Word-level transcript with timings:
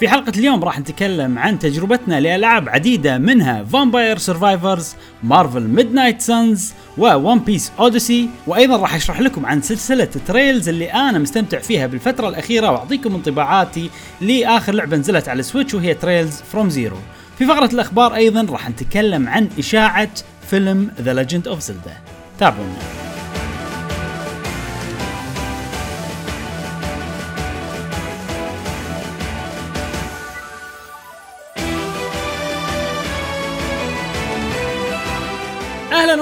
في 0.00 0.08
حلقة 0.08 0.32
اليوم 0.38 0.64
راح 0.64 0.80
نتكلم 0.80 1.38
عن 1.38 1.58
تجربتنا 1.58 2.20
لألعاب 2.20 2.68
عديدة 2.68 3.18
منها 3.18 3.64
Vampire 3.64 4.18
Survivors، 4.18 4.94
Marvel 5.22 5.62
Midnight 5.62 6.20
Suns، 6.20 6.72
One 6.98 7.38
Piece 7.38 7.72
Odyssey، 7.78 8.28
وأيضا 8.46 8.76
راح 8.76 8.94
أشرح 8.94 9.20
لكم 9.20 9.46
عن 9.46 9.62
سلسلة 9.62 10.08
Trails 10.26 10.68
اللي 10.68 10.92
أنا 10.92 11.18
مستمتع 11.18 11.58
فيها 11.58 11.86
بالفترة 11.86 12.28
الأخيرة 12.28 12.70
وأعطيكم 12.70 13.14
انطباعاتي 13.14 13.90
لآخر 14.20 14.74
لعبة 14.74 14.96
نزلت 14.96 15.28
على 15.28 15.40
ال 15.40 15.45
Switch 15.45 15.74
وهي 15.74 15.94
Trails 15.94 16.40
from 16.52 16.70
Zero. 16.70 16.98
في 17.38 17.46
فقرة 17.46 17.70
الأخبار 17.74 18.14
أيضا 18.14 18.46
راح 18.50 18.70
نتكلم 18.70 19.28
عن 19.28 19.48
إشاعة 19.58 20.10
فيلم 20.50 20.90
The 21.00 21.14
Legend 21.14 21.48
of 21.48 21.60
Zelda. 21.60 21.96
تابعونا. 22.38 23.01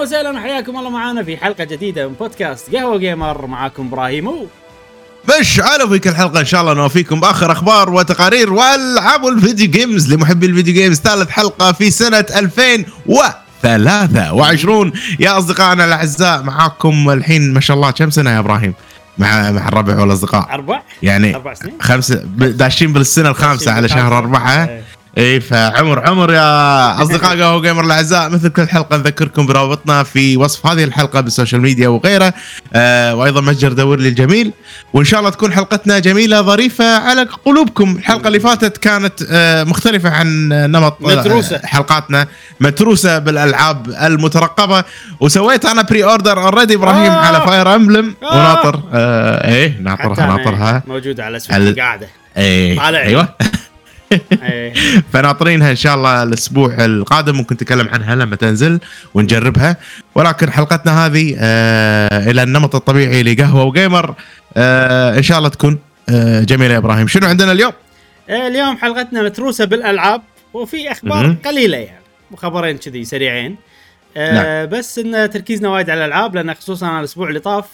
أهلا 0.00 0.08
وسهلا 0.08 0.30
وحياكم 0.30 0.76
الله 0.76 0.90
معنا 0.90 1.22
في 1.22 1.36
حلقة 1.36 1.64
جديدة 1.64 2.08
من 2.08 2.14
بودكاست 2.14 2.74
قهوة 2.76 2.98
gamer 2.98 3.46
معاكم 3.46 3.86
إبراهيم. 3.86 4.26
و 4.26 4.46
مشعل 5.40 5.88
وفي 5.88 6.08
هالحلقة 6.08 6.40
إن 6.40 6.44
شاء 6.44 6.60
الله 6.60 6.74
نوفيكم 6.74 7.20
بآخر 7.20 7.52
أخبار 7.52 7.90
وتقارير 7.90 8.52
وألعاب 8.52 9.26
ال 9.26 9.34
video 9.34 9.70
games 9.70 10.14
لمحبي 10.14 10.46
ال 10.46 10.51
video 10.51 10.74
games. 10.74 11.00
ثالث 11.00 11.30
حلقة 11.30 11.72
في 11.72 11.90
سنة 11.90 12.26
2023 12.36 14.92
يا 15.20 15.38
أصدقائنا 15.38 15.84
الأعزاء 15.84 16.42
معاكم 16.42 17.10
الحين 17.10 17.54
ما 17.54 17.60
شاء 17.60 17.76
الله 17.76 17.90
كم 17.90 18.10
سنة 18.10 18.30
يا 18.30 18.38
إبراهيم؟ 18.38 18.74
مع 19.18 19.50
مع 19.50 19.68
الربع 19.68 20.00
والأصدقاء. 20.00 20.48
أربع؟ 20.54 20.82
يعني 21.02 21.34
أربع 21.34 21.54
سنين. 21.54 21.74
خمسة 21.80 22.22
ب- 22.24 22.44
داشين 22.56 22.92
بالسنة 22.92 23.28
الخامسة 23.28 23.72
على 23.72 23.88
شهر 23.88 24.18
أربعة. 24.18 24.64
إيه. 24.64 24.84
إي 25.18 25.40
فعمر 25.40 26.08
عمر 26.08 26.32
يا 26.32 27.02
أصدقاء 27.02 27.40
قهوة 27.40 27.60
gamer 27.62 27.84
الأعزاء 27.84 28.28
مثل 28.30 28.48
كل 28.48 28.68
حلقة 28.68 28.96
نذكركم 28.96 29.46
برابطنا 29.46 30.02
في 30.02 30.36
وصف 30.36 30.66
هذه 30.66 30.84
الحلقة 30.84 31.20
بال 31.20 31.30
social 31.30 31.60
media 31.60 31.88
وغيره 31.88 32.34
آه 32.74 33.14
وأيضا 33.14 33.40
متجر 33.40 33.72
دور 33.72 33.98
لي 34.00 34.08
الجميل 34.08 34.52
وإن 34.92 35.04
شاء 35.04 35.20
الله 35.20 35.30
تكون 35.30 35.52
حلقتنا 35.52 35.98
جميلة 35.98 36.42
ظريفة 36.42 36.98
على 36.98 37.22
قلوبكم 37.44 37.96
الحلقة 37.96 38.28
اللي 38.28 38.40
فاتت 38.40 38.76
كانت 38.78 39.22
آه 39.30 39.64
مختلفة 39.64 40.10
عن 40.10 40.48
نمط 40.48 40.96
آه، 41.04 41.06
متروسة. 41.16 41.60
حلقاتنا 41.64 42.26
متروسة 42.60 43.18
بالألعاب 43.18 43.88
المترقبة 43.88 44.84
وسويت 45.20 45.64
أنا 45.66 45.82
pre-order 45.82 46.42
already 46.42 46.74
إبراهيم 46.74 47.12
آه. 47.12 47.16
على 47.26 47.40
Fire 47.40 47.74
Emblem 47.74 48.14
آه. 48.22 48.34
وناطر 48.36 48.80
آه 48.92 49.48
إيه 49.48 49.78
ناطرها 49.80 50.26
ناطرها 50.26 50.82
موجوده 50.86 51.24
على 51.24 51.38
Switch 51.38 51.78
قاعدة 51.78 52.08
إيه 52.36 52.76
طالع. 52.78 52.98
أيوه. 53.02 53.28
فناطرينها 55.12 55.70
إن 55.70 55.76
شاء 55.76 55.94
الله 55.94 56.22
الأسبوع 56.22 56.84
القادم 56.84 57.36
ممكن 57.36 57.54
نتكلم 57.54 57.88
عنها 57.88 58.14
لما 58.14 58.36
تنزل 58.36 58.80
ونجربها. 59.14 59.76
ولكن 60.14 60.50
حلقتنا 60.50 61.06
هذه 61.06 61.36
آه 61.38 62.30
إلى 62.30 62.42
النمط 62.42 62.74
الطبيعي 62.74 63.22
لقهوة 63.22 63.64
وجيمر 63.64 64.14
آه 64.56 65.18
إن 65.18 65.22
شاء 65.22 65.38
الله 65.38 65.48
تكون 65.48 65.78
آه 66.08 66.40
جميلة 66.40 66.72
يا 66.74 66.78
إبراهيم. 66.78 67.08
شنو 67.08 67.26
عندنا 67.26 67.52
اليوم؟ 67.52 67.72
إيه، 68.28 68.46
اليوم 68.46 68.76
حلقتنا 68.76 69.22
متروسة 69.22 69.64
بالألعاب 69.64 70.22
وفي 70.54 70.92
أخبار. 70.92 71.36
قليلة 71.44 71.78
يعني 71.78 72.04
وخبرين 72.30 72.78
كذي 72.78 73.04
سريعين. 73.04 73.56
آه 74.16 74.64
بس 74.64 74.98
إن 74.98 75.30
تركيزنا 75.30 75.68
وايد 75.68 75.90
على 75.90 76.04
الألعاب 76.04 76.34
لأن 76.34 76.54
خصوصا 76.54 76.98
الأسبوع 77.00 77.28
اللي 77.28 77.40
طاف 77.40 77.64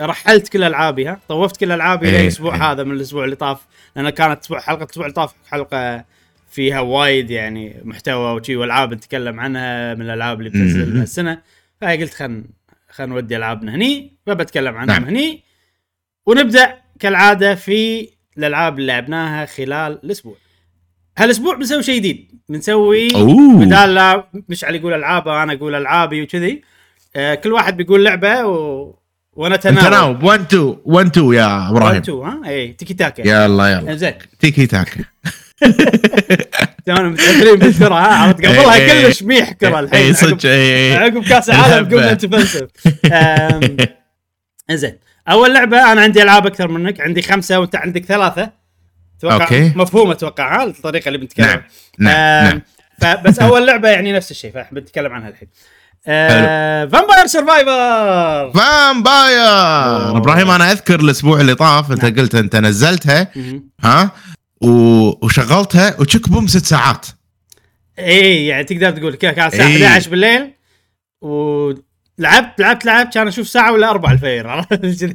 رحلت 0.00 0.48
كل 0.48 0.62
ألعابي 0.62 1.08
ها؟ 1.08 1.20
طوفت 1.28 1.56
كل 1.56 1.72
ألعابي 1.72 2.08
إيه، 2.08 2.22
للاسبوع 2.22 2.54
إيه. 2.54 2.72
هذا 2.72 2.84
من 2.84 2.92
الأسبوع 2.92 3.24
اللي 3.24 3.36
طاف 3.36 3.60
لأن 3.96 4.10
كانت 4.10 4.40
أسبوع 4.40 4.60
حلقة 4.60 4.84
الأسبوع 4.84 5.06
اللي 5.06 5.14
طاف 5.14 5.34
حلقة 5.48 6.04
فيها 6.50 6.80
وايد 6.80 7.30
يعني 7.30 7.80
محتوى 7.84 8.32
وشي 8.34 8.56
وألعاب 8.56 8.94
نتكلم 8.94 9.40
عنها 9.40 9.94
من 9.94 10.02
الألعاب 10.02 10.38
اللي 10.38 10.50
بتنزل 10.50 11.02
السنة 11.02 11.42
فهي 11.80 12.02
قلت 12.02 12.14
خل 12.14 12.44
خل 12.90 13.06
نودي 13.08 13.36
ألعابنا 13.36 13.74
هني 13.74 14.16
فبتكلم 14.26 14.76
عنهم 14.76 14.96
نعم. 14.96 15.04
هني. 15.04 15.42
ونبدأ 16.26 16.78
كالعادة 17.00 17.54
في 17.54 18.08
الألعاب 18.38 18.78
اللي 18.78 18.92
لعبناها 18.92 19.46
خلال 19.46 20.04
الأسبوع. 20.04 20.36
هالأسبوع 21.18 21.54
بنسوي 21.54 21.82
شيء 21.82 21.96
جديد. 21.96 22.40
بنسوي 22.48 23.08
بدال 23.58 23.94
لا 23.94 24.28
مشعل 24.48 24.74
يقول 24.74 24.92
العابه 24.92 25.42
أنا 25.42 25.52
أقول 25.52 25.74
ألعابي 25.74 26.22
وكذي. 26.22 26.62
آه 27.16 27.34
كل 27.34 27.52
واحد 27.52 27.76
بيقول 27.76 28.04
لعبة 28.04 28.46
و... 28.46 28.94
وأنا 29.36 29.56
تناوب 29.56 29.92
ناوب 29.92 30.22
1 30.22 30.40
2 30.40 30.76
1 30.84 31.06
2 31.06 31.34
يا 31.34 31.70
إبراهيم. 31.70 31.96
1 31.96 32.02
2 32.02 32.18
ها؟ 32.18 32.48
اي 32.48 32.72
تيكي 32.72 32.94
تاكا 32.94 33.22
يلا 33.28 33.68
يلا 33.68 33.94
زين 33.94 34.14
تيكي 34.40 34.66
تاكا 34.66 35.04
تمام 36.86 37.12
متاثرين 37.12 37.56
بالكرة 37.56 37.94
ها؟ 37.94 38.14
عرفت؟ 38.14 38.38
قبلها 38.46 38.74
إيه، 38.74 38.92
إيه. 38.92 39.06
كلش 39.06 39.22
ميح 39.22 39.52
كرة 39.52 39.80
الحين. 39.80 40.00
اي 40.06 40.14
صدق 40.14 40.50
اي 40.50 40.96
عقب 40.96 41.24
كاس 41.24 41.50
العالم. 41.50 41.86
قمنا 41.88 42.12
نتفلسف 42.12 42.68
أم، 43.12 43.76
زين 44.70 44.98
أول 45.28 45.54
لعبة 45.54 45.92
أنا 45.92 46.00
عندي 46.00 46.22
ألعاب 46.22 46.46
أكثر 46.46 46.68
منك. 46.68 47.00
عندي 47.00 47.22
خمسة 47.22 47.60
وأنت 47.60 47.76
عندك 47.76 48.04
ثلاثة. 48.04 48.50
أتوقع. 49.18 49.70
مفهوم 49.74 50.10
أتوقع 50.10 50.60
ها؟ 50.60 50.64
الطريقة 50.64 51.08
اللي 51.08 51.18
بنتكلم. 51.18 51.46
نعم 51.46 51.62
نعم 51.98 52.44
نعم. 52.44 52.62
فبس 53.00 53.38
أول 53.38 53.66
لعبة 53.66 53.88
يعني 53.88 54.12
نفس 54.12 54.30
الشيء 54.30 54.52
فبنتكلم 54.52 55.12
عنها 55.12 55.28
الحين. 55.28 55.48
Vampire 56.06 57.26
Survivors 57.26 58.52
Vampire 58.52 60.16
إبراهيم 60.16 60.50
أنا 60.50 60.72
أذكر 60.72 61.00
الأسبوع 61.00 61.40
اللي 61.40 61.54
طاف 61.54 61.92
أنت 61.92 62.04
نعم. 62.04 62.14
قلت 62.14 62.34
أنت 62.34 62.56
نزلتها 62.56 63.30
ها؟ 63.80 64.10
وشغلتها 64.60 66.00
وchick 66.00 66.28
boom 66.28 66.46
ست 66.46 66.64
ساعات. 66.64 67.06
إي 67.98 68.46
يعني 68.46 68.64
تقدر 68.64 68.90
تقول 68.90 69.14
كذا 69.14 69.32
كانت 69.32 69.54
الساعة 69.54 69.68
إيه. 69.68 69.86
11 69.86 70.10
بالليل 70.10 70.50
ولعبت 71.20 72.60
لعبت 72.60 72.84
لعبت 72.84 73.14
كان 73.14 73.28
أشوف 73.28 73.48
ساعة 73.48 73.72
ولا 73.72 73.90
أربع 73.90 74.12
الفير 74.12 74.48
عرفت 74.48 74.80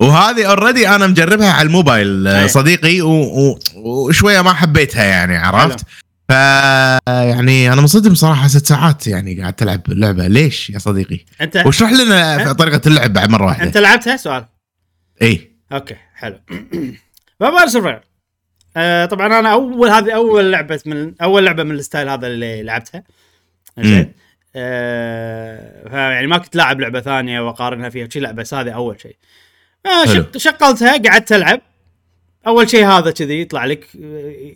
وهذه 0.00 0.44
already 0.44 0.88
أنا 0.88 1.06
مجربها 1.06 1.52
على 1.52 1.66
الموبايل 1.66 2.50
صديقي 2.50 3.00
وشوية 3.76 4.42
ما 4.42 4.52
حبيتها 4.52 5.04
يعني 5.04 5.36
عرفت؟ 5.36 5.86
ف 6.28 6.30
يعني 7.08 7.72
أنا 7.72 7.80
منصدم 7.80 8.14
صراحة 8.14 8.48
ست 8.48 8.66
ساعات 8.66 9.06
يعني 9.06 9.40
قاعد 9.40 9.52
تلعب 9.52 9.80
اللعبه 9.92 10.26
ليش 10.26 10.70
يا 10.70 10.78
صديقي؟ 10.78 11.20
انت 11.40 11.56
واشرح 11.66 11.92
لنا؟ 11.92 12.44
في 12.44 12.54
طريقة 12.54 12.80
اللعب 12.86 13.12
بعد 13.12 13.30
مرة 13.30 13.46
واحدة. 13.46 13.64
أنت 13.64 13.76
لعبتها؟ 13.76 14.16
سؤال. 14.16 14.44
اي 15.22 15.50
okay 15.72 15.96
حلو. 16.14 16.40
Vampire 17.40 17.66
Survivors 17.66 18.00
آه 18.76 19.06
طبعا 19.06 19.26
أنا 19.38 19.52
اول 19.52 19.88
هذه 19.88 20.14
أول 20.14 20.52
لعبة 20.52 20.80
من 20.86 21.14
أول 21.22 21.44
لعبة 21.46 21.62
من 21.62 21.70
ال 21.74 21.80
style 21.80 22.08
هذا 22.08 22.26
اللي 22.26 22.62
لعبتها. 22.62 23.02
زين. 23.80 24.12
آه 24.56 25.88
فيعني 25.88 26.26
ما 26.26 26.38
كنت 26.38 26.56
لاعب 26.56 26.80
لعبة 26.80 27.00
ثانية 27.00 27.40
وأقارنها 27.40 27.88
فيها 27.88 28.08
شي 28.08 28.20
لا 28.20 28.32
بس 28.32 28.54
هذه 28.54 28.70
أول 28.70 29.00
شيء. 29.00 29.16
آه 29.86 30.06
حلو. 30.06 30.24
شق- 30.24 30.36
شغلتها 30.36 30.96
قعدت 31.10 31.32
ألعب. 31.32 31.60
أول 32.46 32.70
شيء 32.70 32.86
هذا 32.86 33.10
كذي 33.10 33.40
يطلع 33.40 33.64
لك 33.64 33.86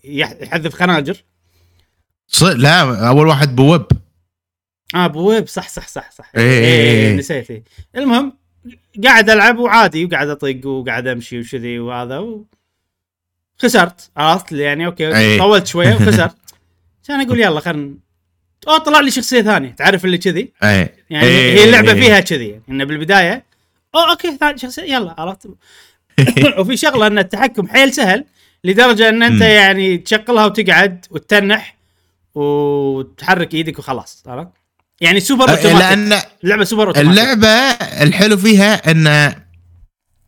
يح- 0.05 0.37
يحذف 0.41 0.75
خناجر. 0.75 1.17
ص... 2.29 2.43
لا 2.43 3.09
أول 3.09 3.27
واحد 3.27 3.57
بويب. 3.57 3.87
آه 4.95 5.07
بويب. 5.07 5.49
صح 5.49 5.69
صح 5.69 5.89
صح 5.89 6.11
صح. 6.11 6.31
إيه، 6.37 6.43
إيه، 6.43 7.09
إيه. 7.09 7.17
نسيت 7.17 7.51
إيه. 7.51 7.63
المهم 7.97 8.33
قاعد 9.05 9.31
ألعب 9.31 9.59
وعادي 9.59 10.05
وقاعد 10.05 10.29
أطق 10.29 10.67
وقاعد 10.67 11.07
أمشي 11.07 11.39
وشذي 11.39 11.79
وهذا 11.79 12.19
و... 12.19 12.45
خسرت. 13.59 14.11
عرفت؟ 14.17 14.53
يعني 14.53 14.87
okay 14.87 15.17
إيه. 15.17 15.39
طولت 15.39 15.67
شوية 15.67 15.95
وخسرت. 15.97 16.37
عشان 17.05 17.21
أقول 17.21 17.41
يلا 17.41 17.61
خلنا. 17.61 17.95
اوه 18.69 18.79
طلع 18.79 19.01
لي 19.01 19.11
شخصية 19.11 19.43
ثانية. 19.43 19.71
تعرف 19.71 20.05
اللي 20.05 20.19
كذي؟ 20.19 20.53
اي 20.63 20.89
يعني 21.11 21.27
إيه، 21.27 21.59
هي 21.59 21.65
اللعبة 21.65 21.93
إيه. 21.93 22.01
فيها 22.01 22.21
كذي. 22.21 22.49
يعني 22.49 22.63
انه 22.69 22.85
بالبداية 22.85 23.45
اوه 23.95 24.11
okay 24.11 24.37
ثاني 24.37 24.59
شخصية 24.59 24.83
يلا 24.83 25.15
عرفت؟ 25.19 25.47
وفي 26.59 26.77
شغلة 26.77 27.07
إن 27.07 27.19
التحكم 27.19 27.69
حيل 27.69 27.93
سهل 27.93 28.25
لدرجة 28.65 29.09
إن 29.09 29.23
أنت 29.23 29.43
مم. 29.43 29.49
يعني 29.49 29.99
تشغلها 29.99 30.47
وتقعد 30.47 31.07
وتتنح. 31.11 31.78
وتحرك 32.35 33.55
إيدك 33.55 33.79
وخلاص 33.79 34.23
عرفت؟ 34.27 34.49
يعني 35.01 35.21
super 35.21 35.51
automatic. 35.51 35.79
لأن 35.81 36.21
اللعبه 36.45 36.65
super 36.65 36.87
automatic. 36.89 37.11
اللعبة 37.11 37.49
الحلو 38.03 38.37
فيها 38.37 38.91
انه 38.91 39.35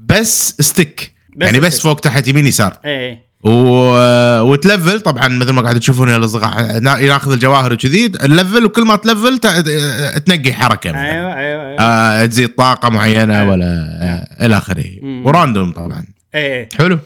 بس 0.01 0.55
stick. 0.61 1.15
بس 1.37 1.47
يعني 1.47 1.61
بس. 1.61 1.81
فوق 1.81 2.01
تحت 2.01 2.29
يمين 2.29 2.47
يسار. 2.47 2.79
إيه 2.85 3.31
و... 3.45 3.51
وتلفل 4.41 5.01
طبعا 5.01 5.29
مثل 5.29 5.51
ما 5.53 5.63
قاعد 5.63 5.81
تشوفون 5.81 6.09
يا 6.09 6.17
الأصدقاء 6.17 6.79
نا- 6.79 6.99
ياخذ 6.99 7.33
الجواهر 7.33 7.73
وكذي 7.73 8.07
ال 8.07 8.16
level 8.16 8.65
وكل 8.65 8.83
ما 8.85 8.97
تلفل 8.97 9.39
ت... 9.39 9.47
تنقي 10.27 10.53
حركة. 10.53 10.91
أيوه 10.91 11.37
أيوه 11.37 11.69
أيوه. 11.69 11.81
آه 11.81 12.27
تزيد 12.27 12.49
طاقة 12.55 12.89
معينة 12.89 13.41
أيوة. 13.41 13.51
ولا 13.51 13.67
آه 14.03 14.47
إلى 14.47 14.57
آخره. 14.57 14.85
و 15.03 15.13
random 15.13 15.73
طبعا. 15.73 16.05
إيه. 16.35 16.69
حلو. 16.79 16.99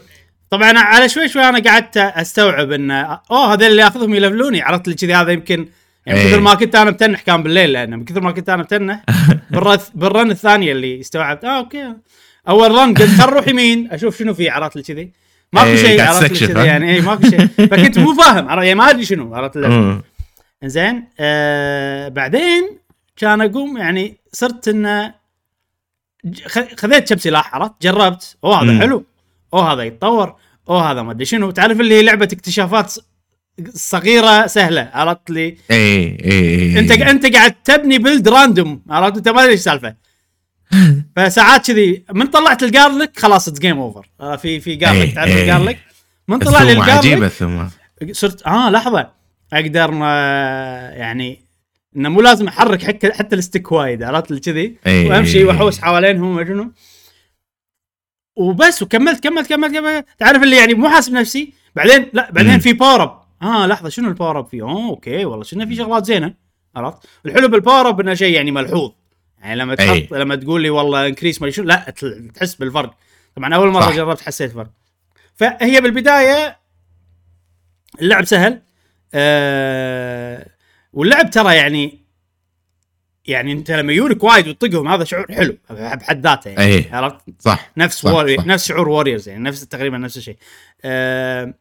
طبعا 0.55 0.79
على 0.79 1.09
شوي 1.09 1.27
شوي 1.27 1.49
أنا 1.49 1.59
قعدت 1.59 1.97
أستوعب 1.97 2.71
إن 2.71 2.91
أوه 2.91 3.53
هذول 3.53 3.63
اللي 3.63 3.87
اخذهم 3.87 4.15
يلفلوني. 4.15 4.61
عرفت 4.61 4.87
لي 4.87 4.93
كذي؟ 4.93 5.13
هذا 5.13 5.31
يمكن 5.31 5.67
يعني. 6.05 6.23
كثر 6.23 6.39
ما 6.39 6.53
كنت 6.53 6.75
أنا 6.75 6.91
متنح 6.91 7.21
كان 7.21 7.43
بالليل 7.43 7.73
لأنه 7.73 7.95
من 7.95 8.05
كثر 8.05 8.21
ما 8.21 8.31
كنت 8.31 8.49
أنا 8.49 8.63
متنح 8.63 9.03
بال 9.95 10.09
run 10.09 10.31
الثانية 10.31 10.71
اللي 10.71 10.99
استوعبت. 10.99 11.45
آه 11.45 11.57
okay. 11.57 11.93
أول 12.49 12.71
run 12.71 12.93
قلت 12.93 13.21
خل 13.21 13.29
نروح 13.29 13.47
يمين 13.47 13.91
أشوف 13.91 14.17
شنو 14.17 14.33
في 14.33 14.49
عرفت 14.49 14.75
لي 14.75 14.83
كذي؟ 14.83 15.11
ماكو 15.53 15.67
إيه، 15.67 15.75
شيء 15.75 16.01
عرفت 16.01 16.41
لي 16.41 16.47
كذي؟ 16.47 16.65
يعني. 16.65 16.95
اي 16.95 17.01
ماكو 17.01 17.29
شيء. 17.29 17.47
فكنت 17.71 17.99
مو 17.99 18.13
فاهم. 18.13 18.49
يعني 18.49 18.75
ما 18.75 18.89
أدري 18.89 19.05
شنو 19.05 19.35
عرفت. 19.35 19.59
زين 20.63 21.07
آه 21.19 22.07
بعدين 22.07 22.79
كان 23.17 23.41
أقوم 23.41 23.77
يعني 23.77 24.17
صرت 24.31 24.67
انه 24.67 25.13
خذيت 26.77 27.09
كم 27.09 27.17
سلاح 27.17 27.55
عرفت؟ 27.55 27.73
جربت. 27.81 28.37
أوه 28.43 28.63
هذا. 28.63 28.79
حلو. 28.79 29.05
أوه 29.53 29.73
هذا 29.73 29.83
يتطور. 29.83 30.35
أوه 30.69 30.91
هذا 30.91 31.01
ما 31.01 31.11
أدري 31.11 31.25
شنو. 31.25 31.51
تعرف 31.51 31.79
اللي 31.79 31.95
هي 31.95 32.03
لعبة 32.03 32.29
اكتشافات 32.33 32.93
صغيرة 33.73 34.47
سهلة 34.47 34.89
عرفت 34.93 35.29
لي؟ 35.29 35.43
اي 35.43 35.57
اي 35.71 36.21
اي 36.25 36.79
أنت 36.79 36.91
أنت 36.91 37.35
قاعد 37.35 37.51
تبني 37.63 37.97
build 37.97 38.29
random 38.29 38.81
عرفت؟ 38.89 39.17
أنت 39.17 39.29
ما 39.29 39.41
أدري 39.41 39.51
إيش 39.51 39.59
السالفه 39.59 39.95
فساعات 41.15 41.67
كذي 41.67 42.03
من 42.13 42.27
طلعت 42.27 42.63
ال 42.63 42.71
garlic 42.71 43.19
خلاص 43.19 43.47
it's 43.47 43.59
game 43.59 43.79
over 43.79 44.09
في 44.37 44.59
في 44.59 44.75
جارلك 44.75 45.01
إيه، 45.01 45.15
تعرف 45.15 45.31
إيه. 45.31 45.41
ال 45.41 45.46
garlic 45.46 45.77
من 46.27 46.39
طلع 46.39 46.61
لي 46.61 46.71
عجيبة 46.81 47.27
ال 47.27 47.33
garlic 47.33 47.71
صرت 48.11 48.47
آه 48.47 48.69
لحظة. 48.69 49.11
أقدر 49.53 49.99
آه، 50.03 50.89
يعني 50.89 51.41
إنه 51.95 52.09
مو 52.09 52.21
لازم 52.21 52.47
أحرك 52.47 52.83
حتى 52.83 53.11
حتى 53.13 53.35
ال 53.35 53.41
stick 53.41 53.71
وايد 53.71 54.03
عرفت؟ 54.03 54.33
كذي. 54.33 54.75
إيه. 54.87 55.09
وأمشي 55.09 55.43
وأحوس 55.43 55.79
حوالينهم 55.79 56.35
ما 56.35 56.45
شنو. 56.45 56.71
وبس 58.35 58.81
وكملت 58.81 59.23
كملت 59.23 59.49
كملت 59.49 59.73
كملت 59.73 60.05
تعرف 60.19 60.43
اللي 60.43 60.55
يعني 60.57 60.73
مو 60.73 60.89
حاسب 60.89 61.13
نفسي 61.13 61.53
بعدين 61.75 62.09
لا 62.13 62.31
بعدين. 62.31 62.59
في 62.59 62.73
power 62.73 63.03
up 63.03 63.21
آه 63.41 63.65
لحظة 63.67 63.89
شنو 63.89 64.07
ال 64.09 64.14
power 64.14 64.39
up 64.39 64.47
فيه؟ 64.47 64.61
اوه 64.61 64.89
okay 64.89 65.25
والله 65.25 65.43
شنو 65.43 65.65
في 65.67 65.75
شغلات 65.75 66.05
زينة 66.05 66.33
عرفت؟ 66.75 66.97
الحلو 67.25 67.47
بال 67.47 67.59
power 67.59 67.89
up 67.89 67.99
إنه 67.99 68.13
شيء 68.13 68.35
يعني 68.35 68.51
ملحوظ 68.51 68.91
يعني 69.41 69.55
لما 69.55 69.75
تحط 69.75 69.89
أي. 69.89 70.07
لما 70.11 70.35
تقول 70.35 70.61
لي 70.61 70.69
والله 70.69 71.07
increase 71.07 71.41
ما 71.41 71.49
شنو 71.49 71.65
لا 71.65 71.93
تحس 72.35 72.55
بالفرق 72.55 72.93
طبعا 73.35 73.55
أول 73.55 73.67
مرة 73.71 73.81
صح. 73.81 73.95
جربت 73.95 74.21
حسيت 74.21 74.51
فرق 74.51 74.69
فهي 75.35 75.81
بالبداية 75.81 76.57
اللعب 78.01 78.23
سهل 78.25 78.61
آه 79.13 80.47
واللعب 80.93 81.29
ترى 81.29 81.55
يعني 81.55 82.04
يعني 83.27 83.51
انت 83.51 83.71
لما 83.71 83.93
يورك 83.93 84.23
وايد 84.23 84.47
وتطقهم 84.47 84.87
هذا 84.87 85.03
شعور 85.03 85.25
حلو 85.31 85.57
بحد 85.69 86.23
ذاته 86.27 86.49
يعني 86.49 86.63
أي. 86.63 86.89
عرفت 86.91 87.15
صح 87.39 87.71
نفس 87.77 88.01
صح، 88.01 88.11
Warri... 88.11 88.37
صح. 88.37 88.45
نفس 88.45 88.65
شعور 88.65 88.89
Warriors 88.89 89.29
يعني 89.29 89.43
نفس 89.43 89.67
تقريبا 89.67 89.97
نفس 89.97 90.17
الشيء 90.17 90.37
آه 90.85 91.53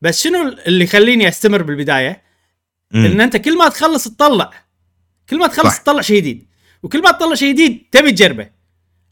بس 0.00 0.22
شنو 0.22 0.56
اللي 0.66 0.84
يخليني 0.84 1.28
أستمر 1.28 1.62
بالبداية 1.62 2.22
مم. 2.90 3.04
إن 3.04 3.20
أنت 3.20 3.36
كل 3.36 3.58
ما 3.58 3.68
تخلص 3.68 4.08
تطلع 4.08 4.50
كل 5.30 5.38
ما 5.38 5.46
تخلص 5.46 5.74
صح. 5.74 5.82
تطلع 5.82 6.00
شيء 6.00 6.16
جديد 6.16 6.46
وكل 6.82 7.02
ما 7.02 7.10
تطلع 7.10 7.34
شيء 7.34 7.52
جديد 7.52 7.82
تبي 7.92 8.12
تجربه 8.12 8.50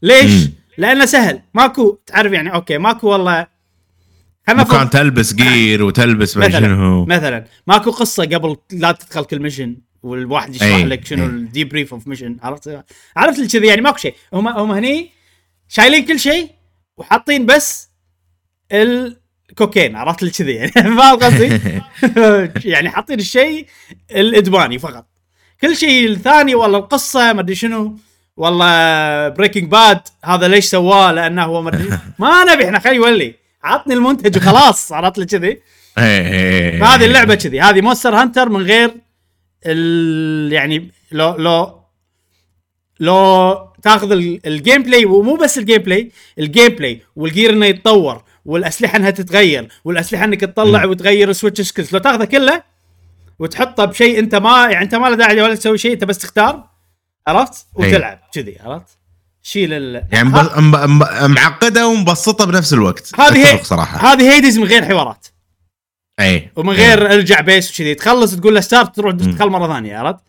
ليش؟ 0.01 0.31
مم. 0.31 0.53
لأنه 0.77 1.05
سهل 1.05 1.41
ماكو 1.53 1.99
تعرف 2.05 2.31
يعني 2.31 2.53
okay 2.53 2.77
ماكو 2.77 3.07
والله 3.07 3.47
مكان 4.49 4.89
تلبس 4.89 5.33
gear 5.43 5.83
وتلبس 5.83 6.37
ما 6.37 6.47
مثلا 6.47 6.59
شنو 6.59 7.05
مثلا 7.05 7.45
ماكو 7.67 7.91
قصة 7.91 8.23
قبل 8.23 8.57
لا 8.71 8.91
تدخل 8.91 9.23
كل 9.23 9.39
mission 9.39 9.77
والواحد 10.03 10.55
يشرح 10.55 10.75
أي، 10.75 10.83
لك 10.83 11.05
شنو 11.05 11.23
أي. 11.23 11.29
ال 11.29 11.63
debrief 11.63 11.93
of 11.93 12.07
mission 12.07 12.37
عرفت؟ 12.43 12.83
عرفت 13.15 13.57
كذي؟ 13.57 13.67
يعني 13.67 13.81
ماكو 13.81 13.97
شيء. 13.97 14.15
هم 14.33 14.47
هم 14.47 14.71
هني 14.71 15.11
شايلين 15.67 16.05
كل 16.05 16.19
شيء 16.19 16.49
وحاطين 16.97 17.45
بس 17.45 17.89
الكوكين. 18.71 19.95
عرفت 19.95 20.25
كذي؟ 20.37 20.51
يعني 20.51 20.71
فاهم 20.97 21.19
قصدي؟ 21.19 21.59
يعني 22.71 22.89
حاطين 22.89 23.19
الشيء 23.19 23.67
الادماني 24.11 24.79
فقط. 24.79 25.05
كل 25.61 25.75
شيء 25.77 26.09
الثاني 26.09 26.55
والله 26.55 26.77
القصة 26.77 27.33
ما 27.33 27.41
أدري 27.41 27.55
شنو. 27.55 27.97
والله 28.37 29.29
Breaking 29.29 29.71
Bad 29.71 30.01
هذا 30.25 30.47
ليش 30.47 30.65
سواه؟ 30.65 31.11
لأنه 31.11 31.43
هو 31.43 31.61
ما 31.61 31.69
أدري. 31.69 31.89
ما 32.19 32.43
نبي 32.43 32.65
إحنا 32.65 32.79
خلي 32.79 32.95
يولي. 32.95 33.35
عطني 33.63 33.93
المنتج 33.93 34.37
وخلاص. 34.37 34.91
عرفت 34.91 35.17
لي 35.17 35.25
كذي؟ 35.25 35.61
إيه. 35.97 36.79
فهذه 36.79 37.05
اللعبة 37.05 37.35
كذي. 37.35 37.61
هذه 37.61 37.81
Monster 37.81 38.15
Hunter 38.15 38.49
من 38.49 38.61
غير 38.61 38.91
يعني 39.65 40.91
لو 41.11 41.35
لو 41.35 41.81
لو 42.99 43.57
تاخذ 43.83 44.11
ال- 44.11 44.47
ال 44.47 44.83
gameplay 44.83 45.05
ومو 45.05 45.35
بس 45.35 45.57
ال 45.57 45.77
gameplay 45.81 46.08
ال 46.08 46.11
gameplay 46.39 47.01
وال 47.15 47.26
gear 47.26 47.49
إنه 47.49 47.65
يتطور 47.65 48.23
والأسلحة 48.45 48.97
إنها 48.97 49.09
تتغير 49.09 49.67
والأسلحة 49.85 50.23
إنك 50.25 50.41
تطلع 50.41 50.85
وتغير 50.85 51.29
ال 51.29 51.34
switch 51.34 51.61
skills 51.61 51.93
لو 51.93 51.99
تاخذه 51.99 52.25
كله 52.25 52.63
وتحطه 53.39 53.85
بشيء 53.85 54.19
أنت 54.19 54.35
ما 54.35 54.67
يعني 54.71 54.85
أنت 54.85 54.95
ما 54.95 55.07
له 55.07 55.15
داعي 55.15 55.41
ولا 55.41 55.55
تسوي 55.55 55.77
شيء 55.77 55.93
أنت 55.93 56.03
بس 56.03 56.17
تختار 56.17 56.63
عرفت؟ 57.27 57.65
وتلعب 57.75 58.19
كذي 58.33 58.57
عرفت؟ 58.59 58.85
شيل 59.43 59.73
ال 59.73 60.03
يعني 60.11 60.29
مب- 60.29 61.03
معقدة 61.29 61.87
ومبسطة 61.87 62.45
بنفس 62.45 62.73
الوقت. 62.73 63.19
هذه 63.19 63.53
هي 63.53 63.63
صراحة. 63.63 64.13
هذه 64.13 64.33
Hades 64.35 64.57
من 64.57 64.63
غير 64.63 64.85
حوارات. 64.85 65.27
اي 66.21 66.49
ومن 66.55 66.73
غير 66.73 67.13
ارجع 67.13 67.39
base 67.41 67.71
وكذي. 67.71 67.95
تخلص 67.95 68.35
تقول 68.35 68.55
له 68.55 68.61
start 68.61 68.95
تروح. 68.95 69.13
تدخل 69.13 69.49
مرة 69.49 69.73
ثانية 69.73 69.97
عرفت؟ 69.97 70.19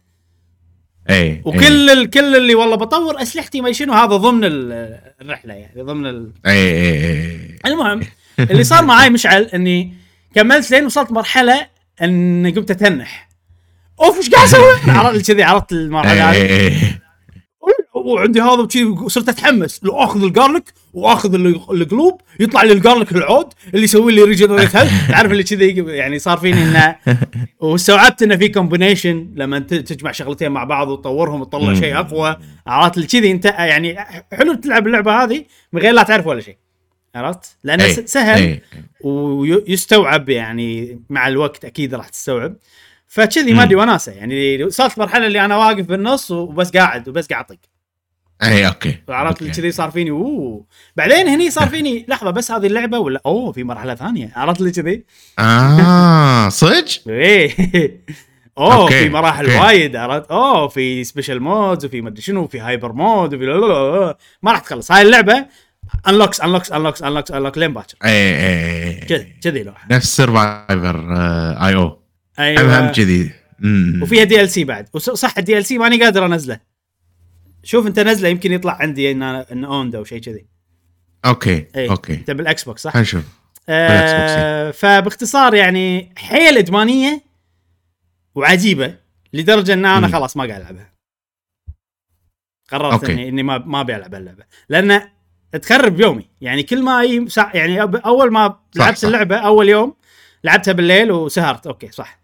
اي 1.10 1.42
وكل 1.44 1.90
ال... 1.90 2.10
كل 2.10 2.36
اللي 2.36 2.54
والله 2.54 2.76
بطور 2.76 3.22
أسلحتي 3.22 3.60
ما 3.60 3.72
شنو 3.72 3.92
هذا 3.92 4.16
ضمن 4.16 4.44
ال- 4.44 4.98
الرحلة 5.20 5.54
يعني 5.54 5.82
ضمن 5.82 6.06
ال... 6.06 6.32
اي 6.46 6.52
اي 6.52 7.10
اي 7.10 7.58
المهم 7.66 8.00
اللي 8.38 8.64
صار 8.64 8.84
معاي 8.84 9.10
مشعل 9.10 9.42
إني 9.42 9.94
كملت 10.34 10.70
لين 10.70 10.84
وصلت 10.86 11.12
مرحلة 11.12 11.66
إني 12.02 12.50
قمت 12.50 12.70
أتنح. 12.70 13.28
أوف 14.00 14.16
إيش 14.16 14.30
قاعد 14.30 14.48
أسوي؟ 14.48 14.74
عرفت 14.98 15.26
كذي 15.32 15.42
عرفت 15.42 15.72
المرحلة 15.72 16.30
هذه. 16.30 16.36
اي 16.36 16.66
اي 16.66 16.72
وعندي 18.06 18.40
هذا 18.40 18.50
وشي 18.62 18.94
صرت 19.08 19.28
أتحمس. 19.28 19.80
لو 19.84 19.92
آخذ 19.98 20.22
ال 20.24 20.31
garlic 20.31 20.72
وآخذ 20.92 21.34
ال- 21.34 21.46
القلوب 21.70 22.20
يطلع 22.40 22.62
لي 22.62 22.72
ال 22.72 22.78
garlic 22.78 23.12
العود 23.12 23.46
اللي 23.74 23.84
يسوي 23.84 24.12
لي 24.12 24.22
regenerate 24.22 24.76
health 24.76 25.08
تعرف 25.10 25.32
اللي 25.32 25.42
كذي 25.42 25.66
يعني 25.96 26.18
صار 26.18 26.38
فيني 26.38 26.62
إنه 26.62 26.96
واستوعبت 27.60 28.22
إنه 28.22 28.36
في 28.36 28.48
combination 28.48 29.28
لما 29.34 29.58
تجمع 29.58 30.12
شغلتين 30.12 30.52
مع 30.52 30.64
بعض 30.64 30.88
وتطورهم 30.88 31.40
وتطلع. 31.40 31.74
شيء 31.74 31.98
أقوى. 31.98 32.36
عرفت؟ 32.66 32.96
اللي 32.96 33.06
كذي 33.08 33.30
أنت 33.30 33.44
يعني 33.44 33.98
حلو 34.32 34.54
تلعب 34.54 34.86
اللعبة 34.86 35.22
هذه 35.24 35.44
من 35.72 35.82
غير 35.82 35.92
لا 35.92 36.02
تعرف 36.02 36.26
ولا 36.26 36.40
شيء. 36.40 36.56
عرفت؟ 37.14 37.56
لأنه 37.64 37.84
أي. 37.84 37.92
سهل 38.06 38.42
أي. 38.42 38.62
ويستوعب 39.04 40.28
يعني 40.28 41.00
مع 41.10 41.28
الوقت 41.28 41.64
أكيد 41.64 41.94
راح 41.94 42.08
تستوعب. 42.08 42.54
فكذي 43.08 43.52
ما 43.54 43.62
أدري 43.62 43.74
وناسه 43.74 44.12
يعني 44.12 44.64
وصلت 44.64 44.98
مرحلة 44.98 45.26
اللي 45.26 45.44
أنا 45.44 45.56
واقف 45.56 45.86
بالنص 45.86 46.30
وبس 46.30 46.70
قاعد 46.70 47.08
وبس 47.08 47.26
قاعد 47.26 47.44
أطق. 47.44 47.56
اي 48.42 48.66
okay. 48.66 48.98
عرفت. 49.08 49.44
كذي 49.44 49.72
صار 49.72 49.90
فيني؟ 49.90 50.10
أوه. 50.10 50.64
بعدين 50.96 51.28
هني 51.28 51.50
صار 51.50 51.68
فيني. 51.68 52.06
لحظة 52.08 52.30
بس 52.30 52.50
هذه 52.50 52.66
اللعبة 52.66 52.98
ولا؟ 52.98 53.20
أوه 53.26 53.52
في 53.52 53.64
مرحلة 53.64 53.94
ثانية. 53.94 54.32
عرفت 54.36 54.60
اللي 54.60 54.72
كذي؟ 54.72 55.04
آه 55.38 56.48
صدق؟ 56.48 56.84
إيه. 57.08 57.54
أوه 58.58 58.74
okay، 58.74 58.98
في 58.98 59.08
مراحل 59.08 59.44
okay. 59.46 59.58
وايد 59.58 59.96
عرفت؟ 59.96 60.30
أوه 60.30 60.68
في 60.68 61.04
special 61.04 61.42
modes 61.42 61.84
وفي 61.84 62.00
مدري 62.00 62.22
شنو 62.22 62.42
وفي 62.42 62.60
hyper 62.60 62.92
mode 62.92 63.34
وفي 63.34 64.14
ما 64.42 64.52
راح 64.52 64.60
تخلص. 64.60 64.92
هاي 64.92 65.02
اللعبة 65.02 65.46
unlocks 66.08 66.40
unlocks 66.40 66.72
unlocks 66.72 67.02
unlocks 67.02 67.30
unlock 67.30 67.58
لين 67.58 67.72
باكر. 67.74 67.94
اي 68.04 68.10
اي 68.10 68.88
اي 68.88 68.94
كذي 68.94 69.32
كذي 69.42 69.62
لوحة. 69.62 69.86
نفس 69.90 70.16
Survivor 70.16 71.14
اي 71.60 71.74
أو 71.74 71.98
هم 72.38 72.92
كذي. 72.92 73.30
وفيها 74.02 74.24
DLC 74.24 74.64
بعد. 74.64 74.88
وص- 74.94 75.10
صح 75.10 75.38
ال 75.38 75.64
DLC 75.64 75.78
ماني 75.78 76.02
قادر 76.02 76.26
أنزله. 76.26 76.71
شوف 77.62 77.86
انت 77.86 78.00
نزله 78.00 78.28
يمكن 78.28 78.52
يطلع 78.52 78.72
عندي 78.80 79.10
ان 79.10 79.20
أنا- 79.20 79.52
إن 79.52 79.64
owned 79.64 79.94
أو 79.94 80.04
شيء 80.04 80.20
كذي. 80.20 80.46
okay 81.24 81.66
اي 81.76 81.90
okay. 81.90 82.14
أنت 82.14 82.30
بال 82.30 82.64
Xbox 82.64 82.82
صح؟ 82.82 82.90
خلينا 82.92 83.02
نشوف. 83.08 83.24
آه 83.68 84.70
فباختصار 84.70 85.54
يعني 85.54 86.12
حيل 86.16 86.58
إدمانية 86.58 87.22
وعجيبة 88.34 88.96
لدرجة 89.32 89.72
إن 89.72 89.84
أنا. 89.86 90.08
خلاص 90.08 90.36
ما 90.36 90.44
قاعد 90.46 90.60
ألعبها. 90.60 90.92
قررت 92.70 92.92
okay. 92.92 93.12
اني 93.12 93.28
إني 93.28 93.42
ما 93.42 93.58
ما 93.58 93.80
أبي 93.80 93.96
ألعب 93.96 94.14
اللعبة. 94.14 94.44
لأن 94.68 95.02
تخرب 95.62 96.00
يومي. 96.00 96.28
يعني 96.40 96.62
كل 96.62 96.82
ما 96.82 97.00
أي 97.00 97.28
ساعة 97.28 97.56
يعني 97.56 97.82
أول 97.82 98.32
ما 98.32 98.48
صح، 98.48 98.84
لعبت 98.84 98.96
صح. 98.98 99.06
اللعبة 99.06 99.36
أول 99.36 99.68
يوم 99.68 99.94
لعبتها 100.44 100.72
بالليل 100.72 101.12
وسهرت. 101.12 101.66
okay 101.66 101.90
صح. 101.90 102.20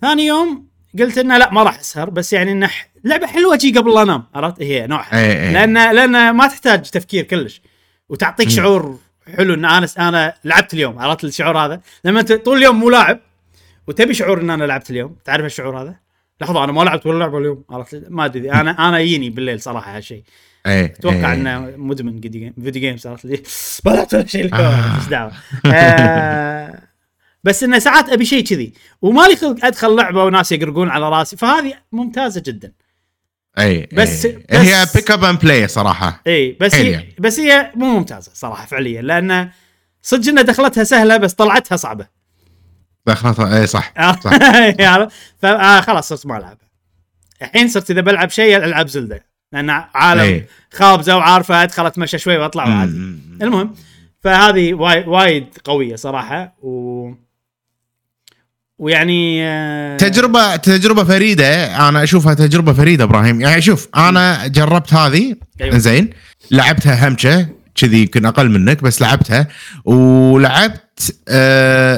ثاني 0.00 0.26
يوم 0.26 0.67
قلت 0.98 1.18
إنه 1.18 1.38
لا 1.38 1.52
ما 1.52 1.62
راح 1.62 1.78
أسهر 1.78 2.10
بس 2.10 2.32
يعني 2.32 2.52
إنه 2.52 2.70
لعبة 3.04 3.26
حلوة 3.26 3.56
جي 3.56 3.78
قبل 3.78 3.94
لا 3.94 4.02
انام 4.02 4.24
عرفت؟ 4.34 4.62
هي 4.62 4.86
نوعها. 4.86 5.18
إي 5.18 5.48
إي. 5.48 5.52
لأن 5.52 5.74
لأن 5.94 6.30
ما 6.30 6.46
تحتاج 6.46 6.82
تفكير 6.82 7.24
كلش. 7.24 7.62
وتعطيك. 8.08 8.48
شعور 8.48 8.98
حلو 9.36 9.54
إن 9.54 9.64
أنا 9.64 9.88
أنا 9.98 10.34
لعبت 10.44 10.74
اليوم 10.74 10.98
عرفت 10.98 11.24
الشعور 11.24 11.58
هذا؟ 11.58 11.80
لما 12.04 12.20
انت 12.20 12.32
طول 12.32 12.58
اليوم 12.58 12.80
مو 12.80 12.90
لاعب 12.90 13.20
وتبي 13.86 14.14
شعور 14.14 14.40
إن 14.40 14.50
أنا 14.50 14.64
لعبت 14.64 14.90
اليوم 14.90 15.16
تعرف 15.24 15.44
الشعور 15.46 15.82
هذا؟ 15.82 15.94
لحظة 16.40 16.64
أنا 16.64 16.72
ما 16.72 16.82
لعبت 16.82 17.06
ولا 17.06 17.18
لعبة 17.18 17.38
اليوم 17.38 17.64
عرفت؟ 17.70 18.04
ما 18.08 18.24
أدري 18.24 18.52
أنا 18.52 18.88
أنا 18.88 18.98
يجيني 18.98 19.30
بالليل 19.30 19.60
صراحة 19.60 19.96
هالشيء 19.96 20.22
أتوقع. 20.66 21.34
إنه 21.34 21.72
مدمن 21.76 22.20
video 22.20 22.40
game 22.40 22.54
video 22.64 22.82
games 22.82 23.06
عرفت؟ 23.06 23.24
لي 23.24 23.42
ما 23.86 23.90
لعبت 23.90 24.14
ولا 24.14 24.26
شيء 24.26 24.44
اليوم 24.44 24.60
آه. 24.60 24.96
إيش 24.96 25.08
دعوة. 25.08 25.32
آه، 25.74 26.87
بس 27.44 27.62
إنه 27.62 27.78
ساعات 27.78 28.08
أبي 28.08 28.24
شيء 28.24 28.44
كذي. 28.44 28.72
ومالي 29.02 29.36
خلق 29.36 29.64
أدخل 29.64 29.96
لعبة 29.96 30.24
وناس 30.24 30.52
يقرقون 30.52 30.88
على 30.88 31.08
راسي. 31.08 31.36
فهذه 31.36 31.74
ممتازة 31.92 32.42
جدا. 32.46 32.72
أي 33.58 33.88
بس- 33.92 34.26
أي. 34.26 34.32
بس- 34.50 34.56
هي 34.56 34.86
pick 34.94 35.10
up 35.10 35.24
and 35.24 35.38
play 35.38 35.68
صراحة. 35.68 36.22
أي 36.26 36.56
بس 36.60 36.74
هي 36.74 36.90
يعني. 36.90 37.14
بس 37.18 37.40
هي 37.40 37.72
مو 37.74 37.86
ممتازة 37.98 38.30
صراحة 38.34 38.66
فعليا. 38.66 39.02
لأن 39.02 39.50
صدق 40.02 40.28
انها 40.28 40.42
دخلتها 40.42 40.84
سهلة 40.84 41.16
بس 41.16 41.32
طلعتها 41.34 41.76
صعبة. 41.76 42.06
دخلتها 43.06 43.60
أي 43.60 43.66
صح. 43.66 43.92
صح. 44.24 44.32
يعني 44.84 45.08
فخلاص 45.42 46.08
صرت 46.08 46.26
ما 46.26 46.36
ألعبها. 46.38 46.68
الحين 47.42 47.68
صرت 47.68 47.90
إذا 47.90 48.00
بلعب 48.00 48.30
شيء 48.30 48.56
ألعب 48.56 48.88
زلدة. 48.88 49.24
لأن 49.52 49.70
عالم 49.70 50.20
أي. 50.20 50.46
خابزة 50.72 51.16
وعارفة 51.16 51.62
أدخل 51.62 51.86
أتمشى 51.86 52.18
شوي 52.18 52.36
وأطلع 52.38 52.68
وعادي. 52.68 52.92
مم. 52.92 53.38
المهم 53.42 53.74
فهذه 54.20 54.74
وايد 54.74 55.08
وايد 55.08 55.46
قوية 55.64 55.96
صراحة. 55.96 56.56
و 56.62 57.10
ويعني 58.78 59.46
آه، 59.46 59.96
تجربة 59.96 60.56
تجربة 60.56 61.04
فريدة. 61.04 61.76
أنا 61.88 62.02
أشوفها 62.02 62.34
تجربة 62.34 62.72
فريدة 62.72 63.04
إبراهيم. 63.04 63.40
يعني 63.40 63.62
شوف 63.62 63.88
أنا 63.96 64.46
جربت 64.46 64.94
هذه. 64.94 65.36
أيوة. 65.60 65.78
زين. 65.78 66.10
لعبتها 66.50 67.08
همشة. 67.08 67.46
كذي 67.74 68.00
يمكن 68.00 68.26
أقل 68.26 68.48
منك 68.50 68.82
بس 68.82 69.02
لعبتها. 69.02 69.46
ولعبت 69.84 71.14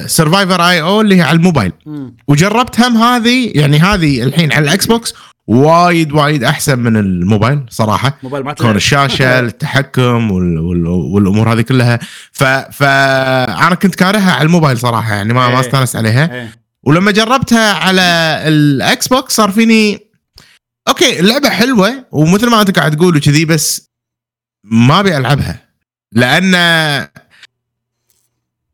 Survivor.io 0.07 1.01
اللي 1.01 1.17
هي 1.17 1.23
على 1.23 1.37
الموبايل. 1.37 1.73
مم. 1.87 2.17
وجربت 2.29 2.81
هم 2.81 2.97
هذه. 2.97 3.53
يعني 3.55 3.79
هذه 3.79 4.23
الحين 4.23 4.53
على 4.53 4.65
ال 4.65 4.87
Xbox 4.87 5.15
وايد 5.47 6.13
وايد 6.13 6.45
أحسن 6.45 6.79
من 6.79 6.97
الموبايل 6.97 7.61
صراحة. 7.71 8.19
موبايل 8.23 8.45
ما 8.45 8.53
كون. 8.53 8.77
الشاشة 8.77 9.39
التحكم 9.41 10.31
وال 10.31 10.59
وال 10.59 10.87
والأمور 10.87 11.53
هذه 11.53 11.61
كلها. 11.61 11.99
ف 12.33 12.45
فانا 12.45 13.75
كنت 13.75 13.95
كارهها 13.95 14.33
على 14.33 14.43
الموبايل 14.47 14.79
صراحة. 14.79 15.15
يعني 15.15 15.35
ما 15.35 15.49
ما 15.49 15.55
إيه. 15.55 15.61
استانست 15.61 15.97
عليها. 15.97 16.35
إيه. 16.35 16.60
ولما 16.83 17.11
جربتها 17.11 17.73
على 17.73 18.03
ال 18.47 19.09
Xbox 19.09 19.37
صار 19.37 19.51
فيني 19.51 19.99
okay 20.89 21.21
اللعبة 21.21 21.51
حلوة 21.51 22.05
ومثل 22.13 22.51
ما 22.51 22.61
أنت 22.61 22.79
قاعد 22.79 22.97
تقول 22.97 23.17
وكذي 23.17 23.45
بس 23.45 23.91
ما 24.65 25.01
أبي 25.01 25.17
ألعبها. 25.17 25.69
لأن 26.13 26.55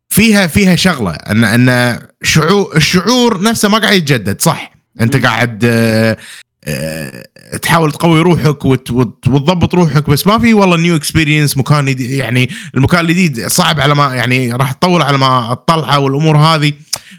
فيها 0.08 0.46
فيها 0.46 0.76
شغلة. 0.76 1.10
أن 1.10 1.44
أن 1.44 1.98
شعور 2.22 2.76
الشعور 2.76 3.42
نفسه 3.42 3.68
ما 3.68 3.78
قاعد 3.78 3.94
يتجدد 3.96 4.40
صح؟ 4.42 4.72
أنت. 5.00 5.16
قاعد 5.16 5.60
آه، 5.64 6.16
آه، 6.64 7.26
تحاول 7.62 7.92
تقوي 7.92 8.20
روحك 8.20 8.64
وت- 8.64 8.90
وت- 8.90 9.28
وتضبط 9.28 9.74
روحك 9.74 10.10
بس 10.10 10.26
ما 10.26 10.38
في 10.38 10.54
والله 10.54 10.76
new 10.76 10.96
experience 10.96 11.56
مكان 11.56 11.94
يعني 11.98 12.50
المكان 12.74 13.00
الجديد 13.00 13.46
صعب 13.46 13.80
على 13.80 13.94
ما 13.94 14.14
يعني 14.14 14.52
راح 14.52 14.72
تطول 14.72 15.02
على 15.02 15.18
ما 15.18 15.54
تطلعه 15.66 15.98
والأمور 15.98 16.36
هذه. 16.36 16.72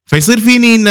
فيصير 0.07 0.39
فيني 0.39 0.75
ان 0.75 0.83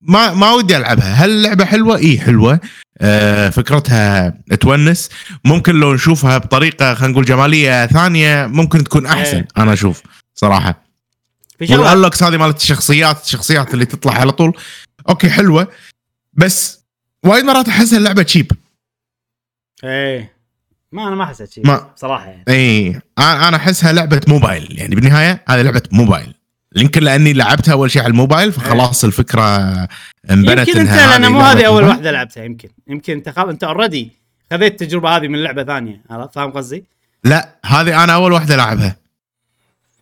ما 0.00 0.34
ما 0.34 0.52
ودي 0.52 0.76
ألعبها. 0.76 1.14
هل 1.14 1.30
اللعبه 1.30 1.64
حلوة؟ 1.64 1.96
اي 1.98 2.18
حلوة. 2.20 2.60
آه 2.98 3.48
فكرتها 3.48 4.34
تونس. 4.60 5.10
ممكن 5.44 5.74
لو 5.80 5.94
نشوفها 5.94 6.38
بطريقة 6.38 6.94
خلينا 6.94 7.12
نقول 7.12 7.24
جمالية 7.24 7.86
ثانية 7.86 8.46
ممكن 8.46 8.84
تكون 8.84 9.06
أحسن 9.06 9.36
إيه. 9.36 9.48
أنا 9.58 9.72
أشوف 9.72 10.02
صراحة. 10.34 10.84
وال 11.60 11.74
unlocks 11.74 12.22
هذه 12.22 12.36
مالت 12.36 12.56
الشخصيات 12.56 13.24
الشخصيات 13.24 13.74
اللي 13.74 13.84
تطلع 13.84 14.12
على 14.12 14.32
طول. 14.32 14.56
okay 15.08 15.30
حلوة. 15.30 15.68
بس 16.32 16.80
وايد 17.24 17.44
مرات 17.44 17.68
احسها 17.68 17.98
اللعبة 17.98 18.22
cheap 18.22 18.52
إيه. 19.84 20.32
ما 20.92 21.08
أنا 21.08 21.16
ما 21.16 21.26
حسيت 21.26 21.52
شيء 21.52 21.66
ما- 21.66 21.90
صراحة 21.96 22.26
يعني. 22.26 22.44
اي 22.48 23.00
أنا 23.18 23.56
أحسها 23.56 23.92
لعبة 23.92 24.20
موبايل. 24.28 24.78
يعني 24.78 24.94
بالنهاية 24.94 25.44
هذه 25.48 25.62
لعبة 25.62 25.82
موبايل. 25.92 26.34
يمكن 26.76 27.02
لأني 27.02 27.32
لعبتها 27.32 27.72
أول 27.72 27.90
شيء 27.90 28.02
على 28.02 28.10
الموبايل 28.10 28.52
فخلاص 28.52 29.04
الفكرة 29.04 29.42
انبنت 30.30 30.68
يمكن 30.68 30.80
أنت 30.80 30.90
لأن 30.90 31.32
مو 31.32 31.40
هذه 31.40 31.66
أول. 31.66 31.84
واحدة 31.84 32.10
لعبتها 32.10 32.44
يمكن 32.44 32.68
يمكن 32.88 33.12
أنت 33.12 33.28
خلاص 33.28 33.48
أنت 33.48 33.64
already 33.64 34.12
خذيت 34.50 34.82
التجربة 34.82 35.16
هذه 35.16 35.28
من 35.28 35.42
لعبة 35.42 35.64
ثانية 35.64 36.02
عرفت 36.10 36.34
فاهم 36.34 36.50
قصدي؟ 36.50 36.84
لا 37.24 37.58
هذه 37.66 38.04
أنا 38.04 38.14
أول 38.14 38.32
واحدة 38.32 38.56
لعبها 38.56 38.96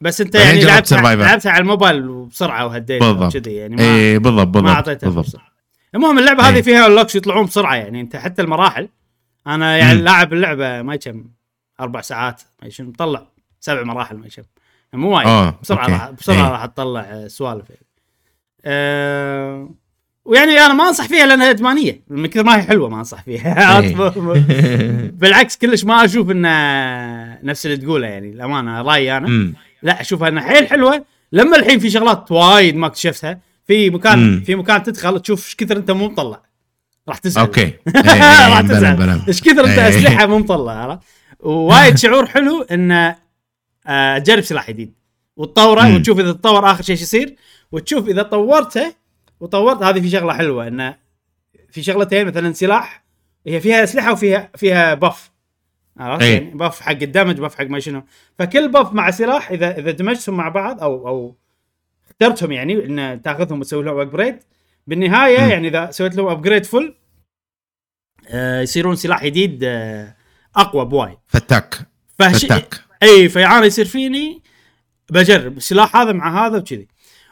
بس 0.00 0.20
أنت 0.20 0.34
يعني 0.34 0.64
لعبتها 0.64 0.98
Survivor. 0.98 1.04
لعبتها 1.04 1.52
على 1.52 1.62
الموبايل 1.62 2.08
وبسرعة 2.08 2.66
وهديت 2.66 3.02
بالضبط. 3.02 3.36
كذي 3.36 3.54
يعني 3.54 3.76
ما 3.76 3.82
اي 3.82 4.18
بالضبط 4.18 4.46
بالضبط 4.46 4.64
ما 4.64 4.70
أعطيتها 4.70 5.06
بالضبط 5.10 5.40
المهم 5.94 6.18
اللعبة 6.18 6.42
هذه 6.42 6.54
إيه. 6.56 6.62
فيها 6.62 6.86
unlocks 6.86 7.16
يطلعون 7.16 7.46
بسرعة 7.46 7.74
يعني 7.74 8.00
أنت 8.00 8.16
حتى 8.16 8.42
المراحل 8.42 8.88
أنا 9.46 9.76
يعني. 9.76 10.00
لاعب 10.00 10.32
اللعبة 10.32 10.82
ما 10.82 10.96
كم 10.96 11.24
أربع 11.80 12.00
ساعات 12.00 12.42
ما 12.62 12.68
شنو 12.68 12.88
مطلع 12.88 13.26
سبع 13.60 13.82
مراحل 13.82 14.16
ما 14.16 14.28
كم 14.28 14.42
مو 14.92 15.16
وايد 15.16 15.26
آه، 15.28 15.58
بسرعة. 15.62 15.88
راح 15.88 16.10
بسرعة 16.10 16.46
إيه. 16.46 16.52
راح 16.52 16.66
تطلع 16.66 17.00
آه، 17.00 17.28
سوالف. 17.28 17.64
أه 18.64 19.70
ويعني 20.24 20.60
أنا 20.60 20.74
ما 20.74 20.88
أنصح 20.88 21.06
فيها 21.08 21.26
لأنها 21.26 21.50
إدمانية 21.50 22.00
من 22.08 22.26
كثر 22.26 22.42
ما 22.42 22.56
هي 22.56 22.62
حلوة 22.62 22.88
ما 22.88 22.98
أنصح 22.98 23.22
فيها 23.22 23.80
إيه. 23.80 23.94
بالعكس 25.20 25.56
كلش 25.56 25.84
ما 25.84 26.04
أشوف 26.04 26.30
انه 26.30 26.48
نفس 27.42 27.66
اللي 27.66 27.76
تقوله 27.76 28.06
يعني 28.06 28.30
الامانه 28.30 28.82
رأيي 28.82 29.16
أنا 29.16 29.26
أمم. 29.26 29.54
لا 29.82 30.00
أشوفها 30.00 30.28
إنها 30.28 30.42
حيل 30.42 30.68
حلوة 30.68 31.04
لما 31.32 31.56
الحين 31.56 31.78
في 31.78 31.90
شغلات 31.90 32.32
وايد 32.32 32.76
ما 32.76 32.86
اكتشفتها 32.86 33.38
في 33.66 33.90
مكان 33.90 34.18
مم. 34.18 34.42
في 34.46 34.54
مكان 34.54 34.82
تدخل 34.82 35.20
تشوف 35.20 35.46
إيش 35.46 35.54
كثر 35.56 35.76
أنت 35.76 35.90
مو 35.90 36.08
مطلع 36.08 36.42
راح 37.08 37.18
تزعل 37.18 37.44
أوكي 37.44 37.62
إيه، 37.96 38.48
راح 38.48 38.60
تزعل 38.60 39.20
إيش 39.28 39.40
كثر 39.42 39.64
أنت. 39.64 39.78
أسلحة 39.78 40.26
مو 40.26 40.38
مطلع 40.38 40.72
عرفت 40.72 41.00
ووايد 41.40 41.98
شعور 41.98 42.26
حلو 42.26 42.62
انه 42.62 43.16
آه، 43.88 44.18
تجرب 44.18 44.40
سلاح 44.40 44.70
جديد. 44.70 44.94
وتطوره. 45.36 45.94
وتشوف 45.94 46.20
إذا 46.20 46.32
تطور 46.32 46.70
آخر 46.70 46.82
شيء 46.82 46.94
يصير 46.94 47.36
وتشوف 47.72 48.08
إذا 48.08 48.22
طورته 48.22 48.94
وطورت 49.40 49.82
هذه 49.82 50.00
في 50.00 50.10
شغلة 50.10 50.32
حلوة 50.32 50.68
إنه 50.68 50.96
في 51.70 51.82
شغلتين 51.82 52.26
مثلا 52.26 52.52
سلاح 52.52 53.04
هي 53.46 53.60
فيها 53.60 53.84
أسلحة 53.84 54.12
وفيها 54.12 54.50
فيها 54.56 54.94
buff 54.94 55.30
عرفت؟ 55.96 56.22
إيه. 56.22 56.34
يعني 56.34 56.50
buff 56.50 56.80
حق 56.80 56.90
ال 57.02 57.08
damage 57.08 57.40
buff 57.40 57.54
حق 57.54 57.64
ما 57.64 57.80
شنو. 57.80 58.02
فكل 58.38 58.68
buff 58.68 58.92
مع 58.92 59.10
سلاح 59.10 59.50
إذا 59.50 59.78
إذا 59.78 59.90
دمجتهم 59.90 60.36
مع 60.36 60.48
بعض 60.48 60.82
أو 60.82 61.08
أو 61.08 61.36
اخترتهم 62.06 62.52
يعني 62.52 62.84
إن 62.84 63.22
تاخذهم 63.22 63.60
وتسوي 63.60 63.84
لهم 63.84 63.98
upgrade 63.98 64.38
بالنهاية 64.86 65.44
مم. 65.44 65.50
يعني 65.50 65.68
إذا 65.68 65.90
سويت 65.90 66.16
لهم 66.16 66.28
upgrade 66.28 66.64
full 66.64 66.94
آه 68.28 68.60
يصيرون 68.60 68.96
سلاح 68.96 69.24
جديد 69.24 69.64
آه 69.64 70.14
أقوى 70.56 70.84
بوايد. 70.84 71.18
فتاك. 71.26 71.78
فهش... 72.18 72.44
فتاك. 72.44 72.87
اي 73.02 73.28
فانا 73.28 73.66
يصير 73.66 73.84
فيني 73.84 74.42
بجرب. 75.10 75.56
السلاح 75.56 75.96
هذا 75.96 76.12
مع 76.12 76.46
هذا 76.46 76.56
وكذي. 76.58 76.88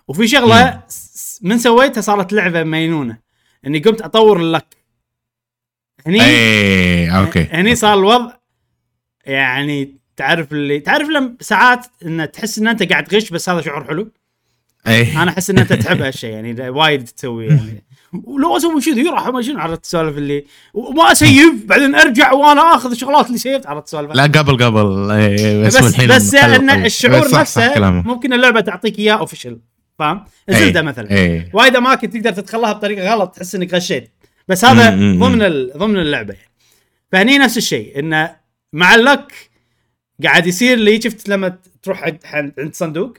وفي 0.08 0.28
شغلة. 0.28 0.82
س- 0.88 1.40
من 1.42 1.58
سويتها 1.58 2.00
صارت 2.00 2.32
لعبة 2.32 2.62
مينونة. 2.64 3.18
إني 3.66 3.78
قمت 3.78 4.02
أطور 4.02 4.40
ال 4.40 4.46
luck. 4.46 4.76
هني 6.06 6.22
اي 6.24 7.10
okay. 7.18 7.42
هني 7.50 7.74
صار 7.74 7.98
الوضع 7.98 8.32
يعني 9.24 9.96
تعرف 10.16 10.52
اللي 10.52 10.80
تعرف 10.80 11.08
لما 11.08 11.36
ساعات 11.40 11.86
إن 12.04 12.30
تحس 12.32 12.58
إن 12.58 12.68
أنت 12.68 12.82
قاعد 12.82 13.04
تغش 13.04 13.30
بس 13.30 13.48
هذا 13.48 13.60
شعور 13.60 13.84
حلو؟ 13.84 14.12
اي 14.86 15.16
أنا 15.22 15.30
أحس 15.30 15.50
إن 15.50 15.58
أنت 15.58 15.72
تحب 15.72 16.02
هالشيء 16.02 16.30
يعني 16.30 16.70
وايد 16.70 17.04
تسوي 17.04 17.46
يعني. 17.46 17.84
ولو 18.12 18.56
أسوي 18.56 18.82
يروح 18.86 19.28
ما 19.28 19.42
شنو 19.42 19.58
عرفت 19.60 19.84
السوالف 19.84 20.18
اللي 20.18 20.44
وما 20.74 21.12
اسيف 21.12 21.64
بعدين 21.64 21.94
أرجع 21.94 22.32
وأنا 22.32 22.60
آخذ 22.60 22.90
الشغلات 22.90 23.26
اللي 23.26 23.38
سيفت 23.38 23.66
عرفت 23.66 23.84
السوالف 23.86 24.12
لا 24.12 24.22
قبل 24.22 24.64
قبل. 24.64 25.10
إي، 25.10 25.62
بس, 25.62 25.76
بس 25.76 25.94
الحين 25.94 26.08
بس 26.08 26.34
ان 26.34 26.70
خل- 26.70 26.84
الشعور 26.84 27.40
نفسه. 27.40 27.90
ممكن 27.90 28.32
اللعبة 28.32 28.60
تعطيك 28.60 28.98
إياه 28.98 29.14
official 29.14 29.58
فاهم؟ 29.98 30.24
إي، 30.48 30.54
Zelda 30.54 30.82
مثلا. 30.82 31.08
وايد 31.52 31.76
أماكن 31.76 32.10
تقدر 32.10 32.30
تدخلها 32.32 32.72
بطريقة 32.72 33.12
غلط 33.14 33.30
تحس 33.34 33.54
إنك 33.54 33.74
غشيت. 33.74 34.10
بس 34.48 34.64
هذا 34.64 34.90
ضمن. 34.90 35.18
ضمن 35.76 35.96
اللعبة. 35.98 36.34
يعني 36.34 36.50
فهني 37.12 37.38
نفس 37.38 37.56
الشيء 37.56 37.98
انه 37.98 38.36
مع 38.72 38.94
ال 38.94 39.02
luck 39.02 39.32
قاعد 40.24 40.46
يصير 40.46 40.74
اللي 40.74 41.00
شفت 41.00 41.28
لما 41.28 41.58
تروح 41.82 42.02
عند 42.04 42.18
عند 42.58 42.74
صندوق؟ 42.74 43.14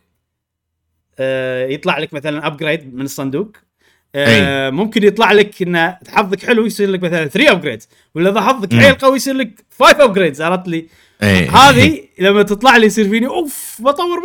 آه 1.20 1.68
يطلع 1.68 1.98
لك 1.98 2.14
مثلا 2.14 2.48
upgrade 2.48 2.96
من 2.96 3.06
الصندوق. 3.06 3.52
آه 4.18 4.70
ممكن 4.70 5.04
يطلع 5.04 5.32
لك 5.32 5.62
انه 5.62 5.98
حظك 6.08 6.46
حلو 6.46 6.66
يصير 6.66 6.90
لك 6.90 7.04
مثلا 7.04 7.28
3 7.28 7.52
upgrade 7.52 7.84
ولا 8.16 8.30
إذا 8.30 8.42
حظك. 8.42 8.74
حيل 8.74 8.94
قوي 8.96 9.16
يصير 9.16 9.34
لك 9.34 9.66
5 9.80 10.04
upgrades 10.04 10.42
عرفت 10.42 10.68
لي. 10.68 10.88
هذه 11.50 12.02
لما 12.20 12.44
تطلع 12.44 12.78
لي 12.78 12.86
يصير 12.86 13.10
فيني 13.10 13.28
أوف 13.28 13.78
بطور 13.82 14.20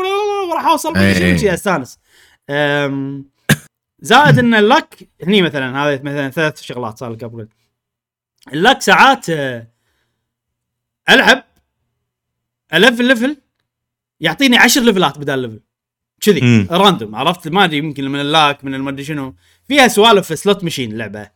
راح 0.55 0.67
أوصل. 0.67 0.95
شيء 1.39 1.55
أستانس 1.55 1.99
زائد 4.01 4.39
إن 4.39 4.55
ال 4.55 4.66
luck 4.66 5.09
هني 5.23 5.43
مثلا 5.43 5.79
هذه 5.79 6.01
مثلا 6.03 6.31
ثلاث 6.31 6.63
شغلات 6.63 6.99
صار 6.99 7.11
لك 7.13 7.25
upgrade 7.25 7.49
ال 8.53 8.58
luck 8.58 8.81
ساعات 8.81 9.31
آه، 9.31 9.67
ألعب 11.11 11.45
ألفل 12.75 13.05
level 13.05 13.37
يعطيني 14.21 14.57
عشر 14.57 14.81
ليفلات 14.81 15.19
بدال 15.19 15.39
level 15.39 15.61
كذي. 16.23 16.67
random 16.71 17.15
عرفت 17.15 17.49
ما 17.49 17.65
أدري 17.65 17.79
يمكن 17.79 18.09
من 18.09 18.21
ال 18.21 18.30
luck 18.30 18.65
من 18.65 18.75
المدري 18.75 19.05
شنو 19.05 19.35
فيها 19.69 19.89
سوالف 19.89 20.27
في 20.27 20.37
slot 20.37 20.65
machine 20.65 20.93
اللعبه 20.93 21.31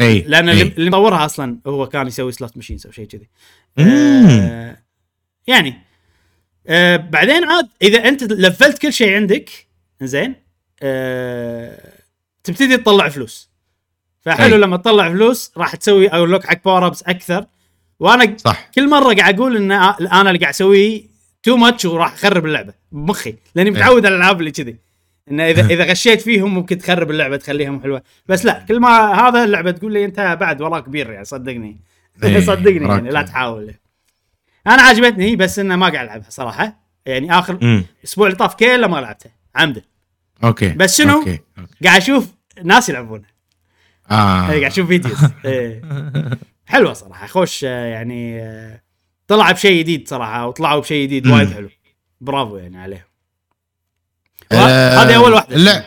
إي 0.00 0.20
لأن 0.20 0.48
إي. 0.48 0.62
اللي 0.62 0.90
مطورها 0.90 1.24
أصلا 1.24 1.58
هو 1.66 1.86
كان 1.86 2.06
يسوي 2.06 2.32
slot 2.32 2.56
machines 2.56 2.86
أو 2.86 2.92
شيء 2.92 3.06
كذي. 3.06 3.28
آه 3.78 4.76
يعني 5.46 5.78
آه 6.66 6.96
بعدين 6.96 7.44
عاد 7.44 7.68
إذا 7.82 8.08
أنت 8.08 8.22
لفلت 8.22 8.78
كل 8.78 8.92
شيء 8.92 9.14
عندك 9.14 9.50
زين 10.02 10.34
آه 10.82 11.92
تبتدي 12.44 12.76
تطلع 12.76 13.08
فلوس 13.08 13.50
فحلو 14.20 14.54
أي. 14.54 14.60
لما 14.60 14.76
تطلع 14.76 15.08
فلوس 15.08 15.52
راح 15.56 15.76
تسوي 15.76 16.08
unlock 16.08 16.46
حق 16.46 16.64
power 16.64 16.86
ups 16.86 17.02
أكثر 17.02 17.46
وأنا 18.00 18.36
صح 18.38 18.70
كل 18.74 18.90
مرة 18.90 19.14
قاعد 19.14 19.40
أقول 19.40 19.56
إن 19.56 19.72
أنا 19.72 20.20
اللي 20.20 20.38
قاعد 20.38 20.54
أسويه 20.54 21.13
too 21.44 21.56
much 21.56 21.84
وراح 21.84 22.12
اخرب 22.12 22.46
اللعبة. 22.46 22.74
بمخي. 22.92 23.34
لأني 23.54 23.70
إيه. 23.70 23.76
متعود 23.76 24.06
على 24.06 24.14
الألعاب 24.14 24.40
اللي 24.40 24.50
كذي. 24.50 24.76
انه 25.30 25.50
إذا 25.50 25.66
إذا 25.66 25.84
غشيت 25.84 26.20
فيهم 26.20 26.54
ممكن 26.54 26.78
تخرب 26.78 27.10
اللعبة 27.10 27.36
تخليها 27.36 27.70
مو 27.70 27.80
حلوة. 27.80 28.02
بس 28.26 28.44
لا 28.44 28.64
كل 28.68 28.80
ما 28.80 28.88
هذا 29.28 29.44
اللعبة 29.44 29.70
تقول 29.70 29.92
لي 29.92 30.04
أنت 30.04 30.36
بعد 30.40 30.62
وراك 30.62 30.84
كبير 30.84 31.10
يعني 31.10 31.24
صدقني. 31.24 31.80
إيه، 32.24 32.40
صدقني 32.50 32.88
يعني 32.88 33.10
لا 33.10 33.22
تحاول. 33.22 33.74
أنا 34.66 34.82
عجبتني 34.82 35.36
بس 35.36 35.58
إنه 35.58 35.76
ما 35.76 35.88
قاعد 35.88 36.04
ألعبها 36.04 36.30
صراحة. 36.30 36.80
يعني 37.06 37.38
آخر 37.38 37.82
الأسبوع 38.02 38.26
اللي 38.26 38.38
طاف 38.38 38.54
كله 38.54 38.86
ما 38.86 38.96
لعبتها 38.96 39.32
عمدا. 39.54 39.82
okay 40.44 40.68
بس 40.68 40.98
شنو؟ 40.98 41.18
okay. 41.18 41.40
قاعد 41.84 42.00
أشوف 42.00 42.34
ناس 42.62 42.88
يلعبونها 42.88 43.28
آه. 44.10 44.50
إيه، 44.50 44.58
قاعد 44.58 44.72
أشوف 44.72 44.86
videos. 44.86 45.18
إيه. 45.44 45.82
حلوة 46.66 46.92
صراحة 46.92 47.26
خوش 47.26 47.62
يعني 47.62 48.42
آه، 48.42 48.83
طلع 49.26 49.50
بشيء 49.50 49.78
جديد 49.78 50.08
صراحة 50.08 50.46
وطلعوا 50.46 50.80
بشيء 50.80 51.06
جديد. 51.06 51.26
وايد 51.26 51.52
حلو 51.52 51.68
برافو 52.20 52.56
يعني 52.56 52.78
عليهم 52.78 53.04
آه، 54.52 54.96
هذه 54.96 55.16
أول 55.16 55.32
واحدة 55.32 55.56
لا 55.56 55.84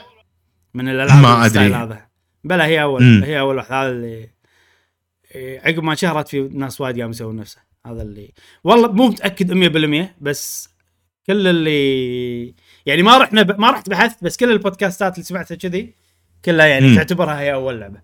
من 0.73 0.89
الألعاب 0.89 1.21
ما 1.21 1.45
أدري. 1.45 1.73
هذا 1.73 2.07
بلا 2.43 2.65
هي 2.65 2.81
أول 2.81 3.03
مم. 3.03 3.23
هي 3.23 3.39
أول 3.39 3.57
واحدة 3.57 3.81
هذا 3.81 3.91
اللي 3.91 4.29
إيه، 5.35 5.59
عقب 5.59 5.83
ما 5.83 5.95
شهرت 5.95 6.27
في 6.27 6.49
ناس 6.53 6.81
وايد 6.81 6.99
قاموا 6.99 7.09
يسوون 7.11 7.35
نفسه 7.35 7.59
هذا 7.85 8.01
اللي 8.01 8.33
والله 8.63 8.91
مو 8.91 9.07
متأكد 9.07 9.53
100% 10.07 10.09
بس 10.21 10.69
كل 11.27 11.47
اللي 11.47 12.53
يعني 12.85 13.03
ما 13.03 13.17
رحنا 13.17 13.41
ب... 13.41 13.59
ما 13.59 13.71
رحت 13.71 13.89
بحثت 13.89 14.23
بس 14.23 14.37
كل 14.37 14.51
البودكاستات 14.51 15.13
اللي 15.13 15.23
سمعتها 15.23 15.55
كذي 15.55 15.93
كلها 16.45 16.65
يعني 16.65 16.87
مم. 16.87 16.95
تعتبرها 16.95 17.39
هي 17.39 17.53
أول 17.53 17.79
لعبة 17.79 17.99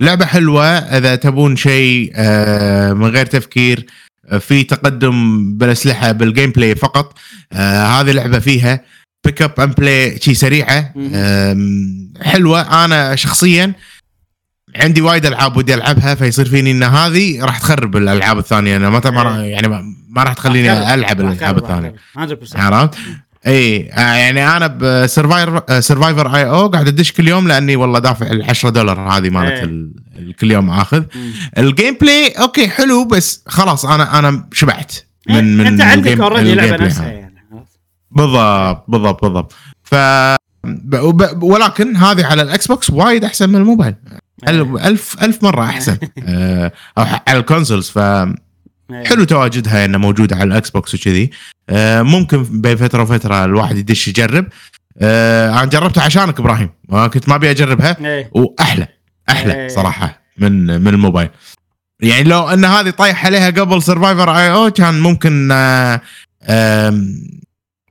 لعبة 0.00 0.26
حلوة 0.26 0.66
إذا 0.66 1.14
تبون 1.16 1.56
شيء 1.56 2.12
آه، 2.14 2.92
من 2.92 3.06
غير 3.06 3.26
تفكير 3.26 3.86
آه، 4.28 4.38
في 4.38 4.62
تقدم 4.64 5.44
بالأسلحة 5.58 6.12
بال 6.12 6.50
gameplay 6.50 6.74
فقط 6.74 7.18
آه، 7.52 7.84
هذه 7.86 8.10
لعبة 8.12 8.38
فيها 8.38 8.80
pick 9.24 9.42
up 9.42 9.60
and 9.60 9.74
play 9.74 10.18
شي 10.22 10.34
سريعة 10.34 10.92
حلوة 12.22 12.84
أنا 12.84 13.16
شخصيا 13.16 13.72
عندي 14.76 15.00
وايد 15.00 15.26
ألعاب 15.26 15.56
ودي 15.56 15.74
ألعبها 15.74 16.14
فيصير 16.14 16.44
فيني 16.48 16.70
إن 16.70 16.82
هذه 16.82 17.44
راح 17.44 17.58
تخرب 17.58 17.96
الألعاب 17.96 18.38
الثانية 18.38 18.76
أنا 18.76 18.90
ما 18.90 18.98
راح- 19.22 19.36
يعني 19.36 19.68
ما- 19.68 20.22
راح 20.22 20.32
تخليني. 20.32 20.94
ألعب 20.94 21.20
الألعاب 21.20 21.58
الثانية 21.58 21.94
أخرب. 22.16 22.38
100% 22.38 22.56
عرفت؟ 22.60 22.98
إي 23.46 23.90
آه، 23.92 24.14
يعني 24.14 24.56
أنا 24.56 24.66
ب 24.66 24.79
Survivor 24.79 25.80
Survivor.io 25.80 26.66
قاعد 26.66 26.88
أدش 26.88 27.12
كل 27.12 27.28
يوم 27.28 27.48
لأني 27.48 27.76
والله 27.76 27.98
دافع 27.98 28.26
ال 28.26 28.42
10 28.42 28.70
دولار 28.70 29.00
هذه 29.00 29.30
مالت 29.30 29.52
إيه. 29.52 30.32
كل 30.40 30.50
يوم 30.50 30.70
آخذ. 30.70 31.02
ال 31.58 31.96
gameplay 32.00 32.28
okay 32.28 32.68
حلو 32.68 33.04
بس 33.04 33.42
خلاص 33.46 33.84
أنا 33.84 34.18
أنا 34.18 34.48
شبعت 34.52 34.92
من 35.28 35.56
من 35.56 35.66
أنت 35.66 35.80
عندك 35.80 36.20
already 36.20 36.54
لعبة 36.54 36.84
نفسها. 36.84 37.06
يعني. 37.06 37.34
بالضبط 38.10 38.84
بالضبط 38.88 39.24
بالضبط 39.24 39.52
ف 39.82 39.94
ولكن 41.42 41.96
هذه 41.96 42.26
على 42.26 42.42
الإكس 42.42 42.66
بوكس 42.66 42.90
وايد 42.90 43.24
أحسن 43.24 43.50
من 43.50 43.56
الموبايل 43.56 43.94
ألف 44.48 44.86
ألف 44.86 45.22
ألف 45.22 45.42
مرة 45.42 45.64
أحسن 45.64 45.98
آه، 46.28 46.72
أو 46.98 47.04
على 47.28 47.38
الكونسولز 47.38 47.88
فحلو 47.88 48.34
إيه. 48.90 49.24
تواجدها 49.24 49.84
انه 49.84 49.98
موجودة 49.98 50.36
على 50.36 50.44
الاكس 50.44 50.70
بوكس 50.70 50.94
وكذي. 50.94 51.30
آه، 51.70 52.02
ممكن 52.02 52.60
بين 52.60 52.76
فترة 52.76 53.02
وفترة 53.02 53.44
الواحد 53.44 53.76
يدش 53.76 54.08
يجرب. 54.08 54.46
آه، 54.98 55.50
أنا 55.50 55.64
جربتها 55.64 56.02
عشانك 56.02 56.40
إبراهيم. 56.40 56.70
آه، 56.92 57.06
كنت 57.06 57.28
ما 57.28 57.34
أبي 57.34 57.50
أجربها. 57.50 57.96
إيه. 58.00 58.30
وأحلى 58.32 58.88
أحلى 59.28 59.54
إيه. 59.54 59.68
صراحة 59.68 60.22
من 60.38 60.66
من 60.80 60.88
الموبايل. 60.88 61.30
يعني 62.00 62.24
لو 62.24 62.48
إن 62.48 62.64
هذه 62.64 62.90
طايح 62.90 63.26
عليها 63.26 63.50
قبل 63.50 63.82
Survivor.io 63.82 64.70
كان 64.70 65.00
ممكن 65.00 65.48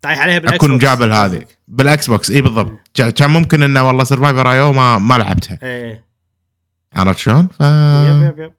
طايح 0.01 0.19
عليها 0.19 0.39
بالاكس 0.39 0.47
بوكس 0.47 0.55
أكون. 0.55 0.71
مجابل 0.71 1.13
هذه. 1.13 1.41
بالاكس 1.67 2.07
بوكس 2.09 2.31
إي 2.31 2.41
بالضبط. 2.41 2.79
كان 2.93 3.09
كان 3.09 3.29
ممكن 3.29 3.63
إنه 3.63 3.87
والله 3.87 4.03
Survivor.io 4.03 4.73
ما 4.73 4.97
ما 4.97 5.13
لعبتها. 5.13 5.59
إيه. 5.63 6.05
عرفت 6.95 7.19
شلون؟ 7.19 7.47
ف 7.47 7.61
yep 7.61 8.21
yep 8.21 8.39
yep. 8.39 8.51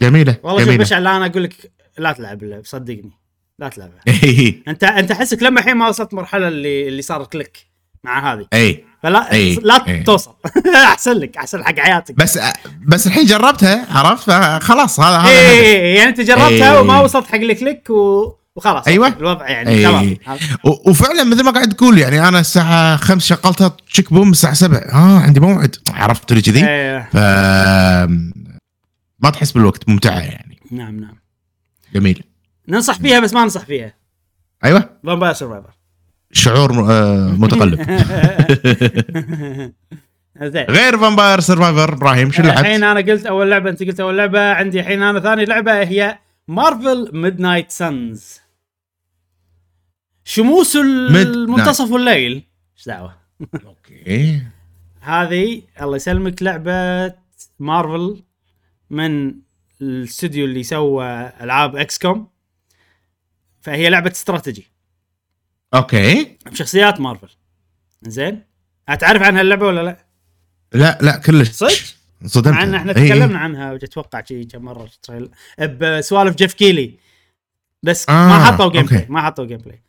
جميلة 0.00 0.36
والله 0.42 0.58
شوف 0.58 0.68
جميلة 0.68 0.82
مشعل 0.82 1.06
أنا 1.06 1.26
أقول 1.26 1.44
لك 1.44 1.72
لا 1.98 2.12
تلعب 2.12 2.42
اللعب 2.42 2.64
صدقني 2.64 3.12
لا 3.58 3.68
تلعبها 3.68 4.00
اي 4.24 4.62
أنت 4.68 4.84
أنت 4.84 5.10
أحسك 5.10 5.42
لما 5.42 5.60
الحين 5.60 5.76
ما 5.76 5.88
وصلت 5.88 6.14
مرحلة 6.14 6.48
اللي 6.48 6.88
اللي 6.88 7.02
صار 7.02 7.24
click 7.24 7.66
مع 8.04 8.32
هذه 8.32 8.46
اي 8.54 8.84
فلا 9.02 9.32
إي. 9.32 9.54
لا 9.54 9.88
إي. 9.88 10.02
توصل 10.02 10.34
أحسن 10.92 11.12
لك 11.12 11.36
أحسن 11.36 11.64
حق 11.64 11.78
حياتك 11.78 12.14
بس 12.14 12.38
بس 12.86 13.06
الحين 13.06 13.26
جربتها 13.26 13.86
عرفت 13.90 14.30
فخلاص 14.30 15.00
هذا 15.00 15.16
هذا 15.16 15.30
الهدف. 15.30 15.64
إيه، 15.64 15.96
يعني 15.96 16.08
أنت 16.10 16.20
جربتها 16.20 16.74
إي. 16.74 16.80
وما 16.80 17.00
وصلت 17.00 17.26
حق 17.26 17.34
ال 17.34 17.43
click 17.43 17.90
و... 17.90 18.32
وخلاص 18.56 18.88
أيوة. 18.88 19.08
الوضع 19.08 19.48
يعني 19.48 19.70
إي. 19.70 19.82
تمام 19.82 20.16
وفعلا 20.86 21.24
مثل 21.24 21.44
ما 21.44 21.50
قاعد 21.50 21.68
تقول 21.68 21.98
يعني 21.98 22.28
أنا 22.28 22.40
الساعة 22.40 22.96
5 22.96 23.36
شغلتها 23.36 23.76
chick 23.92 24.12
boom 24.12 24.30
الساعة 24.30 24.54
7 24.54 24.78
آه 24.78 25.18
عندي 25.18 25.40
موعد 25.40 25.76
عرفت 25.90 26.30
اللي 26.30 26.42
كذي 26.42 26.66
إيه. 26.68 27.08
ف 27.12 27.16
ما 29.18 29.30
تحس 29.30 29.52
بالوقت 29.52 29.88
ممتعة 29.88 30.20
يعني. 30.20 30.60
نعم 30.70 31.00
نعم. 31.00 31.18
جميل. 31.94 32.22
ننصح 32.68 32.98
فيها 32.98 33.20
بس 33.20 33.34
ما 33.34 33.42
ننصح 33.42 33.64
فيها. 33.64 33.94
أيوه. 34.64 34.98
Vampire 35.04 35.32
Survivor 35.32 35.70
شعور 36.32 36.92
آه، 36.92 37.28
متقلب. 37.28 37.80
غير 40.70 40.98
Vampire 40.98 41.40
Survivor 41.40 41.92
إبراهيم 41.92 42.30
شو 42.32 42.42
الحين 42.42 42.80
لعبت؟ 42.80 42.98
أنا 42.98 43.12
قلت 43.12 43.26
أول 43.26 43.50
لعبة 43.50 43.70
أنت 43.70 43.82
قلت 43.82 44.00
أول 44.00 44.18
لعبة 44.18 44.52
عندي 44.52 44.80
الحين 44.80 45.02
أنا 45.02 45.20
ثاني 45.20 45.44
لعبة 45.44 45.82
هي 45.82 46.18
Marvel 46.48 47.10
Midnight 47.12 47.70
Suns 47.70 48.40
شموس 50.24 50.76
المنتصف 50.76 51.94
الليل 51.94 52.42
إيش 52.76 52.86
دعوة؟ 52.86 53.16
أوكي. 53.66 54.42
هذه 55.00 55.62
الله 55.82 55.96
يسلمك 55.96 56.42
لعبة 56.42 57.14
مارفل 57.58 58.22
من 58.90 59.34
الاستوديو 59.80 60.44
اللي 60.44 60.62
سوى 60.62 61.32
ألعاب 61.40 61.76
XCOM 61.76 62.28
فهي 63.60 63.90
لعبة 63.90 64.10
strategy 64.10 64.70
okay 65.74 66.38
بشخصيات 66.46 67.00
مارفل 67.00 67.28
زين 68.02 68.42
هتعرف 68.88 69.22
عنها 69.22 69.40
اللعبة 69.40 69.66
ولا 69.66 69.82
لا؟ 69.82 70.06
لا 70.72 70.98
لا 71.02 71.16
كلش 71.16 71.50
صدق؟ 71.50 71.72
صدمت 72.26 72.54
مع 72.54 72.62
إن 72.62 72.74
إحنا 72.74 72.96
إي، 72.96 73.02
إي. 73.02 73.08
تكلمنا 73.08 73.38
عنها 73.38 73.74
أتوقع 73.74 74.24
شي 74.24 74.44
كم 74.44 74.62
مرة 74.62 74.88
بسوالف 75.58 76.36
جيف 76.36 76.54
كيلي 76.54 76.94
بس 77.82 78.08
آه، 78.08 78.12
ما 78.28 78.44
حطوا 78.44 78.72
gameplay. 78.72 79.06
ما 79.08 79.22
حطوا 79.22 79.44
gameplay 79.44 79.82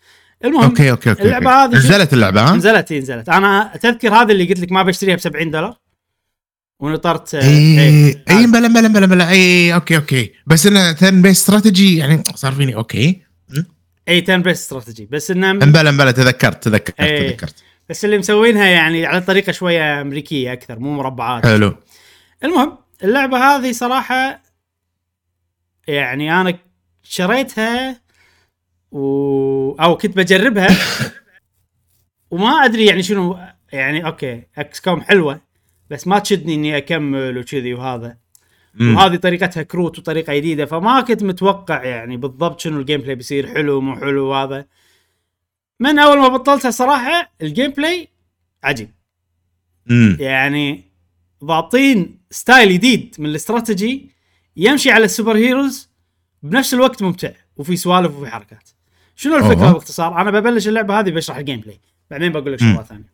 المهم 0.46 0.64
okay 0.64 0.92
okay 0.92 1.10
okay 1.10 1.24
اللعبة 1.24 1.52
أوكي. 1.52 1.76
هذه 1.76 1.80
نزلت 1.80 2.14
اللعبة 2.14 2.42
ها؟ 2.42 2.56
نزلت 2.56 2.92
هي 2.92 3.00
نزلت 3.00 3.30
أنا 3.30 3.74
تذكر 3.82 4.14
هذا 4.14 4.32
اللي 4.32 4.46
قلت 4.46 4.60
لك 4.60 4.72
ما 4.72 4.84
بشتريها 4.84 5.16
ب 5.16 5.20
70 5.20 5.52
دولار 5.52 5.78
ونطرت 6.80 7.36
اي 7.36 8.10
اي 8.30 8.48
بلا 8.48 8.68
بلا 8.68 8.88
بلا 8.88 9.06
بلا 9.06 9.30
اي 9.30 9.74
okay 9.74 9.96
okay. 9.96 10.34
بس 10.48 10.68
انه 10.68 10.92
turn 10.92 11.22
based 11.22 11.40
strategy 11.40 11.98
يعني 11.98 12.24
صار 12.36 12.52
فيني 12.52 12.76
okay. 12.76 13.22
اي 14.08 14.22
turn 14.24 14.38
based 14.38 14.60
strategy 14.60 15.06
بس 15.06 15.32
انه 15.32 15.52
امبلا 15.52 15.90
امبلا 15.90 16.12
تذكرت 16.12 16.64
تذكرت 16.64 17.00
إيه. 17.00 17.30
تذكرت. 17.30 17.64
بس 17.90 18.06
اللي 18.06 18.18
مسوينها 18.18 18.66
يعني 18.66 19.06
على 19.06 19.22
طريقة 19.22 19.52
شوية 19.52 20.02
أمريكية 20.02 20.54
أكثر 20.54 20.80
مو 20.80 20.94
مربعات. 20.94 21.46
حلو. 21.46 21.76
المهم 22.44 22.78
اللعبة 23.04 23.38
هذه 23.38 23.72
صراحة 23.72 24.42
يعني 25.88 26.42
أنا 26.42 26.58
شريتها 27.04 28.02
و... 28.92 29.72
أو 29.72 29.98
كنت 29.98 30.18
بجربها. 30.18 30.78
وما 32.32 32.50
أدري 32.66 32.86
يعني 32.86 33.04
شنو 33.04 33.40
يعني 33.74 34.06
okay 34.06 34.44
XCOM 34.58 35.02
حلوة. 35.02 35.49
بس 35.90 36.08
ما 36.08 36.20
تشدني 36.20 36.56
إني 36.56 36.78
أكمل 36.78 37.38
وكذي 37.38 37.74
وهذا 37.74 38.18
مم. 38.74 38.96
وهذه 38.96 39.16
طريقتها 39.16 39.64
كروت 39.64 40.00
وطريقة 40.00 40.36
جديدة 40.36 40.66
فما 40.66 41.02
كنت 41.02 41.24
متوقع 41.24 41.84
يعني 41.84 42.18
بالضبط 42.18 42.60
شنو 42.60 42.80
ال 42.80 43.02
gameplay 43.02 43.16
بيصير 43.16 43.48
حلو 43.48 43.82
مو 43.82 43.96
حلو 43.96 44.26
وهذا 44.26 44.66
من 45.80 46.00
أول 46.00 46.18
ما 46.20 46.28
بطلتها 46.28 46.72
صراحة 46.72 47.32
ال 47.42 47.72
gameplay 47.72 48.08
عجيب 48.64 48.92
مم. 49.86 50.18
يعني 50.20 50.84
ضابطين 51.44 52.20
style 52.32 52.74
جديد 52.74 53.16
من 53.20 53.26
الاستراتيجي 53.26 54.10
يمشي 54.58 54.92
على 54.92 55.06
ال 55.06 55.36
superheroes 55.38 55.90
بنفس 56.44 56.74
الوقت 56.74 57.02
ممتع 57.04 57.32
وفي 57.58 57.76
سوالف 57.76 58.16
وفي 58.16 58.32
حركات 58.32 58.70
شنو 59.16 59.36
الفكرة 59.36 59.66
أوه. 59.66 59.74
باختصار 59.74 60.22
أنا 60.22 60.32
ببلش 60.32 60.68
اللعبة 60.68 61.00
هذه 61.00 61.10
بشرح 61.10 61.38
ال 61.38 61.60
gameplay 61.60 61.80
بعدين 62.12 62.32
بقول 62.32 62.54
لك. 62.54 62.60
شغلات 62.60 62.86
ثانية 62.86 63.14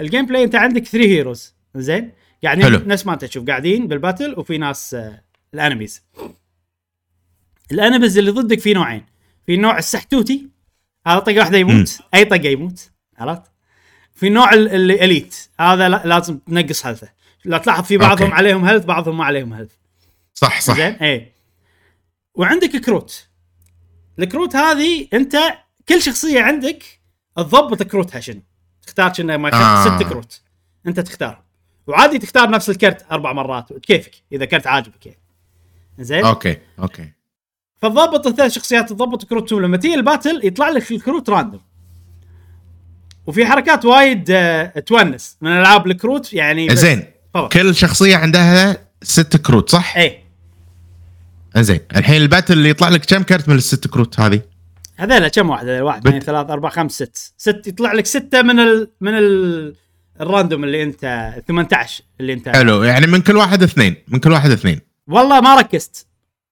ال 0.00 0.26
gameplay 0.26 0.44
أنت 0.44 0.54
عندك 0.54 0.84
3 0.84 1.08
heroes 1.08 1.54
زين؟ 1.76 2.12
قاعدين 2.44 2.64
حلو. 2.64 2.78
نفس 2.86 3.06
ما 3.06 3.12
انت 3.12 3.24
تشوف 3.24 3.46
قاعدين 3.46 3.88
بال 3.88 3.99
battle 3.99 4.34
وفي 4.38 4.58
ناس 4.58 4.94
آه، 4.94 5.22
ال 5.54 5.59
enemies. 5.59 6.02
ال 7.72 7.78
enemies 7.78 8.18
اللي 8.18 8.30
ضدك 8.30 8.60
في 8.60 8.74
نوعين. 8.74 9.06
في 9.46 9.56
نوع 9.56 9.78
السحتوتي 9.78 10.48
هذا 11.06 11.18
طقة 11.18 11.38
واحدة 11.38 11.58
يموت 11.58 11.98
أي 12.14 12.24
طقة 12.24 12.48
يموت 12.48 12.90
عرفت؟ 13.18 13.42
في 14.14 14.28
نوع 14.28 14.52
ال- 14.52 14.68
اللي 14.68 15.04
elite 15.04 15.36
هذا 15.60 15.88
لا- 15.88 16.02
لازم 16.04 16.38
تنقص 16.38 16.86
health 16.86 17.05
ه 17.05 17.08
لا 17.44 17.58
تلاحظ 17.58 17.84
في 17.84 17.96
بعضهم 17.96 18.24
okay. 18.26 18.36
عليهم 18.36 18.64
health 18.64 18.84
بعضهم 18.84 19.16
ما 19.18 19.24
عليهم 19.24 19.52
health. 19.52 19.72
صح 20.34 20.60
صح. 20.60 20.76
زين؟ 20.76 20.92
اي 20.92 21.32
وعندك 22.34 22.76
كروت. 22.76 23.26
الكروت 24.18 24.56
هذه 24.56 25.08
أنت 25.12 25.36
كل 25.88 26.02
شخصية 26.02 26.40
عندك 26.40 26.84
تضبط 27.36 27.82
كروتها 27.82 28.20
شنو؟ 28.20 28.42
تختار 28.82 29.12
شنو؟ 29.14 29.38
ما 29.38 29.50
آه. 29.52 29.98
ست 29.98 30.02
كروت. 30.08 30.40
أنت 30.86 31.00
تختار. 31.00 31.42
وعادي 31.86 32.18
تختار 32.18 32.50
نفس 32.50 32.70
الكرت 32.70 33.06
أربع 33.12 33.32
مرات 33.32 33.72
كيفك 33.72 34.12
إذا 34.32 34.44
كرت 34.44 34.66
عاجبك 34.66 35.06
يعني. 35.06 35.18
زين؟ 35.98 36.24
okay 36.24 36.56
okay. 36.78 37.12
فتضبط 37.78 38.26
الثلاث 38.26 38.52
شخصيات 38.52 38.88
تضبط 38.88 39.24
كروتهم 39.24 39.60
لما 39.60 39.76
تيجي 39.76 39.94
ال 39.94 40.01
battle 40.01 40.40
يطلع 40.44 40.68
لك 40.68 40.92
الكروت 40.92 41.30
random. 41.30 41.60
وفي 43.26 43.46
حركات 43.46 43.84
وايد 43.84 44.30
آه، 44.30 44.66
تونس. 44.66 45.36
من 45.40 45.50
ألعاب 45.50 45.86
الكروت 45.86 46.32
يعني 46.32 46.76
زين 46.76 47.04
كل 47.52 47.74
شخصية 47.74 48.16
عندها 48.16 48.76
ست 49.02 49.36
كروت 49.36 49.70
صح؟ 49.70 49.96
اي 49.96 50.22
زين 51.56 51.80
الحين 51.96 52.22
الباتل 52.22 52.52
اللي 52.52 52.68
يطلع 52.68 52.88
لك 52.88 53.04
كم 53.04 53.22
كرت 53.22 53.48
من 53.48 53.56
الست 53.56 53.86
كروت 53.86 54.20
هذه؟ 54.20 54.42
هذول 54.96 55.28
كم 55.28 55.50
واحد 55.50 55.68
هذول؟ 55.68 55.82
واحد 55.82 56.06
اثنين 56.06 56.20
ثلاث 56.20 56.50
أربع 56.50 56.68
خمس 56.68 56.92
ست 56.92 57.32
ست. 57.36 57.62
يطلع 57.66 57.92
لك 57.92 58.06
ستة 58.06 58.42
من 58.42 58.60
ال 58.60 58.90
من 59.00 59.14
ال 59.14 59.74
الراندوم 60.20 60.64
اللي 60.64 60.82
انت 60.82 61.34
18 61.48 62.04
اللي 62.20 62.32
انت. 62.32 62.48
حلو 62.48 62.82
يعني 62.82 63.06
من 63.06 63.20
كل 63.20 63.36
واحد 63.36 63.62
اثنين 63.62 63.96
من 64.08 64.18
كل 64.18 64.32
واحد 64.32 64.50
اثنين. 64.50 64.80
والله 65.06 65.40
ما 65.40 65.54
ركزت. 65.54 66.06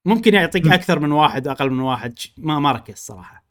ممكن 0.05 0.35
يعطيك 0.35 0.66
أكثر 0.66 0.99
من 0.99 1.12
واحد 1.12 1.49
واقل 1.49 1.70
من 1.70 1.81
واحد 1.81 2.18
ما 2.38 2.59
ما 2.59 2.73
ركزت 2.73 2.99
صراحة. 2.99 3.44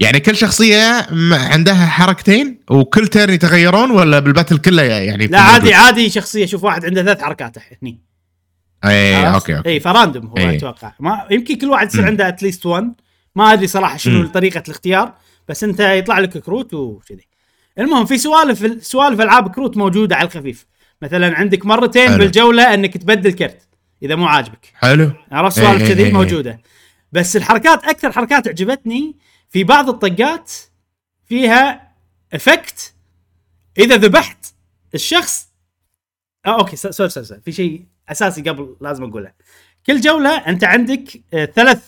يعني 0.00 0.20
كل 0.20 0.36
شخصية 0.36 1.06
عندها 1.32 1.86
حركتين 1.86 2.60
وكل 2.70 3.08
turn 3.08 3.32
يتغيرون 3.32 3.90
ولا 3.90 4.18
بال 4.18 4.28
battle 4.28 4.58
كله 4.58 4.82
يعني 4.82 5.26
لا 5.26 5.40
عادي 5.40 5.74
عادي 5.74 6.10
شخصية 6.10 6.46
شوف 6.46 6.64
واحد 6.64 6.84
عنده 6.84 7.02
ثلاث 7.02 7.22
حركات 7.22 7.56
هني. 7.82 8.00
اي؟ 8.84 9.34
okay 9.34 9.56
okay. 9.56 9.68
اي 9.68 9.80
ف 9.80 9.87
random 9.87 10.26
هو 10.26 10.36
إيه. 10.36 10.56
أتوقع. 10.56 10.92
ما 11.00 11.26
يمكن 11.30 11.58
كل 11.58 11.66
واحد 11.66 11.86
يصير. 11.86 12.06
عنده 12.06 12.28
at 12.28 12.39
least 12.39 12.66
1 12.66 12.92
ما 13.34 13.52
أدري 13.52 13.66
صراحة 13.66 13.96
شنو. 13.96 14.26
طريقة 14.26 14.62
الاختيار 14.68 15.14
بس 15.48 15.64
أنت 15.64 15.80
يطلع 15.80 16.18
لك 16.18 16.38
كروت 16.38 16.74
وكذي. 16.74 17.28
المهم 17.78 18.06
في 18.06 18.18
سوالف 18.18 18.84
سوالف 18.84 19.20
ألعاب 19.20 19.54
كروت 19.54 19.76
موجودة 19.76 20.16
على 20.16 20.26
الخفيف. 20.26 20.66
مثلا 21.02 21.36
عندك 21.38 21.66
مرتين 21.66 22.08
حلو. 22.08 22.18
بالجولة 22.18 22.74
أنك 22.74 22.96
تبدل 22.96 23.32
كرت 23.32 23.68
إذا 24.02 24.14
مو 24.14 24.26
عاجبك. 24.26 24.72
حلو. 24.74 25.12
عرفت؟ 25.32 25.58
إيه، 25.58 25.66
سوالف 25.66 25.82
إيه، 25.82 25.88
كذي 25.88 26.04
إيه. 26.04 26.12
موجودة. 26.12 26.60
بس 27.12 27.36
الحركات 27.36 27.84
أكثر 27.84 28.12
حركات 28.12 28.48
عجبتني 28.48 29.16
في 29.50 29.64
بعض 29.64 29.88
الطقات 29.88 30.52
فيها 31.26 31.92
effect 32.32 32.94
إذا 33.78 33.96
ذبحت 33.96 34.46
الشخص 34.94 35.48
آه 36.46 36.58
okay 36.60 36.76
sorry 36.76 36.92
sorry 36.92 37.10
sorry. 37.26 37.40
في 37.40 37.52
شيء 37.52 37.86
أساسي 38.08 38.42
قبل 38.42 38.76
لازم 38.80 39.04
أقوله. 39.04 39.32
كل 39.86 40.00
جولة 40.00 40.36
أنت 40.36 40.64
عندك 40.64 41.22
آه، 41.34 41.44
ثلاث 41.44 41.84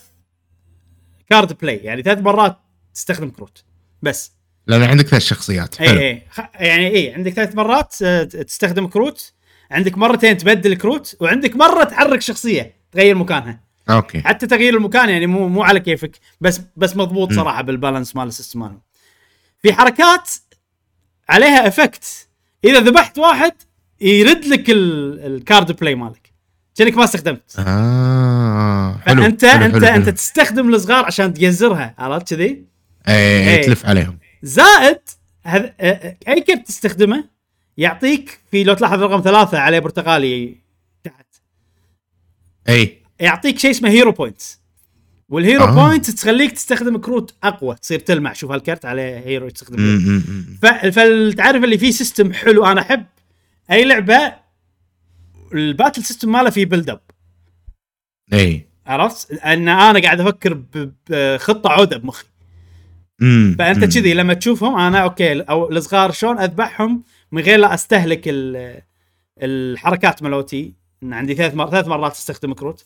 card 1.30 1.58
play 1.58 1.76
يعني 1.76 2.02
ثلاث 2.02 2.18
مرات 2.18 2.58
تستخدم 2.94 3.30
كروت. 3.30 3.64
بس. 4.02 4.37
لأن 4.68 4.82
عندك 4.82 5.06
ثلاث 5.06 5.22
شخصيات. 5.22 5.80
اي 5.80 5.98
اي 6.10 6.22
يعني 6.60 6.86
اي 6.88 7.14
عندك 7.14 7.32
ثلاث 7.32 7.54
مرات 7.54 7.94
آه، 8.02 8.24
تستخدم 8.24 8.86
كروت 8.86 9.32
عندك 9.70 9.98
مرتين 9.98 10.36
تبدل 10.36 10.74
كروت 10.74 11.16
وعندك 11.20 11.56
مرة 11.56 11.84
تحرك 11.84 12.20
شخصية 12.22 12.74
تغير 12.92 13.14
مكانها. 13.14 13.60
okay. 13.90 14.20
حتى 14.20 14.46
تغيير 14.46 14.76
المكان 14.76 15.08
يعني 15.08 15.26
مو 15.26 15.48
مو 15.48 15.62
على 15.62 15.80
كيفك 15.80 16.18
بس 16.40 16.60
بس 16.76 16.96
مضبوط. 16.96 17.32
صراحة 17.32 17.62
بال 17.62 17.74
balance 17.74 18.16
مال 18.16 18.28
ال 18.28 18.33
system 18.33 18.60
مالهم 18.60 18.80
في 19.62 19.72
حركات 19.72 20.30
عليها 21.28 21.68
effect 21.68 22.04
إذا 22.64 22.80
ذبحت 22.80 23.18
واحد 23.18 23.52
يرد 24.00 24.44
لك 24.44 24.70
ال- 24.70 25.26
ال 25.36 25.43
card 25.43 25.72
play 25.80 25.94
مالك. 25.94 26.32
كأنك 26.76 26.96
ما 26.96 27.04
استخدمت. 27.04 27.54
آه 27.58 28.98
حلو. 29.06 29.22
فأنت 29.22 29.44
حلو 29.44 29.64
أنت 29.64 29.74
حلو 29.74 29.86
أنت 29.86 30.04
حلو. 30.04 30.10
تستخدم 30.14 30.74
الصغار 30.74 31.04
عشان 31.04 31.34
تجزرها 31.34 31.94
عرفت 31.98 32.34
كذي؟ 32.34 32.64
اي 33.08 33.14
إيه. 33.14 33.62
تلف 33.62 33.86
عليهم. 33.86 34.17
زائد 34.42 34.98
هذ... 35.42 35.68
أي 36.28 36.40
كرت 36.40 36.66
تستخدمه؟ 36.66 37.24
يعطيك 37.76 38.40
في 38.50 38.64
لو 38.64 38.74
تلاحظ 38.74 39.02
رقم 39.02 39.20
ثلاثة 39.20 39.58
عليه 39.58 39.78
برتقالي 39.78 40.56
تحت. 41.04 41.26
أي. 42.68 43.02
يعطيك 43.20 43.58
شيء 43.58 43.70
اسمه 43.70 43.88
hero 43.90 44.12
points 44.12 44.60
وال 45.28 45.40
hero 45.40 45.64
آه. 45.64 45.74
points 45.88 46.14
تخليك 46.14 46.52
تستخدم 46.52 46.98
كروت 46.98 47.34
أقوى 47.42 47.74
تصير 47.74 47.98
تلمع. 48.00 48.32
شوف 48.32 48.50
هالكرت 48.50 48.84
عليه 48.84 49.18
hero 49.18 49.48
تستخدم 49.48 49.80
م- 49.80 49.96
م- 49.96 50.16
م. 50.16 50.58
ف... 50.62 50.66
فالتعرف 50.66 51.64
اللي 51.64 51.78
فيه 51.78 51.90
system 51.90 52.32
حلو 52.32 52.66
أنا 52.66 52.80
أحب 52.80 53.06
أي 53.70 53.84
لعبة 53.84 54.34
ال 55.54 55.61
battle 55.61 56.04
system 56.04 56.32
ماله 56.32 56.50
فيه 56.50 56.66
build 56.66 56.90
up 56.90 57.00
أي. 58.32 58.66
عرفت؟ 58.86 59.32
ان 59.32 59.68
أنا 59.68 60.00
قاعد 60.00 60.20
أفكر 60.20 60.62
بخطه 61.10 61.70
عودة 61.70 61.96
بمخي. 61.96 62.24
فأنت. 63.20 63.84
كذي 63.84 64.14
لما 64.14 64.34
تشوفهم 64.34 64.78
أنا 64.78 64.98
okay 64.98 65.40
أو 65.40 65.70
الصغار 65.70 66.12
شلون 66.12 66.38
أذبحهم 66.38 67.02
من 67.32 67.42
غير 67.42 67.58
لا 67.58 67.74
أستهلك 67.74 68.22
ال- 68.26 68.82
الحركات 69.42 70.22
ملوتي. 70.22 70.72
إن 71.02 71.12
عندي 71.12 71.34
ثلاث 71.34 71.54
مر... 71.54 71.70
ثلاث 71.70 71.88
مرات 71.88 72.12
أستخدم 72.12 72.52
كروت. 72.52 72.84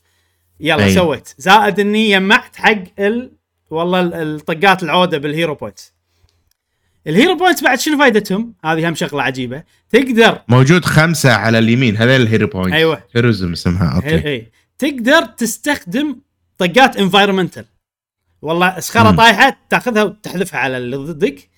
يلا 0.60 0.84
أي. 0.84 0.94
سويت. 0.94 1.34
زائد 1.38 1.80
إني 1.80 2.10
جمعت 2.10 2.56
حق 2.56 2.78
ال... 2.98 3.32
والله 3.70 4.00
ال- 4.00 4.14
الطقات 4.14 4.82
العودة 4.82 5.18
بال 5.18 5.30
hero 5.30 5.54
points. 5.54 5.92
ال 7.06 7.12
hero 7.12 7.36
points 7.36 7.62
بعد 7.64 7.78
شنو 7.80 7.98
فائدتهم؟ 7.98 8.54
هذه 8.64 8.88
هم 8.88 8.94
شغلة 8.94 9.22
عجيبة. 9.22 9.62
تقدر 9.90 10.38
موجود 10.48 10.84
خمسة 10.84 11.32
على 11.32 11.58
اليمين 11.58 11.96
هذول 11.96 12.20
ال 12.20 12.25
hero 12.25 12.46
point 12.46 12.72
أيوه. 12.74 13.02
heroism 13.16 13.52
اسمها 13.52 14.00
هي 14.04 14.14
okay. 14.14 14.28
هي. 14.28 14.46
تقدر 14.78 15.22
تستخدم 15.24 16.16
طقات 16.58 16.96
environmental 16.96 17.64
والله 18.42 18.80
صخره 18.80 19.10
مم. 19.10 19.16
طايحة 19.16 19.56
تاخذها 19.70 20.02
وتحذفها 20.02 20.60
على 20.60 20.76
اللي 20.76 20.96
ضدك. 20.96 21.48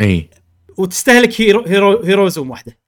إي. 0.00 0.30
وتستهلك 0.76 1.40
hero 1.40 1.64
hero 1.66 2.02
heroism 2.02 2.50
واحدة. 2.50 2.78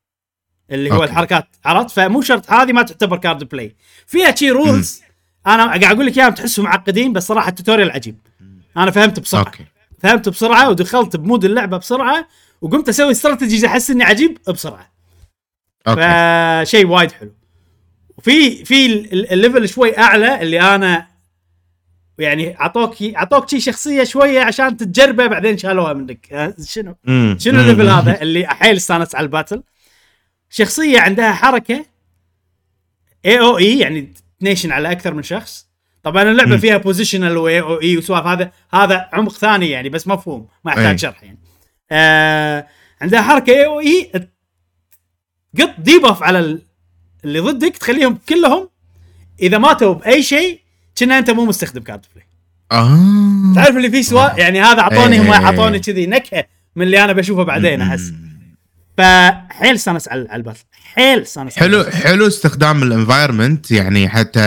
اللي 0.71 0.91
هو 0.91 0.95
okay. 0.95 1.05
الحركات 1.05 1.47
عرفت؟ 1.65 1.91
فمو 1.91 2.21
شرط 2.23 2.51
هذه 2.51 2.73
ما 2.73 2.83
تعتبر 2.83 3.17
card 3.17 3.45
play 3.45 3.77
فيها 4.07 4.35
شي 4.35 4.51
rules 4.51 5.03
أنا 5.47 5.65
قاعد 5.67 5.85
أقول 5.85 6.07
لك 6.07 6.19
إياهم 6.19 6.33
تحسهم 6.35 6.65
معقدين 6.65 7.13
بس 7.13 7.27
صراحة 7.27 7.49
ال 7.49 7.54
tutorial 7.54 7.91
عجيب. 7.91 8.19
أنا 8.77 8.91
فهمت 8.91 9.21
بسرعة. 9.21 9.43
أوكي. 9.45 9.65
فهمت 9.99 10.29
بسرعة 10.29 10.71
ودخلت 10.71 11.17
ب 11.17 11.22
mood 11.22 11.45
اللعبة 11.45 11.77
بسرعة 11.77 12.29
وقمت 12.61 12.89
أسوي 12.89 13.11
strategies 13.11 13.65
أحس 13.65 13.91
إني 13.91 14.05
عجيب 14.05 14.39
بسرعة. 14.49 14.93
okay. 15.89 16.01
فشيء 16.67 16.87
وايد 16.87 17.13
حلو. 17.13 17.33
وفي 18.19 18.65
في 18.65 18.87
ال- 18.87 19.13
ال- 19.13 19.33
ال 19.33 19.39
level 19.39 19.69
شوي 19.69 19.99
أعلى 19.99 20.43
اللي 20.43 20.61
أنا 20.61 21.07
يعني 22.19 22.61
اعطوك 22.61 23.03
اعطوك 23.03 23.49
شي 23.49 23.61
شخصية 23.61 24.05
شوية 24.05 24.41
عشان 24.41 24.77
تجربه 24.77 25.27
بعدين 25.27 25.59
شالوها 25.59 25.93
منك. 25.93 26.55
شنو؟ 26.67 26.97
شنو 27.39 27.61
ال 27.61 27.65
level. 27.65 27.89
هذا 27.89 28.23
اللي 28.23 28.47
حيل 28.47 28.77
استانست 28.77 29.15
على 29.15 29.25
ال 29.25 29.30
battle؟ 29.30 29.63
شخصية 30.51 31.01
عندها 31.01 31.33
حركة 31.33 31.87
AOE 33.27 33.79
يعني 33.79 34.15
تنيشن 34.41 34.73
على 34.73 34.93
أكثر 34.93 35.15
من 35.15 35.23
شخص. 35.23 35.67
طبعا 36.03 36.23
اللعبة. 36.23 36.57
فيها 36.57 36.77
positional 36.77 37.37
و 37.37 37.61
AOE 37.61 37.97
وسوالف. 37.97 38.27
هذا 38.27 38.53
هذا 38.75 39.09
عمق 39.13 39.33
ثاني 39.33 39.71
يعني 39.71 39.89
بس 39.89 40.09
مفهوم 40.09 40.49
ما 40.65 40.73
يحتاج. 40.73 40.99
شرح 40.99 41.23
يعني. 41.25 41.39
آه 41.91 42.67
عندها 43.01 43.23
حركة 43.23 43.53
AOE 43.53 43.67
تقط 43.67 45.75
debuff 45.79 46.23
على 46.23 46.39
ال- 46.39 46.63
اللي 47.25 47.41
ضدك 47.41 47.77
تخليهم 47.77 48.19
كلهم 48.29 48.69
إذا 49.43 49.59
ماتوا 49.59 49.95
بأي 49.95 50.23
شيء 50.23 50.61
كأنك 50.99 51.19
انت 51.19 51.31
مو 51.31 51.45
مستخدم 51.45 51.83
card 51.83 52.07
play. 52.15 52.27
آه. 52.73 53.55
تعرف 53.55 53.77
اللي 53.77 53.91
فيه 53.91 54.03
سواء 54.03 54.39
يعني 54.39 54.61
هذا 54.61 54.81
اعطوني 54.81 55.17
إيه. 55.17 55.23
هم 55.23 55.33
اعطوني 55.33 55.79
كذي 55.79 56.07
نكهة 56.07 56.45
من 56.77 56.83
اللي 56.83 57.05
أنا 57.05 57.13
بشوفه 57.13 57.43
بعدين 57.43 57.81
أحس. 57.81 58.13
فحيل 58.99 59.75
استانس 59.75 60.09
على 60.09 60.27
على 60.31 60.37
ال 60.37 60.41
battle 60.41 60.65
حيل 60.95 61.23
استانس 61.23 61.59
على 61.59 61.69
حلو 61.69 61.81
ال 61.81 61.83
battle. 61.83 61.97
حلو 61.97 62.27
استخدام 62.27 62.83
ال 62.83 62.90
environment 62.90 63.71
يعني 63.71 64.09
حتى 64.09 64.41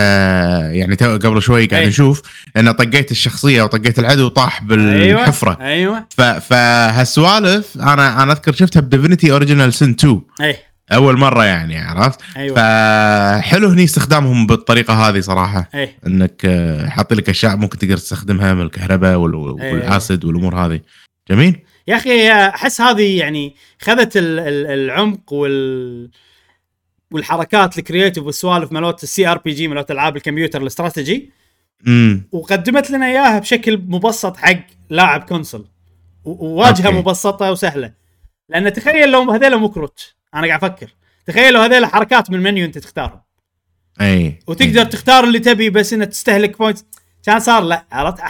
يعني 0.72 0.96
تو 0.96 1.12
قبل 1.12 1.42
شوي 1.42 1.66
قاعد 1.66 1.82
أي. 1.82 1.88
نشوف 1.88 2.22
إن 2.56 2.72
طقيت 2.72 3.10
الشخصية 3.10 3.62
وطقيت 3.62 3.98
العدو 3.98 4.28
طاح 4.28 4.62
بالحفرة. 4.62 5.58
أيوه. 5.60 6.06
ف 6.16 6.20
فهالسوالف 6.20 7.76
أنا 7.76 8.22
أنا 8.22 8.32
أذكر 8.32 8.52
شفتها 8.52 8.80
ب 8.80 8.86
Divinity 8.86 9.32
Original 9.32 9.74
Sin 9.74 9.90
2 9.90 10.20
اي 10.40 10.56
أول 10.92 11.18
مرة 11.18 11.44
يعني 11.44 11.78
عرفت؟ 11.78 12.20
أيوة. 12.36 12.56
فحلو 12.56 13.68
هني 13.68 13.84
استخدامهم 13.84 14.46
بالطريقة 14.46 14.94
هذه 15.08 15.20
صراحة. 15.20 15.68
اي 15.74 15.94
إنك 16.06 16.42
آه، 16.44 16.88
حاطين 16.88 17.18
لك 17.18 17.28
أشياء 17.28 17.56
ممكن 17.56 17.78
تقدر 17.78 17.96
تستخدمها 17.96 18.54
من 18.54 18.62
الكهرباء 18.62 19.10
أي. 19.12 19.16
وال 19.16 19.52
acid 19.52 20.24
والأمور 20.24 20.54
هذه. 20.56 20.80
جميل؟ 21.30 21.60
يا 21.88 21.96
أخي 21.96 22.30
أحس 22.32 22.80
هذه 22.80 23.18
يعني 23.18 23.56
خذت 23.82 24.16
ال- 24.16 24.38
ال- 24.38 24.66
العمق 24.66 25.32
وال 25.32 26.10
والحركات 27.10 27.78
ال 27.78 27.83
creative 27.83 28.24
والسوالف 28.24 28.72
مالوت 28.72 29.02
ال 29.02 29.26
CRPG 29.26 29.68
مالوت 29.68 29.90
ألعاب 29.90 30.16
الكمبيوتر 30.16 30.62
الاستراتيجي. 30.62 31.30
وقدمت 32.32 32.90
لنا 32.90 33.06
إياها 33.06 33.38
بشكل 33.38 33.78
مبسط 33.88 34.36
حق 34.36 34.60
لاعب 34.90 35.20
console. 35.22 35.64
و- 36.24 36.46
وواجهة. 36.46 36.90
مبسطة 36.90 37.50
وسهلة. 37.52 37.92
لأن 38.48 38.72
تخيل 38.72 39.10
لو 39.10 39.30
هذول 39.30 39.56
مو 39.56 39.68
كروت 39.68 40.14
أنا 40.34 40.46
قاعد 40.46 40.64
أفكر. 40.64 40.94
تخيلوا 41.26 41.64
هذيل 41.66 41.86
حركات 41.86 42.30
من 42.30 42.36
المنيو 42.36 42.64
أنت 42.64 42.78
تختارهم. 42.78 43.20
أي. 44.00 44.38
وتقدر 44.46 44.84
تختار 44.84 45.24
اللي 45.24 45.38
تبي 45.38 45.70
بس 45.70 45.92
إنه 45.92 46.04
تستهلك 46.04 46.58
point 46.58 46.78
كان 47.22 47.40
صار 47.40 47.62
لا 47.62 47.84
عرفت؟ 47.92 48.20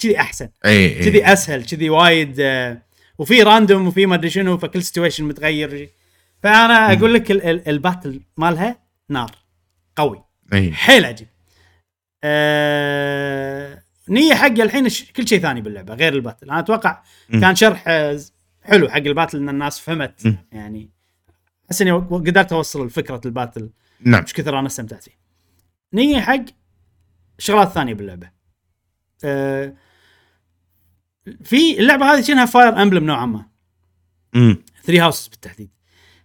كذي 0.00 0.20
أحسن. 0.20 0.48
أي 0.66 0.94
كذي 1.04 1.32
أسهل 1.32 1.64
كذي 1.64 1.90
وايد 1.90 2.36
آه، 2.40 2.82
وفي 3.18 3.42
random 3.42 3.86
وفي 3.86 4.06
ما 4.06 4.14
أدري 4.14 4.30
شنو 4.30 4.58
فكل 4.58 4.82
situation 4.82 5.24
متغير. 5.24 5.90
فأنا 6.42 6.92
أقول 6.92 7.14
لك 7.14 7.30
ال- 7.30 7.42
ال- 7.42 7.68
ال 7.68 7.75
battle 7.75 8.20
مالها 8.36 8.78
نار 9.08 9.30
قوي. 9.96 10.24
أي. 10.52 10.72
حيل 10.72 11.04
عجيب. 11.04 11.28
آه... 12.24 13.82
نيي 14.08 14.34
حق 14.34 14.46
الحين 14.60 14.88
ش... 14.88 15.12
كل 15.12 15.28
شيء 15.28 15.38
ثاني 15.40 15.60
باللعبة 15.60 15.94
غير 15.94 16.12
ال 16.12 16.17
battle. 16.17 16.50
أنا 16.50 16.58
أتوقع. 16.58 17.02
كان 17.32 17.56
شرح 17.56 17.84
آه، 17.86 18.20
حلو 18.62 18.88
حق 18.88 18.96
ال 18.96 19.02
battle 19.02 19.38
إن 19.38 19.48
الناس 19.48 19.80
فهمت. 19.80 20.34
يعني. 20.52 20.90
احس 21.70 21.82
إني 21.82 21.90
قدرت 21.90 22.52
أوصل 22.52 22.90
فكره 22.90 23.20
ال 23.26 23.32
battle 23.32 23.70
نعم. 24.00 24.22
مش 24.22 24.32
كثر 24.32 24.58
أنا 24.58 24.66
استمتعت 24.66 25.02
فيه. 25.02 25.18
نيي 25.92 26.20
حق 26.20 26.44
شغلات 27.38 27.68
ثانية 27.68 27.94
باللعبة. 27.94 28.30
آه... 29.24 29.74
في 31.44 31.78
اللعبة 31.80 32.14
هذه 32.14 32.20
شنها 32.20 32.46
Fire 32.46 32.82
Emblem 32.82 33.04
نوعا 33.04 33.26
ما. 33.26 33.46
امم 34.34 34.62
Three 34.84 35.00
Houses 35.00 35.28
بالتحديد. 35.28 35.70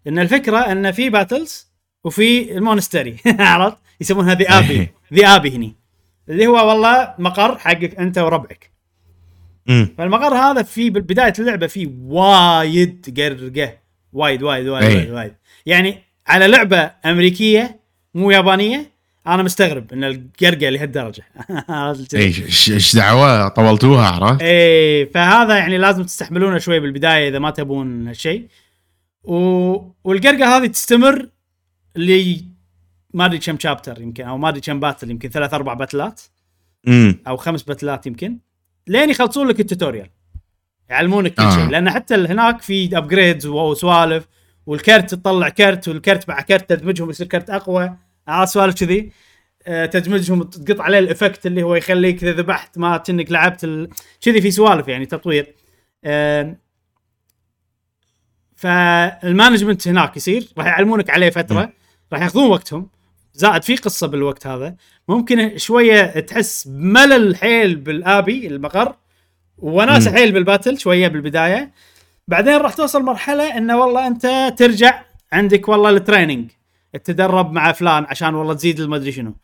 إن 0.08 0.20
الفكرة 0.20 0.58
إن 0.58 0.92
في 0.92 1.10
battles 1.10 1.72
وفي 2.04 2.58
ال 2.58 2.63
monastery. 2.63 3.18
عرفت؟ 3.40 3.78
يسمونها 4.02 4.34
the 4.34 4.50
abbey 4.50 4.90
the 5.14 5.26
abbey 5.26 5.56
هني. 5.56 5.76
اللي 6.30 6.48
هو 6.48 6.70
والله 6.70 7.16
مقر 7.20 7.58
حقك 7.58 7.96
أنت 7.96 8.18
وربعك. 8.18 8.72
امم 9.70 9.96
فالمقر 9.98 10.36
هذا 10.36 10.64
في 10.64 10.90
بدايه 10.90 11.34
اللعبة 11.40 11.68
فيه 11.68 11.88
وايد 12.04 13.20
قرقة. 13.20 13.83
وايد 14.14 14.44
وايد 14.44 14.68
وايد 14.68 14.84
أي. 14.84 14.96
وايد, 14.96 15.10
وايد. 15.10 15.34
يعني 15.66 15.98
على 16.28 16.48
لعبة 16.48 16.92
أمريكية 17.06 17.80
مو 18.14 18.32
يابانية 18.32 18.94
أنا 19.28 19.44
مستغرب 19.44 19.94
إن 19.94 20.04
القرقة 20.04 20.70
لهالدرجه 20.70 21.24
اي 22.14 22.26
إيش 22.70 22.96
دعوة 22.96 23.48
طولتوها 23.48 24.08
عرفت؟ 24.08 24.42
إيه 24.42 25.12
فهذا 25.12 25.58
يعني 25.58 25.78
لازم 25.78 26.04
تستحملونه 26.04 26.58
شوي 26.58 26.80
بالبداية 26.80 27.30
إذا 27.30 27.40
ما 27.40 27.50
تبون 27.50 28.08
هالشيء. 28.08 28.48
و... 29.24 29.36
والقرقة 30.04 30.58
هذه 30.58 30.68
تستمر 30.68 31.30
ل 31.96 32.38
ما 33.14 33.26
أدري 33.26 33.38
كم 33.38 33.60
chapter 33.60 34.02
يمكن 34.02 34.24
أو 34.24 34.38
ما 34.38 34.50
أدري 34.50 34.62
كم 34.62 34.80
battle 34.80 35.12
يمكن 35.12 35.30
ثلاث 35.30 35.54
أربع 35.54 35.74
باتلات 35.74 36.22
امم 36.88 37.20
أو 37.28 37.38
خمس 37.38 37.64
باتلات 37.64 38.08
يمكن. 38.08 38.38
لين 38.88 39.10
يخلصون 39.10 39.48
لك 39.48 39.60
ال 39.60 39.65
tutorial 39.65 40.10
يعلمونك 40.94 41.34
كل 41.34 41.44
آه. 41.44 41.56
شيء. 41.56 41.70
لأن 41.70 41.90
حتى 41.90 42.16
هناك 42.16 42.62
في 42.62 42.98
upgrades 42.98 43.46
وسوالف 43.46 44.28
والكرت 44.66 45.16
تطلع 45.16 45.50
كرت 45.50 45.88
والكرت 45.88 46.30
مع 46.30 46.42
كرت 46.42 46.70
تدمجهم 46.70 47.10
يصير 47.10 47.28
كرت 47.28 47.50
أقوى. 47.50 47.96
على 48.28 48.48
سوالف 48.48 48.76
كذي. 48.76 49.12
آه، 49.68 49.86
تدمجهم 49.86 50.44
تقط 50.44 50.82
عليه 50.82 51.00
ال 51.00 51.06
effect 51.06 51.46
اللي 51.46 51.64
هو 51.64 51.76
يخليك 51.76 52.24
إذا 52.24 52.32
ذبحت 52.32 52.78
ما 52.78 52.98
كأنك 52.98 53.32
لعبت 53.32 53.64
ال... 53.64 53.90
كذي 54.22 54.42
في 54.42 54.52
سوالف 54.52 54.88
يعني 54.88 55.06
تطوير. 55.06 55.54
فال 58.56 58.78
management 58.78 59.88
هناك 59.88 60.18
يصير. 60.18 60.48
راح 60.58 60.66
يعلمونك 60.66 61.10
عليه 61.10 61.30
فترة. 61.30 61.74
راح 62.14 62.22
ياخذون 62.22 62.50
وقتهم. 62.50 62.90
زائد 63.34 63.64
في 63.64 63.76
قصة 63.76 64.08
بالوقت 64.08 64.48
هذا. 64.48 64.76
ممكن 65.08 65.58
شوية 65.58 66.20
تحس 66.20 66.68
بملل 66.68 67.36
حيل 67.36 67.76
بال 67.76 67.96
abbey 67.96 68.48
المقر. 68.48 68.96
وناس. 69.58 70.08
حيل 70.08 70.32
بال 70.32 70.44
battle 70.44 70.80
شوية 70.80 71.08
بالبداية. 71.08 71.72
بعدين 72.28 72.58
راح 72.58 72.74
توصل 72.74 73.04
مرحلة 73.04 73.58
إنه 73.58 73.78
والله 73.78 74.08
أنت 74.08 74.54
ترجع 74.58 75.02
عندك 75.32 75.70
والله 75.70 75.90
ال 75.90 75.96
training 75.96 76.50
تتدرب 76.94 77.52
مع 77.52 77.72
فلان 77.72 78.06
عشان 78.10 78.36
والله 78.36 78.54
تزيد 78.54 78.80
المدري 78.80 79.12
شنو. 79.12 79.36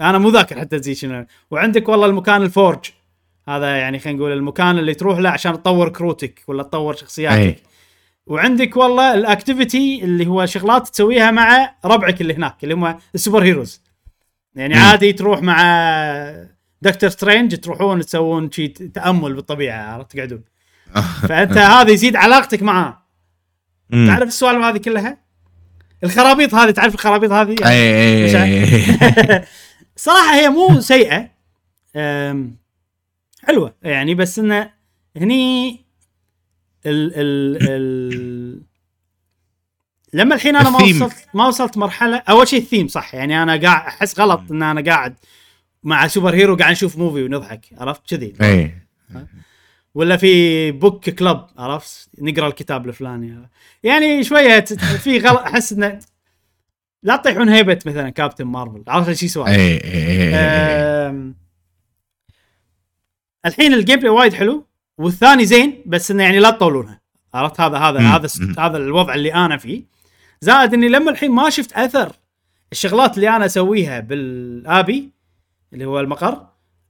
أنا 0.00 0.18
مو 0.18 0.28
ذاكر 0.28 0.60
حتى 0.60 0.78
تزيد 0.78 0.96
شنو. 0.96 1.26
وعندك 1.50 1.88
والله 1.88 2.06
المكان 2.06 2.42
ال 2.42 2.49
forge 2.49 2.84
هذا 3.48 3.76
يعني 3.76 3.98
خلينا 3.98 4.18
نقول 4.18 4.32
المكان 4.32 4.78
اللي 4.78 4.94
تروح 4.94 5.18
له 5.18 5.30
عشان 5.30 5.52
تطور 5.52 5.88
كروتك 5.88 6.42
ولا 6.48 6.62
تطور 6.62 6.94
شخصياتك. 6.94 7.38
أي. 7.38 7.56
وعندك 8.26 8.76
والله 8.76 9.14
ال 9.14 9.24
activity 9.24 10.04
اللي 10.04 10.26
هو 10.26 10.46
شغلات 10.46 10.88
تسويها 10.88 11.30
مع 11.30 11.74
ربعك 11.84 12.20
اللي 12.20 12.34
هناك 12.34 12.64
اللي 12.64 12.74
هم 12.74 12.98
ال 13.14 13.19
super 13.19 13.42
heroes 13.42 13.82
يعني 14.54 14.74
مم. 14.74 14.80
عادي 14.80 15.12
تروح 15.12 15.42
مع 15.42 15.60
دكتور 16.84 17.10
سترينج 17.10 17.56
تروحون 17.56 18.00
تسوون 18.00 18.50
شي 18.50 18.68
تأمل 18.68 19.34
بالطبيعة 19.34 19.92
عرفت 19.92 20.12
تقعدون 20.12 20.44
فأنت 21.28 21.58
هذا 21.58 21.90
يزيد 21.90 22.16
علاقتك 22.16 22.62
معاه. 22.62 23.02
تعرف 23.90 24.28
السوالف 24.28 24.64
هذه 24.64 24.78
كلها؟ 24.78 25.18
الخرابيط 26.04 26.54
هذه 26.54 26.70
تعرف 26.70 26.94
الخرابيط 26.94 27.32
هذه؟ 27.32 27.56
أي 27.68 28.28
صراحة 29.96 30.34
هي 30.34 30.48
مو 30.48 30.80
سيئة. 30.80 31.30
حلوة 33.44 33.74
يعني 33.82 34.14
بس 34.14 34.38
إنه 34.38 34.70
هني 35.16 35.84
ال 36.86 37.12
ال 37.14 37.58
ال 37.70 38.62
لما 40.12 40.34
الحين 40.34 40.56
أنا 40.56 40.70
ما. 40.70 40.82
وصلت 40.82 41.26
ما 41.34 41.46
وصلت 41.46 41.78
مرحلة 41.78 42.16
أول 42.16 42.48
شيء 42.48 42.60
الثيم 42.60 42.88
صح. 42.88 43.14
يعني 43.14 43.42
أنا 43.42 43.56
قاعد 43.56 43.86
أحس 43.86 44.20
غلط 44.20 44.40
إن 44.50 44.62
أنا 44.62 44.90
قاعد 44.90 45.16
مع 45.84 46.06
super 46.06 46.34
hero 46.34 46.56
قاعد 46.56 46.72
نشوف 46.72 46.98
movie 46.98 47.22
ونضحك 47.22 47.66
عرفت؟ 47.78 48.10
كذي. 48.10 48.32
اي. 48.42 48.74
ولا 49.94 50.16
في 50.16 50.70
book 50.70 51.10
club 51.10 51.46
عرفت؟ 51.58 52.08
نقرأ 52.18 52.48
الكتاب 52.48 52.88
الفلاني. 52.88 53.48
يعني 53.82 54.24
شوية 54.24 54.64
في 55.04 55.18
غلط 55.18 55.40
أحس 55.40 55.72
إنه 55.72 55.98
لا 57.02 57.16
تطيحون 57.16 57.48
هيبة 57.48 57.78
مثلا 57.86 58.10
كابتن 58.10 58.44
مارفل 58.44 58.84
عرفت 58.88 59.12
شي 59.12 59.28
سوالف؟ 59.28 59.48
اي 59.48 59.80
اي 59.84 61.34
الحين 63.46 63.74
ال 63.74 63.98
gameplay 63.98 64.10
وايد 64.10 64.34
حلو 64.34 64.66
والثاني 64.98 65.46
زين 65.46 65.82
بس 65.86 66.10
إنه 66.10 66.22
يعني 66.22 66.38
لا 66.38 66.50
تطولونها 66.50 67.00
عرفت؟ 67.34 67.60
هذا 67.60 67.78
هذا. 67.78 68.00
هذا. 68.00 68.28
هذا 68.58 68.76
الوضع 68.76 69.14
اللي 69.14 69.34
أنا 69.34 69.56
فيه. 69.56 69.84
زائد 70.40 70.74
إني 70.74 70.88
لما 70.88 71.10
الحين 71.10 71.30
ما 71.30 71.50
شفت 71.50 71.72
أثر 71.72 72.12
الشغلات 72.72 73.16
اللي 73.16 73.36
أنا 73.36 73.46
أسويها 73.46 74.00
بال 74.00 74.32
abbey 74.32 75.13
اللي 75.72 75.84
هو 75.84 76.00
المقر 76.00 76.46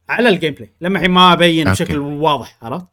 على 0.09 0.29
ال 0.29 0.55
gameplay 0.55 0.73
لما 0.81 0.97
الحين 0.99 1.11
مبين. 1.11 1.71
بشكل 1.71 1.99
واضح 1.99 2.59
عرفت؟ 2.63 2.87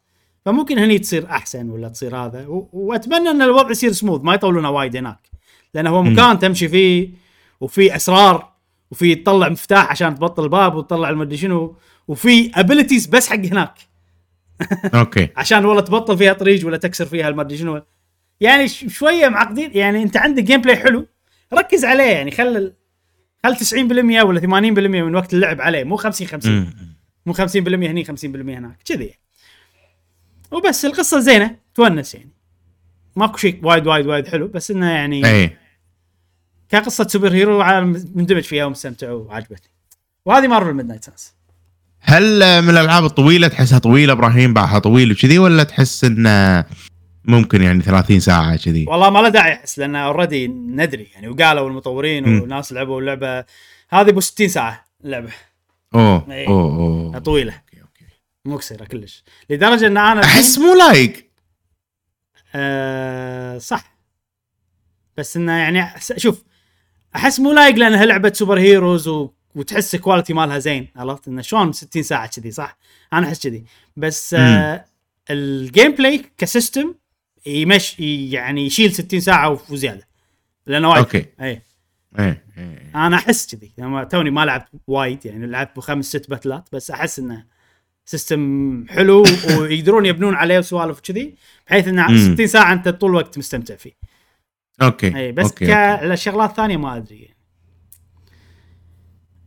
فممكن 0.44 0.78
هني 0.78 0.98
تصير 0.98 1.26
أحسن 1.30 1.70
ولا 1.70 1.88
تصير 1.88 2.16
هذا. 2.16 2.46
و... 2.46 2.68
وأتمنى 2.72 3.28
إن 3.30 3.42
الوضع 3.42 3.70
يصير 3.70 3.92
سموث 3.92 4.20
ما 4.24 4.34
يطولونها 4.34 4.70
وايد 4.70 4.96
هناك. 4.96 5.28
لأنه 5.74 5.90
هو. 5.90 6.02
مكان 6.02 6.38
تمشي 6.38 6.68
فيه 6.68 7.10
وفي 7.60 7.96
أسرار 7.96 8.52
وفي 8.90 9.14
تطلع 9.14 9.48
مفتاح 9.48 9.90
عشان 9.90 10.14
تبطل 10.14 10.48
باب 10.48 10.74
وتطلع 10.74 11.08
المدري 11.10 11.36
شنو 11.36 11.76
وفي 12.08 12.50
abilities 12.54 13.06
بس 13.06 13.28
حق 13.28 13.36
هناك. 13.36 13.74
أوكي. 14.94 15.28
عشان 15.36 15.64
والله 15.64 15.82
تبطل 15.82 16.18
فيها 16.18 16.32
طريق 16.32 16.66
ولا 16.66 16.76
تكسر 16.76 17.06
فيها 17.06 17.28
المدري 17.28 17.58
شنو. 17.58 17.82
يعني 18.40 18.68
ش- 18.68 18.84
شوية 18.88 19.28
معقدين. 19.28 19.70
يعني 19.74 20.02
أنت 20.02 20.16
عندك 20.16 20.42
gameplay 20.42 20.76
حلو 20.76 21.06
ركز 21.54 21.84
عليه. 21.84 22.04
يعني 22.04 22.30
خل 22.30 22.72
خل 23.44 23.56
90% 23.56 24.24
ولا 24.24 24.40
80% 24.40 24.44
من 24.46 25.14
وقت 25.14 25.34
اللعب 25.34 25.60
عليه؟ 25.60 25.84
مو 25.84 25.96
50 25.96 26.26
50 26.26 26.52
امم. 26.52 26.96
مو 27.26 27.34
50% 27.34 27.38
هني 27.56 28.04
50% 28.04 28.08
هناك 28.24 28.78
كذي. 28.84 29.14
وبس 30.50 30.84
القصة 30.84 31.20
زينة 31.20 31.56
تونس 31.74 32.14
يعني. 32.14 32.30
ماكو 33.16 33.36
شيء 33.36 33.60
وايد 33.62 33.86
وايد 33.86 34.06
وايد 34.06 34.28
حلو 34.28 34.48
بس 34.48 34.70
إنه 34.70 34.90
يعني 34.90 35.26
إي. 35.26 35.56
كقصة 36.68 37.06
super 37.06 37.32
hero 37.32 37.60
عالم 37.60 38.10
مندمج 38.14 38.42
فيها 38.42 38.64
ومستمتع 38.64 39.10
وعجبتني. 39.10 39.72
وهذه 40.26 40.48
Marvel 40.48 40.74
Midnight 40.74 41.04
Suns 41.04 41.34
هل 42.00 42.62
من 42.62 42.70
الألعاب 42.70 43.04
الطويلة 43.04 43.48
تحسها 43.48 43.78
طويلة 43.78 44.12
إبراهيم؟ 44.12 44.54
باعها 44.54 44.78
طويل 44.78 45.12
وكذي 45.12 45.38
ولا 45.38 45.62
تحس 45.62 46.04
إنه 46.04 46.64
ممكن 47.24 47.62
يعني 47.62 47.82
30 47.82 48.20
ساعة 48.20 48.56
كذي. 48.56 48.84
والله 48.88 49.10
ما 49.10 49.18
له 49.18 49.28
داعي 49.28 49.52
أحس 49.52 49.78
لأن 49.78 49.96
already 49.96 50.48
ندري 50.48 51.08
يعني 51.14 51.28
وقالوا 51.28 51.68
المطورين. 51.68 52.24
والناس 52.24 52.72
لعبوا 52.72 53.00
اللعبة. 53.00 53.44
هذه 53.90 54.10
ب 54.10 54.20
60 54.20 54.48
ساعة 54.48 54.84
اللعبه 55.04 55.30
أوه. 55.94 56.26
أوه 56.30 56.76
أوه. 56.76 57.18
طويلة. 57.18 57.52
أوكي، 57.52 57.80
أوكي. 57.82 58.04
مو 58.44 58.56
قصيرة 58.56 58.84
كلش. 58.84 59.24
لدرجة 59.50 59.86
إن 59.86 59.96
أنا 59.96 60.24
أحس 60.24 60.58
مو 60.58 60.74
لايق 60.74 61.26
آه 62.54 63.58
صح. 63.58 63.92
بس 65.16 65.36
انه 65.36 65.52
يعني 65.52 66.00
شوف 66.16 66.42
أحس 67.16 67.40
مو 67.40 67.52
لايق 67.52 67.74
لانها 67.76 68.04
لعبة 68.04 68.32
super 68.32 68.58
heroes 68.58 69.08
و... 69.08 69.30
وتحس 69.54 69.94
ال 69.94 69.99
quality 69.99 70.32
مالها 70.32 70.58
زين 70.58 70.88
عرفت؟ 70.96 71.28
انه 71.28 71.42
شلون 71.42 71.72
60 71.72 72.02
ساعة 72.02 72.26
كذي 72.26 72.50
صح؟ 72.50 72.78
أنا 73.12 73.26
أحس 73.26 73.42
كذي. 73.46 73.64
بس 73.96 74.34
آه 74.38 74.84
ال 75.30 75.92
gameplay 75.92 76.24
ك 76.38 76.46
system 76.46 76.94
يمشي 77.46 78.30
يعني 78.30 78.66
يشيل 78.66 78.94
60 78.94 79.20
ساعة 79.20 79.60
وزياده 79.70 80.08
لأنه 80.66 80.88
وايد. 80.88 80.98
أوكي. 80.98 81.26
اي 81.40 81.62
إيه 82.18 82.44
إيه. 82.58 82.90
أنا 82.94 83.16
أحس 83.16 83.54
كذي. 83.54 83.72
يعني 83.78 84.06
توني 84.06 84.30
ما 84.30 84.44
لعبت 84.44 84.68
وايد 84.86 85.26
يعني 85.26 85.46
لعبت 85.46 85.76
بخمس 85.76 86.04
ست 86.04 86.30
battleات 86.30 86.68
بس 86.72 86.90
أحس 86.90 87.18
إنه 87.18 87.44
system 88.04 88.84
حلو 88.88 89.24
ويقدرون 89.58 90.06
يبنون 90.06 90.34
عليه 90.34 90.58
وسوالف 90.58 91.00
كذي 91.00 91.34
بحيث 91.66 91.88
إنه 91.88 92.06
مم. 92.08 92.34
60 92.34 92.46
ساعة 92.46 92.72
أنت 92.72 92.88
طول 92.88 93.10
الوقت 93.10 93.38
مستمتع 93.38 93.76
فيه. 93.76 93.92
أوكي 94.82 95.16
اي 95.16 95.32
بس 95.32 95.46
أوكي. 95.46 95.66
كالشغلات 95.66 96.50
الثانية 96.50 96.76
ما 96.76 96.96
أدري. 96.96 97.34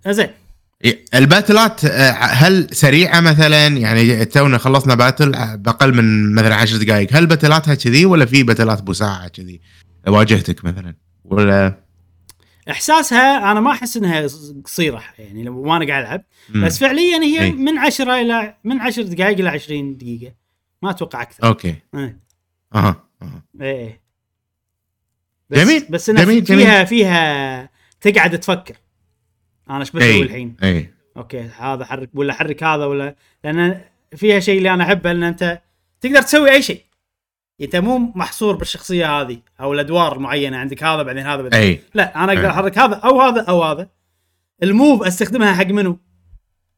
زين. 0.07 0.25
إيه، 0.25 0.35
ال 1.13 1.22
battleات 1.22 1.85
آه، 1.85 2.11
هل 2.11 2.67
سريعة 2.71 3.21
مثلا؟ 3.21 3.67
يعني 3.67 4.25
تونا 4.25 4.57
خلصنا 4.57 4.95
battle 4.95 5.57
بأقل 5.57 5.93
من 5.93 6.35
مثلا 6.35 6.55
10 6.55 6.77
دقائق. 6.77 7.09
هل 7.13 7.25
battleاتها 7.25 7.75
كذي 7.75 8.05
ولا 8.05 8.25
في 8.25 8.43
battleات 8.43 8.79
ابو 8.79 8.93
ساعة 8.93 9.27
كذي؟ 9.27 9.61
واجهتك 10.07 10.65
مثلا. 10.65 10.95
ولا؟ 11.25 11.85
إحساسها 12.69 13.51
أنا 13.51 13.59
ما 13.59 13.71
أحس 13.71 13.97
إنها 13.97 14.27
قصيرة 14.65 15.03
يعني 15.19 15.43
لما 15.43 15.57
وأنا 15.57 15.87
قاعد 15.87 16.03
ألعب. 16.05 16.23
بس 16.55 16.79
فعليا 16.79 17.17
هي. 17.17 17.51
من 17.51 17.77
10 17.77 18.21
إلى 18.21 18.55
من 18.63 18.81
10 18.81 19.03
دقائق 19.03 19.39
إلى 19.39 19.49
20 19.49 19.97
دقيقة. 19.97 20.33
ما 20.81 20.89
أتوقع 20.89 21.21
أكثر. 21.21 21.47
أوكي. 21.47 21.75
أها 21.95 22.15
أها. 22.75 23.43
إيه 23.61 24.01
بس 25.49 25.59
جميل، 25.59 25.85
بس 25.89 26.11
جميل، 26.11 26.45
فيها 26.45 26.83
فيها 26.83 27.69
تقعد 28.01 28.39
تفكر. 28.39 28.75
أنا 29.69 29.79
إيش 29.79 29.91
بسوي 29.91 30.09
اي 30.09 30.21
الحين؟ 30.21 30.57
اي 30.63 30.93
أوكي 31.17 31.41
هذا 31.41 31.85
حرك 31.85 32.09
ولا 32.13 32.33
حرك 32.33 32.63
هذا 32.63 32.85
ولا 32.85 33.15
لأن 33.43 33.81
فيها 34.15 34.39
شيء 34.39 34.57
اللي 34.57 34.73
أنا 34.73 34.83
أحبه 34.83 35.11
إن 35.11 35.23
أنت 35.23 35.61
تقدر 36.01 36.21
تسوي 36.21 36.51
أي 36.51 36.61
شيء. 36.61 36.81
أنت 37.61 37.75
مو 37.75 37.97
محصور 37.97 38.55
بالشخصية 38.55 39.21
هذه 39.21 39.39
أو 39.59 39.73
الأدوار 39.73 40.15
المعينه 40.15 40.57
عندك 40.57 40.83
هذا 40.83 41.03
بعدين 41.03 41.25
هذا 41.25 41.41
بعدين 41.41 41.59
اي 41.59 41.81
لا 41.93 42.23
أنا 42.23 42.33
أقدر 42.33 42.45
أي. 42.45 42.49
أحرك 42.49 42.77
هذا 42.77 42.95
أو 42.95 43.21
هذا 43.21 43.41
أو 43.41 43.63
هذا. 43.63 43.89
ال 44.63 44.71
move 44.71 45.03
أستخدمها 45.03 45.53
حق 45.53 45.65
منو؟ 45.65 45.99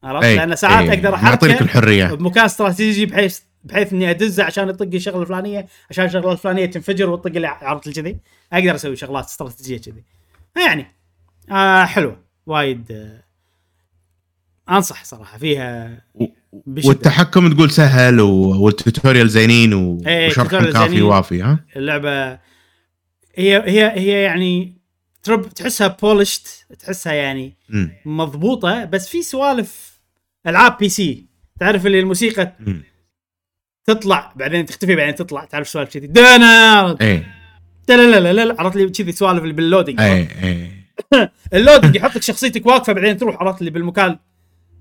عرفت؟ 0.02 0.24
اي 0.24 0.36
لأن 0.36 0.56
ساعات 0.56 0.88
أي. 0.88 0.88
أقدر 0.88 1.10
يعطيك 1.10 1.50
احركه 1.50 1.62
الحرية. 1.62 2.06
بمكان 2.06 2.44
استراتيجي 2.44 3.06
بحيث 3.06 3.40
بحيث 3.64 3.92
إني 3.92 4.10
ادزه 4.10 4.44
عشان 4.44 4.68
يطق 4.68 4.90
الشغلة 4.94 5.22
الفلانية 5.22 5.66
عشان 5.90 6.04
الشغلة 6.04 6.32
الفلانية 6.32 6.66
تنفجر 6.66 7.10
وتطق 7.10 7.26
اللي 7.26 7.46
عرفت 7.46 7.88
كذي. 7.88 8.16
أقدر 8.52 8.74
أسوي 8.74 8.96
شغلات 8.96 9.24
استراتيجية 9.24 9.78
كذي. 9.78 10.04
يعني 10.56 10.86
آه 11.50 11.84
حلوة. 11.84 12.27
وايد 12.48 12.92
آه 12.92 13.22
أنصح 14.70 15.04
صراحة 15.04 15.38
فيها 15.38 16.00
بشدة. 16.52 16.88
والتحكم 16.88 17.52
تقول 17.52 17.70
سهل 17.70 18.20
وال 18.20 18.42
tutorial 18.42 19.28
زينين 19.28 19.98
إيه، 20.06 20.28
وشرح 20.28 20.46
كافي. 20.46 21.02
وافي 21.02 21.42
ها 21.42 21.64
اللعبة 21.76 22.32
هي 23.34 23.62
هي 23.66 23.90
هي 24.00 24.22
يعني 24.22 24.78
ترب 25.22 25.48
تحسها 25.48 25.96
بولشت 26.02 26.66
تحسها 26.78 27.12
يعني 27.12 27.56
مم. 27.68 27.90
مضبوطة 28.04 28.84
بس 28.84 29.08
في 29.08 29.22
سوالف 29.22 30.00
ألعاب 30.46 30.78
بي 30.78 30.88
سي 30.88 31.26
تعرف 31.60 31.86
اللي 31.86 32.00
الموسيقى 32.00 32.56
مم. 32.60 32.82
تطلع 33.84 34.32
بعدين 34.36 34.66
تختفي 34.66 34.96
بعدين 34.96 35.14
تطلع 35.14 35.44
تعرف 35.44 35.68
سوالف 35.68 35.90
كذي 35.90 36.06
دانا 36.06 36.96
اي 37.00 37.26
لا 37.88 37.96
لا 37.96 38.20
لا 38.20 38.32
لا 38.32 38.44
لا 38.44 38.56
عرفت 38.58 38.76
لي 38.76 38.90
كذي 38.90 39.12
سوالف 39.12 39.42
اللي 39.42 39.52
باللودنج 39.54 40.00
اي 40.00 40.28
اي 40.42 40.77
اللودنج 41.54 41.96
يحط 41.96 42.16
لك 42.16 42.22
شخصيتك 42.22 42.66
واقفة 42.66 42.92
بعدين 42.92 43.16
تروح 43.16 43.36
عرفت 43.42 43.62
لي 43.62 43.70
بالمكان. 43.70 44.18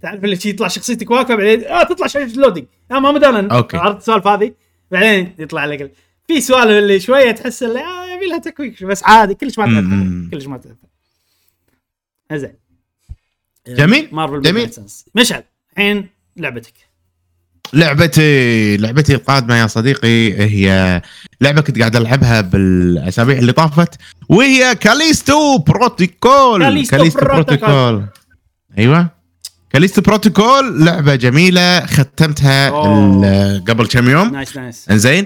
تعرف 0.01 0.23
اللي 0.23 0.35
شي 0.35 0.49
يطلع 0.49 0.67
شخصيتك 0.67 1.11
واقفة 1.11 1.35
بعدين 1.35 1.63
آه 1.65 1.83
تطلع 1.83 2.07
شيء 2.07 2.23
اللودنج 2.23 2.65
آه 2.91 2.99
ما 2.99 3.11
مدانا. 3.11 3.53
عرفت 3.73 3.97
السوالف 3.97 4.27
هذه؟ 4.27 4.53
بعدين 4.91 5.35
يطلع 5.39 5.65
لك 5.65 5.91
في 6.27 6.41
سوالف 6.41 6.71
اللي 6.71 6.99
شوية 6.99 7.31
تحس 7.31 7.63
اللي 7.63 7.79
آه 7.79 8.15
يبي 8.15 8.25
لها 8.25 8.37
tweak 8.37 8.83
بس 8.83 9.03
عادي 9.03 9.33
كلش 9.33 9.59
ما 9.59 9.65
تأثر. 9.65 10.29
كلش 10.31 10.45
ما 10.47 10.57
تأثر. 10.57 10.75
زين 12.33 12.53
جميل، 13.67 14.09
مارفل 14.11 14.41
جميل. 14.41 14.71
مشعل 15.15 15.43
الحين 15.73 16.09
لعبتك. 16.37 16.73
لعبتي 17.73 18.77
لعبتي 18.77 19.15
القادمة 19.15 19.55
يا 19.55 19.67
صديقي 19.67 20.33
هي 20.33 21.01
لعبة 21.41 21.61
كنت 21.61 21.79
قاعد 21.79 21.95
ألعبها 21.95 22.41
بالأسابيع 22.41 23.37
اللي 23.37 23.51
طافت 23.51 23.95
وهي 24.29 24.75
Callisto 24.75 25.57
Protocol. 25.57 26.85
Callisto 26.85 27.19
Protocol. 27.19 28.05
أيوه. 28.77 29.09
Callisto 29.69 30.01
Protocol 30.01 30.85
لعبة 30.85 31.15
جميلة 31.15 31.85
ختمتها 31.85 32.69
قبل 33.59 33.87
كم 33.87 34.09
يوم. 34.09 34.33
nice 34.33 34.57
nice 34.57 34.89
إنزين. 34.89 35.25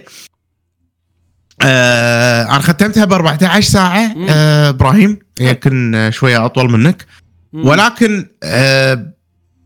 آه 1.64 2.44
أنا 2.44 2.60
ختمتها 2.60 3.06
ب 3.06 3.14
14 3.14 3.62
ساعة. 3.70 4.16
آه 4.30 4.70
إبراهيم 4.70 5.20
يمكن 5.40 6.10
شوية 6.14 6.46
أطول 6.46 6.72
منك. 6.72 7.06
ولكن 7.54 8.26
آه 8.44 9.14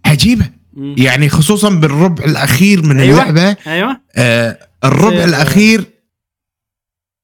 عجيبة. 0.05 0.45
يعني 0.77 1.29
خصوصا 1.29 1.69
بالربع 1.69 2.25
الأخير 2.25 2.81
من 2.85 2.99
أيوة. 2.99 3.21
اللعبة 3.21 3.57
أيوه. 3.67 4.01
آه 4.15 4.57
الربع 4.83 5.09
تصير- 5.15 5.23
الأخير 5.25 5.83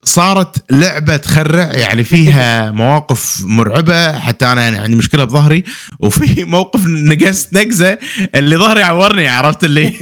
صارت 0.04 0.72
لعبة 0.72 1.18
تخرع 1.18 1.72
يعني 1.74 2.04
فيها 2.04 2.72
مواقف 2.82 3.42
مرعبة 3.46 4.20
حتى 4.20 4.46
أنا 4.46 4.62
يعني 4.64 4.78
عندي 4.78 4.96
مشكلة 4.96 5.24
بظهري 5.24 5.64
وفي 6.00 6.44
موقف 6.56 6.86
نقزت 6.88 7.54
نقزة 7.54 7.98
اللي 8.36 8.58
ظهري 8.58 8.84
عورني 8.84 9.28
عرفت 9.28 9.64
اللي؟ 9.64 9.94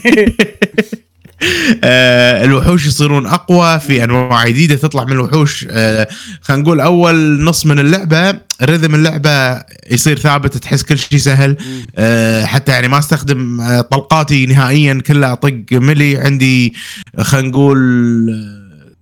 آه 1.83 2.45
الوحوش 2.45 2.85
يصيرون 2.85 3.25
أقوى 3.25 3.79
في 3.79 4.03
أنواع 4.03 4.47
جديدة 4.47 4.75
تطلع 4.75 5.03
من 5.03 5.11
الوحوش. 5.11 5.65
آه 5.69 6.07
خلينا 6.41 6.63
نقول 6.63 6.79
أول 6.79 7.43
نص 7.43 7.65
من 7.65 7.79
اللعبة 7.79 8.39
رذم 8.61 8.95
اللعبة 8.95 9.63
يصير 9.91 10.19
ثابت 10.19 10.57
تحس 10.57 10.83
كل 10.83 10.97
شيء 10.97 11.17
سهل. 11.17 11.57
آه، 11.97 12.45
حتى 12.45 12.71
يعني 12.71 12.87
ما 12.87 12.99
أستخدم 12.99 13.61
آه، 13.61 13.81
طلقاتي 13.81 14.45
نهائيا 14.45 15.01
كلها 15.07 15.33
أطق 15.33 15.63
ملي. 15.71 16.17
عندي 16.17 16.73
خلينا 17.19 17.47
نقول 17.47 17.79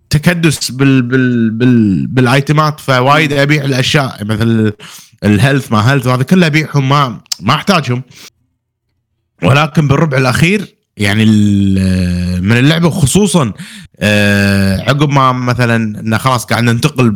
تكدس 0.09 0.71
بال 0.71 1.01
بال 1.01 1.49
بال 1.49 2.07
بالآيتمات 2.07 2.79
فوايد 2.79 3.33
أبيع 3.33 3.65
الأشياء. 3.65 4.25
مثل 4.25 4.73
ال 5.23 5.30
health 5.30 5.71
ما 5.71 5.91
health 5.91 6.07
وهذا 6.07 6.23
كله 6.23 6.47
أبيعهم 6.47 6.89
ما 6.89 7.21
ما 7.41 7.53
أحتاجهم. 7.53 8.03
ولكن 9.43 9.87
بالربع 9.87 10.17
الأخير 10.17 10.76
يعني 10.97 11.25
من 12.41 12.57
اللعبة 12.57 12.89
خصوصا 12.89 13.53
آه، 13.99 14.81
عقب 14.81 15.09
ما 15.09 15.31
مثلا 15.31 16.17
خلاص 16.17 16.45
قاعد 16.45 16.63
ننتقل 16.63 17.15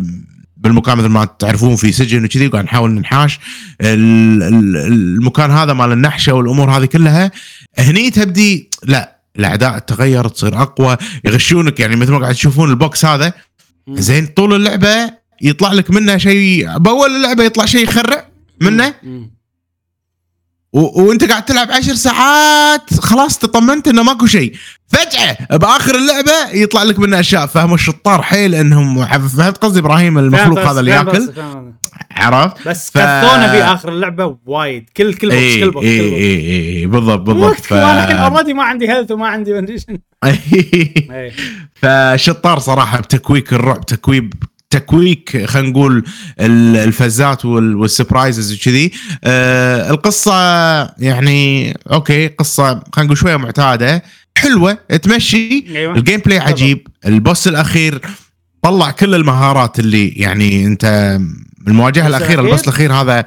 بالمكان 0.57 0.97
مثل 0.97 1.07
ما 1.07 1.25
تعرفون 1.25 1.75
في 1.75 1.91
سجن 1.91 2.25
وكذي 2.25 2.47
وقاعد 2.47 2.65
نحاول 2.65 2.91
ننحاش 2.91 3.39
ال- 3.81 4.43
ال- 4.43 4.77
المكان 4.77 5.51
هذا 5.51 5.73
مال 5.73 5.91
النحشة 5.91 6.33
والأمور 6.33 6.71
هذه 6.71 6.85
كلها 6.85 7.31
هني 7.77 8.09
تبدي 8.11 8.69
لا 8.83 9.17
الأعداء 9.39 9.79
تغير 9.79 10.27
تصير 10.27 10.61
أقوى 10.61 10.97
يغشونك 11.25 11.79
يعني 11.79 11.95
مثل 11.95 12.11
ما 12.11 12.17
قاعد 12.19 12.33
تشوفون 12.33 12.69
ال 12.69 12.78
box 12.78 13.05
هذا. 13.05 13.33
زين 13.89 14.25
طول 14.27 14.53
اللعبة 14.53 15.11
يطلع 15.41 15.71
لك 15.73 15.91
منه 15.91 16.17
شيء 16.17 16.77
بأول 16.77 17.09
اللعبة 17.15 17.43
يطلع 17.43 17.65
شيء 17.65 17.83
يخرع 17.83 18.25
منه. 18.61 18.93
و... 20.73 21.01
وانت 21.01 21.23
قاعد 21.23 21.45
تلعب 21.45 21.71
عشر 21.71 21.93
ساعات 21.95 22.93
خلاص 22.99 23.37
تطمنت 23.37 23.87
إنه 23.87 24.03
ماكو 24.03 24.25
شيء. 24.25 24.53
فجأة 24.87 25.57
بآخر 25.57 25.95
اللعبة 25.95 26.49
يطلع 26.53 26.83
لك 26.83 26.99
منه 26.99 27.19
أشياء. 27.19 27.45
فهموا 27.45 27.75
الشطار 27.75 28.21
حيل 28.21 28.55
إنهم 28.55 29.05
فهمت 29.05 29.57
قصدي 29.57 29.79
إبراهيم 29.79 30.17
المخلوق 30.17 30.59
هذا 30.59 30.79
اللي 30.79 30.91
يأكل. 30.91 31.31
عرفت؟ 32.11 32.67
بس 32.67 32.89
ف- 32.89 32.93
كثونا 32.97 33.51
في 33.51 33.63
آخر 33.63 33.89
اللعبة 33.89 34.37
وايد. 34.45 34.89
كل 34.97 35.13
كل 35.13 35.27
box 35.29 35.37
اي 35.43 35.61
كل 35.61 35.71
box 35.71 35.85
اي 35.85 35.99
اي 35.99 36.79
اي 36.79 36.85
بالضبط 36.85 37.19
بالضبط. 37.19 37.73
الحين 37.73 38.17
already 38.17 38.53
ما 38.53 38.63
عندي 38.63 38.89
health 38.91 39.11
وما 39.11 39.27
عندي 39.27 39.51
إيه. 40.23 41.31
فشطار 41.75 42.59
صراحة 42.59 42.99
بتكويك 42.99 43.53
الرعب 43.53 44.33
تكويك 44.71 45.08
تكويك 45.08 45.45
خلينا 45.45 45.69
نقول 45.69 46.03
ال- 46.39 46.77
الفزات 46.77 47.45
وال- 47.45 47.75
وال 47.75 47.89
surprises 47.89 48.53
وكذي. 48.55 48.91
آه 49.23 49.89
القصة 49.91 50.33
يعني 50.97 51.73
okay 51.91 52.27
قصة 52.27 52.63
خلينا 52.65 53.05
نقول 53.05 53.17
شوية 53.17 53.35
معتادة 53.37 54.03
حلوة 54.37 54.73
تمشي. 54.73 55.65
أيوه. 55.77 55.95
ال 55.97 56.19
gameplay 56.19 56.39
عجيب. 56.39 56.87
ال 57.05 57.14
boss 57.14 57.47
الأخير 57.47 58.01
طلع 58.61 58.91
كل 58.91 59.15
المهارات 59.15 59.79
اللي 59.79 60.07
يعني 60.09 60.65
أنت 60.65 61.17
المواجهة 61.67 62.07
الأخيرة؟ 62.07 62.41
ال 62.41 62.46
boss 62.46 62.63
الأخير 62.63 62.93
هذا 62.93 63.25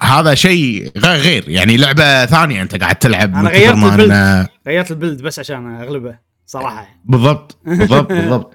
هذا 0.00 0.34
شيء 0.34 0.90
غير 0.98 1.20
غير. 1.20 1.44
يعني 1.48 1.76
لعبة 1.76 2.26
ثانية 2.26 2.62
أنت 2.62 2.80
قاعد 2.80 2.96
تلعب 2.96 3.30
كثر 3.48 3.48
غيرت 3.48 3.74
البلد. 3.76 4.10
إنه- 4.10 4.48
غيرت 4.68 4.90
البلد 4.90 5.22
بس 5.22 5.38
عشان 5.38 5.74
أغلبه 5.80 6.18
صراحة. 6.46 6.88
بالضبط 7.04 7.58
بالضبط 7.66 8.12
بالضبط. 8.18 8.54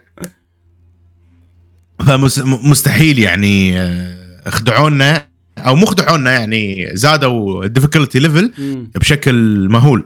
فمستحيل 2.05 3.19
يعني 3.19 3.81
آه، 3.81 4.49
خدعونا 4.49 5.27
أو 5.57 5.75
مو 5.75 5.85
خدعونا 5.85 6.31
يعني 6.31 6.89
زادوا 6.93 7.63
ال 7.63 7.68
difficulty 7.68 8.19
level. 8.19 8.51
بشكل 8.95 9.67
مهول 9.69 10.05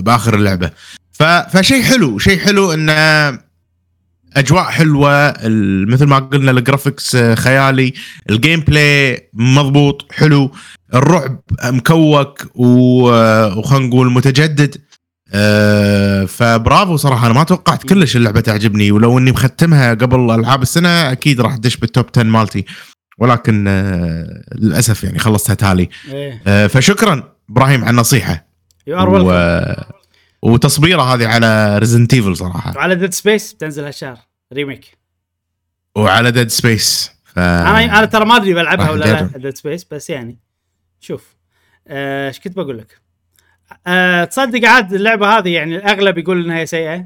بآخر 0.00 0.34
اللعبة 0.34 0.70
فشيء 1.50 1.82
حلو 1.82 2.18
شيء 2.18 2.38
حلو 2.38 2.72
انه 2.72 2.92
أجواء 4.36 4.64
حلوة 4.64 5.34
مثل 5.88 6.04
ما 6.04 6.18
قلنا 6.18 6.50
ال 6.50 6.57
graphics 6.57 7.14
آه، 7.14 7.34
خيالي 7.34 7.92
ال 8.30 8.60
gameplay 8.60 9.28
مضبوط 9.34 10.12
حلو 10.12 10.50
الرعب 10.94 11.40
مكوك 11.64 12.46
وخلينا 12.54 13.86
نقول 13.86 14.12
متجدد 14.12 14.76
آه 15.32 16.24
فبرافو 16.24 16.96
صراحة 16.96 17.26
أنا 17.26 17.34
ما 17.34 17.44
توقعت 17.44 17.82
كلش 17.82 18.16
اللعبة 18.16 18.40
تعجبني 18.40 18.92
ولو 18.92 19.18
إني 19.18 19.30
مختمها 19.30 19.94
قبل 19.94 20.30
ألعاب 20.30 20.62
السنة 20.62 21.12
أكيد 21.12 21.40
راح 21.40 21.54
أدش 21.54 21.76
بال 21.76 21.88
top 21.88 22.06
10 22.16 22.22
مالتي. 22.22 22.64
ولكن 23.18 23.68
آه 23.68 24.44
للأسف 24.54 25.04
يعني 25.04 25.18
خلصتها 25.18 25.54
تالي. 25.54 25.88
إيه. 26.08 26.42
آه 26.46 26.66
فشكرا 26.66 27.32
إبراهيم 27.50 27.82
على 27.84 27.90
النصيحة. 27.90 28.48
و... 28.88 29.72
وتصبيره 30.42 31.02
هذه 31.02 31.26
على 31.28 31.78
Resident 31.78 32.14
Evil 32.14 32.36
صراحة. 32.36 32.72
وعلى 32.76 32.94
Dead 32.94 33.14
Space 33.14 33.52
بتنزل 33.52 33.84
هالشهر 33.84 34.18
remake 34.52 34.98
وعلى 35.96 36.30
Dead 36.30 36.48
Space 36.48 37.10
ف... 37.24 37.38
أنا 37.38 37.98
أنا 37.98 38.04
ترى 38.04 38.24
ما 38.24 38.36
أدري 38.36 38.54
بلعبها 38.54 38.90
ولا 38.90 39.04
لا. 39.04 39.38
Dead 39.38 39.56
Space 39.56 39.86
بس 39.90 40.10
يعني 40.10 40.38
شوف. 41.00 41.36
إيش 41.90 42.40
كنت 42.40 42.56
بقول 42.56 42.78
لك؟ 42.78 43.07
أه 43.86 44.24
تصدق 44.24 44.68
عاد 44.68 44.92
اللعبة 44.92 45.38
هذه 45.38 45.54
يعني 45.54 45.76
الأغلب 45.76 46.18
يقول 46.18 46.44
إنها 46.44 46.64
سيئة. 46.64 47.04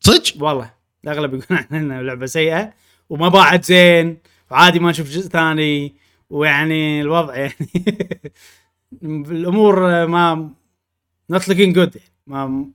صدق؟ 0.00 0.42
والله 0.42 0.74
الأغلب 1.04 1.34
يقول 1.34 1.58
إنها 1.72 2.02
لعبة 2.02 2.26
سيئة 2.26 2.72
وما 3.10 3.28
باعت 3.28 3.64
زين 3.64 4.18
وعادي 4.50 4.78
ما 4.78 4.90
نشوف 4.90 5.08
جزء 5.08 5.28
ثاني 5.28 5.94
ويعني 6.30 7.00
الوضع 7.00 7.36
يعني 7.36 7.54
الأمور 9.02 10.06
ما 10.06 10.50
not 11.30 11.48
looking 11.48 11.74
good 11.74 11.96
ما 12.26 12.70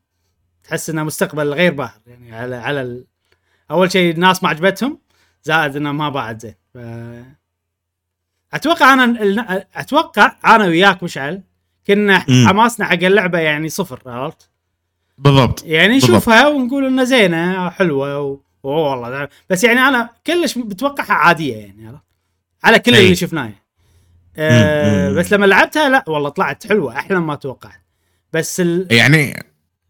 تحس 0.64 0.90
إنها 0.90 1.04
مستقبل 1.04 1.54
غير 1.54 1.74
باهر 1.74 2.00
يعني 2.08 2.36
على 2.36 2.56
على 2.56 2.82
ال... 2.82 3.06
أول 3.72 3.92
شيء 3.92 4.14
الناس 4.14 4.44
ما 4.44 4.50
عجبتهم 4.50 5.00
زائد 5.44 5.76
إنها 5.76 5.92
ما 5.92 6.10
باعت 6.10 6.42
زين. 6.42 6.56
ف... 6.74 6.78
أتوقع 8.54 8.94
أنا 8.94 9.66
أتوقع 9.76 10.36
أنا 10.46 10.66
وياك 10.66 11.04
مشعل 11.04 11.44
كنا. 11.88 12.20
حماسنا 12.20 12.86
حق 12.86 13.04
اللعبة 13.04 13.40
يعني 13.40 13.70
صفر 13.70 14.02
عرفت؟ 14.06 14.50
بالضبط 15.18 15.64
يعني 15.66 15.94
بالضبط. 15.94 16.12
نشوفها 16.12 16.48
ونقول 16.48 16.86
انها 16.86 17.04
زينة 17.04 17.70
حلوة 17.70 18.22
و... 18.22 18.40
والله 18.64 19.28
بس 19.50 19.64
يعني 19.64 19.80
أنا 19.80 20.10
كلش 20.28 20.58
بتوقعها 20.58 21.14
عادية 21.14 21.56
يعني 21.58 21.88
عرفت؟ 21.88 22.04
على 22.64 22.80
كل. 22.80 22.96
اللي 22.96 23.16
شفناه 23.16 23.52
أه. 24.38 25.12
بس 25.12 25.34
لما 25.34 25.46
لعبتها 25.46 25.90
لا 25.90 26.04
والله 26.08 26.30
طلعت 26.30 26.68
حلوة 26.68 26.98
أحلى 26.98 27.20
ما 27.20 27.36
توقعت 27.36 27.82
بس 28.34 28.60
ال... 28.60 28.88
يعني 28.92 29.44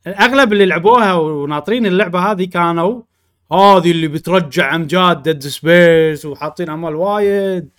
الأغلب 0.08 0.54
اللي 0.54 0.66
لعبوها 0.66 1.14
وناطرين 1.14 1.86
اللعبة 1.86 2.32
هذه 2.32 2.46
كانوا 2.46 3.02
هذه 3.52 3.91
اللي 3.91 4.08
بترجع 4.08 4.76
أمجاد 4.76 5.24
Dead 5.24 5.43
Space 5.43 6.26
وحاطين 6.26 6.70
امال 6.70 6.96
وايد 6.96 7.70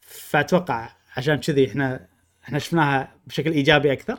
فأتوقع 0.00 0.88
عشان 1.16 1.36
كذي 1.36 1.68
إحنا 1.68 2.06
إحنا 2.44 2.58
شفناها 2.58 3.08
بشكل 3.26 3.52
إيجابي 3.52 3.92
أكثر. 3.92 4.16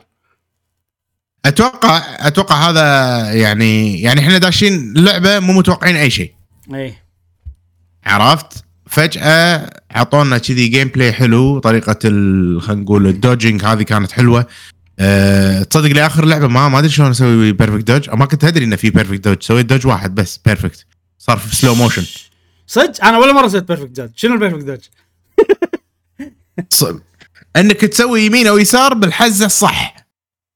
أتوقع 1.44 2.02
أتوقع 2.26 2.70
هذا 2.70 3.32
يعني 3.32 4.00
يعني 4.00 4.20
إحنا 4.20 4.38
داشين 4.38 4.94
لعبة 4.94 5.38
مو 5.38 5.52
متوقعين 5.52 5.96
أي 5.96 6.10
شيء. 6.10 6.32
إيه. 6.74 7.04
عرفت؟ 8.04 8.64
فجأة 8.86 9.70
اعطونا 9.96 10.38
كذي 10.38 10.68
gameplay 10.68 11.12
حلو 11.12 11.58
طريقة 11.58 11.98
خلينا 12.60 12.82
نقول 12.82 13.06
ال 13.06 13.13
dodging 13.13 13.64
هذه 13.64 13.82
كانت 13.82 14.12
حلوة. 14.12 14.46
أه 14.98 15.62
تصدق 15.62 15.88
لي 15.88 16.06
اخر 16.06 16.24
لعبة 16.24 16.48
ما 16.48 16.68
ما 16.68 16.78
أدري 16.78 16.90
شلون 16.90 17.10
أسوي 17.10 17.52
perfect 17.52 17.86
dodge 17.86 18.10
ما 18.10 18.26
كنت 18.26 18.44
أدري 18.44 18.64
انه 18.64 18.76
في 18.76 18.90
perfect 18.90 19.24
dodge 19.24 19.42
سويت 19.42 19.66
dodge 19.66 19.86
واحد 19.86 20.14
بس 20.14 20.40
perfect 20.44 20.86
صار 21.18 21.38
في 21.38 21.56
slow 21.56 21.74
motion 21.74 22.04
صدق؟ 22.66 23.04
أنا 23.04 23.18
ولا 23.18 23.32
مرة 23.32 23.48
سويت 23.48 23.68
perfect 23.68 24.00
dodge 24.00 24.10
شنو 24.16 24.34
ال 24.34 24.38
perfect 24.38 24.64
dodge؟ 24.64 24.80
انك 27.56 27.80
تسوي 27.80 28.20
يمين 28.26 28.46
أو 28.46 28.58
يسار 28.58 28.94
بالحزة 28.94 29.46
الصح. 29.46 29.96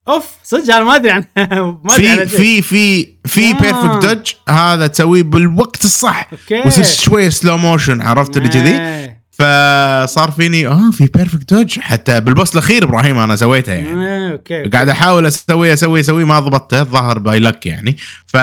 اوف 0.09 0.25
صدق 0.45 0.75
أنا 0.75 0.85
ما 0.85 0.97
ادري 0.97 1.11
عن 1.11 1.25
ما 1.85 1.95
ادري 1.95 2.27
في. 2.27 2.63
في 2.63 2.63
في 2.63 3.15
في 3.25 3.51
آه. 3.51 3.61
perfect 3.61 4.07
dodge 4.07 4.33
هذا 4.49 4.87
تسويه 4.87 5.23
بالوقت 5.23 5.85
الصح. 5.85 6.31
okay. 6.33 6.85
شوية 6.85 7.29
slow 7.29 7.57
motion 7.57 8.03
عرفت 8.03 8.37
اللي 8.37 8.49
كذي. 8.49 9.11
فصار 9.31 10.31
فيني 10.31 10.67
آه 10.67 10.91
في 10.91 11.07
perfect 11.15 11.55
dodge 11.55 11.79
حتى 11.81 12.21
بال 12.21 12.31
boss 12.31 12.53
الأخير 12.53 12.85
إبراهيم 12.85 13.19
أنا 13.19 13.37
سويته 13.37 13.73
يعني. 13.73 14.07
إيه، 14.07 14.33
okay 14.33 14.63
قاعد 14.69 14.89
أحاول 14.89 15.27
أسوي 15.27 15.73
أسوي 15.73 16.01
أسوي 16.01 16.25
ما 16.25 16.41
ضبطته. 16.41 16.81
الظاهر 16.81 17.19
by 17.19 17.39
luck 17.39 17.67
يعني. 17.67 17.97
ف 18.27 18.37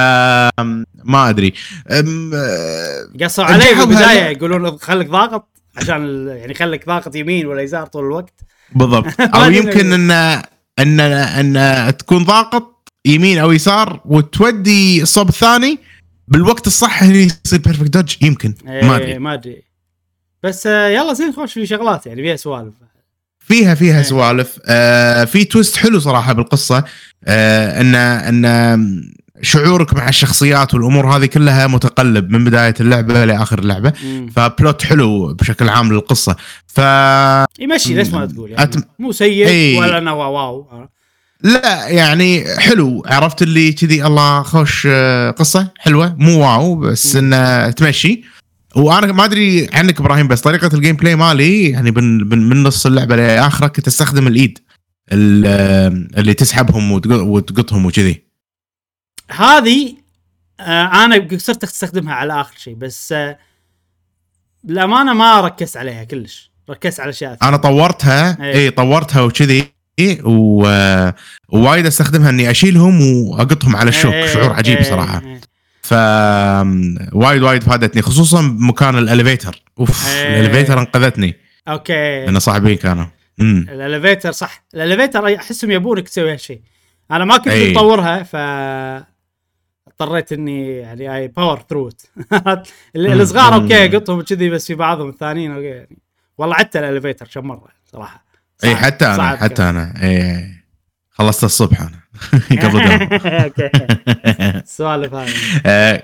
ما 1.03 1.29
أدري. 1.29 1.53
أم، 1.91 2.31
آه، 2.33 3.23
قصوا 3.23 3.43
علي 3.43 3.73
بالبداية 3.73 4.23
يقولون 4.23 4.77
خليك 4.77 5.07
ضاغط. 5.07 5.56
عشان 5.77 6.27
يعني 6.27 6.53
خليك 6.53 6.85
ضاغط 6.85 7.15
يمين 7.15 7.45
ولا 7.45 7.61
يسار 7.61 7.85
طول 7.87 8.05
الوقت. 8.05 8.33
بالضبط. 8.75 9.21
أو. 9.35 9.51
يمكن 9.51 9.93
ان 9.93 10.11
ان 10.79 10.99
إن 10.99 11.97
تكون 11.97 12.23
ضاغط 12.23 12.91
يمين 13.05 13.37
أو 13.37 13.51
يسار 13.51 14.01
وتودي 14.05 15.01
الصوب 15.01 15.29
الثاني 15.29 15.79
بالوقت 16.27 16.67
الصح 16.67 17.03
اللي 17.03 17.27
يصير 17.45 17.59
perfect 17.59 17.89
dodge 17.89 18.15
يمكن. 18.21 18.53
ما 18.65 18.71
إيه، 18.73 18.95
أدري. 18.95 19.19
ما 19.19 19.33
أدري. 19.33 19.63
بس 20.43 20.67
آه، 20.67 20.87
يلا 20.87 21.13
زين 21.13 21.29
نخش 21.29 21.53
في 21.53 21.65
شغلات 21.65 22.05
يعني 22.07 22.21
فيها 22.21 22.35
سوالف 22.35 22.73
فيها 23.39 23.75
فيها 23.75 23.97
إيه. 23.97 24.03
سوالف 24.03 24.59
آه 24.65 25.25
في 25.25 25.45
twist 25.45 25.77
حلو 25.77 25.99
صراحة 25.99 26.33
بالقصة. 26.33 26.83
آه 27.25 27.81
ان 27.81 27.95
إن 27.95 29.16
شعورك 29.41 29.93
مع 29.93 30.09
الشخصيات 30.09 30.73
والأمور 30.73 31.17
هذه 31.17 31.25
كلها 31.25 31.67
متقلب 31.67 32.29
من 32.29 32.43
بداية 32.43 32.73
اللعبة 32.79 33.25
لآخر 33.25 33.59
اللعبة. 33.59 33.93
مم. 34.03 34.29
ف 34.35 34.45
plot 34.45 34.83
حلو 34.85 35.33
بشكل 35.33 35.69
عام 35.69 35.93
للقصة. 35.93 36.35
ف 36.67 36.79
يمشي 37.59 37.93
ليش 37.93 38.07
ما 38.09 38.25
تقول 38.25 38.51
يعني؟ 38.51 38.71
أتم- 38.71 38.81
مو 38.99 39.11
سيء 39.11 39.47
إيه. 39.47 39.79
ولا 39.79 39.97
انه 39.97 40.13
wow 40.13 40.33
wow. 40.35 40.87
لا 41.43 41.87
يعني 41.87 42.43
حلو. 42.59 43.03
عرفت 43.05 43.41
اللي 43.41 43.73
كذي 43.73 44.05
الله 44.05 44.41
خوش 44.43 44.87
آه، 44.91 45.31
قصة 45.31 45.67
حلوة. 45.79 46.15
مو 46.17 46.39
wow 46.41 46.75
بس. 46.75 47.15
إنه 47.15 47.69
تمشي. 47.69 48.23
وأنا 48.75 49.13
ما 49.13 49.25
أدري 49.25 49.67
عنك 49.73 49.99
إبراهيم 49.99 50.27
بس 50.27 50.41
طريقة 50.41 50.69
ال 50.73 50.95
gameplay 50.95 51.15
مالي 51.15 51.69
يعني 51.69 51.91
من 51.91 52.29
من, 52.29 52.49
من 52.49 52.63
نص 52.63 52.85
اللعبة 52.85 53.15
لآخرة 53.15 53.67
كنت 53.67 53.87
أستخدم 53.87 54.27
الإيد 54.27 54.59
ال- 55.11 55.43
آه، 55.47 56.19
اللي 56.19 56.33
تسحبهم 56.33 56.91
وتق- 56.91 57.21
وتقطهم 57.23 57.85
وكذي. 57.85 58.26
هذه 59.31 59.95
آه 60.59 61.05
أنا 61.05 61.27
صرت 61.37 61.63
أستخدمها 61.63 62.13
على 62.13 62.41
آخر 62.41 62.57
شيء 62.57 62.75
بس 62.75 63.11
آه 63.11 63.39
بالامانه 64.63 65.13
ما 65.13 65.41
ركزت 65.41 65.77
عليها 65.77 66.03
كلش 66.03 66.51
ركزت 66.69 66.99
على 66.99 67.09
أشياء. 67.09 67.37
أنا 67.41 67.57
طورتها 67.57 68.43
إيه. 68.43 68.55
اي 68.55 68.69
طورتها 68.69 69.21
وكذي 69.21 69.71
و... 70.23 70.67
ووايد 71.49 71.85
أستخدمها 71.85 72.29
إني 72.29 72.51
أشيلهم 72.51 73.01
وأقطهم 73.01 73.75
على 73.75 73.89
الشوك 73.89 74.13
إيه، 74.13 74.33
شعور 74.33 74.53
عجيب 74.53 74.77
إيه، 74.77 74.83
صراحة 74.83 75.21
إيه. 75.25 75.41
ف 75.81 75.93
وايد 77.13 77.41
وايد 77.41 77.63
فادتني 77.63 78.01
خصوصا 78.01 78.41
بمكان 78.41 78.97
ال 78.97 79.05
elevator 79.05 79.63
أوف 79.79 80.07
إيه. 80.07 80.39
ال 80.39 80.44
elevator 80.44 80.79
أنقذتني 80.79 81.35
okay 81.67 82.25
لأن 82.25 82.39
صاحبين 82.39 82.77
كانوا 82.77 83.05
ال 83.41 83.51
elevator 83.51 84.31
صح 84.31 84.63
ال 84.73 84.80
elevator 84.80 85.35
احسهم 85.35 85.71
يبونك 85.71 86.09
تسوي 86.09 86.33
هالشيء 86.33 86.61
أنا 87.11 87.25
ما 87.25 87.37
كنت 87.37 87.47
أي. 87.47 87.71
مطورها 87.71 88.23
ف 88.23 88.35
اضطريت 90.01 90.31
إني 90.31 90.77
يعني 90.77 91.15
اي 91.15 91.27
power 91.27 91.65
throw 91.69 91.89
الصغار. 92.95 93.53
okay 93.53 93.87
قطهم 93.87 94.21
كذي 94.21 94.49
بس 94.49 94.67
في 94.67 94.75
بعضهم 94.75 95.09
الثانيين 95.09 95.51
okay 95.51 95.65
يعني. 95.65 95.97
والله 96.37 96.55
عدت 96.55 96.75
ال 96.75 96.81
elevator 96.81 97.27
كم 97.33 97.47
مرة 97.47 97.67
صراحة. 97.91 98.25
إي 98.63 98.75
حتى 98.75 99.05
أنا 99.05 99.35
حتى. 99.35 99.69
أنا. 99.69 99.93
إي 100.03 100.47
خلصت 101.11 101.43
الصبح 101.43 101.81
أنا. 101.81 101.99
قبل 102.61 102.81
okay. 103.43 103.69
السوالف 104.63 105.13
هذه 105.13 105.33
آه، 105.65 106.03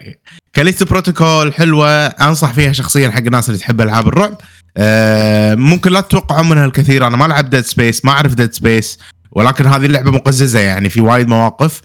Callisto 0.54 0.86
Protocol 0.86 1.54
حلوة. 1.54 2.06
أنصح 2.06 2.54
فيها 2.54 2.72
شخصيا 2.72 3.10
حق 3.10 3.18
الناس 3.18 3.50
اللي 3.50 3.60
تحب 3.60 3.82
ألعاب 3.82 4.08
الرعب. 4.08 4.38
آه، 4.78 5.56
ممكن 5.56 5.92
لا 5.92 6.02
تتوقعون 6.02 6.50
منها 6.50 6.66
الكثير. 6.66 7.08
أنا 7.08 7.18
ما 7.18 7.26
لعب 7.26 7.50
Dead 7.50 7.66
Space 7.66 8.06
ما 8.06 8.12
أعرف 8.12 8.34
Dead 8.34 8.54
Space 8.54 9.00
ولكن 9.32 9.66
هذه 9.66 9.86
اللعبة 9.86 10.12
مقززة 10.12 10.60
يعني 10.60 10.90
في 10.90 11.02
وايد 11.02 11.28
مواقف. 11.28 11.82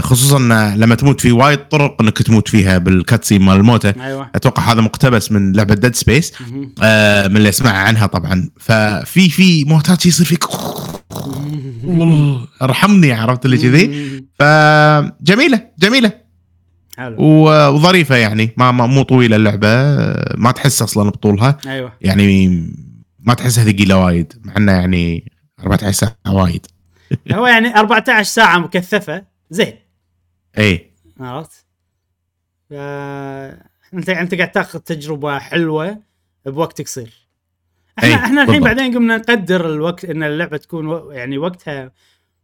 خصوصا 0.00 0.38
لما 0.76 0.94
تموت 0.94 1.20
في 1.20 1.32
وايد 1.32 1.58
طرق 1.68 2.02
إنك 2.02 2.22
تموت 2.22 2.48
فيها 2.48 2.78
بال 2.78 2.91
cutscene 2.91 3.42
مال 3.42 3.56
الموتى 3.56 3.92
أيوه. 4.00 4.30
أتوقع 4.34 4.72
هذا 4.72 4.80
مقتبس 4.80 5.32
من 5.32 5.52
لعبة 5.52 5.74
Dead 5.74 5.94
Space. 5.94 6.32
آه، 6.82 7.28
من 7.28 7.36
اللي 7.36 7.48
أسمع 7.48 7.70
عنها 7.70 8.06
طبعا. 8.06 8.50
ففي 8.60 9.28
في 9.28 9.64
موتات 9.64 10.06
يصير 10.06 10.26
فيك. 10.26 10.44
ارحمني 12.62 13.12
عرفت 13.12 13.44
اللي 13.44 13.58
كذي. 13.58 13.86
فجميلة 14.38 15.62
جميلة. 15.78 16.12
حلو. 16.96 17.16
وظريفة 17.18 18.16
يعني. 18.16 18.54
ما 18.56 18.70
ما- 18.70 18.86
مو 18.86 19.02
طويلة 19.02 19.36
اللعبة. 19.36 19.68
ما 20.36 20.52
تحس 20.56 20.82
أصلا 20.82 21.10
بطولها. 21.10 21.58
أيوه. 21.66 21.92
يعني 22.00 22.48
ما 23.20 23.34
تحسها 23.34 23.64
ثقيلة 23.64 23.96
وايد. 23.96 24.32
مع 24.44 24.56
انه 24.56 24.72
يعني 24.72 25.32
14 25.60 25.92
ساعة 25.92 26.16
وايد. 26.26 26.66
هو 27.32 27.46
يعني 27.46 27.76
14 27.76 28.22
ساعة 28.22 28.58
مكثفة. 28.58 29.31
زين 29.52 29.78
اي 30.58 30.90
عرفت؟ 31.20 31.66
انت 33.94 34.08
أنت 34.08 34.34
قاعد 34.34 34.52
تاخذ 34.52 34.78
تجربة 34.78 35.38
حلوة 35.38 35.98
بوقت 36.46 36.80
قصير 36.82 37.12
إحنا 37.98 38.08
أي، 38.08 38.14
إحنا 38.14 38.42
الحين 38.42 38.60
بالضبط. 38.60 38.76
بعدين 38.76 38.94
قمنا 38.94 39.16
نقدر 39.16 39.74
الوقت 39.74 40.04
إن 40.04 40.22
اللعبة 40.22 40.56
تكون 40.56 40.86
و... 40.86 41.10
يعني 41.10 41.38
وقتها 41.38 41.92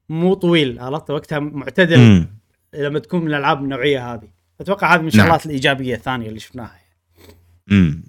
مو 0.08 0.34
طويل 0.34 0.78
عرفت 0.80 1.10
وقتها 1.10 1.38
معتدل 1.38 1.98
مم. 1.98 2.28
لما 2.74 2.98
تكون 2.98 3.20
من 3.20 3.28
الألعاب 3.28 3.62
النوعية 3.64 4.14
هذه 4.14 4.28
أتوقع 4.60 4.94
هذه 4.94 5.00
من 5.00 5.04
نعم. 5.04 5.08
الشغلات 5.08 5.46
الإيجابية 5.46 5.94
الثانية 5.94 6.28
اللي 6.28 6.40
شفناها 6.40 6.78
مم. 7.66 8.02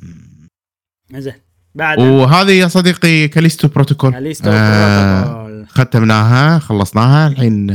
زين 1.12 1.34
بعد 1.76 2.00
وهذه 2.00 2.52
يا 2.52 2.68
صديقي 2.68 3.28
Callisto 3.28 3.68
Protocol 3.68 4.12
Callisto 4.12 4.50
آه 4.50 5.24
بروتوكول. 5.24 5.39
ختمناها 5.68 6.60
خلصناها 6.60 7.28
الحين 7.28 7.66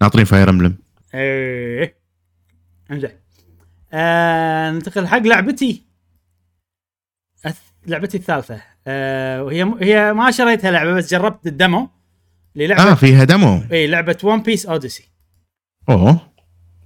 ناطرين 0.00 0.24
Fire 0.24 0.50
Emblem 0.50 0.78
إيه. 1.14 1.96
إنزين. 2.90 3.10
آه 3.92 4.70
ننتقل 4.70 5.06
حق 5.06 5.18
لعبتي. 5.18 5.82
لعبتي 7.86 8.16
الثالثة. 8.16 8.62
آه 8.86 9.42
وهي 9.42 9.74
هي 9.80 10.12
ما 10.12 10.30
شريتها 10.30 10.70
لعبة 10.70 10.92
بس 10.92 11.10
جربت 11.10 11.46
ال 11.46 11.54
demo 11.54 11.88
للعبة. 12.56 12.90
آه 12.90 12.94
فيها 12.94 13.24
demo. 13.24 13.62
اي 13.72 13.86
لعبة 13.86 14.18
One 14.22 14.42
Piece 14.42 14.66
Odyssey 14.66 15.08
أوه. 15.88 16.20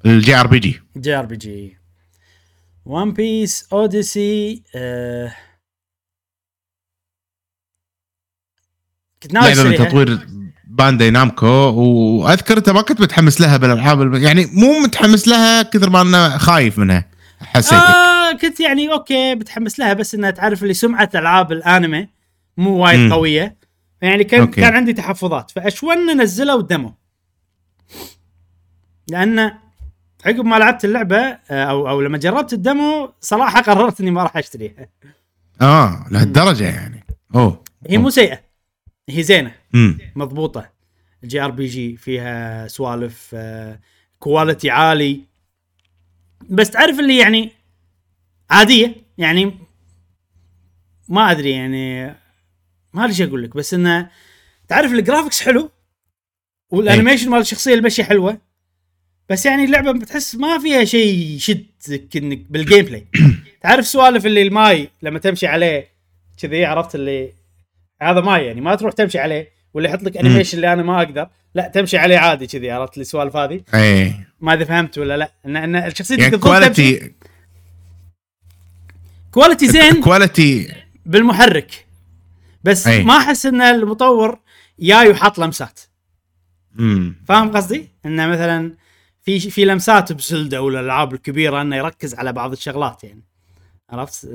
ال 0.07 0.35
JRPG. 0.35 0.81
JRPG. 0.97 1.77
One 2.85 3.13
Piece 3.13 3.69
Odyssey 3.73 4.63
آه 4.75 5.33
كنت 9.23 9.33
ناوي 9.35 9.55
لعبة 9.55 9.69
من 9.69 9.77
تطوير 9.77 10.19
Bandai 10.65 11.11
Namco 11.11 11.47
وأذكر 11.47 12.59
أنت 12.59 12.71
ما 12.71 12.83
كنت 12.83 13.01
متحمس 13.01 13.41
لها 13.41 13.57
بالألعاب 13.57 14.15
يعني 14.15 14.47
مو 14.47 14.79
متحمس 14.79 15.29
لها 15.29 15.63
كثر 15.63 15.91
ما 15.91 16.01
أنا 16.01 16.39
خايف 16.39 16.79
منها 16.79 17.05
حسيتك. 17.41 17.75
آه 17.75 18.33
كنت 18.33 18.61
يعني 18.61 18.93
okay 18.93 19.35
بتحمس 19.35 19.79
لها 19.79 19.93
بس 19.93 20.15
إنها 20.15 20.31
تعرف 20.31 20.63
اللي 20.63 20.75
سمعة 20.75 21.11
ألعاب 21.15 21.53
الأنمي 21.53 22.09
مو 22.57 22.77
وايد. 22.77 23.13
قوية. 23.13 23.57
يعني 24.03 24.25
كان 24.25 24.41
okay. 24.41 24.61
كان 24.61 24.75
عندي 24.75 24.93
تحفظات 24.93 25.51
فأشون 25.51 26.21
نزلوا 26.23 26.63
demo 26.63 26.95
لأن 29.09 29.53
عقب 30.27 30.45
ما 30.45 30.57
لعبت 30.57 30.85
اللعبة 30.85 31.17
آه، 31.19 31.65
أو 31.65 31.89
أو 31.89 32.01
لما 32.01 32.19
جربت 32.19 32.53
ال 32.53 32.65
demo 32.65 33.13
صراحة 33.21 33.61
قررت 33.61 34.01
إني 34.01 34.11
ما 34.11 34.23
راح 34.23 34.37
أشتريها. 34.37 34.89
آه 35.61 36.07
لهالدرجة 36.11 36.65
يعني. 36.65 37.05
أوه. 37.35 37.65
هي 37.89 37.99
مو 37.99 38.11
سيئة. 38.11 38.50
هي 39.11 39.23
زينة. 39.23 39.55
مضبوطة. 40.17 40.71
ال 41.25 41.41
JRPG 41.41 41.97
فيها 41.97 42.69
سوالف 42.69 43.31
آه، 43.35 43.81
quality 44.19 44.71
عالي. 44.71 45.21
بس 46.51 46.71
تعرف 46.71 47.01
اللي 47.01 47.19
يعني 47.19 47.51
عادية 48.51 48.95
يعني 49.19 49.55
ما 51.09 51.31
أدري 51.31 51.51
يعني 51.51 52.05
ما 52.95 53.05
أدري 53.05 53.09
إيش 53.09 53.23
أقول 53.23 53.43
لك 53.43 53.57
بس 53.57 53.75
انه 53.75 54.11
تعرف 54.69 54.93
ال 54.93 54.98
graphics 54.98 55.43
حلو 55.43 55.71
وال 56.71 56.82
animation 56.82 57.31
مال 57.31 57.41
الشخصية 57.41 57.75
المشي 57.75 58.05
حلوة 58.05 58.41
بس 59.29 59.47
يعني 59.47 59.65
اللعبة 59.65 59.93
بتحس 59.93 60.35
ما 60.35 60.59
فيها 60.59 60.85
شيء 60.85 61.15
يشدك 61.15 62.17
إنك 62.17 62.39
بال 62.51 62.85
gameplay 62.85 63.07
تعرف 63.63 63.87
سوالف 63.87 64.27
اللي 64.27 64.43
الماي 64.43 64.91
لما 65.03 65.19
تمشي 65.19 65.47
عليه 65.47 65.89
كذي 66.43 66.65
عرفت 66.65 66.95
اللي 66.95 67.33
هذا 68.03 68.21
ماي 68.21 68.47
يعني 68.47 68.61
ما 68.61 68.75
تروح 68.75 68.93
تمشي 68.93 69.19
عليه 69.19 69.53
ولا 69.75 69.89
يحط 69.89 70.03
لك 70.03 70.17
animation 70.17 70.57
اللي 70.57 70.73
أنا 70.73 70.83
ما 70.83 71.03
أقدر. 71.03 71.29
لا 71.55 71.69
تمشي 71.69 71.99
عليه 71.99 72.19
عادي 72.19 72.47
كذي 72.47 72.71
عرفت 72.71 72.99
السوالف 72.99 73.37
هذه؟ 73.37 73.61
اي 73.75 74.15
ما 74.41 74.53
أدري 74.53 74.65
فهمت 74.65 74.99
ولا 74.99 75.17
لا. 75.17 75.33
ان 75.47 75.57
إن 75.57 75.77
الشخصية 75.77 76.17
يعني 76.17 76.39
quality 76.39 77.13
quality 79.31 79.69
زين. 79.69 80.03
quality 80.03 80.75
بالمحرك. 81.07 81.87
بس 82.65 82.87
أي. 82.87 83.05
ما 83.05 83.17
أحس 83.17 83.47
إن 83.47 83.61
المطور 83.61 84.39
جاي 84.81 85.09
وحاط 85.09 85.39
لمسات. 85.39 85.81
امم 86.79 87.17
فاهم 87.29 87.57
قصدي؟ 87.57 87.89
انه 88.07 88.27
مثلا 88.27 88.75
في 89.23 89.41
في 89.41 89.65
لمسات 89.65 90.13
ب 90.13 90.21
Zelda 90.21 90.63
والألعاب 90.63 91.15
الكبيرة 91.15 91.63
إنه 91.63 91.77
يركز 91.77 92.15
على 92.15 92.33
بعض 92.33 92.53
الشغلات 92.53 93.05
يعني. 93.05 93.25
عرفت؟ 93.91 94.29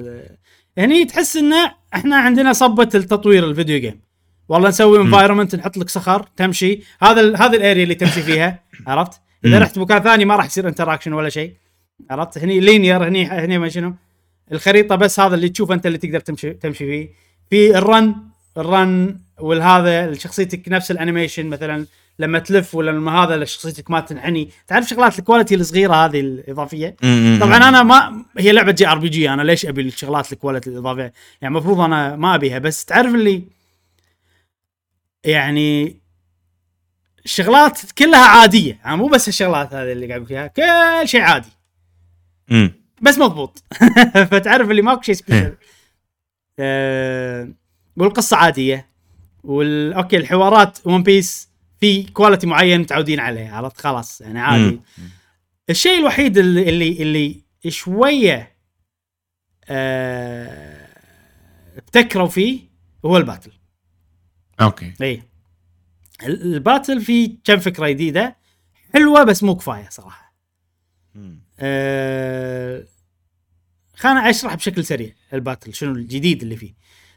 هني 0.77 1.05
تحس 1.05 1.37
انه 1.37 1.71
إحنا 1.93 2.15
عندنا 2.15 2.53
صبة 2.53 2.89
التطوير 2.95 3.45
ال 3.45 3.51
video 3.51 3.79
game 3.79 4.01
والله 4.49 4.69
نسوي 4.69 5.01
environment 5.01 5.55
نحط 5.55 5.77
لك 5.77 5.89
صخر 5.89 6.25
تمشي 6.35 6.81
هذا 7.01 7.35
هذا 7.37 7.57
ال 7.57 7.62
area 7.62 7.83
اللي 7.83 7.95
تمشي 7.95 8.21
فيها 8.21 8.59
عرفت؟ 8.87 9.21
إذا. 9.45 9.59
رحت 9.59 9.77
مكان 9.77 10.03
ثاني 10.03 10.25
ما 10.25 10.35
راح 10.35 10.45
يصير 10.45 10.67
interaction 10.67 11.13
ولا 11.13 11.29
شيء 11.29 11.53
عرفت؟ 12.09 12.37
هني 12.37 12.59
linear 12.59 13.07
هني 13.07 13.25
هني 13.25 13.57
ما 13.57 13.69
شنو؟ 13.69 13.93
الخريطة 14.51 14.95
بس 14.95 15.19
هذا 15.19 15.35
اللي 15.35 15.49
تشوفه 15.49 15.73
أنت 15.73 15.85
اللي 15.85 15.97
تقدر 15.97 16.19
تمشي 16.19 16.53
تمشي 16.53 16.85
فيه 16.85 17.09
في 17.49 17.77
ال 17.77 17.87
run 17.87 18.15
ال 18.57 18.73
run 18.73 19.19
والهذا 19.39 20.13
شخصيتك 20.13 20.69
نفس 20.69 20.91
ال 20.91 20.97
animation 20.97 21.45
مثلا 21.45 21.85
لما 22.19 22.39
تلف 22.39 22.75
ولا 22.75 22.91
لما 22.91 23.11
هذا 23.23 23.45
شخصيتك 23.45 23.91
ما 23.91 23.99
تنحني. 23.99 24.49
تعرف 24.67 24.87
شغلات 24.87 25.19
ال 25.19 25.24
quality 25.24 25.55
الصغيرة 25.55 25.93
هذه 25.93 26.19
الإضافية؟ 26.19 26.95
طبعا 27.41 27.57
أنا 27.57 27.83
ما 27.83 28.25
هي 28.37 28.51
لعبة 28.51 28.71
JRPG 28.71 29.29
أنا 29.29 29.41
ليش 29.41 29.65
أبي 29.65 29.81
الشغلات 29.81 30.33
ال 30.33 30.38
quality 30.38 30.69
الإضافية؟ 30.69 31.13
يعني 31.41 31.55
المفروض 31.55 31.79
أنا 31.79 32.15
ما 32.15 32.35
أبيها 32.35 32.59
بس 32.59 32.85
تعرف 32.85 33.15
اللي 33.15 33.43
يعني 35.23 35.97
الشغلات 37.25 37.91
كلها 37.91 38.25
عادية. 38.25 38.79
يعني 38.85 38.97
مو 38.97 39.07
بس 39.07 39.27
الشغلات 39.27 39.73
هذه 39.73 39.91
اللي 39.91 40.07
قاعد 40.07 40.23
فيها 40.23 40.47
كل 40.47 41.07
شيء 41.07 41.21
عادي. 41.21 41.49
بس 43.01 43.17
مضبوط. 43.17 43.63
فتعرف 44.31 44.71
اللي 44.71 44.81
ماكو 44.81 45.01
شيء 45.01 45.15
special. 45.15 45.55
آه 46.59 47.49
والقصة 47.97 48.37
عادية 48.37 48.89
وال 49.43 49.93
okay 49.93 50.17
الحوارات 50.17 50.77
One 50.85 51.03
Piece 51.03 51.49
في 51.79 52.03
quality 52.03 52.47
معين 52.47 52.81
متعودين 52.81 53.19
عليه 53.19 53.49
عرفت؟ 53.51 53.77
خلاص 53.81 54.21
يعني 54.21 54.39
عادي. 54.39 54.81
الشيء 55.69 55.99
الوحيد 55.99 56.37
اللي 56.37 56.69
اللي, 56.69 57.01
اللي 57.01 57.41
شوية 57.69 58.55
آه 59.69 60.87
ابتكروا 61.77 62.27
فيه 62.27 62.59
هو 63.05 63.17
ال 63.17 63.21
battle. 63.21 63.51
okay. 64.61 64.93
اي 65.01 65.23
ال- 66.23 66.53
ال 66.55 66.62
battle 66.62 67.01
فيه 67.01 67.37
كم 67.43 67.57
فكرة 67.59 67.87
جديدة؟ 67.89 68.37
حلوة 68.93 69.23
بس 69.23 69.43
مو 69.43 69.55
كفاية 69.55 69.89
صراحة. 69.89 70.35
أه... 71.59 72.85
خليني 73.95 74.29
أشرح 74.29 74.55
بشكل 74.55 74.85
سريع 74.85 75.13
ال 75.33 75.39
battle 75.39 75.73
شنو 75.73 75.91
الجديد 75.91 76.41
اللي 76.43 76.55
فيه. 76.55 76.73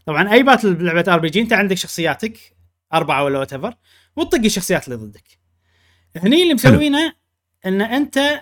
طبعا 0.06 0.32
أي 0.32 0.42
battle 0.42 0.74
بلعبة 0.74 1.14
RPG 1.14 1.40
أنت 1.40 1.52
عندك 1.52 1.76
شخصياتك 1.76 2.38
أربعة 2.94 3.24
ولا 3.24 3.38
what 3.38 3.54
وتطق 4.18 4.44
الشخصيات 4.44 4.84
اللي 4.84 4.96
ضدك. 4.96 5.38
هني 6.16 6.42
اللي 6.42 6.54
مسوينه 6.54 7.12
إن 7.66 7.82
أنت 7.82 8.40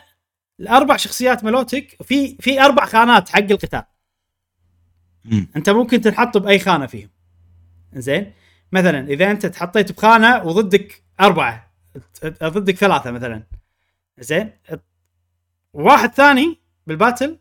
الأربع 0.60 0.96
شخصيات 0.96 1.44
ملوتك 1.44 1.96
في 2.02 2.36
في 2.40 2.60
أربع 2.60 2.86
خانات 2.86 3.28
حق 3.28 3.38
القتال. 3.38 3.82
مم. 5.24 5.48
أنت 5.56 5.70
ممكن 5.70 6.00
تنحط 6.00 6.36
بأي 6.36 6.58
خانة 6.58 6.86
فيهم. 6.86 7.10
زين 7.92 8.32
مثلا 8.72 9.08
إذا 9.08 9.30
أنت 9.30 9.46
تحطيت 9.46 9.92
بخانة 9.92 10.44
وضدك 10.44 11.02
أربعة 11.20 11.72
ضدك 12.42 12.74
ثلاثة 12.76 13.10
مثلا. 13.10 13.42
زين 14.18 14.50
واحد 15.72 16.14
ثاني 16.14 16.58
بالباتل 16.86 17.38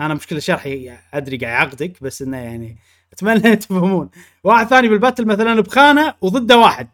أنا 0.00 0.14
مشكلة 0.14 0.38
شرحي 0.38 0.98
أدري 1.14 1.36
قاعد 1.36 1.52
يعقدك 1.52 2.02
بس 2.02 2.22
إنه 2.22 2.36
يعني 2.36 2.78
أتمنى 3.12 3.56
تفهمون 3.56 4.10
واحد 4.44 4.66
ثاني 4.66 4.88
بالباتل 4.88 5.26
مثلا 5.26 5.60
بخانة 5.60 6.14
وضده 6.20 6.58
واحد. 6.58 6.88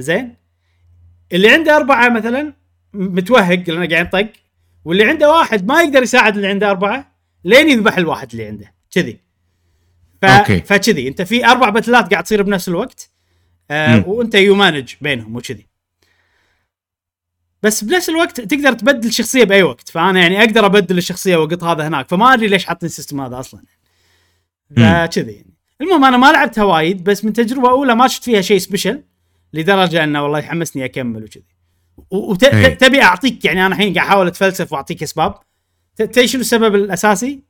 زين؟ 0.00 0.34
اللي 1.32 1.50
عنده 1.50 1.76
أربعة 1.76 2.08
مثلا 2.08 2.52
متوهق 2.92 3.70
لأنه 3.70 3.88
قاعد 3.88 4.06
يطق 4.06 4.32
واللي 4.84 5.04
عنده 5.04 5.30
واحد 5.30 5.66
ما 5.66 5.82
يقدر 5.82 6.02
يساعد 6.02 6.36
اللي 6.36 6.48
عنده 6.48 6.70
أربعة 6.70 7.14
لين 7.44 7.68
يذبح 7.68 7.98
الواحد 7.98 8.30
اللي 8.30 8.46
عنده. 8.46 8.74
كذي. 8.90 9.20
ف... 10.22 10.24
okay. 10.24 10.60
فكذي. 10.60 11.08
أنت 11.08 11.22
في 11.22 11.46
أربع 11.46 11.68
باتلات 11.68 12.10
قاعد 12.10 12.24
تصير 12.24 12.42
بنفس 12.42 12.68
الوقت 12.68 13.10
آه. 13.70 14.08
وأنت 14.08 14.34
you 14.34 14.54
manage 14.54 14.94
بينهم 15.00 15.36
وكذي. 15.36 15.66
بس 17.62 17.84
بنفس 17.84 18.08
الوقت 18.08 18.40
تقدر 18.40 18.72
تبدل 18.72 19.12
شخصية 19.12 19.44
بأي 19.44 19.62
وقت. 19.62 19.88
فأنا 19.88 20.20
يعني 20.20 20.38
أقدر 20.38 20.66
أبدل 20.66 20.98
الشخصية 20.98 21.36
واقط 21.36 21.64
هذا 21.64 21.88
هناك. 21.88 22.08
فما 22.08 22.34
أدري 22.34 22.46
ليش 22.46 22.64
حاطين 22.64 22.86
ال 22.86 22.91
system 22.91 23.20
هذا 23.20 23.38
أصلا. 23.38 23.62
فكذي 24.76 25.32
يعني. 25.32 25.54
المهم 25.80 26.04
أنا 26.04 26.16
ما 26.16 26.32
لعبتها 26.32 26.64
وايد 26.64 27.04
بس 27.04 27.24
من 27.24 27.32
تجربة 27.32 27.70
أولى 27.70 27.94
ما 27.94 28.08
شفت 28.08 28.24
فيها 28.24 28.40
شيء 28.40 28.58
special 28.58 29.02
لدرجة 29.52 30.04
انه 30.04 30.22
والله 30.22 30.38
يحمسني 30.38 30.84
أكمل 30.84 31.24
وكذي. 31.24 31.44
إيه. 32.12 32.72
وتبي 32.72 33.02
أعطيك 33.02 33.44
يعني 33.44 33.66
أنا 33.66 33.74
الحين 33.74 33.94
قاعد 33.94 34.06
أحاول 34.06 34.26
أتفلسف 34.26 34.72
وأعطيك 34.72 35.02
إسباب. 35.02 35.34
تدري 35.96 36.28
شنو 36.28 36.40
السبب 36.40 36.74
الأساسي 36.74 37.42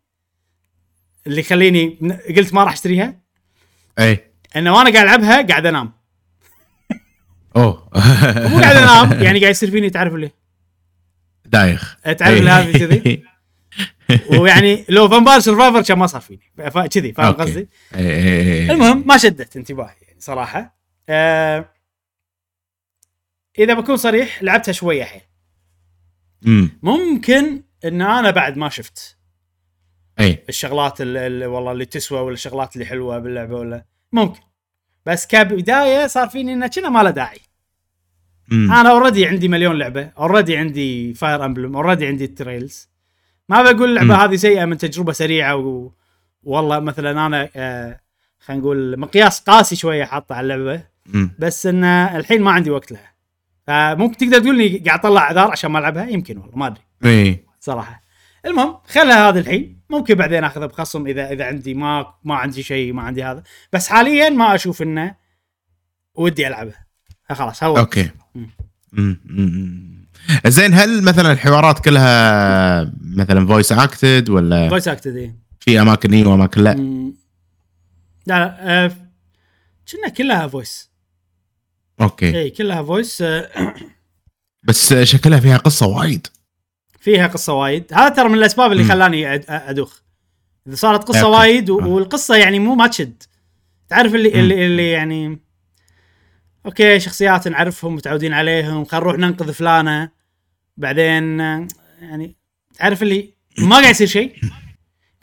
اللي 1.26 1.40
يخليني 1.40 1.98
ن- 2.02 2.12
قلت 2.36 2.54
ما 2.54 2.64
راح 2.64 2.72
أشتريها؟ 2.72 3.20
اي 3.98 4.30
انه 4.56 4.74
وأنا 4.74 4.90
قاعد 4.92 5.04
ألعبها 5.04 5.42
قاعد 5.42 5.66
أنام. 5.66 5.92
أوه. 7.56 7.88
مو 8.48 8.58
قاعد 8.60 8.76
أنام 8.82 9.22
يعني 9.22 9.40
قاعد 9.40 9.50
يصير 9.50 9.70
فيني 9.70 9.90
تعرف 9.90 10.14
اللي؟ 10.14 10.30
دايخ. 11.46 11.96
تعرف 12.04 12.22
إيه. 12.22 12.38
الهذا 12.40 12.72
كذي؟ 12.78 13.22
ويعني 14.30 14.84
لو 14.88 15.08
Vampire 15.08 15.40
Survivor 15.40 15.82
كان 15.82 15.98
ما 15.98 16.06
صار 16.06 16.20
فيني. 16.20 16.40
كذي 16.88 17.12
فاهم. 17.12 17.32
قصدي؟ 17.32 17.68
إيه، 17.94 18.00
إيه، 18.00 18.42
إيه. 18.42 18.70
المهم 18.72 19.04
ما 19.06 19.16
شدت 19.16 19.56
انتباهي 19.56 19.94
يعني 20.02 20.20
صراحة. 20.20 20.78
آه 21.08 21.70
إذا 23.58 23.74
بكون 23.74 23.96
صريح 23.96 24.42
لعبتها 24.42 24.72
شوية 24.72 25.06
امم 26.46 26.78
ممكن 26.82 27.62
إن 27.84 28.02
أنا 28.02 28.30
بعد 28.30 28.56
ما 28.56 28.68
شفت. 28.68 29.16
أي. 30.20 30.44
الشغلات 30.48 31.00
اللي 31.00 31.46
والله 31.46 31.72
اللي 31.72 31.84
تسوى 31.84 32.20
ولا 32.20 32.34
الشغلات 32.34 32.74
اللي 32.74 32.86
حلوة 32.86 33.18
باللعبة 33.18 33.56
ولا 33.56 33.84
ممكن. 34.12 34.40
بس 35.06 35.26
كبداية 35.26 36.06
صار 36.06 36.28
فيني 36.28 36.52
انه 36.52 36.66
كأنه 36.66 36.88
ما 36.88 37.02
له 37.02 37.10
داعي. 37.10 37.38
امم 38.52 38.72
أنا 38.72 38.90
already 38.90 39.26
عندي 39.26 39.48
مليون 39.48 39.78
لعبة 39.78 40.10
already 40.18 40.56
عندي 40.56 41.14
Fire 41.14 41.44
Emblem 41.44 41.76
already 41.76 42.06
عندي 42.06 42.24
ال 42.24 42.34
Trails 42.34 42.88
ما 43.48 43.62
بقول 43.62 43.88
اللعبة 43.88 44.06
مم. 44.16 44.20
هذه 44.20 44.36
سيئة 44.36 44.64
من 44.64 44.78
تجربة 44.78 45.12
سريعة 45.12 45.56
و... 45.56 45.92
والله 46.42 46.80
مثلا 46.80 47.26
أنا 47.26 47.48
آه 47.56 48.00
خلينا 48.40 48.62
نقول 48.62 49.00
مقياس 49.00 49.40
قاسي 49.40 49.76
شوية 49.76 50.04
حاطه 50.04 50.34
على 50.34 50.54
اللعبة. 50.54 50.84
أمم. 51.14 51.30
بس 51.38 51.66
إن 51.66 51.84
الحين 51.84 52.42
ما 52.42 52.50
عندي 52.50 52.70
وقت 52.70 52.92
لها. 52.92 53.12
فممكن 53.68 54.16
تقدر 54.16 54.38
تقول 54.38 54.58
لي 54.58 54.78
قاعد 54.78 54.98
أطلع 54.98 55.22
اعذار 55.22 55.50
عشان 55.50 55.70
ما 55.70 55.78
ألعبها؟ 55.78 56.08
يمكن 56.08 56.38
والله 56.38 56.56
ما 56.56 56.66
أدري. 56.66 56.82
إي. 57.04 57.44
صراحة. 57.60 58.02
المهم 58.46 58.78
خلها 58.86 59.28
هذا 59.28 59.40
الحين. 59.40 59.80
ممكن 59.90 60.14
بعدين 60.14 60.44
أخذها 60.44 60.66
بخصم 60.66 61.06
إذا 61.06 61.32
إذا 61.32 61.44
عندي 61.44 61.74
ما 61.74 62.14
ما 62.24 62.34
عندي 62.34 62.62
شيء 62.62 62.92
ما 62.92 63.02
عندي 63.02 63.24
هذا. 63.24 63.42
بس 63.72 63.88
حاليا 63.88 64.28
ما 64.28 64.54
أشوف 64.54 64.82
إنه 64.82 65.14
ودي 66.14 66.46
العبها 66.46 66.86
خلاص 67.30 67.64
هو. 67.64 67.78
أوكي. 67.78 68.10
مم. 68.34 68.50
أمم، 68.98 69.20
أمم. 69.30 70.06
زين 70.46 70.74
هل 70.74 71.02
مثلا 71.04 71.32
الحوارات 71.32 71.84
كلها 71.84 72.92
مثلا 73.02 73.46
voice 73.46 73.72
acted 73.72 74.30
ولا 74.30 74.68
voice 74.68 74.88
acted 74.88 75.34
في 75.60 75.80
أماكن 75.80 76.14
إي 76.14 76.24
وأماكن 76.24 76.60
لا؟ 76.60 76.74
لا 78.26 78.38
لا 78.38 78.84
آه، 78.84 78.92
كنا 79.92 80.08
كلها 80.08 80.48
voice 80.48 80.87
أوكي 82.00 82.38
اي 82.38 82.50
كلها 82.50 82.82
voice 82.82 83.22
آه، 83.22 83.74
بس 84.62 84.94
شكلها 84.94 85.40
فيها 85.40 85.56
قصة 85.56 85.86
وايد 85.86 86.26
فيها 87.00 87.26
قصة 87.26 87.52
وايد 87.52 87.84
هذا 87.92 88.08
ترى 88.08 88.28
من 88.28 88.34
الأسباب 88.34 88.72
اللي. 88.72 88.84
خلاني 88.84 89.34
أدوخ 89.48 90.00
إذا 90.66 90.74
صارت 90.74 91.04
قصة 91.04 91.20
okay. 91.20 91.30
وايد 91.38 91.70
آه. 91.70 91.74
والقصة 91.74 92.36
يعني 92.36 92.58
مو 92.58 92.74
ما 92.74 92.86
تشد 92.86 93.22
تعرف 93.88 94.14
اللي. 94.14 94.40
اللي, 94.40 94.66
اللي 94.66 94.90
يعني 94.90 95.38
okay 96.66 97.00
شخصيات 97.00 97.48
نعرفهم 97.48 97.94
متعودين 97.94 98.32
عليهم 98.32 98.84
خل 98.84 98.98
نروح 98.98 99.18
ننقذ 99.18 99.52
فلانة 99.52 100.10
بعدين 100.76 101.40
يعني 101.40 102.36
تعرف 102.74 103.02
اللي 103.02 103.34
ما 103.58 103.76
قاعد 103.76 103.90
يصير 103.90 104.06
شيء. 104.06 104.36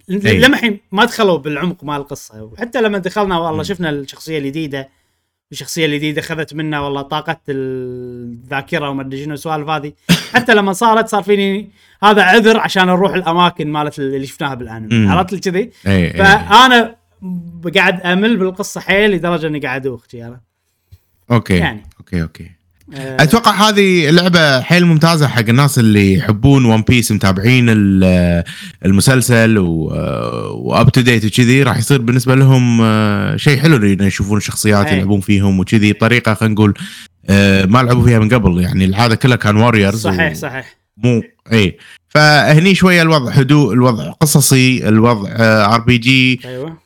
لما 0.07 0.57
الحين 0.57 0.79
ما 0.91 1.05
دخلوا 1.05 1.37
بالعمق 1.37 1.83
مال 1.83 1.95
القصة 1.95 2.43
وحتى 2.43 2.81
لما 2.81 2.97
دخلنا 2.97 3.37
والله 3.37 3.63
شفنا 3.63 3.89
الشخصية 3.89 4.37
الجديدة 4.37 4.89
الشخصية 5.51 5.85
الجديده 5.85 6.21
اخذت 6.21 6.53
منا 6.53 6.79
والله 6.79 7.01
طاقة 7.01 7.37
الذاكرة 7.49 8.89
وما 8.89 9.01
أدري 9.01 9.23
شنو 9.23 9.33
السوالف 9.33 9.69
هذه. 9.69 9.93
حتى 10.33 10.53
لما 10.53 10.73
صارت 10.73 11.07
صار 11.07 11.23
فيني 11.23 11.69
هذا 12.03 12.23
عذر 12.23 12.59
عشان 12.59 12.87
نروح 12.87 13.13
الأماكن 13.13 13.71
مالت 13.71 13.99
اللي 13.99 14.25
شفناها 14.25 14.53
بالأنمي. 14.53 15.11
عرفت 15.11 15.33
لي 15.33 15.39
كذي؟ 15.39 15.71
فأنا 16.11 16.95
قاعد 17.75 18.01
أمل 18.01 18.37
بالقصة 18.37 18.81
حيل 18.81 19.11
لدرجة 19.11 19.47
إني 19.47 19.59
قاعد 19.59 19.81
ادوخ 19.85 20.03
شي 20.11 20.25
أنا 20.25 20.41
okay 21.31 21.57
يعني. 21.57 21.83
okay 21.99 22.21
okay. 22.21 22.51
أتوقع 22.93 23.69
هذه 23.69 24.09
لعبة 24.09 24.61
حيل 24.61 24.85
ممتازة 24.85 25.27
حق 25.27 25.39
الناس 25.49 25.79
اللي 25.79 26.13
يحبون 26.13 26.65
ون 26.65 26.81
بيس 26.81 27.11
متابعين 27.11 27.65
ال- 27.69 28.43
المسلسل 28.85 29.57
up 29.57 30.89
to 30.91 31.01
date 31.01 31.25
وكذي 31.25 31.63
راح 31.63 31.77
يصير 31.77 32.01
بالنسبة 32.01 32.35
لهم 32.35 32.81
آه، 32.81 33.35
شيء 33.37 33.59
حلو 33.59 33.75
إنه 33.75 34.05
يشوفون 34.05 34.37
الشخصيات 34.37 34.85
أي. 34.87 34.95
يلعبون 34.95 35.19
فيهم 35.21 35.59
وكذي. 35.59 35.93
طريقة 35.93 36.33
خلينا 36.33 36.53
نقول 36.53 36.73
آه، 37.29 37.65
ما 37.65 37.79
لعبوا 37.83 38.03
فيها 38.05 38.19
من 38.19 38.29
قبل 38.33 38.61
يعني 38.61 38.85
العادة 38.85 39.15
كلها 39.15 39.35
كان 39.35 39.55
Warriors 39.55 40.01
صحيح 40.01 40.33
صحيح. 40.33 40.75
مو 40.97 41.21
إي 41.53 41.77
فهني 42.09 42.75
شوية 42.75 43.01
الوضع 43.01 43.31
هدوء 43.31 43.73
الوضع 43.73 44.11
قصصي 44.11 44.87
الوضع 44.87 45.29
RPG 45.75 46.41
أيوه 46.45 46.77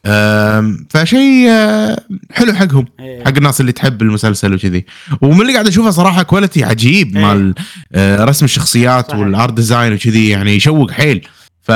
فشيء 0.89 1.49
آه، 1.49 1.97
حلو 2.31 2.53
حقهم 2.53 2.85
إيه. 2.99 3.23
حق 3.23 3.37
الناس 3.37 3.61
اللي 3.61 3.71
تحب 3.71 4.01
المسلسل 4.01 4.53
وكذي 4.53 4.85
ومن 5.21 5.41
اللي 5.41 5.53
قاعد 5.53 5.67
أشوفه 5.67 5.89
صراحة 5.89 6.23
quality 6.23 6.63
عجيب 6.63 7.17
إيه. 7.17 7.25
مال 7.25 7.55
آه، 7.93 8.25
رسم 8.25 8.45
الشخصيات. 8.45 9.15
وال 9.15 9.31
art 9.31 9.53
design 9.53 9.93
وكذي 9.93 10.29
يعني 10.29 10.55
يشوق 10.55 10.91
حيل 10.91 11.27
ف 11.61 11.71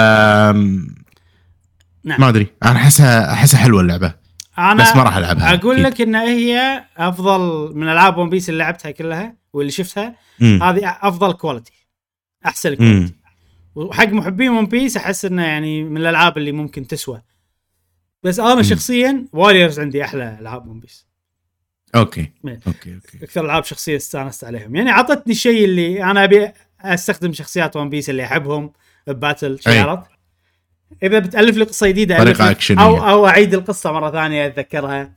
نعم. 2.05 2.21
ما 2.21 2.29
أدري 2.29 2.47
أنا 2.63 2.75
أحسها 2.75 3.33
أحسها 3.33 3.59
حلوة 3.59 3.81
اللعبة 3.81 4.13
أنا 4.57 4.83
بس 4.83 4.95
ما 4.95 5.03
راح 5.03 5.17
ألعبها 5.17 5.53
أقول 5.53 5.85
أكيد. 5.85 5.85
لك 5.85 6.01
إن 6.01 6.15
هي 6.15 6.83
أفضل 6.97 7.71
من 7.75 7.89
ألعاب 7.89 8.17
ون 8.17 8.29
بيس 8.29 8.49
اللي 8.49 8.63
لعبتها 8.63 8.91
كلها 8.91 9.35
واللي 9.53 9.71
شفتها 9.71 10.15
مم. 10.39 10.63
هذه 10.63 10.97
أفضل 11.01 11.33
quality 11.33 11.82
أحسن 12.45 12.69
مم. 12.71 12.77
quality 12.77 13.13
وحق 13.75 14.07
محبين 14.07 14.49
ون 14.49 14.65
بيس 14.65 14.97
أحس 14.97 15.25
إنه 15.25 15.43
يعني 15.45 15.83
من 15.83 15.97
الألعاب 15.97 16.37
اللي 16.37 16.51
ممكن 16.51 16.87
تسوى 16.87 17.21
بس 18.23 18.39
أنا 18.39 18.55
مم. 18.55 18.63
شخصيا 18.63 19.25
Warriors 19.33 19.79
عندي 19.79 20.03
أحلى 20.03 20.37
ألعاب 20.41 20.67
ون 20.67 20.79
بيس 20.79 21.07
okay. 21.95 22.31
okay 22.45 22.95
okay 22.95 23.23
أكثر 23.23 23.45
ألعاب 23.45 23.63
شخصية 23.63 23.95
استأنست 23.95 24.43
عليهم 24.43 24.75
يعني 24.75 24.89
أعطتني 24.91 25.33
الشيء 25.33 25.65
اللي 25.65 26.03
أنا 26.03 26.23
أبي 26.23 26.51
أستخدم 26.81 27.33
شخصيات 27.33 27.75
ون 27.75 27.89
بيس 27.89 28.09
اللي 28.09 28.23
أحبهم 28.25 28.71
ب 29.07 29.14
battle. 29.14 29.59
عرفت 29.67 30.07
إذا 31.03 31.19
بتألف 31.19 31.57
لي 31.57 31.63
قصة 31.63 31.87
جديدة 31.87 32.23
لي- 32.23 32.51
أكشنية. 32.51 32.81
أو 32.85 33.09
أو 33.09 33.27
أعيد 33.27 33.53
القصة 33.53 33.91
مرة 33.91 34.11
ثانية 34.11 34.45
أتذكرها 34.45 35.13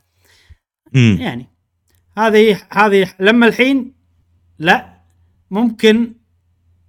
مم. 0.93 1.17
يعني 1.21 1.47
هذه 2.17 2.61
هذه 2.71 3.13
لما 3.19 3.47
الحين 3.47 3.93
لا 4.59 4.97
ممكن 5.51 6.13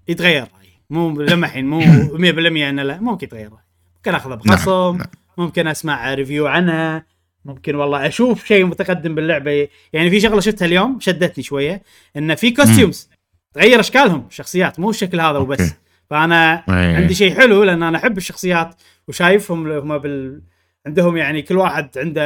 يتغير 0.09 0.43
رأيي 0.43 0.81
مو 0.91 1.23
لما 1.23 1.47
الحين 1.47 1.67
مو 1.67 1.81
100% 1.81 2.19
إنه 2.19 2.83
لا 2.83 3.01
ممكن 3.01 3.27
يتغير 3.27 3.49
رأيي 3.53 3.65
ممكن 3.97 4.15
اخذها 4.15 4.35
بخصم 4.35 4.97
نعم. 4.97 5.07
ممكن 5.39 5.67
أسمع 5.67 6.15
review 6.15 6.47
عنها 6.47 7.07
ممكن 7.45 7.75
والله 7.75 8.07
أشوف 8.07 8.45
شيء 8.45 8.65
متقدم 8.65 9.15
باللعبة 9.15 9.69
يعني 9.93 10.11
في 10.11 10.21
شغلة 10.21 10.41
شفتها 10.41 10.67
اليوم 10.67 11.01
شدتني 11.01 11.45
شوية 11.45 11.83
انه 12.17 12.35
في 12.35 12.51
costumes 12.51 13.11
تغير 13.55 13.81
أشكالهم 13.81 14.27
الشخصيات 14.31 14.81
مو 14.81 14.91
الشكل 14.91 15.21
هذا 15.21 15.39
وبس 15.39 15.61
okay. 15.61 15.75
فأنا. 16.11 16.65
عندي 16.69 17.15
شيء 17.15 17.35
حلو 17.35 17.65
لأن 17.65 17.83
أنا 17.83 17.99
أحب 17.99 18.17
الشخصيات 18.17 18.75
وشايفهم 19.09 19.71
هم 19.71 19.99
بال 19.99 20.43
عندهم 20.87 21.17
يعني 21.17 21.43
كل 21.43 21.57
واحد 21.57 21.89
عنده 21.97 22.23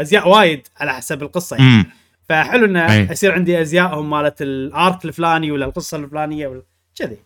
أزياء 0.00 0.28
وايد 0.28 0.68
على 0.76 0.92
حسب 0.94 1.22
القصة 1.22 1.56
يعني. 1.56 1.68
مم. 1.68 1.86
فحلو 2.28 2.64
انه. 2.64 3.12
يصير 3.12 3.32
عندي 3.32 3.60
ازيائهم 3.60 4.10
مالت 4.10 4.42
ال 4.42 4.57
arc 4.57 5.04
الفلاني 5.04 5.50
ولا 5.50 5.66
القصة 5.66 5.96
الفلانية 5.96 6.46
ولا 6.46 6.62
كذي 6.98 7.16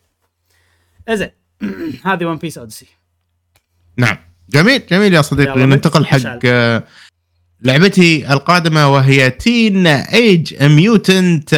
زين 1.11 1.31
هذه 2.07 2.25
One 2.25 2.37
Piece 2.37 2.59
Odyssey 2.59 2.87
نعم. 3.99 4.17
جميل 4.51 4.83
جميل 4.91 5.15
يا 5.15 5.23
صديقي. 5.23 5.67
ننتقل 5.67 6.07
حق. 6.07 6.39
آه، 6.45 6.83
لعبتي 7.63 8.33
القادمة 8.33 8.89
وهي 8.93 9.31
Teenage 9.31 10.63
Mutant 10.63 11.55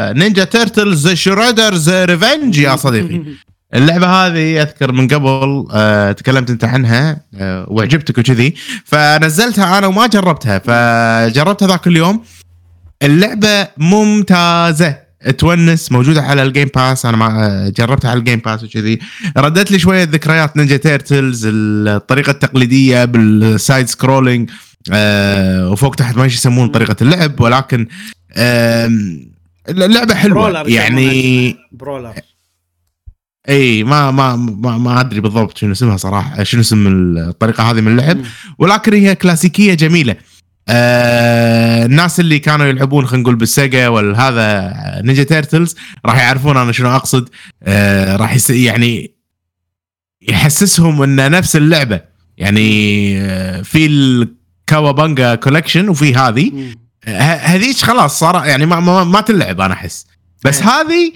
Ninja 0.00 0.44
Turtles 0.44 1.08
Shredder's 1.08 1.90
Revenge 1.90 2.58
يا 2.58 2.76
صديقي. 2.76 3.22
اللعبة 3.74 4.06
هذه 4.06 4.62
أذكر 4.62 4.92
من 4.92 5.08
قبل 5.08 5.66
آه 5.72 6.12
تكلمت 6.12 6.50
أنت 6.50 6.64
عنها 6.64 7.20
آه 7.34 7.66
وعجبتك 7.70 8.18
وكذي. 8.18 8.54
فنزلتها 8.84 9.78
أنا 9.78 9.86
وما 9.86 10.06
جربتها 10.06 10.58
فجربتها 10.58 11.68
ذاك 11.68 11.86
اليوم. 11.86 12.24
اللعبة 13.02 13.68
ممتازة. 13.76 15.07
تونس 15.38 15.92
موجودة 15.92 16.22
على 16.22 16.42
ال 16.42 16.47
Game 16.47 16.68
Pass 16.76 17.06
أنا 17.06 17.16
ما 17.16 17.72
جربتها 17.76 18.10
على 18.10 18.18
ال 18.18 18.22
Game 18.22 18.38
Pass 18.38 18.64
وكذي. 18.64 18.98
ردت 19.36 19.70
لي 19.70 19.78
شوية 19.78 20.02
ذكريات 20.04 20.56
Ninja 20.56 20.76
Turtles 20.76 21.48
الطريقة 21.52 22.30
التقليدية 22.30 23.04
بال 23.04 23.31
side 23.31 23.86
scrolling 23.88 24.50
آه 24.92 25.70
وفوق 25.70 25.94
تحت 25.94 26.16
ما 26.16 26.26
يسمون 26.26 26.68
طريقة 26.68 26.96
اللعب 27.02 27.40
ولكن 27.40 27.86
آم، 28.36 29.30
اللعبة 29.68 30.14
حلوة. 30.14 30.46
يعني 30.68 31.56
brawler 31.72 32.12
إي 33.48 33.84
ما 33.84 34.10
ما 34.10 34.36
ما, 34.36 34.78
ما 34.78 35.00
أدري 35.00 35.20
بالضبط 35.20 35.58
شنو 35.58 35.72
اسمها 35.72 35.96
صراحة 35.96 36.42
شنو 36.42 36.60
اسم 36.60 36.86
الطريقة 37.18 37.70
هذه 37.70 37.80
من 37.80 37.92
اللعب. 38.00 38.18
ولكن 38.58 38.92
هي 38.94 39.14
كلاسيكية 39.14 39.74
جميلة. 39.74 40.16
آه 40.68 41.84
الناس 41.84 42.20
اللي 42.20 42.38
كانوا 42.38 42.66
يلعبون 42.66 43.06
خلينا 43.06 43.22
نقول 43.22 43.36
بال 43.36 43.53
Sega 43.53 43.88
والهذا 43.88 44.72
Ninja 45.04 45.22
Turtles 45.22 45.76
راح 46.06 46.18
يعرفون 46.18 46.56
أنا 46.56 46.72
شنو 46.72 46.96
أقصد. 46.96 47.28
آه 47.62 48.16
راح 48.16 48.34
يس 48.34 48.50
يعني 48.50 49.14
يحسسهم 50.22 51.02
انه 51.02 51.28
نفس 51.28 51.56
اللعبة. 51.56 52.00
يعني 52.38 53.18
آه 53.20 53.62
في 53.62 53.86
ال 53.86 54.01
Cowabunga 54.01 55.34
Collection 55.34 55.88
وفي 55.88 56.14
هذه. 56.14 56.74
هذيك 57.40 57.76
خلاص 57.76 58.18
صار 58.18 58.46
يعني 58.46 58.66
ما, 58.66 58.80
ما, 58.80 59.04
ما 59.04 59.20
تلعب 59.20 59.60
أنا 59.60 59.74
أحس. 59.74 60.06
بس 60.44 60.62
إيه. 60.62 60.68
هذه 60.68 61.12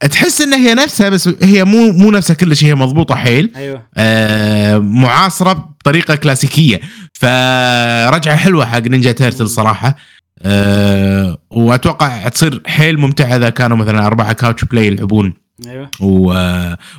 تحس 0.00 0.40
إن 0.40 0.52
هي 0.54 0.74
نفسها 0.74 1.08
بس 1.08 1.30
هي 1.42 1.64
مو 1.64 1.92
مو 1.92 2.10
نفسها 2.10 2.34
كلش 2.34 2.64
هي 2.64 2.74
مضبوطة 2.74 3.14
حيل. 3.14 3.52
أيوه. 3.56 3.82
آه 3.96 4.78
معاصرة 4.78 5.52
بطريقة 5.52 6.14
كلاسيكية. 6.14 6.80
فرجعة 7.12 8.36
حلوة 8.36 8.66
حق 8.66 8.78
Ninja 8.78 9.12
Turtle 9.12 9.48
صراحة. 9.48 9.96
آه 10.42 11.38
وأتوقع 11.50 12.28
تصير 12.28 12.62
حيل 12.66 12.98
ممتعة 12.98 13.36
إذا 13.36 13.50
كانوا 13.50 13.76
مثلا 13.76 14.06
أربعة 14.06 14.32
couch 14.32 14.64
play 14.64 14.86
يلعبون. 14.86 15.34
أيوه. 15.66 15.90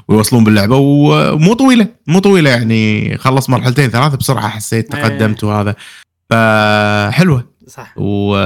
ويوصلون 0.07 0.43
باللعبة. 0.43 0.75
ومو 0.75 1.53
طويلة 1.53 1.87
مو 2.07 2.19
طويلة 2.19 2.49
يعني 2.49 3.17
خلص 3.17 3.49
مرحلتين 3.49 3.89
ثلاثة 3.89 4.17
بسرعة 4.17 4.49
حسيت 4.49 4.95
إيه. 4.95 5.01
تقدمت 5.01 5.43
وهذا. 5.43 5.75
فحلوة. 6.29 7.51
صح. 7.67 7.93
و 7.97 8.37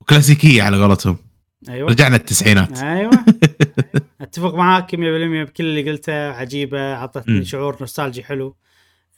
وكلاسيكيه 0.00 0.62
على 0.62 0.82
قولتهم. 0.82 1.25
أيوه 1.68 1.88
رجعنا 1.90 2.16
التسعينات 2.16 2.78
أيوه 2.78 3.10
أتفق 4.20 4.54
معاك 4.54 4.90
100% 4.96 4.98
بكل 4.98 5.64
اللي 5.64 5.90
قلته 5.90 6.30
عجيبة 6.30 6.94
أعطتني. 6.94 7.44
شعور 7.44 7.76
nostalgic 7.80 8.24
حلو 8.24 8.56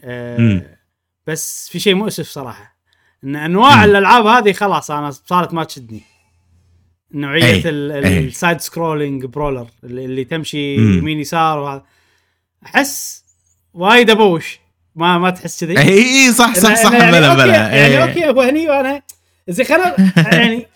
مم. 0.05 0.63
بس 1.27 1.69
في 1.73 1.79
شيء 1.81 1.95
مؤسف 1.95 2.29
صراحة 2.29 2.77
إن 3.25 3.37
أنواع 3.37 3.77
مم. 3.77 3.83
الألعاب 3.85 4.27
هذه 4.27 4.53
خلاص 4.53 4.91
أنا 4.91 5.11
صارت 5.11 5.55
ما 5.55 5.65
تشدني 5.65 6.03
نوعية 7.15 7.63
ال- 7.65 8.05
أي. 8.05 8.19
ال 8.19 8.27
side 8.27 8.61
scrolling 8.61 9.25
brawler 9.25 9.67
اللي, 9.85 10.25
تمشي. 10.25 10.75
يمين 10.75 11.21
يسار 11.21 11.59
وهذا 11.59 11.83
أحس 12.67 13.25
وايد 13.75 14.11
أبوش 14.11 14.61
ما 14.95 15.19
ما 15.19 15.31
تحس 15.31 15.65
كذي 15.65 15.79
اي 15.79 15.89
اي 15.99 16.33
صح 16.33 16.55
صح 16.55 16.75
صح 16.75 16.93
يعني 16.93 17.13
بلا 17.13 17.35
بلا 17.35 17.55
يعني 17.57 17.75
إيه. 17.75 18.03
okay 18.05 18.29
هو 18.29 18.41
هني 18.41 18.69
وأنا 18.69 19.03
زين 19.49 19.67
خلنا 19.67 19.97
يعني 20.17 20.67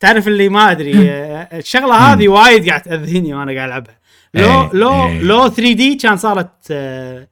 تعرف 0.00 0.28
اللي 0.28 0.48
ما 0.48 0.70
أدري 0.70 1.10
آه، 1.10 1.58
الشغلة 1.58 1.94
هذه 1.94 2.28
وايد 2.28 2.68
قاعد 2.68 2.82
تأذيني 2.82 3.34
وأنا 3.34 3.52
قاعد 3.54 3.68
ألعبها 3.68 3.98
لو 4.34 4.42
إيه، 4.62 4.70
لو 4.72 5.08
إيه. 5.08 5.20
لو 5.22 5.48
3D 5.48 5.94
كان 5.94 6.16
صارت 6.16 6.50
آه، 6.70 7.28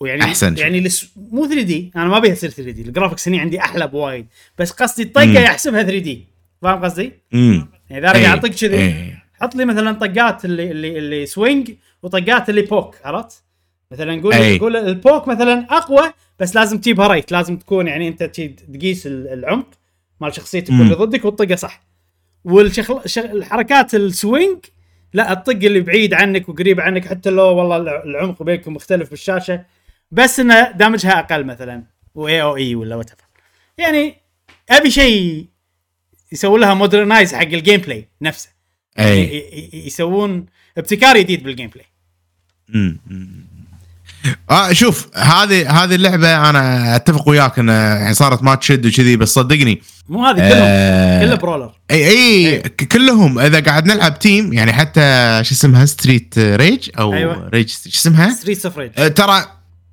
ويعني 0.00 0.22
أحسن 0.24 0.54
شيء. 0.56 0.64
يعني 0.64 0.80
لس 0.80 1.10
مو 1.32 1.46
3D 1.46 1.90
أنا 1.96 2.04
ما 2.04 2.16
ابيها 2.16 2.34
تصير 2.34 2.50
3D 2.50 2.70
ال 2.70 2.82
graphics 2.82 3.28
هني 3.28 3.40
عندي 3.40 3.60
أحلى 3.60 3.86
بوايد 3.86 4.26
بس 4.58 4.70
قصدي 4.70 5.02
الطقة. 5.02 5.22
يحسبها 5.40 5.82
3D 5.82 6.24
فاهم 6.62 6.84
قصدي؟ 6.84 7.12
أمم. 7.34 7.68
يعني 7.90 8.06
إذا 8.08 8.10
أنا 8.26 8.34
إيه، 8.34 8.40
كذي. 8.50 9.14
حط 9.40 9.54
لي 9.54 9.64
مثلا 9.64 9.92
طقات 9.92 10.44
اللي 10.44 10.70
اللي 10.70 10.98
اللي 10.98 11.26
swing 11.26 11.70
وطقات 12.02 12.50
اللي 12.50 12.62
بوك 12.62 12.96
عرفت؟ 13.04 13.42
مثلا 13.90 14.16
نقول 14.16 14.32
أي. 14.34 14.56
نقول 14.56 14.76
البوك 14.76 15.28
مثلا 15.28 15.66
أقوى 15.70 16.12
بس 16.40 16.54
لازم 16.56 16.78
تجيبها 16.78 17.06
right 17.06 17.32
لازم 17.32 17.56
تكون 17.56 17.86
يعني 17.86 18.08
أنت 18.08 18.22
تقيس 18.22 19.06
ال- 19.06 19.28
العمق 19.28 19.66
مال 20.24 20.34
شخصيتك. 20.34 20.70
واللي 20.70 20.94
ضدك 20.94 21.24
وتطقه 21.24 21.56
صح. 21.56 21.82
والشغل 22.44 23.10
شغ... 23.10 23.24
الحركات 23.24 23.94
ال 23.94 24.05
swing 24.05 24.58
لا 25.12 25.32
الطق 25.32 25.52
اللي 25.52 25.80
بعيد 25.80 26.14
عنك 26.14 26.48
وقريب 26.48 26.80
عنك 26.80 27.08
حتى 27.08 27.30
لو 27.30 27.42
والله 27.44 27.76
الع- 27.76 28.02
العمق 28.02 28.42
بينكم 28.42 28.74
مختلف 28.74 29.10
بالشاشة 29.10 29.64
بس 30.10 30.40
إنه 30.40 30.70
دامجها 30.70 31.18
أقل 31.18 31.44
مثلا 31.44 31.82
y 32.14 32.42
أو 32.42 32.56
a 32.56 32.74
ولا 32.74 32.96
what 32.96 33.10
يعني 33.78 34.14
أبي 34.70 34.90
شيء 34.90 35.46
يسوون 36.32 36.60
لها 36.60 36.74
modernize 36.74 37.34
حق 37.34 37.42
ال 37.42 37.80
gameplay 37.80 38.08
نفسه 38.22 38.48
أي. 38.98 39.20
ي- 39.22 39.70
ي- 39.72 39.86
يسوون 39.86 40.46
ابتكار 40.78 41.18
جديد 41.18 41.42
بال 41.42 41.70
gameplay. 41.70 41.86
آه 44.50 44.72
شوف 44.72 45.08
هذه 45.16 45.70
هذه 45.84 45.94
اللعبة 45.94 46.50
أنا 46.50 46.96
أتفق 46.96 47.28
وياك 47.28 47.58
انها 47.58 47.94
يعني 47.98 48.14
صارت 48.14 48.42
ما 48.42 48.54
تشد 48.54 48.86
وكذي 48.86 49.16
بس 49.16 49.28
صدقني 49.34 49.82
مو 50.08 50.26
هذه 50.26 50.34
كلهم 50.36 50.50
آه، 50.66 51.24
كله 51.26 51.34
brawler. 51.34 51.70
اي 51.90 52.08
إي 52.08 52.58
ك- 52.58 52.88
كلهم. 52.92 53.38
إذا 53.38 53.60
قاعد 53.60 53.86
نلعب 53.86 54.18
team 54.18 54.52
يعني 54.52 54.72
حتى 54.72 55.40
شو 55.44 55.54
اسمها 55.54 55.84
Street 55.86 56.34
Rage 56.38 56.88
أو 56.98 57.14
أيوة. 57.14 57.48
Rage 57.54 57.68
شو 57.68 57.88
اسمها؟ 57.88 58.34
Streets 58.34 58.64
of 58.66 58.78
Rage 58.78 58.90
آه، 58.98 59.08
ترى 59.08 59.44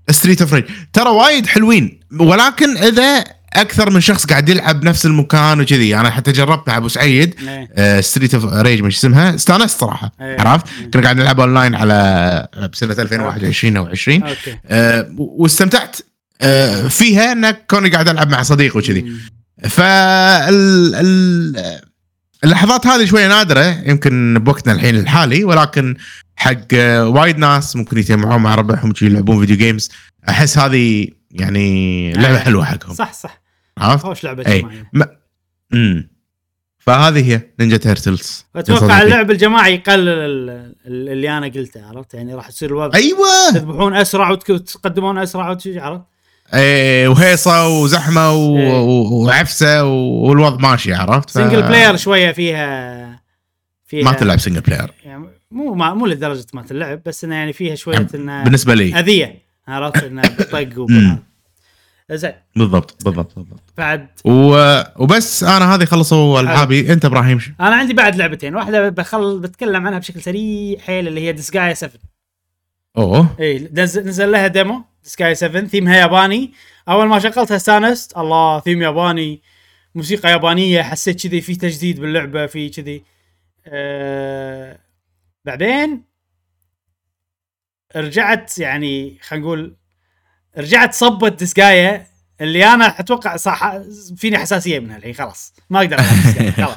Streets 0.10 0.42
of 0.42 0.54
Rage 0.54 0.64
ترى 0.94 1.10
وايد 1.10 1.48
حلوين 1.48 2.00
ولكن 2.20 2.78
إذا 2.78 3.24
أكثر 3.54 3.90
من 3.90 4.02
شخص 4.02 4.26
قاعد 4.26 4.50
يلعب 4.50 4.84
نفس 4.84 5.06
المكان 5.06 5.62
وكذي. 5.62 5.96
أنا 5.96 6.10
حتى 6.10 6.32
جربت 6.32 6.68
مع 6.68 6.78
أبو 6.78 6.88
سعيد 6.88 7.36
إيه. 7.78 8.02
Streets 8.02 8.34
of 8.34 8.46
Rage 8.46 8.82
مش 8.82 8.98
اسمها. 8.98 9.36
استانست 9.36 9.80
صراحة 9.80 10.12
إيه. 10.22 10.42
عرفت؟ 10.42 10.66
كنا 10.94 11.04
قاعد 11.04 11.18
نلعب 11.18 11.40
اونلاين 11.40 11.76
على 11.76 12.48
بسنة 12.74 12.94
2021 13.00 13.78
أو 13.78 13.86
20 13.88 14.24
okay. 14.24 14.58
آه، 14.66 15.08
واستمتعت 15.18 15.96
آه، 16.42 16.88
فيها 16.88 17.32
انك 17.32 17.66
كوني 17.70 17.90
قاعد 17.90 18.10
ألعب 18.10 18.30
مع 18.30 18.44
صديق 18.44 18.78
وكذي. 18.78 19.06
فال 19.70 20.96
ال- 20.96 21.82
اللحظات 22.44 22.88
هذه 22.88 23.06
شوية 23.06 23.28
نادرة 23.28 23.66
يمكن 23.86 24.40
بوقتنا 24.40 24.74
الحين 24.74 24.96
الحالي 24.96 25.44
ولكن 25.44 25.96
حق 26.36 26.58
آه، 26.74 27.08
وايد 27.08 27.38
ناس 27.38 27.76
ممكن 27.76 27.98
يتجمعون 27.98 28.42
مع 28.42 28.56
ربعهم 28.56 28.94
يلعبون 29.02 29.40
video 29.40 29.58
games 29.58 29.90
أحس 30.30 30.58
هذه 30.58 31.08
يعني 31.32 32.14
لعبة 32.14 32.36
آه. 32.36 32.40
حلوة 32.40 32.66
حقهم. 32.66 32.94
صح 32.96 33.14
صح. 33.14 33.41
عرفت؟ 33.78 34.04
خوش 34.06 34.24
لعبة 34.24 34.44
إي. 34.48 34.60
جماعية. 34.62 34.90
ما- 34.94 35.08
امم 35.74 36.10
فهذه 36.80 37.32
هي 37.34 37.42
Ninja 37.60 37.78
Turtles. 37.78 38.46
أتوقع 38.56 39.02
اللعب 39.02 39.32
الجماعي 39.32 39.74
يقلل 39.76 40.10
ال- 40.10 40.50
ال- 40.86 41.10
اللي 41.10 41.38
أنا 41.38 41.48
قلته 41.48 41.86
عرفت؟ 41.86 42.14
يعني 42.14 42.34
راح 42.36 42.50
تصير 42.50 42.70
الوضع 42.70 42.98
أيوه. 42.98 43.52
تذبحون 43.54 43.96
أسرع 43.96 44.32
وتقدمون 44.32 45.18
أسرع 45.18 45.44
عرفت؟ 45.46 45.68
إيه 46.54 47.08
وهيصة 47.08 47.68
وزحمة 47.68 48.32
و... 48.34 48.56
و- 48.58 49.26
وعفسة 49.26 49.84
والوضع 49.86 50.70
ماشي 50.70 50.94
عرفت؟ 50.94 51.30
ف- 51.30 51.34
سنجل 51.34 51.62
بلاير 51.62 51.96
شوية 51.96 52.32
فيها 52.32 53.22
فيها 53.86 54.06
ما 54.06 54.14
تلعب 54.14 54.40
single 54.40 54.62
player 54.62 54.92
يعني 55.06 55.26
مو 55.52 55.74
ما 55.74 55.94
مو 55.94 56.06
لدرجة 56.08 56.46
ما 56.54 56.62
تلعب 56.62 57.02
بس 57.06 57.24
إنه 57.24 57.36
يعني 57.36 57.54
فيها 57.54 57.76
شوية 57.76 58.08
إنه 58.16 58.44
بالنسبة 58.44 58.74
لي. 58.74 59.00
أذية 59.00 59.42
عرفت؟ 59.68 60.04
إنه 60.04 60.22
طق. 60.22 60.68
زين. 62.16 62.34
بالضبط 62.56 63.04
بالضبط 63.04 63.36
بالضبط. 63.36 63.74
بعد. 63.78 64.08
و... 64.26 64.82
وبس 64.96 65.44
أنا 65.44 65.76
هذه 65.76 65.86
خلصوا 65.86 66.40
ألعابي. 66.40 66.94
أنت 66.94 67.06
إبراهيم 67.06 67.40
شو؟ 67.40 67.52
أنا 67.60 67.76
عندي 67.76 67.94
بعد 67.94 68.16
لعبتين. 68.16 68.56
واحدة 68.56 68.90
بخل 68.90 69.40
بتكلم 69.40 69.88
عنها 69.88 70.00
بشكل 70.00 70.22
سريع 70.22 70.80
حيل 70.80 71.08
اللي 71.08 71.22
هي 71.22 71.32
Disgaea 71.32 71.74
7 71.74 71.94
أوه. 72.98 73.36
اي 73.40 73.70
نزل, 73.74 74.08
نزل 74.08 74.32
لها 74.32 74.48
demo 74.48 74.84
Disgaea 75.04 75.34
7 75.34 75.66
ثيمها 75.66 75.96
ياباني. 75.96 76.54
أول 76.90 77.08
ما 77.08 77.20
شغلتها 77.20 77.56
استانست. 77.56 78.18
الله 78.18 78.60
ثيم 78.60 78.82
ياباني. 78.82 79.42
موسيقى 79.96 80.32
يابانية. 80.32 80.82
حسيت 80.82 81.28
كذي 81.28 81.42
في 81.42 81.56
تجديد 81.56 82.00
باللعبة 82.00 82.46
في 82.46 82.70
كذي. 82.70 83.04
أه 83.68 84.80
بعدين 85.46 86.04
رجعت 87.96 88.60
يعني 88.60 89.18
خلينا 89.22 89.46
نقول 89.46 89.76
رجعت 90.58 90.94
صبت 90.94 91.40
Disgaea 91.40 92.08
اللي 92.42 92.66
أنا 92.66 93.00
أتوقع 93.00 93.36
صح 93.36 93.74
فيني 94.18 94.38
حساسية 94.38 94.80
منها 94.80 94.98
الحين 94.98 95.14
خلاص. 95.14 95.54
ما 95.70 95.80
أقدر 95.80 95.98
خلاص. 96.58 96.76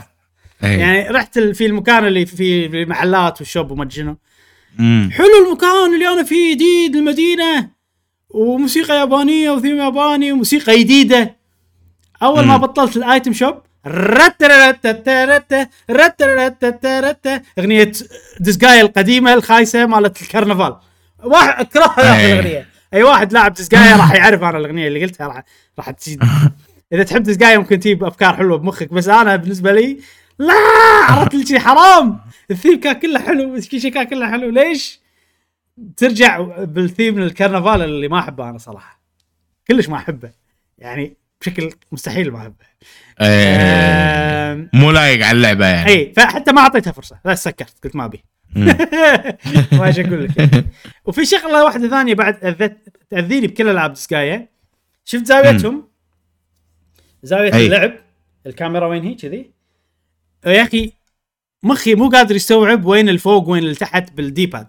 يعني 0.63 0.81
يعني 0.81 1.09
رحت 1.09 1.39
في 1.39 1.67
المكان 1.67 2.07
اللي 2.07 2.27
في 2.27 2.67
المحلات 2.67 3.41
وال 3.41 3.51
shop 3.51 3.71
وما 3.71 3.89
شنو. 3.91 4.17
حلو 5.11 5.47
المكان 5.47 5.95
اللي 5.95 6.09
أنا 6.09 6.23
فيه 6.23 6.55
جديد 6.55 6.97
المدينة 6.97 7.69
وموسيقى 8.31 8.97
يابانية 8.99 9.51
وثيم 9.51 9.77
ياباني 9.77 10.33
وموسيقى 10.33 10.79
جديدة. 10.79 11.37
أول 12.23 12.45
ما. 12.45 12.57
بطلت 12.57 12.97
الآيتم 12.97 13.33
شوب 13.33 13.55
أغنية 17.59 17.93
ديسجاي 18.41 18.81
القديمة 18.81 19.35
الخايسة 19.35 19.87
مالت 19.87 20.23
الكرنفال. 20.23 20.77
واحد 21.25 21.61
أكرهها 21.67 22.17
أي. 22.19 22.33
الأغنية. 22.33 22.74
أي 22.95 23.03
واحد 23.03 23.33
لاعب 23.33 23.55
ديسجاي 23.55 23.93
راح 23.93 24.13
يعرف 24.13 24.43
أنا 24.43 24.59
الأغنية 24.59 24.89
اللي 24.89 25.03
قلتها 25.05 25.27
راح 25.27 25.43
راح 25.79 25.91
تجي 25.91 26.19
إذا 26.93 27.03
تحب 27.03 27.23
ديسجاي 27.23 27.59
ممكن 27.59 27.81
تجيب 27.81 28.05
أفكار 28.05 28.37
حلوة 28.37 28.59
بمخك 28.59 28.93
بس 28.93 29.09
أنا 29.09 29.37
بالنسبة 29.37 29.73
لي 29.73 29.99
لا! 30.39 30.55
عرفت 31.09 31.35
لي 31.35 31.47
شي 31.47 31.61
حرام! 31.61 32.21
الثيم 32.51 32.81
كان 32.81 32.93
كله 32.93 33.21
حلو 33.21 33.55
كل 33.71 33.81
شيء 33.81 33.93
كان 33.93 34.05
كله 34.05 34.31
حلو. 34.31 34.51
ليش؟ 34.51 35.01
ترجع 35.97 36.41
بالثيم 36.41 37.21
للكرنفال 37.21 37.83
اللي 37.83 38.09
ما 38.09 38.19
أحبه 38.19 38.51
أنا 38.51 38.59
صراحة. 38.59 39.01
كلش 39.69 39.89
ما 39.89 39.97
أحبه. 39.97 40.31
يعني 40.79 41.17
بشكل 41.41 41.71
مستحيل 41.93 42.31
ما 42.31 42.39
أحبه. 42.39 42.65
إيه. 43.21 44.71
مو 44.73 44.91
لايق 44.91 45.27
على 45.27 45.37
اللعبة 45.37 45.67
يعني. 45.67 45.91
اي 45.91 46.13
فحتى 46.17 46.53
ما 46.53 46.61
أعطيتها 46.61 46.93
فرصة 46.93 47.19
بس 47.25 47.45
سكرت 47.45 47.75
قلت 47.85 47.97
ما 47.97 48.05
أبي. 48.05 48.25
ما 49.79 49.87
إيش 49.87 49.99
أقول 49.99 50.25
لك 50.25 50.37
يعني. 50.37 50.67
وفي 51.07 51.25
شغلة 51.25 51.65
واحدة 51.65 51.89
ثانية 51.89 52.15
بعد 52.15 52.35
تأذيني 53.11 53.47
بكل 53.47 53.69
ألعاب 53.69 53.93
ديسكايا 53.93 54.49
شفت 55.05 55.27
زاويتهم؟ 55.27 55.89
زاوية 57.23 57.55
أي. 57.55 57.67
اللعب 57.67 57.93
الكاميرا 58.47 58.87
وين 58.87 59.03
هي؟ 59.03 59.15
كذي. 59.15 59.51
يا 60.47 60.63
أخي 60.63 60.93
مخي 61.63 61.95
مو 61.95 62.09
قادر 62.09 62.37
يستوعب 62.37 62.85
وين 62.85 63.09
الفوق 63.09 63.49
وين 63.49 63.63
اللي 63.63 63.75
تحت 63.75 64.13
بال 64.13 64.47
D-pad 64.47 64.69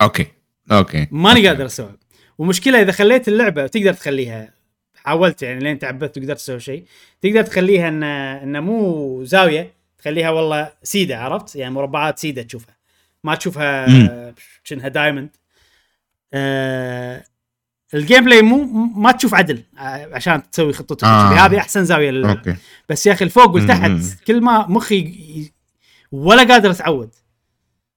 okay. 0.00 0.26
okay. 0.72 1.06
ماني 1.10 1.48
قادر 1.48 1.66
استوعب 1.66 1.96
ومشكلة 2.38 2.82
إذا 2.82 2.92
خليت 2.92 3.28
اللعبة 3.28 3.66
تقدر 3.66 3.92
تخليها. 3.92 4.54
حاولت 4.94 5.42
يعني 5.42 5.60
لين 5.60 5.78
تعبت 5.78 6.18
وقدرت 6.18 6.36
تسوي 6.36 6.60
شيء. 6.60 6.84
تقدر 7.22 7.42
تخليها 7.42 7.88
ان 7.88 8.02
ان 8.02 8.62
مو 8.62 9.24
زاوية. 9.24 9.72
تخليها 9.98 10.30
والله 10.30 10.72
سيدة 10.82 11.18
عرفت 11.18 11.56
يعني 11.56 11.74
مربعات 11.74 12.18
سيدة 12.18 12.42
تشوفها 12.42 12.76
ما 13.24 13.34
تشوفها. 13.34 13.86
شنها 14.64 14.88
diamond 14.88 15.30
آه 16.34 17.24
ال 17.94 18.24
gameplay 18.24 18.42
مو 18.42 18.64
ما 18.96 19.12
تشوف 19.12 19.34
عدل 19.34 19.62
آه، 19.78 20.08
عشان 20.12 20.50
تسوي 20.50 20.72
خطتك 20.72 21.04
آه. 21.04 21.08
آه. 21.08 21.46
هذه 21.46 21.58
أحسن 21.58 21.84
زاوية 21.84 22.10
للعب 22.10 22.36
okay 22.36 22.56
بس 22.88 23.06
يا 23.06 23.12
أخي 23.12 23.24
الفوق 23.24 23.54
والتحت. 23.54 23.90
كل 24.26 24.40
ما 24.40 24.66
مخي 24.66 25.52
ولا 26.12 26.42
قادر 26.52 26.70
أتعود 26.70 27.14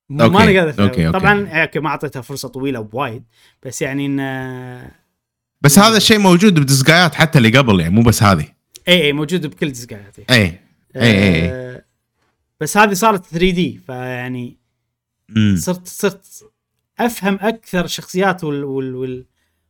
ما 0.10 0.24
okay. 0.24 0.38
أنا 0.38 0.60
قادر 0.60 0.70
أتعود 0.70 0.90
okay، 0.90 1.08
okay. 1.08 1.20
طبعا 1.20 1.48
okay 1.48 1.80
ما 1.80 1.90
أعطيتها 1.90 2.22
فرصة 2.22 2.48
طويلة 2.48 2.80
بوايد 2.80 3.24
بس 3.64 3.82
يعني 3.82 4.06
إن 4.06 4.92
بس 5.62 5.80
هذا 5.80 5.98
الشيء 5.98 6.20
موجود 6.20 6.60
ب 6.60 6.66
Disgaea 6.66 7.09
ات 7.09 7.16
حتى 7.16 7.38
اللي 7.38 7.58
قبل 7.58 7.80
يعني 7.80 7.94
مو 7.94 8.02
بس 8.02 8.24
هذه 8.24 8.46
اي 8.88 9.02
اي 9.02 9.14
موجود 9.14 9.48
بكل 9.48 9.68
Disgaea 9.72 10.14
ات 10.14 10.20
اي 10.20 10.26
اي 10.36 10.60
اي 10.96 11.50
آه 11.50 11.71
بس 12.62 12.78
هذه 12.78 12.94
صارت 12.94 13.26
3 13.26 13.50
D 13.52 13.80
فيعني. 13.88 14.58
صرت 15.56 15.88
صرت 15.88 16.44
أفهم 17.00 17.38
أكثر 17.42 17.86
الشخصيات 17.86 18.44
وال 18.44 18.64
وال, 18.64 18.96
وال 18.96 19.26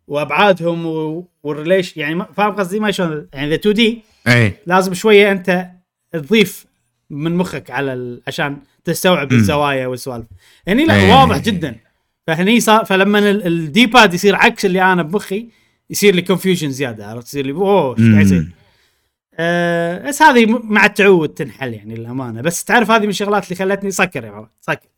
وأبعادهم 0.08 0.86
و- 0.86 1.28
وال 1.44 1.55
relation 1.55 1.98
يعني 1.98 2.26
فاهم 2.38 2.52
قصدي 2.52 2.80
ما 2.80 2.92
شلون 2.92 3.28
يعني 3.34 3.48
إذا 3.48 3.56
2 3.56 3.76
D 3.76 4.02
لازم 4.66 4.94
شوية 4.94 5.32
أنت 5.32 5.70
تضيف 6.12 6.66
من 7.10 7.36
مخك 7.38 7.72
على 7.72 7.94
ال... 7.94 8.22
عشان 8.28 8.58
تستوعب. 8.84 9.32
الزوايا 9.32 9.88
والسوالف 9.88 10.26
هني 10.68 10.86
لا. 10.86 11.16
واضح 11.16 11.38
جدا 11.38 11.76
فهني 12.28 12.60
صار 12.60 12.86
فلما 12.86 13.20
ال- 13.20 13.48
ال 13.48 13.86
D-pad 13.86 14.14
يصير 14.14 14.36
عكس 14.36 14.66
اللي 14.66 14.82
أنا 14.94 15.04
بمخي 15.04 15.48
يصير 15.90 16.16
لي 16.16 16.22
confusion 16.22 16.72
زيادة 16.72 17.08
عرفت 17.08 17.28
يصير 17.28 17.46
لي 17.46 17.52
أوه 17.52 17.98
إيش 18.00 18.12
قاعد 18.12 18.26
يصير. 18.26 18.48
أه 19.34 20.08
بس 20.08 20.22
هذه 20.22 20.62
مع 20.64 20.86
التعود 20.86 21.30
تنحل 21.30 21.74
يعني 21.74 21.96
للأمانة. 21.96 22.42
بس 22.42 22.64
تعرف 22.64 22.92
هذه 22.92 23.04
من 23.04 23.10
الشغلات 23.10 23.44
اللي 23.44 23.56
خلتني 23.56 23.92
سكر 23.92 24.24
يا 24.24 24.48
سكر. 24.62 24.90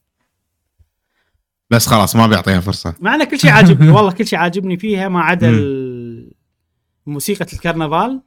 بس 1.70 1.88
خلاص 1.88 2.16
ما 2.16 2.28
بيعطيها 2.28 2.60
فرصة. 2.60 2.96
مع 3.00 3.16
إن 3.16 3.24
كل 3.24 3.40
شيء 3.40 3.52
عاجبني. 3.52 3.90
والله 3.96 4.12
كل 4.12 4.28
شيء 4.28 4.40
عاجبني 4.40 4.78
فيها 4.78 5.10
ما 5.10 5.22
عدا 5.22 5.52
موسيقى 7.06 7.46
الكرنفال. 7.54 8.22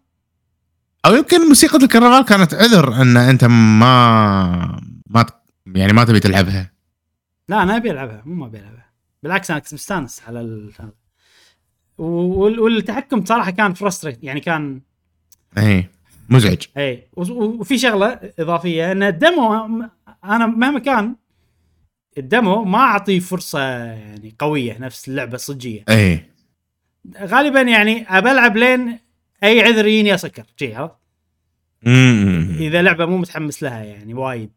أو 1.06 1.14
يمكن 1.14 1.40
موسيقى 1.48 1.78
الكرنفال 1.78 2.24
كانت 2.24 2.54
عذر 2.54 3.02
إن 3.02 3.16
أنت 3.16 3.44
ما 3.44 4.80
ما 5.10 5.26
يعني 5.66 5.92
ما 5.92 6.04
تبي 6.04 6.20
تلعبها. 6.20 6.72
لا 7.48 7.62
أنا 7.62 7.76
أبي 7.76 7.90
ألعبها. 7.90 8.22
مو 8.26 8.34
ما 8.34 8.46
أبي 8.46 8.58
ألعبها. 8.58 8.86
بالعكس 9.22 9.50
أنا 9.50 9.60
كنت 9.60 9.74
مستانس 9.74 10.22
على 10.26 10.40
ال... 10.40 10.72
والتحكم 11.98 13.24
صراحة 13.24 13.50
كان 13.50 13.74
فرستريت 13.74 14.24
يعني 14.24 14.40
كان 14.40 14.80
اي 15.58 15.90
مزعج. 16.28 16.62
اي 16.76 17.06
وفي 17.16 17.78
شغلة 17.78 18.20
إضافية 18.38 18.92
إن 18.92 19.02
الدمو 19.02 19.54
أنا 20.24 20.46
مهما 20.46 20.78
كان 20.78 21.16
ال 22.18 22.28
demo 22.28 22.64
ما 22.64 22.78
اعطيه 22.78 23.20
فرصة 23.20 23.60
يعني 23.60 24.34
قوية 24.38 24.78
نفس 24.78 25.08
اللعبة 25.08 25.34
الصجيه 25.34 25.84
اي 25.88 26.24
غالبا 27.22 27.60
يعني 27.60 28.06
أبى 28.08 28.30
ألعب 28.30 28.56
لين 28.56 28.98
أي 29.44 29.60
عذر 29.62 29.86
يجيني 29.86 30.14
أسكر 30.14 30.44
شي 30.56 30.74
عرفت. 30.74 30.94
إذا 32.60 32.82
لعبة 32.82 33.06
مو 33.06 33.16
متحمس 33.16 33.62
لها 33.62 33.84
يعني 33.84 34.14
وايد. 34.14 34.52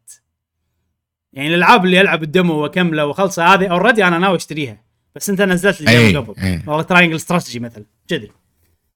يعني 1.32 1.48
الألعاب 1.48 1.84
اللي 1.84 2.00
ألعب 2.00 2.22
ال 2.22 2.28
demo 2.28 2.54
وأكمله 2.54 3.06
واخلصه 3.06 3.54
هذه 3.54 3.66
already 3.66 4.04
أنا 4.04 4.18
ناوي 4.18 4.36
أشتريها 4.36 4.84
بس 5.14 5.30
أنت 5.30 5.42
نزلت 5.42 5.80
لي 5.80 6.06
demo 6.06 6.20
قبل. 6.20 6.40
أي. 6.42 6.62
والله 6.66 6.82
Triangle 6.82 7.16
Strategy 7.16 7.60
مثلا 7.60 7.84
كذي. 8.08 8.30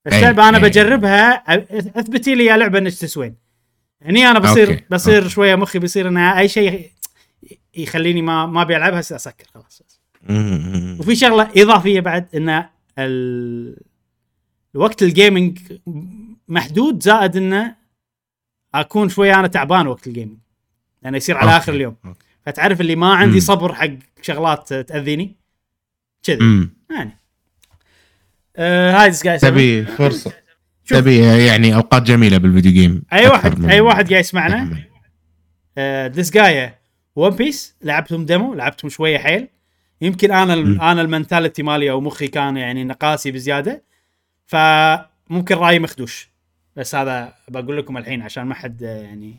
بس 0.06 0.12
أي، 0.12 0.20
لعبه 0.20 0.48
أنا 0.48 0.58
أي. 0.58 0.62
بجربها 0.62 1.32
أثبتي 1.98 2.34
لي 2.34 2.44
يا 2.44 2.56
لعبة 2.56 2.78
إنك 2.78 2.92
تسوين 2.92 3.36
هني 4.02 4.30
أنا 4.30 4.38
بصير 4.38 4.70
okay، 4.70 4.84
بصير 4.90 5.18
okay. 5.18 5.28
شوية 5.28 5.54
مخي 5.54 5.78
بيصير 5.78 6.08
ان 6.08 6.16
أي 6.16 6.48
شيء 6.48 6.90
يخليني 7.76 8.22
ما 8.22 8.46
ما 8.46 8.62
أبي 8.62 8.76
ألعبها 8.76 9.00
أسكر 9.00 9.44
خلاص. 9.54 9.82
وفي 11.00 11.14
شغلة 11.16 11.50
إضافية 11.56 12.00
بعد 12.00 12.26
إن 12.34 12.64
ال... 12.98 13.76
وقت 14.74 15.02
ال 15.02 15.10
gaming 15.10 15.58
محدود 16.48 17.02
زائد 17.02 17.36
انه 17.36 17.76
أكون 18.74 19.08
شوية 19.08 19.40
أنا 19.40 19.46
تعبان 19.46 19.86
وقت 19.86 20.06
ال 20.06 20.11
gaming 20.11 20.38
يعني 21.02 21.16
يصير 21.16 21.36
على 21.36 21.50
okay، 21.50 21.56
اخر 21.56 21.72
اليوم 21.72 21.96
okay. 22.04 22.24
فتعرف 22.46 22.80
اللي 22.80 22.96
ما 22.96 23.14
عندي. 23.14 23.40
صبر 23.40 23.74
حق 23.74 23.90
شغلات 24.22 24.74
تأذيني 24.74 25.36
كذي. 26.22 26.68
يعني 26.90 27.18
آه 28.56 28.92
هاي 28.92 29.08
Disgaea 29.08 29.40
تبي 29.40 29.84
فرصة. 29.84 30.32
تبي 30.86 31.46
يعني 31.46 31.74
أوقات 31.74 32.02
جميلة 32.02 32.38
بال 32.38 32.48
video 32.48 32.72
game 32.72 33.02
أي 33.12 33.28
واحد 33.28 33.64
أي 33.64 33.80
واحد 33.80 34.10
قاعد 34.10 34.24
يسمعنا. 34.24 34.78
آه 35.78 36.06
Disgaea 36.06 36.78
One 37.16 37.30
Piece 37.30 37.76
لعبتهم 37.82 38.24
demo 38.24 38.54
لعبتهم 38.54 38.88
شوية 38.90 39.18
حيل. 39.18 39.48
يمكن 40.00 40.32
أنا 40.32 40.54
مم. 40.54 40.80
أنا 40.80 41.02
ال 41.02 41.08
mentality 41.08 41.62
مالي 41.62 41.90
أو 41.90 42.00
مخي 42.00 42.28
كان 42.28 42.56
يعني 42.56 42.84
نقاسي 42.84 43.30
بزيادة. 43.30 43.84
فممكن 44.46 45.54
رأيي 45.54 45.78
مخدوش. 45.78 46.30
بس 46.76 46.94
هذا 46.94 47.34
بقول 47.48 47.78
لكم 47.78 47.96
الحين 47.96 48.22
عشان 48.22 48.44
ما 48.44 48.54
حد 48.54 48.82
آه، 48.82 49.02
يعني 49.02 49.34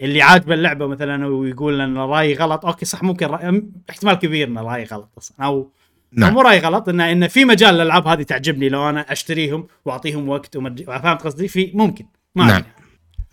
اللي 0.00 0.22
عاجبه 0.22 0.54
اللعبة 0.54 0.86
مثلا 0.86 1.26
ويقول 1.26 1.80
إن 1.80 1.96
رأيي 1.96 2.34
غلط 2.34 2.66
okay 2.66 2.84
صح 2.84 3.02
ممكن 3.02 3.26
رأي 3.26 3.62
احتمال 3.90 4.14
كبير 4.14 4.48
إن 4.48 4.58
رأيي 4.58 4.84
غلط 4.84 5.10
أصلا. 5.18 5.46
أو 5.46 5.70
نعم. 6.16 6.34
مو 6.34 6.40
رايي 6.40 6.58
غلط 6.58 6.88
ان 6.88 7.00
إن 7.00 7.28
في 7.28 7.44
مجال 7.44 7.74
للألعاب 7.74 8.06
هذه 8.06 8.22
تعجبني 8.22 8.68
لو 8.68 8.88
أنا 8.88 9.12
أشتريهم 9.12 9.66
وأعطيهم 9.84 10.28
وقت. 10.28 10.58
فهمت 10.86 11.22
قصدي 11.22 11.48
في 11.48 11.70
ممكن 11.74 12.04
ما 12.34 12.46
نعم. 12.46 12.62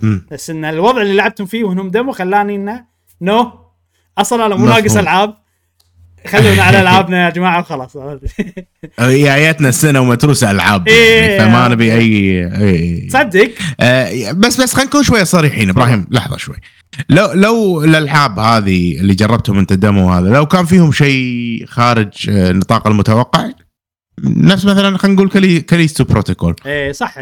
أمم. 0.04 0.26
بس 0.32 0.50
إن 0.50 0.66
الوضع 0.66 1.02
اللي 1.02 1.14
لعبتم 1.14 1.46
فيه 1.46 1.64
وإنهم 1.64 1.90
دمو 1.90 2.12
خلاني 2.12 2.56
إنه 2.56 2.86
نو 3.22 3.52
أصلا 4.18 4.46
أنا 4.46 4.56
مو. 4.56 4.66
ناقص 4.66 4.98
ألعاب 4.98 5.38
خلونا 6.28 6.64
على 6.64 6.80
ألعابنا 6.82 7.26
يا 7.26 7.30
جماعة 7.30 7.60
وخلاص 7.60 7.98
هي 9.00 9.24
جايتنا 9.24 9.70
السنة 9.70 10.00
ومتروسه 10.00 10.52
العاب 10.52 10.88
إيه. 10.88 11.22
يعني 11.22 11.40
فما 11.40 11.68
نبي 11.68 11.94
اي 11.94 12.46
اي 12.62 13.08
تصدق؟ 13.08 13.52
آه، 13.80 14.32
بس 14.32 14.62
بس 14.62 14.74
خلينا 14.74 14.90
نكون 14.90 15.04
شوية 15.04 15.24
صريحين. 15.24 15.70
إبراهيم 15.70 16.08
لحظة 16.12 16.38
شوي. 16.38 16.56
لو 17.10 17.32
لو 17.34 17.84
الألعاب 17.84 18.40
هذه 18.40 19.00
اللي 19.00 19.14
جربتهم 19.14 19.60
أنت 19.60 19.72
الدمو 19.72 20.14
هذا 20.14 20.30
لو 20.30 20.46
كان 20.46 20.66
فيهم 20.66 20.92
شيء 20.92 21.66
خارج 21.68 22.30
آه، 22.30 22.52
نطاق 22.52 22.88
المتوقع 22.88 23.50
نفس 24.24 24.66
مثلا 24.66 24.98
خلينا 24.98 25.16
نقول 25.16 25.30
كلي 25.30 25.62
كاليستو 25.62 26.04
بروتوكول. 26.04 26.56
إيه 26.66 26.92
صح 26.92 27.16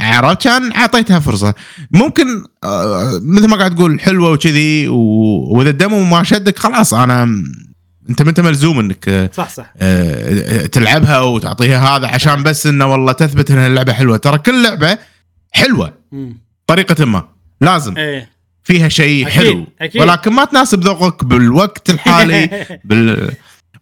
عرفت؟ 0.00 0.42
كان 0.42 0.72
أعطيتها 0.72 1.20
فرصة. 1.20 1.54
ممكن 1.90 2.24
آه، 2.64 3.20
مثل 3.22 3.48
ما 3.48 3.56
قاعد 3.56 3.74
تقول 3.74 4.00
حلوة 4.00 4.30
وكذي 4.30 4.88
وإذا 4.88 5.70
الدمو 5.70 6.04
ما 6.04 6.22
شدك 6.22 6.58
خلاص 6.58 6.94
أنا 6.94 7.44
انت 8.10 8.22
ما 8.22 8.30
انت 8.30 8.40
ملزوم 8.40 8.78
انك 8.78 9.08
آه، 9.08 9.30
صح 9.34 9.48
صح. 9.48 9.72
آه، 9.78 10.66
تلعبها 10.66 11.20
وتعطيها 11.20 11.96
هذا 11.96 12.06
عشان 12.06 12.42
بس 12.42 12.66
انه 12.66 12.86
والله 12.86 13.12
تثبت 13.12 13.50
ان 13.50 13.58
اللعبة 13.58 13.92
حلوة. 13.92 14.16
ترى 14.16 14.38
كل 14.38 14.62
لعبة 14.62 14.98
حلوة. 15.52 15.92
طريقه 16.66 17.04
ما. 17.04 17.28
لازم. 17.60 17.96
إيه. 17.96 18.34
فيها 18.64 18.88
شيء 18.88 19.26
أكيد، 19.26 19.38
حلو. 19.38 19.66
أكيد. 19.80 20.02
ولكن 20.02 20.32
ما 20.32 20.44
تناسب 20.44 20.84
ذوقك 20.84 21.24
بالوقت 21.24 21.90
الحالي 21.90 22.66
بال 22.84 23.30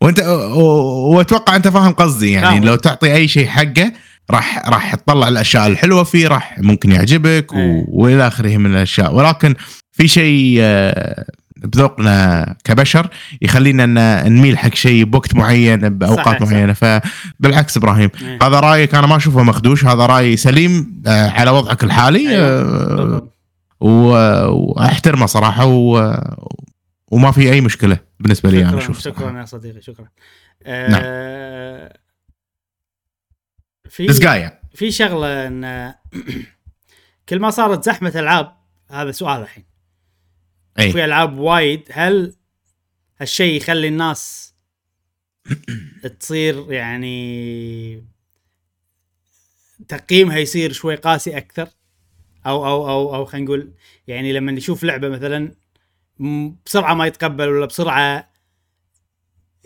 وانت 0.00 0.20
واتوقع 0.20 1.56
انت 1.56 1.68
فاهم 1.68 1.92
قصدي 1.92 2.30
يعني. 2.30 2.66
لو 2.66 2.76
تعطي 2.76 3.14
اي 3.14 3.28
شيء 3.28 3.46
حقه 3.46 3.92
راح 4.30 4.68
راح 4.68 4.94
تطلع 4.94 5.28
الأشياء 5.28 5.66
الحلوة 5.66 6.04
فيه 6.04 6.28
راح 6.28 6.58
ممكن 6.58 6.92
يعجبك 6.92 7.52
و... 7.52 7.56
إيه. 7.56 7.84
وإلى 7.88 8.26
آخره 8.26 8.56
من 8.56 8.70
الأشياء. 8.70 9.14
ولكن 9.14 9.54
في 9.92 10.08
شيء 10.08 10.56
آه، 10.60 11.24
بذوقنا 11.64 12.56
كبشر 12.64 13.08
يخلينا 13.42 13.84
ان 13.84 14.32
نميل 14.32 14.58
حق 14.58 14.74
شيء 14.74 15.04
بوقت 15.04 15.34
معين 15.34 15.88
بأوقات 15.88 16.26
صحيح، 16.26 16.44
صح. 16.44 16.52
معينة 16.52 16.72
فبالعكس 16.72 17.76
إبراهيم 17.76 18.10
إيه. 18.22 18.38
هذا 18.42 18.60
رأيك 18.60 18.94
أنا 18.94 19.06
ما 19.06 19.16
أشوفه 19.16 19.42
مخدوش 19.42 19.84
هذا 19.84 20.06
رأي 20.06 20.36
سليم 20.36 21.02
آه، 21.06 21.30
على 21.30 21.50
وضعك 21.50 21.84
الحالي. 21.84 22.38
و- 23.80 24.46
وأحترمه 24.48 25.26
صراحة 25.26 25.66
و... 25.66 26.14
وما 27.10 27.30
في 27.32 27.52
أي 27.52 27.60
مشكلة 27.60 27.98
بالنسبة 28.20 28.50
لي 28.50 28.64
أنا 28.68 28.78
أشوف 28.78 29.00
شكرا 29.00 29.20
صراحة. 29.20 29.38
يا 29.40 29.44
صديقي 29.44 29.82
شكرا 29.82 30.06
نعم. 30.66 31.00
آه 31.04 31.98
في 33.88 34.06
دزقايا 34.06 34.60
في 34.74 34.90
شغلة 34.90 35.46
ان 35.46 35.94
كل 37.28 37.40
ما 37.40 37.50
صارت 37.50 37.84
زحمة 37.84 38.12
ألعاب 38.16 38.52
هذا 38.90 39.10
سؤال 39.10 39.40
الحين 39.42 39.64
اي 40.78 40.92
في 40.92 41.04
ألعاب 41.04 41.38
وايد. 41.38 41.88
هل 41.90 42.34
هالشيء 43.20 43.56
يخلي 43.56 43.88
الناس 43.88 44.54
تصير 46.20 46.72
يعني 46.72 48.04
تقييمها 49.88 50.38
يصير 50.38 50.72
شوي 50.72 50.94
قاسي 50.94 51.36
أكثر؟ 51.36 51.68
أو 52.46 52.66
أو 52.66 52.88
أو 52.88 53.14
أو 53.14 53.24
خلينا 53.24 53.44
نقول 53.44 53.72
يعني 54.06 54.32
لما 54.32 54.52
نشوف 54.52 54.84
لعبة 54.84 55.08
مثلا 55.08 55.54
بسرعة 56.66 56.94
ما 56.94 57.06
يتقبل 57.06 57.48
ولا 57.48 57.66
بسرعة 57.66 58.32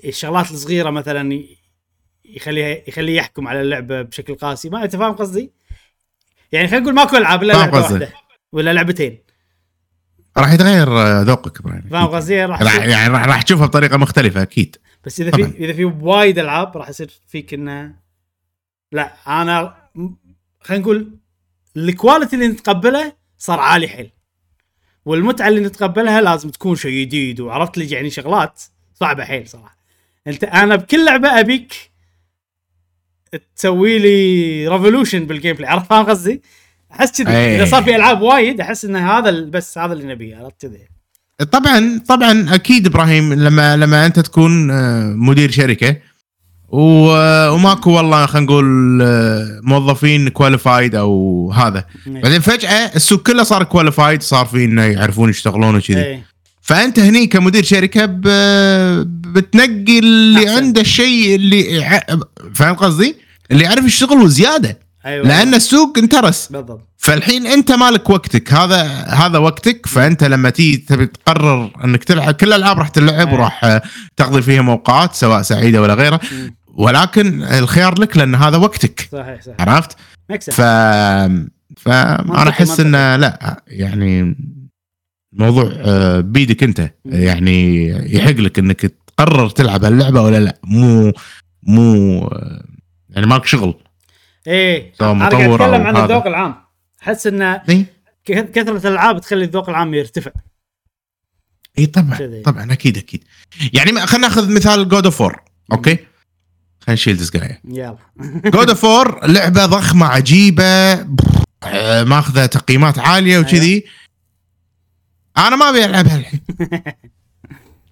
الشغلات 0.04 0.50
الصغيرة 0.50 0.90
مثلا 0.90 1.44
يخليها 2.24 2.88
يخليه 2.88 3.16
يحكم 3.16 3.48
على 3.48 3.60
اللعبة 3.60 4.02
بشكل 4.02 4.34
قاسي. 4.34 4.68
ما 4.68 4.84
أنت 4.84 4.96
فاهم 4.96 5.12
قصدي؟ 5.12 5.52
يعني 6.52 6.68
خلينا 6.68 6.82
نقول 6.82 6.94
ماكو 6.94 7.16
ألعاب 7.16 7.42
إلا 7.42 7.52
لعبة. 7.52 7.78
واحدة 7.78 8.12
ولا 8.52 8.72
لعبتين. 8.72 9.25
راح 10.38 10.52
يتغير 10.52 10.88
آه، 11.00 11.22
ذوقك 11.22 11.60
إبراهيم. 11.60 11.82
فاهم 11.90 12.06
قصدي؟ 12.06 12.44
راح 12.44 12.62
راح 12.62 12.76
يعني 12.76 13.12
راح 13.12 13.26
راح 13.26 13.42
تشوفها 13.42 13.66
بطريقة 13.66 13.96
مختلفة 13.96 14.42
أكيد. 14.42 14.76
بس 15.04 15.20
إذا 15.20 15.30
طبعاً. 15.30 15.50
في 15.50 15.64
إذا 15.64 15.72
في 15.72 15.84
وايد 15.84 16.38
ألعاب 16.38 16.76
راح 16.76 16.88
يصير 16.88 17.10
فيك 17.28 17.54
انه 17.54 17.94
لا 18.92 19.12
أنا 19.42 19.76
خلينا 20.60 20.82
نقول 20.82 21.18
ال 21.76 21.84
quality 21.84 22.36
اللي 22.36 22.48
نتقبله 22.48 23.12
صار 23.38 23.60
عالي 23.60 23.88
حيل. 23.88 24.10
والمتعة 25.04 25.48
اللي 25.48 25.60
نتقبلها 25.60 26.20
لازم 26.20 26.50
تكون 26.50 26.76
شيء 26.76 27.00
جديد 27.00 27.40
وعرفت 27.40 27.78
لي 27.78 27.90
يعني 27.90 28.10
شغلات 28.10 28.62
صعبة 28.94 29.24
حيل 29.24 29.48
صراحة. 29.48 29.76
انت 30.26 30.44
أنا 30.44 30.76
بكل 30.76 31.04
لعبة 31.04 31.40
أبيك 31.40 31.90
تسوي 33.56 33.98
لي 33.98 34.68
revolution 34.68 35.26
بال 35.26 35.56
gameplay 35.56 35.70
عرفت 35.70 35.86
فاهم 35.86 36.06
قصدي؟ 36.06 36.42
أحس 36.92 37.22
كذي 37.22 37.36
أي. 37.36 37.56
إذا 37.56 37.64
صار 37.64 37.82
في 37.82 37.96
ألعاب 37.96 38.20
وايد 38.22 38.60
أحس 38.60 38.84
إن 38.84 38.96
هذا 38.96 39.30
بس 39.30 39.78
هذا 39.78 39.92
اللي 39.92 40.06
نبيه 40.14 40.36
عرفت 40.36 40.62
كذي 40.62 40.78
طبعا 41.52 42.00
طبعا 42.08 42.54
أكيد 42.54 42.86
إبراهيم 42.86 43.32
لما 43.34 43.76
لما 43.76 44.06
أنت 44.06 44.20
تكون 44.20 44.70
آه، 44.70 45.04
مدير 45.16 45.50
شركة 45.50 45.96
و- 46.68 47.48
وماكو 47.50 47.90
والله 47.90 48.26
خلينا 48.26 48.46
نقول 48.46 48.98
آه، 49.02 49.60
موظفين 49.62 50.28
qualified 50.28 50.94
أو 50.94 51.52
هذا 51.52 51.84
بعدين 52.06 52.40
فجأة 52.40 52.90
السوق 52.96 53.22
كله 53.22 53.42
صار 53.42 53.64
qualified 53.64 54.22
صار 54.22 54.46
في 54.46 54.64
إنه 54.64 54.82
يعرفون 54.84 55.30
يشتغلون 55.30 55.76
وكذي 55.76 56.04
اي 56.04 56.22
فأنت 56.62 56.98
هني 56.98 57.26
كمدير 57.26 57.62
شركة. 57.64 58.04
بتنقي 59.06 59.98
اللي. 59.98 60.48
عنده 60.48 60.80
الشيء 60.80 61.34
اللي 61.34 61.84
فاهم 62.54 62.74
قصدي؟ 62.74 63.16
اللي 63.50 63.64
يعرف 63.64 63.84
يشتغل 63.84 64.18
وزيادة 64.18 64.78
أيوه. 65.06 65.26
لأن 65.28 65.54
السوق 65.54 65.98
انترس. 65.98 66.48
بالضبط. 66.52 66.88
فالحين 66.96 67.46
أنت 67.46 67.72
مالك 67.72 68.10
وقتك. 68.10 68.52
هذا 68.52 68.82
هذا 69.08 69.38
وقتك. 69.38 69.86
فأنت 69.86 70.24
لما 70.24 70.50
تيجي 70.50 70.76
تبي 70.76 71.06
تقرر 71.06 71.70
إنك 71.84 72.04
تلعب 72.04 72.34
كل 72.34 72.46
الألعاب 72.46 72.78
راح 72.78 72.88
تلعب 72.88 73.28
أي. 73.28 73.34
وراح 73.34 73.80
تقضي 74.16 74.42
فيها 74.42 74.70
اوقات 74.70 75.14
سواء 75.14 75.42
سعيدة 75.42 75.82
ولا 75.82 75.94
غيرها. 75.94 76.20
مم. 76.32 76.56
ولكن 76.74 77.42
الخيار 77.42 78.00
لك 78.00 78.16
لأن 78.16 78.34
هذا 78.34 78.56
وقتك. 78.56 79.08
صحيح 79.12 79.42
صحيح. 79.42 79.56
عرفت؟ 79.60 79.96
مكسب 80.30 80.52
ف 80.52 80.60
فانا 81.76 82.48
أحس 82.48 82.80
انه 82.80 83.16
لا 83.16 83.62
يعني 83.66 84.36
الموضوع 85.32 85.72
آه، 85.76 86.20
بيدك 86.20 86.62
أنت. 86.62 86.90
يعني 87.04 87.88
يحق 88.14 88.30
لك 88.30 88.58
إنك 88.58 88.92
تقرر 89.16 89.48
تلعب 89.50 89.84
هاللعبة 89.84 90.20
ولا 90.20 90.40
لا. 90.40 90.58
مو 90.64 91.12
مو 91.62 92.18
آه، 92.24 92.64
يعني 93.10 93.26
مالك 93.26 93.46
شغل. 93.46 93.74
إيه. 94.46 94.92
أنا 95.00 95.28
قاعد 95.28 95.50
أتكلم 95.50 95.86
عن. 95.86 95.96
الذوق 95.96 96.26
العام. 96.26 96.54
أحس 97.02 97.26
إن 97.26 97.42
اي 97.42 97.86
ك- 98.26 98.50
كثرة 98.50 98.88
الألعاب 98.88 99.20
تخلي 99.20 99.44
الذوق 99.44 99.68
العام 99.68 99.94
يرتفع. 99.94 100.30
اي 101.78 101.86
طبعا 101.86 102.16
كذي. 102.18 102.40
طبعا 102.42 102.72
أكيد 102.72 102.98
أكيد. 102.98 103.24
يعني 103.72 104.06
خلينا 104.06 104.28
نأخذ 104.28 104.54
مثال 104.54 104.88
God 104.88 105.04
of 105.04 105.22
War 105.22 105.44
أوكي؟ 105.72 105.94
خلينا 105.94 106.06
نشيل 106.88 107.16
دسقايا 107.16 107.60
يلا. 107.68 107.96
جود 108.44 108.68
اوف 108.68 108.84
4 108.84 109.26
لعبة 109.26 109.66
ضخمة 109.66 110.06
عجيبة 110.06 110.94
ماخذة 112.04 112.46
تقييمات 112.46 112.98
عالية 112.98 113.38
وكذي. 113.38 113.84
أنا 115.38 115.56
ما 115.56 115.68
أبي 115.70 115.84
ألعبها 115.84 116.16
الحين. 116.16 116.40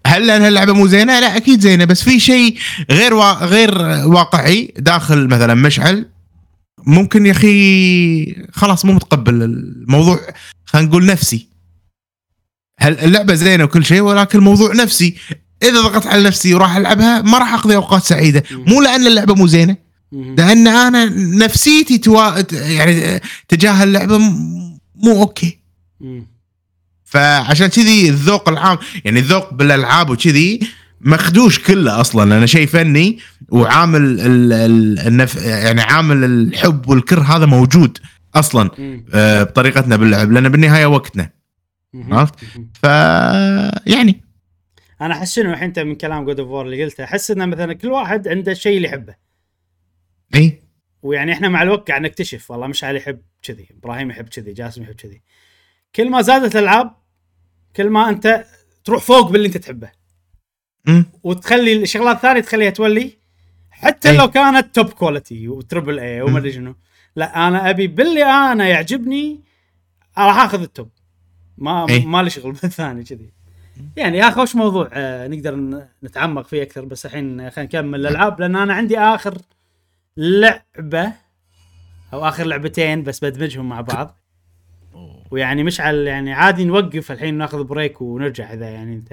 هل 0.07 0.27
لأن 0.27 0.43
اللعبه 0.43 0.73
مو 0.73 0.87
زينة؟ 0.87 1.21
لا 1.21 1.37
أكيد 1.37 1.61
زينة 1.61 1.85
بس 1.85 2.03
في 2.03 2.21
شيء 2.21 2.59
غير 2.91 3.15
وا... 3.15 3.33
غير 3.33 3.79
واقعي 4.07 4.75
داخل 4.77 5.29
مثلا 5.29 5.55
مشعل. 5.55 6.11
ممكن 6.87 7.27
يا 7.27 7.33
أخي 7.33 8.47
خلاص 8.53 8.85
مو 8.85 8.93
متقبل 8.93 9.43
الموضوع. 9.43 10.21
خلينا 10.65 10.89
نقول 10.89 11.07
نفسي. 11.07 11.49
هل 12.79 12.99
اللعبة 12.99 13.35
زينة 13.35 13.65
وكل 13.65 13.85
شيء 13.85 14.01
ولكن 14.01 14.39
الموضوع 14.39 14.75
نفسي. 14.75 15.15
إذا 15.63 15.81
ضغطت 15.81 16.07
على 16.07 16.23
نفسي 16.23 16.55
وراح 16.55 16.77
ألعبها 16.77 17.23
ما 17.23 17.39
راح 17.39 17.55
أقضي 17.55 17.77
أوقات 17.77 18.03
سعيدة. 18.03 18.45
مو 18.51 18.83
لأن 18.83 19.07
اللعبة 19.07 19.35
مو 19.35 19.47
زينة. 19.47 19.77
لأن 20.13 20.69
أنا 20.69 21.05
نفسيتي 21.45 21.99
توا... 21.99 22.45
يعني 22.53 23.21
تجاه 23.49 23.85
اللعبة 23.85 24.19
مو 24.95 25.21
أوكي. 25.21 25.59
فعشان 27.05 27.67
كذي 27.67 28.09
الذوق 28.09 28.49
العام 28.49 28.79
يعني 29.05 29.19
الذوق 29.19 29.55
بالألعاب 29.55 30.11
وكذي 30.11 30.61
مخدوش 31.05 31.59
كله 31.59 32.01
أصلا. 32.01 32.39
أنا 32.39 32.47
شيء 32.47 32.67
فني 32.67 33.19
وعامل 33.49 34.21
ال... 34.21 34.53
ال... 34.53 34.99
النف... 34.99 35.45
يعني 35.47 35.81
عامل 35.81 36.25
الحب 36.25 36.89
والكره 36.89 37.23
هذا 37.23 37.47
موجود 37.47 37.99
أصلا. 38.35 38.71
آه، 39.15 39.43
بطريقتنا 39.43 39.97
باللعب 39.97 40.33
لأن 40.33 40.49
بالنهاية 40.49 40.87
وقتنا. 40.87 41.31
عرفت؟ 41.95 42.35
ف 42.75 42.85
يعني. 43.87 44.25
أنا 45.01 45.15
أحس 45.15 45.35
شنو 45.35 45.51
الحين 45.51 45.65
أنت 45.65 45.79
من 45.79 45.95
كلام 45.95 46.25
God 46.25 46.41
of 46.41 46.49
War 46.49 46.67
اللي 46.67 46.85
قلته 46.85 47.05
أحس 47.05 47.31
إنه 47.31 47.47
مثلا 47.47 47.73
كل 47.73 47.89
واحد 47.89 48.29
عنده 48.29 48.53
الشيء 48.53 48.77
اللي 48.77 48.89
يحبه. 48.89 49.15
إي. 50.35 50.63
ويعني 51.03 51.33
إحنا 51.33 51.49
مع 51.49 51.63
الوقت 51.63 51.89
قاعد 51.89 52.03
نكتشف 52.03 52.51
والله 52.51 52.67
مشعل 52.67 52.97
يحب 52.97 53.19
كذي 53.43 53.69
إبراهيم 53.79 54.11
يحب 54.11 54.29
كذي 54.29 54.53
جاسم 54.53 54.83
يحب 54.83 54.95
كذي. 54.95 55.23
كل 55.95 56.11
ما 56.11 56.23
زادت 56.23 56.57
الألعاب 56.57 56.97
كل 57.77 57.91
ما 57.91 58.09
أنت 58.09 58.45
تروح 58.85 59.03
فوق 59.03 59.31
باللي 59.31 59.47
أنت 59.47 59.57
تحبه. 59.57 60.04
وتخلي 61.23 61.83
الشغلات 61.83 62.17
الثانية 62.17 62.41
تخليها 62.41 62.71
تولي. 62.71 63.11
حتى 63.71 64.11
أي. 64.11 64.17
لو 64.17 64.31
كانت 64.31 64.75
top 64.75 64.89
quality 64.91 65.49
و 65.49 65.56
triple 65.56 65.99
A 65.99 66.23
وما 66.23 66.39
أدري 66.39 66.53
شنو. 66.53 66.75
لا 67.17 67.49
أنا 67.49 67.71
أبي 67.71 67.87
باللي 67.87 68.25
أنا 68.25 68.69
يعجبني 68.69 69.41
راح 70.19 70.39
آخذ 70.39 70.63
ال 70.63 70.69
top 70.69 70.89
ما 71.59 71.89
أي. 71.89 72.05
ما 72.05 72.23
لي 72.23 72.31
شغل 72.31 72.53
بالثاني 72.63 73.05
كذي. 73.05 73.33
يعني 73.97 74.19
يا 74.19 74.31
خوش 74.31 74.57
موضوع؟ 74.57 74.91
آه 74.93 75.29
نقدر 75.29 75.85
نتعمق 76.05 76.47
فيه 76.47 76.63
أكثر 76.63 76.85
بس 76.85 77.07
الحين 77.07 77.51
خلينا 77.51 77.63
نكمل 77.63 78.01
الألعاب 78.01 78.41
لأن 78.41 78.57
أنا 78.57 78.75
عندي 78.75 78.99
آخر 78.99 79.39
لعبة 80.17 81.13
أو 82.13 82.29
آخر 82.29 82.45
لعبتين 82.45 83.03
بس 83.03 83.25
بدمجهم 83.25 83.69
مع 83.69 83.81
بعض. 83.81 84.19
ويعني 85.31 85.65
مشعل 85.65 86.07
يعني 86.07 86.33
عادي 86.33 86.65
نوقف 86.65 87.13
الحين 87.13 87.35
ناخذ 87.35 87.65
break 87.65 88.01
ونرجع 88.03 88.53
إذا 88.53 88.69
يعني 88.71 88.95
أنت 88.95 89.13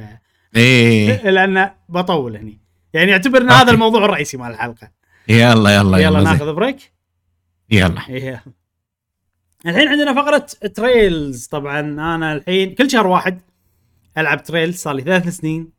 إيه. 0.55 1.29
لأن 1.29 1.71
بطول 1.89 2.37
هني. 2.37 2.61
يعني 2.93 3.13
أعتبر 3.13 3.41
إن 3.41 3.51
هذا. 3.51 3.71
الموضوع 3.71 4.05
الرئيسي 4.05 4.37
مال 4.37 4.51
الحلقة. 4.51 4.91
يلا 5.27 5.75
يلا 5.75 5.75
يلا 5.75 5.97
يلا. 5.97 6.21
ناخذ 6.21 6.53
break؟ 6.53 6.91
يلا. 7.69 8.01
يلا. 8.09 8.39
الحين 9.65 9.87
عندنا 9.87 10.13
فقرة 10.13 10.45
Trails 10.75 11.45
طبعا 11.45 11.79
أنا 11.79 12.33
الحين 12.33 12.75
كل 12.75 12.91
شهر 12.91 13.07
واحد 13.07 13.41
ألعب 14.17 14.43
Trails 14.43 14.75
صار 14.75 14.93
لي 14.93 15.01
ثلاث 15.01 15.27
سنين. 15.27 15.71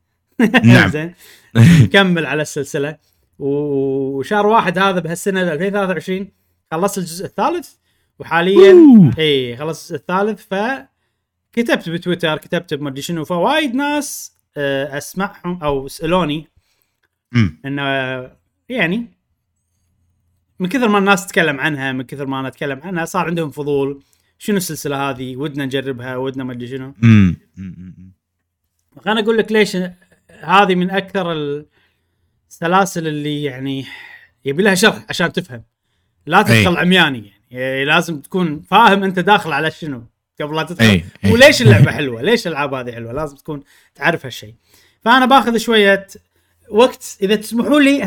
نعم. 0.65 0.91
زين. 0.97 1.15
مكمل 1.55 2.27
على 2.27 2.43
السلسلة. 2.43 2.97
وشهر 3.39 4.47
واحد 4.47 4.79
هذا 4.79 5.01
بهالسنة 5.01 5.53
2023 5.53 6.29
خلصت 6.71 6.99
الجزء 6.99 7.25
الثالث 7.25 7.69
وحاليا. 8.19 8.75
اي 9.19 9.57
خلصت 9.57 9.93
الثالث 9.93 10.47
فكتبت 10.47 11.89
بتويتر 11.89 12.39
كتبت 12.39 12.75
بما 12.75 12.89
ادري 12.89 13.03
شنو 13.03 13.25
فوايد 13.25 13.75
ناس 13.75 14.32
أسمعهم 14.57 15.63
أو 15.63 15.89
سالوني. 15.89 16.49
انه 17.65 17.83
يعني 18.69 19.07
من 20.61 20.69
كثر 20.69 20.89
ما 20.89 20.99
الناس 20.99 21.27
تتكلم 21.27 21.61
عنها 21.61 21.93
من 21.93 22.03
كثر 22.03 22.27
ما 22.27 22.41
أنا 22.41 22.49
أتكلم 22.49 22.81
عنها 22.83 23.05
صار 23.05 23.27
عندهم 23.27 23.51
فضول 23.51 24.03
شنو 24.39 24.57
السلسلة 24.57 25.11
هذه 25.11 25.37
ودنا 25.37 25.65
نجربها 25.65 26.17
ودنا 26.17 26.45
ما 26.45 26.53
أدري 26.53 26.69
شنو. 26.69 26.95
خليني 29.05 29.21
أقول 29.21 29.39
لك 29.39 29.53
ليش 29.53 29.77
هذه 30.41 30.75
من 30.75 30.91
أكثر 30.91 31.33
السلاسل 32.51 33.07
اللي 33.07 33.43
يعني 33.43 33.87
يبي 34.45 34.63
لها 34.63 34.75
شرح 34.75 35.07
عشان 35.09 35.33
تفهم 35.33 35.63
لا 36.27 36.43
تدخل 36.43 36.77
أي. 36.77 36.81
عمياني. 36.81 37.33
يعني 37.51 37.85
لازم 37.85 38.21
تكون 38.21 38.61
فاهم 38.61 39.05
أنت 39.05 39.19
داخل 39.19 39.53
على 39.53 39.71
شنو 39.71 40.05
قبل 40.43 40.57
لا 40.57 40.63
تدخل 40.63 40.85
أي. 40.85 41.05
أي. 41.25 41.33
وليش 41.33 41.63
اللعبة 41.63 41.91
حلوة 41.99 42.23
ليش 42.23 42.47
الألعاب 42.47 42.75
هذه 42.75 42.93
حلوة 42.93 43.13
لازم 43.13 43.37
تكون 43.37 43.63
تعرف 43.95 44.27
هالشيء 44.27 44.55
فأنا 45.05 45.27
باخذ 45.27 45.57
شوية 45.57 46.07
وقت 46.71 47.17
إذا 47.23 47.35
تسمحوا 47.37 47.81
لي 47.81 48.03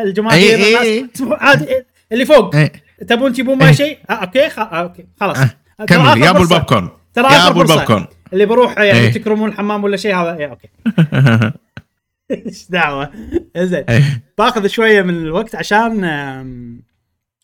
الجماهير 0.00 0.58
أي. 0.58 0.80
أي. 0.80 1.08
عادي 1.30 1.66
اللي 2.12 2.24
فوق 2.26 2.54
إيه. 2.56 2.72
تبون 3.08 3.32
تجيبون 3.32 3.58
معي 3.58 3.74
شيء 3.74 3.98
آه 4.10 4.12
أوكي 4.12 4.48
خ... 4.50 4.58
آه 4.58 4.62
أوكي 4.62 5.06
خلاص 5.20 5.38
أه. 5.38 5.50
ترى 5.78 5.86
كمل 5.86 6.22
يا 6.22 6.30
أبو. 6.30 6.42
البوب 6.42 6.58
كورن 6.62 6.88
ترى 7.14 7.32
يا 7.32 7.48
أبو. 7.48 7.62
البوب 7.62 7.80
كورن 7.80 8.06
اللي 8.32 8.46
بروح 8.46 8.78
يعني 8.78 8.98
إيه. 8.98 9.12
تكرمون 9.12 9.48
الحمام 9.48 9.84
ولا 9.84 9.96
شيء 9.96 10.14
هذا 10.16 10.36
إيه 10.36 10.46
أوكي 10.46 10.68
إيش 12.46 12.66
دعوة 12.70 13.10
زين 13.56 13.84
إيه. 13.88 14.22
باخذ 14.38 14.66
شوية 14.66 15.02
من 15.02 15.14
الوقت 15.14 15.54
عشان 15.54 16.04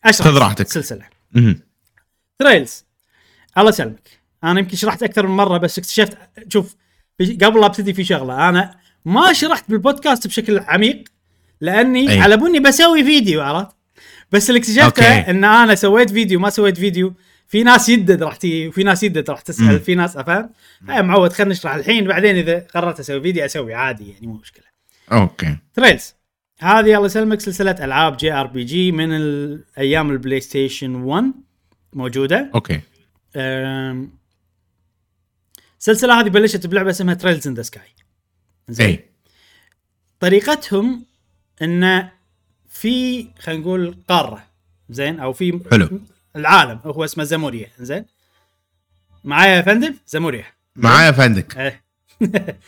أشرح 0.04 0.26
خذ 0.28 0.38
راحتك. 0.38 0.66
السلسلة 0.66 1.04
أمم. 1.36 1.60
Trails 2.38 2.84
الله 3.58 3.68
يسلمك 3.68 4.20
أنا 4.44 4.60
يمكن 4.60 4.76
شرحت 4.76 5.02
أكثر 5.02 5.26
من 5.26 5.36
مرة 5.36 5.58
بس 5.58 5.78
اكتشفت 5.78 6.18
شوف 6.48 6.76
قبل 7.20 7.60
لا 7.60 7.66
أبتدي 7.66 7.94
في 7.94 8.04
شغلة 8.04 8.48
أنا 8.48 8.74
ما 9.04 9.32
شرحت 9.32 9.70
بالبودكاست 9.70 10.26
بشكل 10.26 10.58
عميق 10.58 11.04
لأني 11.60 12.10
أي. 12.10 12.20
على 12.20 12.36
بني 12.36 12.60
بسوي 12.60 13.04
فيديو 13.04 13.42
عرفت؟ 13.42 13.76
بس 14.32 14.50
اللي 14.50 14.60
اكتشفته. 14.60 15.20
إن 15.30 15.44
أنا 15.44 15.74
سويت 15.74 16.10
فيديو 16.10 16.40
ما 16.40 16.50
سويت 16.50 16.78
فيديو 16.78 17.14
في 17.48 17.62
ناس 17.62 17.88
يدد 17.88 18.22
راح 18.22 18.36
تيي 18.36 18.68
وفي 18.68 18.82
ناس 18.82 19.02
يدد 19.02 19.30
راح 19.30 19.40
تسأل 19.40 19.64
مم. 19.64 19.78
في 19.78 19.94
ناس 19.94 20.16
أفهم؟ 20.16 20.50
هاي 20.88 21.02
معود 21.02 21.32
خلينا 21.32 21.52
نشرح 21.52 21.74
الحين 21.74 22.06
بعدين 22.06 22.36
إذا 22.36 22.66
قررت 22.74 23.00
أسوي 23.00 23.20
فيديو 23.20 23.44
أسوي 23.44 23.74
عادي 23.74 24.10
يعني 24.10 24.26
مو 24.26 24.32
مشكلة. 24.32 24.64
أوكي. 25.12 25.56
Trails 25.74 26.14
هذه 26.58 26.94
الله 26.94 27.06
يسلمك 27.06 27.40
سلسلة 27.40 27.84
ألعاب 27.84 28.16
JRPG 28.16 28.92
من 28.92 29.10
أيام 29.78 30.10
البلاي 30.10 30.40
ستيشن 30.40 30.94
1 30.94 31.32
موجودة. 31.92 32.50
أوكي. 32.54 32.80
السلسلة 33.36 34.10
هذه 36.20 36.28
بلشت 36.28 36.66
بلعبة 36.66 36.90
اسمها 36.90 37.14
Trails 37.14 37.48
in 37.48 37.54
the 37.54 37.62
Sky 37.62 37.82
اي 38.80 39.04
طريقتهم 40.20 41.04
انه 41.62 42.12
في 42.68 43.26
خلينا 43.38 43.60
نقول 43.60 43.96
قارة. 44.08 44.44
زين؟ 44.90 45.20
أو 45.20 45.32
في 45.32 45.60
حلو. 45.70 46.00
العالم. 46.36 46.80
هو 46.84 47.04
اسمه 47.04 47.24
زيموريا. 47.24 47.70
زين؟ 47.78 48.04
معايا 49.24 49.56
يا 49.56 49.62
فندم؟ 49.62 49.94
زيموريا. 50.06 50.44
معايا 50.76 51.12
فندم 51.12 51.58
إيه. 51.58 51.82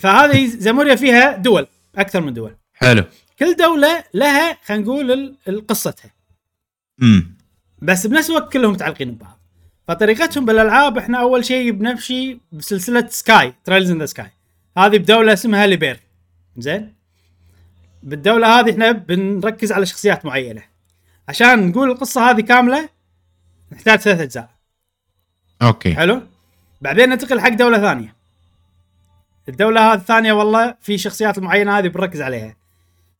فهذه 0.00 0.46
زيموريا 0.46 0.96
فيها 0.96 1.36
دول 1.36 1.66
أكثر 1.96 2.20
من 2.20 2.34
دول. 2.34 2.56
حلو. 2.74 3.04
كل 3.38 3.56
دولة 3.56 4.04
لها 4.14 4.58
خلينا 4.64 4.82
نقول 4.82 5.36
قصتها. 5.68 6.10
امم 7.02 7.36
بس 7.78 8.06
بنفس 8.06 8.30
الوقت 8.30 8.52
كلهم 8.52 8.72
متعلقين 8.72 9.10
ببعض. 9.10 9.35
فطريقتهم 9.88 10.44
بالألعاب 10.44 10.98
إحنا 10.98 11.20
أول 11.20 11.44
شيء 11.44 11.70
بنمشي 11.70 12.40
بسلسلة 12.52 13.06
Sky 13.06 13.54
Trails 13.64 13.90
in 13.90 13.98
the 13.98 14.06
Sky 14.06 14.30
هذه 14.78 14.98
بدولة 14.98 15.32
اسمها 15.32 15.66
ليبيرل 15.66 16.00
زين؟ 16.56 16.94
بالدولة 18.02 18.60
هذه 18.60 18.70
إحنا 18.70 18.92
بنركز 18.92 19.72
على 19.72 19.86
شخصيات 19.86 20.26
معينة. 20.26 20.62
عشان 21.28 21.68
نقول 21.68 21.90
القصة 21.90 22.30
هذه 22.30 22.40
كاملة 22.40 22.88
نحتاج 23.72 23.98
ثلاث 23.98 24.20
أجزاء. 24.20 24.50
أوكي. 25.62 25.94
حلو؟ 25.94 26.22
بعدين 26.80 27.08
ننتقل 27.08 27.40
حق 27.40 27.48
دولة 27.48 27.78
ثانية. 27.78 28.16
الدولة 29.48 29.92
هذه 29.92 29.98
الثانية 29.98 30.32
والله 30.32 30.74
في 30.80 30.98
شخصيات 30.98 31.38
المعينه 31.38 31.78
هذه 31.78 31.88
بنركز 31.88 32.22
عليها. 32.22 32.56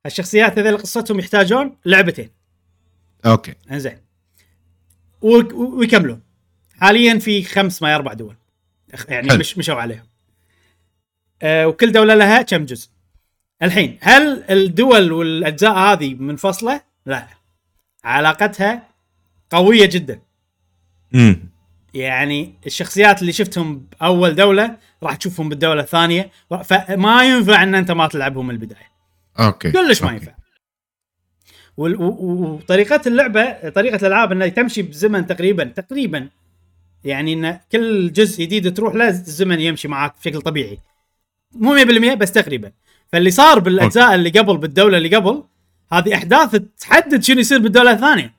الشخصيات 0.07 0.59
هذول 0.59 0.79
قصتهم 0.79 1.19
يحتاجون 1.19 1.77
لعبتين. 1.85 2.31
أوكي. 3.27 3.55
إنزين. 3.71 3.99
ويكملون. 5.23 6.26
حاليا 6.81 7.19
في 7.19 7.43
خمس 7.43 7.83
ما 7.83 7.95
أربع 7.95 8.13
دول. 8.13 8.35
يعني 9.09 9.31
حلو. 9.31 9.39
مش 9.39 9.59
مشوا 9.59 9.75
عليهم. 9.75 10.07
آه 11.43 11.69
وكل 11.69 11.93
دولة 11.93 12.15
لها 12.15 12.43
كم 12.43 12.65
جزء؟ 12.65 12.89
الحين 13.63 13.99
هل 14.01 14.45
الدول 14.51 15.13
والأجزاء 15.13 15.73
هذه 15.79 16.15
منفصله 16.15 16.81
لا. 17.07 17.27
علاقتها 18.05 18.83
قوية 19.51 19.87
جدا. 19.87 20.21
امم 21.15 21.49
يعني 21.95 22.55
الشخصيات 22.67 23.21
اللي 23.21 23.33
شفتهم 23.33 23.87
بأول 24.01 24.35
دولة 24.35 24.77
راح 25.03 25.17
تشوفهم 25.17 25.49
بالدولة 25.49 25.81
الثانية. 25.83 26.31
فما 26.65 27.25
ينفع 27.25 27.63
إن 27.63 27.75
أنت 27.75 27.91
ما 27.91 28.07
تلعبهم 28.07 28.47
من 28.47 28.55
البداية. 28.55 28.91
أوكي. 29.39 29.71
كلش 29.73 30.03
ما 30.03 30.09
أوكي. 30.09 30.17
ينفع. 30.17 30.33
وطريقة 31.77 33.01
اللعبة 33.07 33.69
طريقة 33.69 33.97
الألعاب 33.97 34.33
إنها 34.33 34.49
تمشي 34.49 34.83
بزمن 34.83 35.27
تقريبا 35.27 35.65
تقريبا 35.65 36.29
يعني 37.07 37.33
إن 37.33 37.61
كل 37.73 38.13
جزء 38.13 38.43
جديد 38.43 38.75
تروح 38.75 38.95
له 38.95 39.09
الزمن 39.09 39.61
يمشي 39.61 39.89
معاك 39.89 40.15
بشكل 40.21 40.41
طبيعي. 40.41 40.79
مو 41.55 41.77
100% 41.77 42.15
بس 42.15 42.33
تقريبا. 42.33 42.73
فاللي 43.13 43.31
صار 43.31 43.59
بالأجزاء 43.59 44.15
اللي 44.15 44.31
قبل 44.31 44.57
بالدولة 44.57 44.99
اللي 44.99 45.17
قبل 45.17 45.45
هذه 45.93 46.15
أحداث 46.15 46.63
تحدد 46.81 47.23
شنو 47.23 47.41
يصير 47.41 47.59
بالدولة 47.59 47.91
الثانية. 47.91 48.35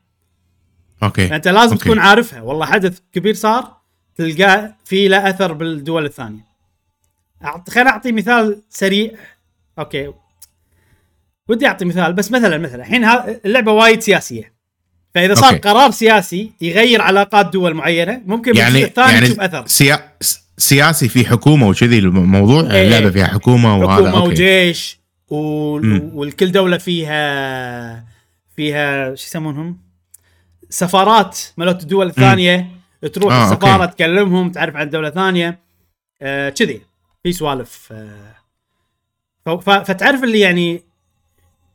أوكي. 1.03 1.36
انت 1.36 1.47
لازم 1.47 1.72
أوكي. 1.72 1.84
تكون 1.86 1.99
عارفها. 1.99 2.41
والله 2.41 2.65
حدث 2.65 2.99
كبير 3.13 3.34
صار 3.34 3.78
تلقاه 4.15 4.76
في 4.86 5.07
له 5.07 5.30
أثر 5.30 5.53
بالدول 5.53 6.05
الثانية. 6.05 6.45
أعط... 7.43 7.70
خليني 7.70 7.89
أعطي 7.89 8.11
مثال 8.11 8.61
سريع. 8.70 9.11
أوكي. 9.80 10.13
ودي 11.47 11.68
أعطي 11.68 11.86
مثال 11.86 12.13
بس 12.13 12.32
مثلا 12.32 12.57
مثلا. 12.57 12.82
الحين 12.82 13.05
اللعبة 13.45 13.72
وايد 13.72 14.01
سياسية. 14.01 14.57
فإذا 15.18 15.34
صار 15.34 15.49
أوكي. 15.49 15.70
قرار 15.70 15.91
سياسي 15.91 16.51
يغير 16.61 17.01
علاقات 17.01 17.53
دول 17.53 17.74
معينة 17.74 18.22
ممكن 18.26 18.57
يعني 18.57 18.84
الثاني 18.84 19.13
يعني 19.13 19.26
تشوف 19.26 19.39
أثر 19.39 19.68
سيا... 19.68 20.11
سياسي 20.57 21.09
في 21.09 21.26
حكومة 21.26 21.68
وكذي 21.68 21.99
الموضوع 21.99 22.61
إيه. 22.61 22.82
اللعبة 22.82 23.09
فيها 23.09 23.28
حكومة 23.28 23.78
وهذا 23.78 23.93
حكومة 23.93 24.18
أوكي 24.18 24.30
وجيش 24.30 24.99
و... 25.30 25.78
مم. 25.80 26.11
والكل 26.13 26.51
دولة 26.51 26.78
فيها 26.78 28.03
فيها 28.55 29.15
شو 29.15 29.26
يسمونهم 29.28 29.78
سفارات 30.70 31.39
مالت 31.57 31.84
الدول 31.84 32.07
الثانية 32.07 32.68
تروح 33.13 33.34
آه، 33.34 33.51
السفارة 33.51 33.84
okay. 33.84 33.93
تكلمهم 33.93 34.51
تعرف 34.51 34.76
عن 34.76 34.89
دولة 34.89 35.09
ثانية 35.09 35.59
آه، 36.22 36.49
كذي 36.49 36.82
في 37.24 37.32
سوالف 37.32 37.89
آه،. 37.91 39.57
فتعرف 39.59 40.24
اللي 40.24 40.39
يعني 40.39 40.84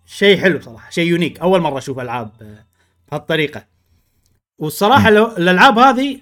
شيء 0.06 0.40
حلو 0.40 0.60
صراحة 0.60 0.90
شيء 0.90 1.06
unique 1.06 1.40
أول 1.40 1.60
مرة 1.60 1.78
أشوف 1.78 1.98
ألعاب 1.98 2.30
آه، 2.42 2.71
بهالطريقه 3.12 3.66
والصراحة 4.58 5.10
لو 5.10 5.36
الألعاب 5.36 5.78
هذه 5.78 6.20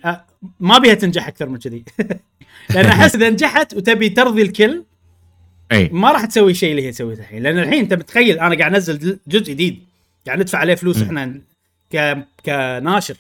ما 0.61 0.78
بيها 0.78 0.95
تنجح 0.95 1.28
أكثر 1.28 1.49
من 1.49 1.59
كذي. 1.59 1.84
لأن 2.74 2.86
أحس 2.86 3.14
إذا 3.14 3.30
نجحت 3.30 3.74
وتبي 3.74 4.09
ترضي 4.09 4.43
الكل 4.43 4.84
أي. 5.72 5.88
ما 5.88 6.12
راح 6.12 6.24
تسوي 6.24 6.51
الشيء 6.51 6.70
اللي 6.70 6.86
هي 6.86 6.93
سويته 6.93 7.20
الحين. 7.20 7.43
لأن 7.43 7.59
الحين 7.59 7.78
أنت 7.78 7.95
متخيل 7.95 8.38
أنا 8.38 8.59
قاعد 8.59 8.74
أنزل 8.74 9.18
جزء 9.26 9.53
جديد. 9.53 9.84
قاعد 10.26 10.38
ندفع 10.41 10.59
عليه 10.59 10.74
فلوس 10.74 11.03
إحنا 11.03 11.41
ك 11.93 12.18
كناشر. 12.47 13.16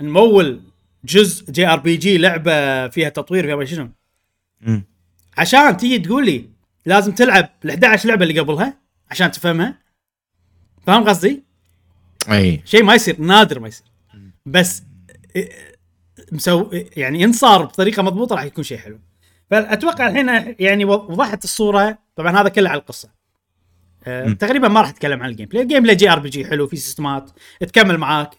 نمول 0.00 0.60
جزء 1.04 1.52
JRPG 1.52 2.18
لعبة 2.18 2.88
فيها 2.88 3.08
تطوير 3.08 3.64
فيها 3.64 3.64
شنو. 3.64 3.90
عشان 5.38 5.76
تيجي 5.76 5.98
تقول 5.98 6.26
لي 6.26 6.48
لازم 6.86 7.12
تلعب 7.12 7.50
ال 7.64 7.70
11 7.70 8.08
لعبة 8.08 8.24
اللي 8.24 8.40
قبلها 8.40 8.78
عشان 9.10 9.30
تفهمها. 9.30 9.78
فاهم 10.86 11.04
قصدي؟ 11.04 11.53
أي. 12.30 12.62
شيء 12.64 12.82
ما 12.82 12.94
يصير 12.94 13.20
نادر 13.20 13.60
ما 13.60 13.68
يصير. 13.68 13.86
بس 14.46 14.82
مسو 16.32 16.70
يعني 16.96 17.24
إن 17.24 17.32
صار 17.32 17.64
بطريقة 17.64 18.02
مضبوطة 18.02 18.34
راح 18.34 18.44
يكون 18.44 18.64
شيء 18.64 18.78
حلو. 18.78 18.98
فأتوقع 19.50 20.08
الحين 20.08 20.54
يعني 20.58 20.84
وضحت 20.84 21.44
الصورة. 21.44 21.98
طبعا 22.16 22.40
هذا 22.40 22.48
كله 22.48 22.70
على 22.70 22.80
القصة. 22.80 23.08
أه 24.06 24.26
م. 24.26 24.34
تقريبا 24.34 24.68
ما 24.68 24.80
راح 24.80 24.88
أتكلم 24.88 25.22
عن 25.22 25.30
ال 25.30 25.46
gameplay 25.46 25.60
ال 25.60 25.62
gameplay 25.62 25.94
JRPG 25.94 26.44
حلو 26.44 26.66
في 26.66 26.76
سيستمات 26.76 27.30
تكمل 27.60 27.98
معاك. 27.98 28.30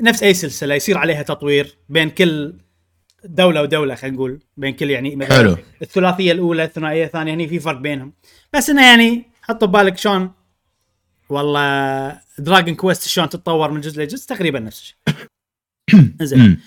نفس 0.00 0.22
أي 0.22 0.34
سلسلة 0.34 0.74
يصير 0.74 0.98
عليها 0.98 1.22
تطوير 1.22 1.78
بين 1.88 2.10
كل 2.10 2.58
دولة 3.24 3.62
ودولة 3.62 3.94
خلينا 3.94 4.16
نقول. 4.16 4.40
بين 4.56 4.74
كل 4.74 4.90
يعني 4.90 5.16
مثلاً 5.16 5.36
حلو. 5.36 5.56
الثلاثية 5.82 6.32
الأولى 6.32 6.64
الثنائية 6.64 7.04
الثانية 7.04 7.34
هني 7.34 7.48
في 7.48 7.60
فرق 7.60 7.78
بينهم. 7.78 8.12
بس 8.52 8.70
إنه 8.70 8.86
يعني 8.86 9.30
حط 9.42 9.64
ببالك 9.64 9.98
شلون 9.98 10.30
والله 11.30 12.20
Dragon 12.38 12.74
Quest 12.74 13.08
شلون 13.08 13.28
تتطور 13.28 13.70
من 13.70 13.80
جزء 13.80 14.02
لجزء 14.02 14.26
تقريبا 14.26 14.60
نفس 14.60 14.80
الشيء. 14.80 14.96
زين. 16.22 16.60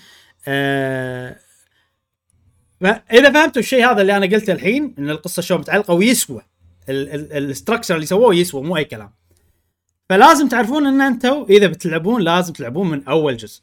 آه 0.48 1.36
فاذا 2.80 3.32
فهمتوا 3.32 3.62
الشيء 3.62 3.90
هذا 3.90 4.00
اللي 4.00 4.16
أنا 4.16 4.26
قلته 4.26 4.52
الحين 4.52 4.94
إن 4.98 5.10
القصة 5.10 5.42
شلون 5.42 5.60
متعلقة 5.60 5.94
ويسوى 5.94 6.42
ال 6.88 6.99
structure 6.99 7.94
اللي 7.94 8.06
سووه 8.06 8.34
يسوى 8.34 8.62
مو 8.62 8.76
أي 8.76 8.84
كلام. 8.84 9.12
فلازم 10.08 10.48
تعرفون 10.48 10.86
إن 10.86 11.00
أنتم 11.00 11.46
إذا 11.50 11.66
بتلعبون 11.66 12.22
لازم 12.22 12.52
تلعبون 12.52 12.90
من 12.90 13.04
أول 13.04 13.36
جزء. 13.36 13.62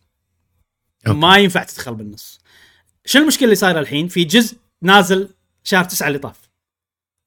okay. 1.07 1.19
ما 1.19 1.37
ينفع 1.37 1.63
تدخل 1.63 1.95
بالنص. 1.95 2.41
شو 3.05 3.19
المشكلة 3.19 3.45
اللي 3.45 3.55
صايرة 3.55 3.79
الحين؟ 3.79 4.07
في 4.07 4.23
جزء 4.23 4.57
نازل 4.81 5.29
شهر 5.63 5.83
تسعة 5.83 6.07
اللي 6.07 6.19
طاف. 6.19 6.49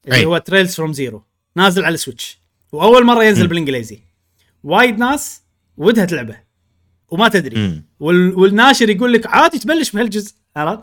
اللي. 0.06 0.24
هو 0.24 0.38
Trails 0.38 0.74
from 0.74 0.92
Zero 0.92 1.22
نازل 1.56 1.84
على 1.84 1.94
ال 1.94 2.01
Switch 2.01 2.43
وأول 2.74 3.04
مرة 3.04 3.24
ينزل 3.24 3.44
م. 3.44 3.48
بالإنجليزي 3.48 3.98
وايد 4.64 4.98
ناس 4.98 5.42
ودها 5.76 6.04
تلعبه 6.04 6.36
وما 7.08 7.28
تدري. 7.28 7.82
وال... 8.00 8.34
والناشر 8.34 8.90
يقول 8.90 9.12
لك 9.12 9.26
عادي 9.26 9.58
تبلش 9.58 9.90
بهالجزء 9.90 10.34
عرفت. 10.56 10.82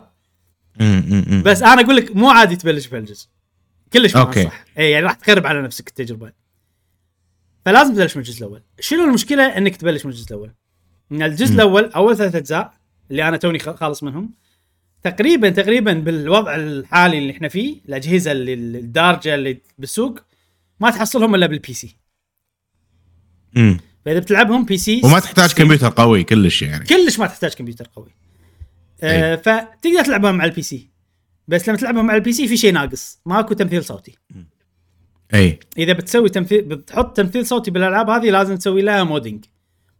بس 1.44 1.62
أنا 1.62 1.80
أقول 1.80 1.96
لك 1.96 2.16
مو 2.16 2.30
عادي 2.30 2.56
تبلش 2.56 2.86
بهالجزء 2.86 3.26
كلش 3.92 4.16
ما. 4.16 4.32
صح 4.32 4.64
اي 4.78 4.90
يعني 4.90 5.04
راح 5.06 5.12
تخرب 5.14 5.46
على 5.46 5.62
نفسك 5.62 5.88
التجربة 5.88 6.32
فلازم 7.64 7.94
تبلش 7.94 8.16
من 8.16 8.22
الجزء 8.22 8.38
الأول 8.38 8.62
شنو 8.80 9.04
المشكلة 9.04 9.42
إنك 9.58 9.76
تبلش 9.76 10.06
من 10.06 10.12
الجزء 10.12 10.26
الأول 10.34 10.50
إن 11.12 11.22
الجزء 11.22 11.52
م. 11.52 11.54
الأول 11.54 11.84
أول 11.84 12.16
ثلاث 12.16 12.34
أجزاء 12.34 12.74
اللي 13.10 13.28
أنا 13.28 13.36
توني 13.36 13.58
خالص 13.58 14.02
منهم 14.02 14.34
تقريبا 15.02 15.48
تقريبا 15.50 15.92
بالوضع 15.92 16.54
الحالي 16.54 17.18
اللي 17.18 17.32
إحنا 17.32 17.48
فيه 17.48 17.76
الأجهزة 17.88 18.32
اللي 18.32 18.54
الدارجة 18.54 19.34
اللي 19.34 19.58
بالسوق 19.78 20.18
ما 20.82 20.90
تحصلهم 20.90 21.34
إلا 21.34 21.46
بال 21.46 21.74
PC 21.74 21.96
مم. 23.54 23.80
فإذا 24.04 24.18
بتلعبهم 24.18 24.64
PC 24.64 25.00
وما 25.04 25.20
تحتاج 25.20 25.52
كمبيوتر 25.52 25.88
قوي 25.88 26.24
كلش 26.24 26.62
يعني. 26.62 26.84
كلش 26.84 27.18
ما 27.18 27.26
تحتاج 27.26 27.54
كمبيوتر 27.54 27.88
قوي. 27.96 28.10
آه 29.02 29.36
فتقدر 29.36 30.04
تلعبها 30.04 30.32
مع 30.32 30.44
ال 30.44 30.62
PC 30.62 30.90
بس 31.48 31.68
لما 31.68 31.78
تلعبها 31.78 32.02
مع 32.02 32.14
ال 32.14 32.32
PC 32.32 32.48
في 32.48 32.56
شيء 32.56 32.72
ناقص 32.72 33.20
ماكو 33.26 33.54
تمثيل 33.54 33.84
صوتي. 33.84 34.18
أي. 35.34 35.58
إذا 35.78 35.92
بتسوي 35.92 36.28
تمثيل 36.28 36.62
بتحط 36.62 37.16
تمثيل 37.16 37.46
صوتي 37.46 37.70
بالألعاب 37.70 38.10
هذه 38.10 38.30
لازم 38.30 38.56
تسوي 38.56 38.82
لها 38.82 39.04
modding 39.04 39.44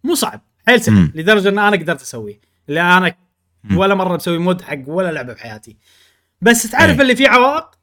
مو 0.04 0.14
صعب. 0.14 0.40
حيل 0.66 0.80
سهل. 0.80 1.12
لدرجة 1.14 1.48
إن 1.48 1.58
أنا 1.58 1.76
قدرت 1.76 2.02
أسويه. 2.02 2.40
اللي 2.68 2.80
أنا 2.80 3.14
مم. 3.64 3.76
ولا 3.78 3.94
مرة 3.94 4.16
مسوي 4.16 4.38
mod 4.38 4.62
حق 4.62 4.78
ولا 4.86 5.12
لعبة 5.12 5.32
بحياتي. 5.32 5.76
بس 6.40 6.70
تعرف 6.70 6.96
أي. 6.96 7.02
اللي 7.02 7.16
فيه 7.16 7.28
عوائق؟ 7.28 7.81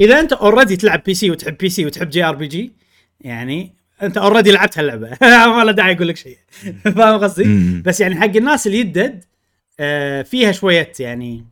إذا 0.00 0.20
أنت 0.20 0.32
اوريدي 0.32 0.76
تلعب 0.76 1.02
بي 1.06 1.14
سي 1.14 1.30
وتحب 1.30 1.56
بي 1.56 1.68
سي 1.68 1.86
وتحب 1.86 2.10
جي 2.10 2.24
ار 2.24 2.34
بي 2.34 2.46
جي 2.46 2.72
يعني 3.20 3.74
أنت 4.02 4.16
already 4.18 4.50
لعبت 4.50 4.78
هاللعبه 4.78 5.08
ما 5.56 5.64
له 5.64 5.72
داعي 5.72 5.92
أقول 5.94 6.08
لك 6.08 6.16
شيء 6.16 6.38
فاهم 6.96 7.20
قصدي؟ 7.20 7.80
بس 7.84 8.00
يعني 8.00 8.20
حق 8.20 8.24
الناس 8.36 8.66
اللي 8.66 8.78
يدد 8.78 9.24
آه 9.80 10.22
فيها 10.22 10.52
شوية 10.52 10.92
يعني 11.00 11.46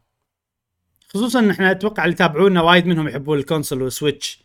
خصوصا 1.08 1.38
إن 1.38 1.50
إحنا 1.50 1.70
أتوقع 1.70 2.04
اللي 2.04 2.14
يتابعونا 2.14 2.62
وايد 2.62 2.86
منهم 2.86 3.08
يحبون 3.08 3.38
ال 3.38 3.44
console 3.44 3.82
وال 3.82 3.97
Switch 3.97 4.42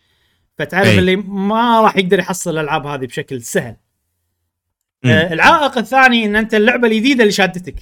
فتعرف 0.57 0.87
أي. 0.87 0.99
اللي 0.99 1.15
ما 1.15 1.81
راح 1.81 1.97
يقدر 1.97 2.19
يحصل 2.19 2.51
الألعاب 2.51 2.85
هذه 2.87 3.05
بشكل 3.05 3.41
سهل. 3.41 3.75
آه 5.05 5.33
العائق 5.33 5.77
الثاني 5.77 6.25
إن 6.25 6.35
أنت 6.35 6.53
اللعبة 6.55 6.87
الجديدة 6.87 7.21
اللي 7.21 7.31
شادتك 7.31 7.75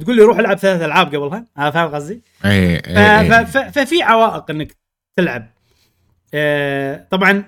تقول 0.00 0.16
لي 0.16 0.22
روح 0.22 0.38
العب 0.38 0.58
ثلاث 0.58 0.82
ألعاب 0.82 1.14
قبلها 1.14 1.44
أنا 1.58 1.70
فاهم 1.70 1.94
قصدي؟ 1.94 2.20
أي 2.44 2.78
ف- 3.44 3.56
ففي 3.78 4.02
عوائق 4.02 4.50
إنك 4.50 4.76
تلعب. 5.16 5.50
آه 6.34 7.06
طبعا 7.10 7.44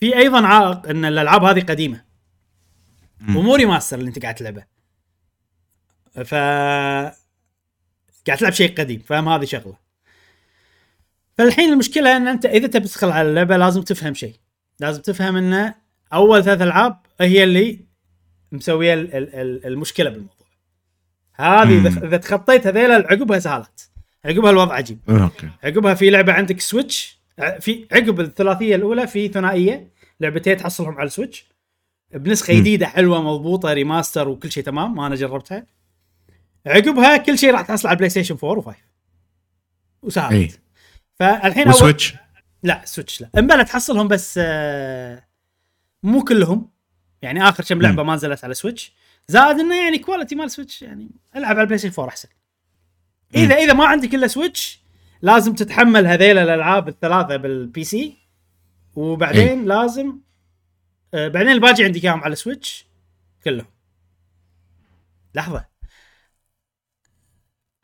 في 0.00 0.16
أيضا 0.16 0.46
عائق 0.46 0.88
إن 0.88 1.04
الألعاب 1.04 1.44
هذه 1.44 1.60
قديمة. 1.60 2.04
ومو 3.28 3.54
ريماستر 3.54 3.98
اللي 3.98 4.08
أنت 4.08 4.22
قاعد 4.22 4.34
تلعبه. 4.34 4.64
ف 6.24 6.34
قاعد 8.26 8.38
تلعب 8.38 8.52
شيء 8.52 8.74
قديم 8.74 9.00
فاهم؟ 9.00 9.28
هذه 9.28 9.44
شغلة. 9.44 9.76
فالحين 11.38 11.72
المشكلة 11.72 12.16
إن 12.16 12.28
أنت 12.28 12.46
إذا 12.46 12.66
تبي 12.66 12.88
تدخل 12.88 13.10
على 13.10 13.28
اللعبة 13.28 13.56
لازم 13.56 13.82
تفهم 13.82 14.14
شيء. 14.14 14.36
لازم 14.80 15.02
تفهم 15.02 15.36
إن 15.36 15.74
أول 16.12 16.44
ثلاث 16.44 16.62
ألعاب 16.62 17.00
هي 17.20 17.44
اللي 17.44 17.84
مسوية 18.52 18.94
ال- 18.94 19.14
ال- 19.14 19.34
ال- 19.34 19.66
المشكلة 19.66 20.10
بالموضوع. 20.10 20.46
هذه. 21.34 21.86
إذا 22.06 22.16
تخطيت 22.16 22.66
هذيلا 22.66 22.94
عقبها 22.94 23.38
سهالات 23.38 23.80
عقبها 24.24 24.50
الوضع 24.50 24.74
عجيب. 24.74 24.98
okay. 25.08 25.48
عقبها 25.64 25.94
في 25.94 26.10
لعبة 26.10 26.32
عندك 26.32 26.60
Switch 26.60 27.18
ع- 27.38 27.58
في 27.58 27.86
عقب 27.92 28.20
الثلاثية 28.20 28.76
الأولى 28.76 29.06
في 29.06 29.28
ثنائية 29.28 29.88
لعبتين 30.20 30.56
تحصلهم 30.56 30.94
على 30.98 31.06
ال 31.06 31.11
Switch 31.11 31.44
بنسخة. 32.14 32.54
جديدة 32.54 32.86
حلوة 32.86 33.22
مضبوطة 33.22 33.72
remaster 33.72 34.28
وكل 34.28 34.52
شيء 34.52 34.62
تمام 34.64 34.94
ما 34.94 35.06
أنا 35.06 35.14
جربتها. 35.14 35.66
عقبها 36.66 37.16
كل 37.16 37.38
شيء 37.38 37.50
راح 37.52 37.60
تحصل 37.62 37.88
على 37.88 37.96
PlayStation 37.96 38.36
4 38.44 38.62
و5 38.72 38.76
وسهلت. 40.02 40.32
اي 40.32 40.50
فالحين 41.14 41.62
أول... 41.62 41.74
و 41.74 41.80
Switch 41.80 42.14
لا 42.62 42.82
Switch 42.84 43.20
لا. 43.20 43.28
امبلا 43.38 43.62
تحصلهم 43.62 44.08
بس 44.08 44.40
آه، 44.42 45.24
مو 46.02 46.24
كلهم. 46.24 46.70
يعني 47.22 47.48
آخر 47.48 47.64
كم 47.64 47.82
لعبة 47.82 48.02
ما 48.02 48.14
نزلت 48.14 48.44
على 48.44 48.54
Switch 48.54 48.92
زائد 49.28 49.58
إنه 49.58 49.84
يعني 49.84 49.98
quality 49.98 50.34
مال 50.34 50.50
Switch 50.50 50.82
يعني 50.82 51.10
ألعب 51.36 51.50
على 51.50 51.60
ال 51.60 51.78
PlayStation 51.78 51.94
4 51.94 52.08
أحسن. 52.12 52.28
اذا 53.34 53.54
إذا 53.54 53.72
ما 53.72 53.86
عندك 53.86 54.14
إلا 54.14 54.26
Switch 54.26 54.80
لازم 55.22 55.54
تتحمل 55.54 56.06
هذيل 56.06 56.38
الألعاب 56.38 56.88
الثلاثة 56.88 57.36
بال 57.36 57.84
PC 57.84 58.16
وبعدين 58.94 59.48
إيه. 59.60 59.66
لازم 59.66 60.18
آه 61.14 61.28
بعدين 61.28 61.50
الباقي 61.52 61.84
عندك 61.84 62.04
إياهم 62.04 62.20
على 62.20 62.34
Switch 62.34 62.86
كلهم 63.44 63.66
لحظة 65.34 65.64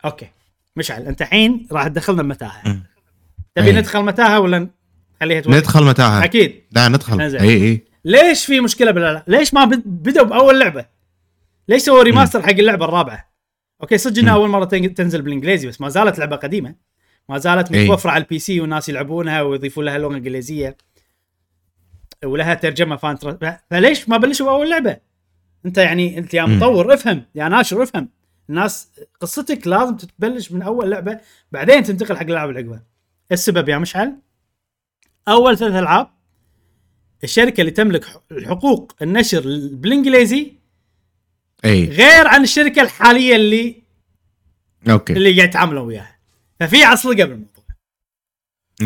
okay 0.05 0.27
مشعل 0.75 1.01
أنت 1.01 1.21
الحين 1.21 1.67
راح 1.71 1.87
تدخلنا 1.87 2.23
بمتاهه. 2.23 2.81
تبي 3.55 3.67
إيه. 3.67 3.73
ندخل 3.79 3.99
متاهة 4.03 4.39
ولا 4.39 4.69
نخليها 5.17 5.41
توقف؟ 5.41 5.57
ندخل 5.57 5.83
متاهة 5.83 6.23
أكيد 6.23 6.63
لا 6.71 6.87
ندخل. 6.87 7.21
اي 7.21 7.49
اي 7.49 7.85
ليش 8.05 8.45
في 8.45 8.59
مشكلة 8.59 8.91
بالالعاب؟ 8.91 9.23
ليش 9.27 9.53
ما 9.53 9.65
بد- 9.65 9.83
بدوا 9.85 10.23
بأول 10.23 10.59
لعبة؟ 10.59 10.85
ليش 11.67 11.81
سووا 11.81 12.03
remaster 12.03 12.41
حق 12.41 12.49
اللعبة 12.49 12.85
الرابعة؟ 12.85 13.30
okay 13.81 13.97
صدق 13.97 14.19
إنها. 14.19 14.33
أول 14.33 14.49
مرة 14.49 14.65
تن- 14.65 14.93
تنزل 14.93 15.21
بالإنجليزي 15.21 15.67
بس 15.67 15.81
ما 15.81 15.89
زالت 15.89 16.19
لعبة 16.19 16.35
قديمة 16.35 16.75
ما 17.29 17.37
زالت. 17.37 17.71
متوفره 17.71 18.11
على 18.11 18.23
ال 18.23 18.39
PC 18.39 18.61
والناس 18.61 18.89
يلعبونها 18.89 19.41
ويضيفون 19.41 19.85
لها 19.85 19.97
لغه 19.97 20.13
انجليزيه 20.15 20.77
ولها 22.25 22.53
ترجمة 22.53 22.95
fan 22.95 23.57
فليش 23.71 24.09
ما 24.09 24.17
بلشوا 24.17 24.45
بأول 24.45 24.69
لعبة؟ 24.69 24.97
أنت 25.65 25.77
يعني 25.77 26.17
أنت 26.17 26.33
يا. 26.33 26.45
مطور 26.45 26.93
افهم 26.93 27.25
يا 27.35 27.47
ناشر 27.49 27.83
افهم 27.83 28.09
الناس 28.49 28.91
قصتك 29.19 29.67
لازم 29.67 29.97
تتبلش 29.97 30.51
من 30.51 30.61
أول 30.61 30.89
لعبة 30.91 31.19
بعدين 31.51 31.83
تنتقل 31.83 32.17
حق 32.17 32.23
الالعاب 32.23 32.49
اللي 32.49 32.59
عقبها 32.61 32.83
السبب 33.31 33.69
يا 33.69 33.77
مشعل 33.77 34.15
أول 35.27 35.57
ثلاث 35.57 35.73
ألعاب 35.75 36.07
الشركة 37.23 37.61
اللي 37.61 37.71
تملك 37.71 38.05
حقوق 38.45 38.91
النشر 39.01 39.41
بالإنجليزي 39.73 40.53
إي. 41.65 41.85
غير 41.85 42.27
عن 42.27 42.43
الشركة 42.43 42.81
الحالية 42.81 43.35
اللي 43.35 43.75
okay. 44.89 45.13
اللي 45.13 45.35
قاعد 45.35 45.49
يتعاملون 45.49 45.87
وياها. 45.87 46.15
ففي 46.59 46.83
عصلقة 46.83 47.25
بالموضوع. 47.25 47.63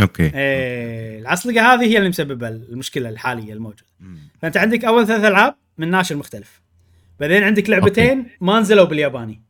okay. 0.02 0.32
إيه 0.36 1.20
العصلقة 1.20 1.74
هذه 1.74 1.84
هي 1.84 1.98
اللي 1.98 2.10
مسببة 2.10 2.48
المشكلة 2.48 3.10
الحالية 3.10 3.54
الموجودة. 3.54 3.84
فأنت 4.42 4.58
عندك 4.58 4.86
أول 4.86 5.08
ثلاث 5.08 5.24
ألعاب 5.24 5.56
من 5.78 5.92
ناشر 5.92 6.16
مختلف. 6.16 6.62
بعدين 7.20 7.44
عندك 7.44 7.70
لعبتين 7.70 8.28
ما 8.42 8.60
نزلوا 8.60 8.86
بالياباني. 8.86 9.42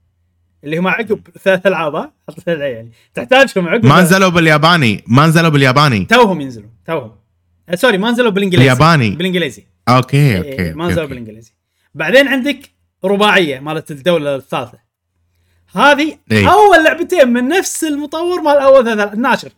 اللي 0.63 0.77
هم 0.77 0.87
عقب 0.87 1.27
ثلاث 1.43 1.67
ألعاب 1.67 2.11
حط 2.29 2.47
يعني. 2.47 2.91
تحتاجهم 3.13 3.67
عقب 3.67 3.85
ما 3.85 4.01
نزلوا 4.01 4.29
بالياباني. 4.29 5.03
ما 5.07 5.27
نزلوا 5.27 5.49
بالياباني. 5.49 6.05
توهم 6.05 6.41
ينزلون 6.41 6.71
توهم. 6.85 7.11
آه، 7.69 7.75
sorry 7.75 7.97
ما 7.97 8.11
نزلوا 8.11 8.31
بالإنجليزي. 8.31 8.71
الياباني. 8.71 9.09
بالإنجليزي. 9.09 9.63
okay 9.89 10.37
okay 10.37 10.49
ما 10.49 10.83
okay، 10.83 10.91
نزلوا 10.91 11.03
okay. 11.03 11.07
بالإنجليزي. 11.07 11.51
بعدين 11.95 12.27
عندك 12.27 12.74
رباعية 13.07 13.59
مالت 13.59 13.91
الدولة 13.91 14.35
الثالثة 14.35 14.85
هذه 15.75 16.17
إيه. 16.31 16.53
أول 16.53 16.83
لعبتين 16.83 17.27
من 17.27 17.47
نفس 17.47 17.83
المطور 17.83 18.41
مال 18.41 18.57
أول 18.57 18.85
ثلاث 18.85 19.13
الناشر 19.13 19.49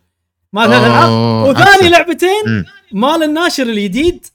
مال 0.54 0.70
ثلاث 0.70 0.84
العاب 0.84 1.12
وثاني 1.50 1.70
أحسن. 1.70 1.88
لعبتين. 1.88 2.66
مال 2.92 3.24
الناشر 3.24 3.64
الجديد 3.64 4.26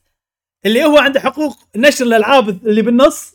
اللي 0.66 0.84
هو 0.84 0.98
عنده 0.98 1.20
حقوق 1.20 1.58
نشر 1.76 2.04
الألعاب 2.04 2.48
اللي 2.48 2.82
بالنص 2.82 3.34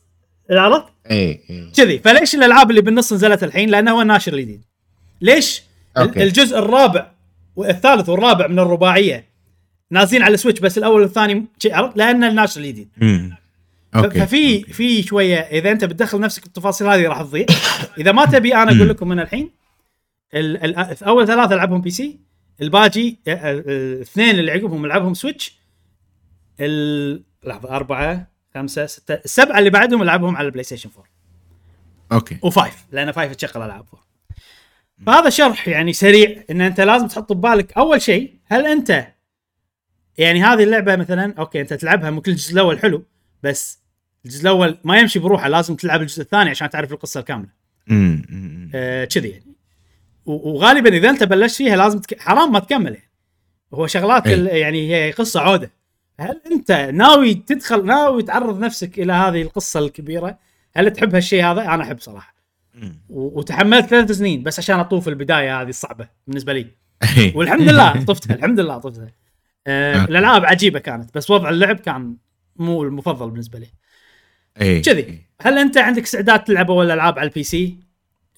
عرفت؟ 0.51 0.85
اي 1.11 1.41
اي 1.49 1.71
كذي 1.75 1.99
فليش 1.99 2.35
الألعاب 2.35 2.69
اللي 2.69 2.81
بالنص 2.81 3.13
نزلت 3.13 3.43
الحين؟ 3.43 3.69
لأنه 3.69 3.91
هو 3.91 4.01
الناشر 4.01 4.33
الجديد. 4.33 4.61
ليش؟ 5.21 5.63
okay. 5.97 6.23
الجزء 6.23 6.59
الرابع 6.59 7.11
والثالث 7.55 8.09
والرابع 8.09 8.47
من 8.47 8.59
الرباعية 8.59 9.27
نازلين 9.91 10.23
على 10.23 10.33
ال 10.33 10.37
Switch 10.37 10.59
بس 10.59 10.77
الأول 10.77 11.01
والثاني 11.01 11.45
عرفت؟ 11.65 11.97
لأن 11.97 12.23
الناشر 12.23 12.61
الجديد. 12.61 12.87
okay. 13.95 14.19
ففي 14.19 14.63
في 14.63 15.03
شوية 15.03 15.35
إذا 15.37 15.71
أنت 15.71 15.85
بتدخل 15.85 16.19
نفسك 16.19 16.43
بالتفاصيل 16.43 16.87
هذه 16.87 17.07
راح 17.07 17.21
تضيع. 17.21 17.45
إذا 17.97 18.11
ما 18.11 18.25
تبي 18.25 18.55
أنا 18.55 18.75
أقول 18.75 18.89
لكم 18.89 19.07
من 19.07 19.19
الحين 19.19 19.51
ال- 20.33 20.63
ال- 20.79 21.03
أول 21.03 21.27
ثلاثة 21.27 21.55
ألعبهم 21.55 21.81
PC 21.81 22.19
الباقي 22.61 23.11
أ- 23.11 23.15
أ- 23.15 23.29
الاثنين 23.45 24.39
اللي 24.39 24.51
عقبهم 24.51 24.85
ألعبهم 24.85 25.13
Switch. 25.13 25.57
لحظة 27.43 27.69
أربعة 27.75 28.27
خمسة 28.53 28.85
ستة 28.85 29.13
السبعة 29.13 29.59
اللي 29.59 29.69
بعدهم 29.69 30.01
ألعبهم 30.01 30.35
على 30.37 30.45
ال 30.45 30.63
PlayStation 30.63 30.89
4 30.89 31.05
okay. 32.11 32.37
و 32.41 32.50
five 32.50 32.85
لأن 32.91 33.11
five 33.11 33.35
تشغل 33.35 33.61
ألعاب 33.63 33.85
4 33.93 34.07
فهذا 35.05 35.29
شرح 35.29 35.67
يعني 35.67 35.93
سريع 35.93 36.43
إن 36.51 36.61
أنت 36.61 36.81
لازم 36.81 37.07
تحط 37.07 37.33
ببالك 37.33 37.77
أول 37.77 38.01
شيء 38.01 38.33
هل 38.45 38.65
أنت 38.65 39.07
يعني 40.17 40.43
هذه 40.43 40.63
اللعبة 40.63 40.95
مثلا 40.95 41.33
okay 41.39 41.61
أنت 41.61 41.73
تلعبها 41.73 42.09
ممكن 42.09 42.31
الجزء 42.31 42.53
الأول 42.53 42.79
حلو 42.79 43.03
بس 43.43 43.79
الجزء 44.25 44.41
الأول 44.41 44.77
ما 44.83 44.99
يمشي 44.99 45.19
بروحه 45.19 45.47
لازم 45.47 45.75
تلعب 45.75 46.01
الجزء 46.01 46.21
الثاني 46.21 46.49
عشان 46.49 46.69
تعرف 46.69 46.91
القصة 46.91 47.19
الكاملة 47.19 47.49
مم. 47.87 48.25
مم. 48.29 48.71
آه، 48.75 49.05
كذي 49.05 49.29
يعني 49.29 49.55
وغالبا 50.25 50.97
إذا 50.97 51.09
أنت 51.09 51.23
بلشت 51.23 51.55
فيها 51.55 51.75
لازم 51.75 51.99
تك... 51.99 52.19
حرام 52.19 52.51
ما 52.51 52.59
تكمل 52.59 52.93
يعني 52.93 53.09
هو 53.73 53.87
شغلات 53.87 54.27
أي. 54.27 54.33
ال... 54.33 54.47
يعني 54.47 54.95
هي 54.95 55.11
قصة 55.11 55.39
عودة 55.39 55.71
هل 56.19 56.41
أنت 56.51 56.71
ناوي 56.71 57.33
تدخل 57.33 57.85
ناوي 57.85 58.23
تعرض 58.23 58.59
نفسك 58.59 58.99
إلى 58.99 59.13
هذه 59.13 59.41
القصة 59.41 59.79
الكبيرة 59.79 60.37
هل 60.75 60.91
تحب 60.91 61.15
هالشيء 61.15 61.45
هذا 61.45 61.61
أنا 61.61 61.83
أحب 61.83 61.99
صراحة. 61.99 62.37
و... 63.09 63.39
وتحملت 63.39 63.85
ثلاث 63.85 64.11
سنين 64.11 64.43
بس 64.43 64.59
عشان 64.59 64.79
أطوف 64.79 65.07
البداية 65.07 65.61
هذه 65.61 65.69
الصعبة 65.69 66.07
بالنسبة 66.27 66.53
لي 66.53 66.67
إي. 67.17 67.33
والحمد 67.35 67.61
لله 67.61 68.03
طفتها 68.07 68.35
الحمد 68.35 68.59
لله 68.59 68.77
طفتها 68.77 69.11
آه 69.67 69.99
okay. 69.99 70.11
الألعاب 70.11 70.45
عجيبة 70.45 70.79
كانت 70.79 71.15
بس 71.15 71.31
وضع 71.31 71.49
اللعب 71.49 71.79
كان 71.79 72.15
مو 72.59 72.83
المفضل 72.83 73.29
بالنسبة 73.29 73.59
لي. 73.59 73.67
اي 74.61 74.81
كذي. 74.81 75.21
هل 75.41 75.57
أنت 75.57 75.77
عندك 75.77 76.03
استعداد 76.03 76.43
تلعب 76.43 76.71
اول 76.71 76.85
الالعاب 76.85 77.19
على 77.19 77.27
ال 77.27 77.43
PC؟ 77.43 77.77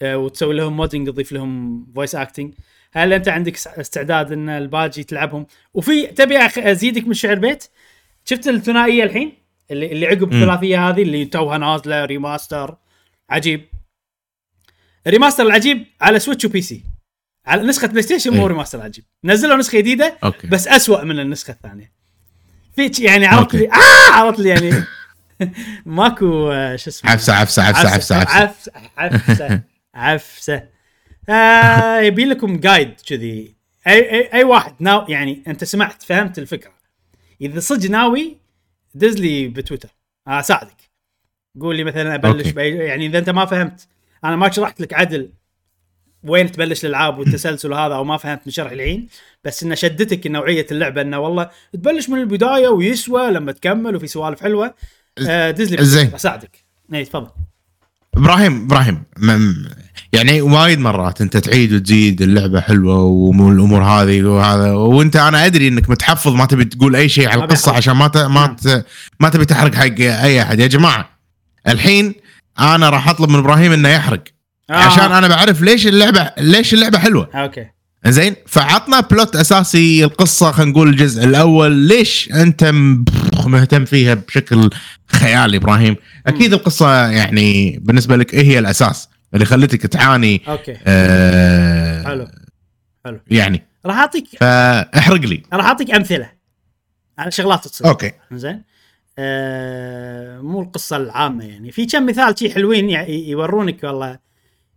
آه، 0.02 0.18
وتسوي 0.18 0.56
لهم 0.56 0.78
modding 0.78 1.08
تضيف 1.08 1.32
لهم 1.32 1.86
voice 1.96 2.16
acting 2.16 2.54
هل 2.94 3.14
أنت 3.14 3.28
عندك 3.28 3.54
استعداد 3.68 4.32
إن 4.32 4.50
الباجي 4.50 5.04
تلعبهم؟ 5.04 5.46
وفي 5.74 6.08
تبي 6.08 6.38
أزيدك 6.46 7.08
من 7.08 7.14
شعر 7.14 7.36
بيت؟ 7.36 7.64
شفت 8.26 8.48
الثنائية 8.48 9.04
الحين؟ 9.04 9.34
اللي 9.72 9.92
اللي 9.92 10.06
عقب 10.06 10.34
الثلاثية 10.34 10.90
هذه 10.90 11.02
اللي 11.02 11.26
توها 11.26 11.58
نازلة 11.58 12.06
remaster 12.06 12.78
عجيب. 13.30 13.66
ال 15.08 15.12
remaster 15.12 15.44
العجيب 15.44 15.86
على 16.02 16.20
Switch 16.20 16.46
و 16.46 16.62
PC 16.62 16.84
على 17.46 17.64
نسخة 17.64 17.88
بلاي 17.88 18.02
ستيشن 18.02 18.34
مو 18.34 18.42
إيه. 18.42 18.48
ريماستر 18.48 18.82
عجيب 18.82 19.04
نزلوا 19.24 19.58
نسخة 19.58 19.78
جديدة 19.78 20.18
بس 20.46 20.68
أسوأ 20.68 21.04
من 21.04 21.20
النسخة 21.20 21.52
الثانية. 21.52 21.92
فيتش 22.76 23.00
يعني 23.00 23.26
عرفت 23.26 23.54
لي 23.56 23.68
آه 23.72 24.12
عرفت 24.12 24.40
لي 24.40 24.50
يعني. 24.50 24.84
ماكو 25.86 26.52
آه، 26.52 26.76
شو 26.76 26.90
اسمه؟ 26.90 27.12
عفسة 27.12 27.34
عفسة 27.34 27.64
عفسة 27.64 27.90
عفسة 27.90 28.16
عفسة 28.16 28.74
عفسة. 28.98 29.62
عفسة 29.96 30.64
آه، 31.30 32.00
يبي 32.00 32.26
لكم 32.26 32.60
جايد 32.60 32.94
كذي. 33.08 33.56
أي 33.88 34.12
أي 34.12 34.34
أي 34.34 34.44
واحد 34.44 34.74
ناو 34.80 35.06
يعني 35.10 35.44
أنت 35.48 35.64
سمعت 35.64 36.04
فهمت 36.04 36.40
الفكرة. 36.40 36.72
إذا 37.42 37.60
صدق 37.60 37.90
ناوي 37.90 38.38
دز 38.96 39.16
لي 39.18 39.48
بتويتر. 39.48 39.90
أساعدك. 40.28 40.90
قول 41.62 41.76
لي 41.76 41.84
مثلا 41.84 42.16
أبلش 42.16 42.50
باي 42.52 42.76
يعني 42.76 43.06
إذا 43.06 43.20
أنت 43.20 43.30
ما 43.30 43.46
فهمت. 43.46 43.88
أنا 44.24 44.36
ما 44.36 44.52
شرحت 44.52 44.82
لك 44.82 44.94
عدل. 44.94 45.30
وين 46.24 46.52
تبلش 46.52 46.86
الألعاب 46.86 47.20
والتسلسل 47.20 47.72
وهذا 47.72 47.94
أو 47.94 48.04
ما 48.04 48.18
فهمت 48.18 48.42
من 48.46 48.52
شرح 48.52 48.72
الحين 48.72 49.08
بس 49.44 49.64
إنه 49.64 49.76
شدتك 49.76 50.28
نوعية 50.28 50.66
اللعبة 50.72 51.02
إنه 51.02 51.20
والله 51.20 51.50
تبلش 51.74 52.10
من 52.10 52.20
البداية 52.20 52.68
ويسوى 52.68 53.32
لما 53.32 53.52
تكمل 53.52 53.96
وفي 53.96 54.08
سوالف 54.08 54.42
حلوة. 54.42 54.74
آه 55.28 55.52
دز 55.52 55.74
لي 55.74 55.86
زين. 55.86 56.14
أساعدك. 56.16 56.64
اي 56.94 57.06
تفضل. 57.06 57.30
إبراهيم 58.18 58.64
إبراهيم 58.64 59.04
يعني 60.14 60.42
وايد 60.42 60.80
مرات 60.80 61.22
أنت 61.22 61.38
تعيد 61.38 61.74
وتزيد 61.74 62.22
اللعبة 62.22 62.62
حلوة 62.62 63.00
والامور 63.04 63.84
هذه 63.84 64.24
وهذا 64.24 64.72
وأنت 64.72 65.16
أنا 65.16 65.46
أدري 65.46 65.68
إنك 65.68 65.90
متحفظ 65.90 66.34
ما 66.34 66.46
تبي 66.46 66.66
تقول 66.66 66.96
أي 66.96 67.10
شيء 67.10 67.30
على 67.30 67.44
القصة. 67.44 67.72
عشان 67.72 67.94
ما 67.94 68.08
ت... 68.08 68.18
ما 68.18 68.56
ت... 68.64 68.86
ما 69.20 69.30
تبي 69.30 69.46
تحرق 69.46 69.76
حق 69.76 70.00
أي 70.00 70.42
أحد. 70.42 70.60
يا 70.60 70.68
جماعة 70.68 71.10
الحين 71.68 72.16
أنا 72.60 72.90
راح 72.90 73.10
أطلب 73.10 73.30
من 73.30 73.40
إبراهيم 73.40 73.72
إنه 73.72 73.90
يحرق. 73.90 74.24
آه. 74.70 74.74
عشان 74.74 75.12
أنا 75.12 75.28
بعرف 75.28 75.62
ليش 75.62 75.88
اللعبه 75.88 76.32
ليش 76.38 76.74
اللعبة 76.74 77.00
حلوة. 77.00 77.30
okay. 77.34 77.68
زين؟ 78.06 78.36
فعطنا 78.48 79.00
plot 79.00 79.36
أساسي 79.36 80.04
القصة 80.04 80.52
خلينا 80.52 80.72
نقول 80.72 80.90
الجزء 80.90 81.24
الأول. 81.24 81.72
ليش 81.72 82.30
أنت 82.34 82.64
م- 82.64 83.06
مهتم 83.46 83.86
فيها 83.86 84.14
بشكل 84.14 84.70
خيالي 85.08 85.58
إبراهيم؟ 85.58 85.96
أكيد 86.28 86.54
القصة 86.54 87.08
يعني 87.08 87.80
بالنسبة 87.82 88.16
لك 88.16 88.34
إيه 88.34 88.44
هي 88.44 88.60
الأساس 88.60 89.10
اللي 89.34 89.46
خلتك 89.46 89.82
تعاني 89.88 90.42
okay. 90.48 90.78
آه 90.88 92.04
حلو. 92.04 92.28
حلو. 93.06 93.20
يعني. 93.28 93.64
راح 93.86 93.96
اعطيك 93.98 94.26
فاحرق 94.40 95.22
لي. 95.22 95.44
راح 95.54 95.66
أعطيك 95.66 95.92
أمثلة. 95.92 96.30
على 97.18 97.32
شغلات 97.32 97.68
تصير. 97.68 97.88
okay. 97.88 98.12
زين؟ 98.32 98.64
آه 99.20 100.40
مو 100.42 100.62
القصة 100.62 100.98
العامة 100.98 101.44
يعني. 101.46 101.72
في 101.72 101.86
كم 101.86 102.06
مثال 102.06 102.40
شي 102.40 102.54
حلوين 102.54 102.90
يورونك 103.10 103.84
والله. 103.84 104.29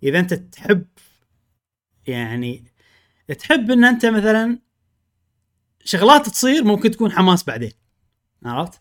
إذا 0.02 0.18
أنت 0.18 0.34
تحب 0.34 0.86
يعني 2.06 2.64
تحب 3.38 3.70
إن 3.70 3.84
أنت 3.84 4.06
مثلا 4.06 4.58
شغلات 5.84 6.28
تصير 6.28 6.64
ممكن 6.64 6.90
تكون 6.90 7.12
حماس 7.12 7.44
بعدين 7.44 7.72
عرفت؟ 8.44 8.80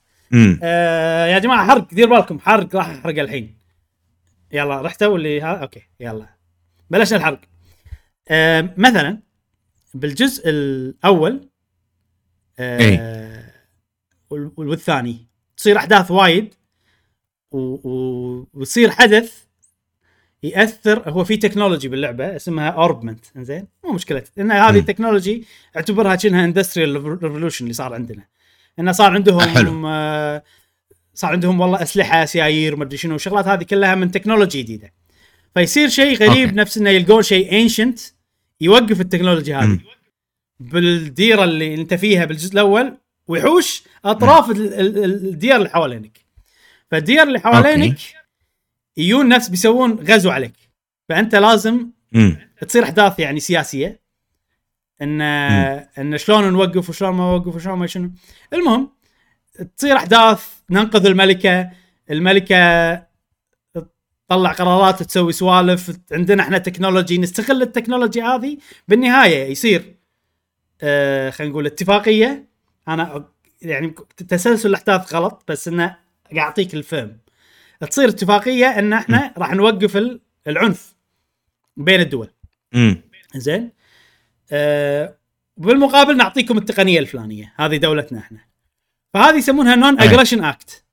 آه 0.63 1.25
يا 1.25 1.39
جماعة 1.39 1.67
حرق 1.67 1.93
دير 1.93 2.09
بالكم 2.09 2.39
حرق 2.39 2.75
راح 2.75 2.89
أحرق 2.89 3.19
الحين 3.19 3.57
يلا 4.51 4.81
رحتوا 4.81 5.17
اللي 5.17 5.41
ها 5.41 5.55
okay 5.61 5.81
يلا 5.99 6.29
بلشنا 6.89 7.17
الحرق 7.17 7.41
آه 8.29 8.73
مثلا 8.77 9.19
بالجزء 9.93 10.43
الأول 10.49 11.49
آه 12.59 13.51
وال- 14.29 14.51
والثاني 14.57 15.27
تصير 15.57 15.77
أحداث 15.77 16.11
وايد. 16.11 16.53
ويصير 17.51 18.91
حدث 18.91 19.40
يأثر 20.43 21.09
هو 21.09 21.23
في 21.23 21.37
technology 21.37 21.87
باللعبة 21.87 22.35
اسمها 22.35 22.69
orbment 22.69 23.25
زين 23.37 23.67
مو 23.83 23.91
مشكلة 23.91 24.23
إن 24.39 24.51
هذه. 24.51 24.77
ال 24.79 24.85
technology 24.85 25.43
اعتبرها 25.75 26.15
كأنها 26.15 26.45
industrial 26.45 27.05
revolution 27.23 27.65
اللي 27.65 27.73
صار 27.73 27.93
عندنا 27.93 28.23
انه 28.79 28.91
صار 28.91 29.11
عندهم 29.13 29.41
حلو. 29.41 29.87
آه 29.87 30.43
صار 31.13 31.31
عندهم 31.31 31.59
والله 31.61 31.81
أسلحة 31.81 32.25
سيايير 32.25 32.75
ما 32.75 32.83
ادري 32.83 32.97
شنو 32.97 33.15
الشغلات 33.15 33.47
هذه 33.47 33.63
كلها 33.63 33.95
من 33.95 34.11
technology 34.11 34.61
جديدة 34.63 34.93
فيصير 35.55 35.89
شيء 35.89 36.17
غريب 36.17 36.47
okay. 36.47 36.55
نفس 36.55 36.77
إنه 36.77 36.89
يلقون 36.89 37.21
شيء 37.23 37.61
ancient 37.61 37.99
يوقف 38.61 39.01
ال 39.01 39.06
technology 39.06 39.53
هذه. 39.53 39.79
بالديرة 40.59 41.43
اللي 41.43 41.75
أنت 41.75 41.93
فيها 41.93 42.25
بالجزء 42.25 42.53
الأول 42.53 42.97
ويحوش 43.27 43.83
أطراف 44.05 44.49
ال- 44.51 44.73
ال- 44.73 44.97
ال- 45.03 45.27
الديار 45.29 45.57
اللي 45.57 45.69
حوالينك 45.69 46.17
فالديار 46.91 47.27
اللي 47.27 47.39
حوالينك 47.39 47.97
يجون 49.01 49.29
ناس 49.29 49.49
بيسوون 49.49 49.91
غزو 49.93 50.29
عليك. 50.29 50.53
فأنت 51.09 51.35
لازم 51.35 51.89
امم 52.15 52.37
تصير 52.67 52.83
أحداث 52.83 53.19
يعني 53.19 53.39
سياسية. 53.39 54.01
إن 55.01 55.21
إن 55.21 56.17
شلون 56.17 56.53
نوقف 56.53 56.89
وشلون 56.89 57.11
ما 57.11 57.23
نوقف 57.23 57.55
وشلون 57.55 57.77
ما 57.79 57.87
شنو. 57.87 58.11
المهم 58.53 58.89
تصير 59.77 59.95
أحداث 59.95 60.45
ننقذ 60.69 61.05
الملكة. 61.05 61.69
الملكة 62.11 62.93
تطلع 64.29 64.51
قرارات 64.51 65.03
تسوي 65.03 65.31
سوالف. 65.31 65.97
عندنا 66.11 66.43
إحنا 66.43 66.57
تكنولوجي 66.57 67.17
نستغل 67.17 67.61
التكنولوجي 67.61 68.21
هذه 68.21 68.57
بالنهاية 68.87 69.51
يصير 69.51 69.95
آه 70.81 71.29
خلينا 71.29 71.51
نقول 71.51 71.65
اتفاقية. 71.65 72.47
أنا 72.87 73.25
يعني 73.61 73.95
تسلسل 74.27 74.69
الأحداث 74.69 75.13
غلط 75.13 75.43
بس 75.47 75.67
إنه 75.67 75.97
قاعد 76.35 76.37
اعطيك 76.37 76.73
الفهم. 76.73 77.17
تصير 77.89 78.09
اتفاقية 78.09 78.79
إن 78.79 78.93
إحنا 78.93 79.33
راح 79.37 79.53
نوقف 79.53 79.97
ال- 79.97 80.21
العنف 80.47 80.95
بين 81.77 81.99
الدول. 81.99 82.29
امم 82.75 83.01
زين؟ 83.35 83.71
آه 84.51 85.17
بالمقابل 85.57 86.17
نعطيكم 86.17 86.57
التقنية 86.57 86.99
الفلانية. 86.99 87.53
هذه 87.57 87.77
دولتنا 87.77 88.19
إحنا. 88.19 88.39
فهذه 89.13 89.37
يسمونها 89.37 89.75
non. 89.75 90.01
aggression 90.01 90.43
pact 90.43 90.83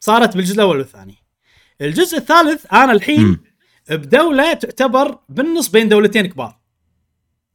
صارت 0.00 0.36
بالجزء 0.36 0.54
الأول 0.54 0.78
والثاني. 0.78 1.14
الجزء 1.80 2.18
الثالث 2.18 2.66
أنا 2.72 2.92
الحين 2.92 3.20
مم. 3.20 3.40
بدولة 3.90 4.54
تعتبر 4.54 5.18
بالنص 5.28 5.68
بين 5.68 5.88
دولتين 5.88 6.26
كبار. 6.26 6.58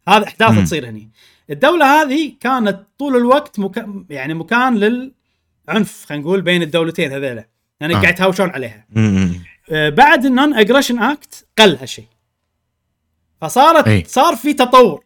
هذا 0.07 0.23
احداث 0.27 0.51
مم. 0.51 0.63
تصير 0.63 0.89
هني. 0.89 1.11
الدولة 1.49 2.01
هذه 2.01 2.33
كانت 2.39 2.79
طول 2.99 3.15
الوقت 3.17 3.59
مكان 3.59 4.05
يعني 4.09 4.33
مكان 4.33 4.77
للعنف 4.77 6.05
خلينا 6.05 6.23
نقول 6.23 6.41
بين 6.41 6.61
الدولتين 6.61 7.11
هذيلا. 7.11 7.47
يعني 7.81 7.95
آه. 7.95 8.01
قاعد 8.01 8.13
يتهاوشون 8.13 8.49
عليها. 8.49 8.85
آه، 9.71 9.89
بعد 9.89 10.25
ال 10.25 10.32
non 10.32 10.53
aggression 10.53 10.99
pact 10.99 11.47
قل 11.57 11.75
هالشيء. 11.75 12.05
فصارت 13.41 13.87
أي. 13.87 14.03
صار 14.07 14.35
في 14.35 14.53
تطور. 14.53 15.03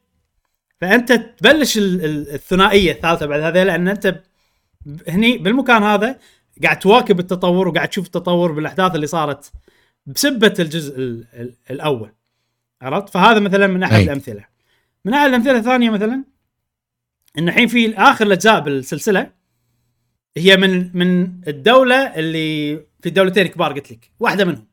فأنت 0.82 1.12
تبلش 1.12 1.78
ال- 1.78 2.06
ال- 2.06 2.30
الثنائية 2.34 2.92
الثالثة 2.92 3.26
بعد 3.26 3.42
هذا 3.42 3.64
لأن 3.64 3.88
أنت 3.88 4.22
هني 5.08 5.38
بالمكان 5.38 5.84
هذا 5.84 6.20
قاعد 6.64 6.80
تواكب 6.80 7.20
التطور 7.20 7.68
وقاعد 7.68 7.88
تشوف 7.88 8.06
التطور 8.06 8.52
بالأحداث 8.52 8.96
اللي 8.96 9.08
صارت 9.08 9.52
بسبة 10.06 10.54
الجزء 10.60 10.98
ال 10.98 11.26
ال 11.34 11.54
الأول. 11.72 12.12
عرفت؟ 12.82 13.10
فهذا 13.10 13.40
مثلا 13.40 13.68
من 13.68 13.84
أحد 13.84 13.94
أي. 13.94 14.04
الأمثلة. 14.04 14.46
من 15.06 15.14
أحد 15.14 15.28
الأمثلة 15.30 15.58
الثانية 15.58 15.90
مثلا 15.90 16.24
إن 17.38 17.48
الحين 17.50 17.68
في 17.68 17.98
آخر 17.98 18.26
الأجزاء 18.26 18.60
بالسلسلة 18.60 19.32
هي 20.38 20.58
من 20.58 20.98
من 20.98 21.42
الدولة 21.48 21.96
اللي 21.96 22.76
في 23.02 23.10
دولتين 23.10 23.48
كبار 23.48 23.74
قلت 23.74 23.92
لك 23.92 24.12
واحدة 24.20 24.46
منهم. 24.46 24.68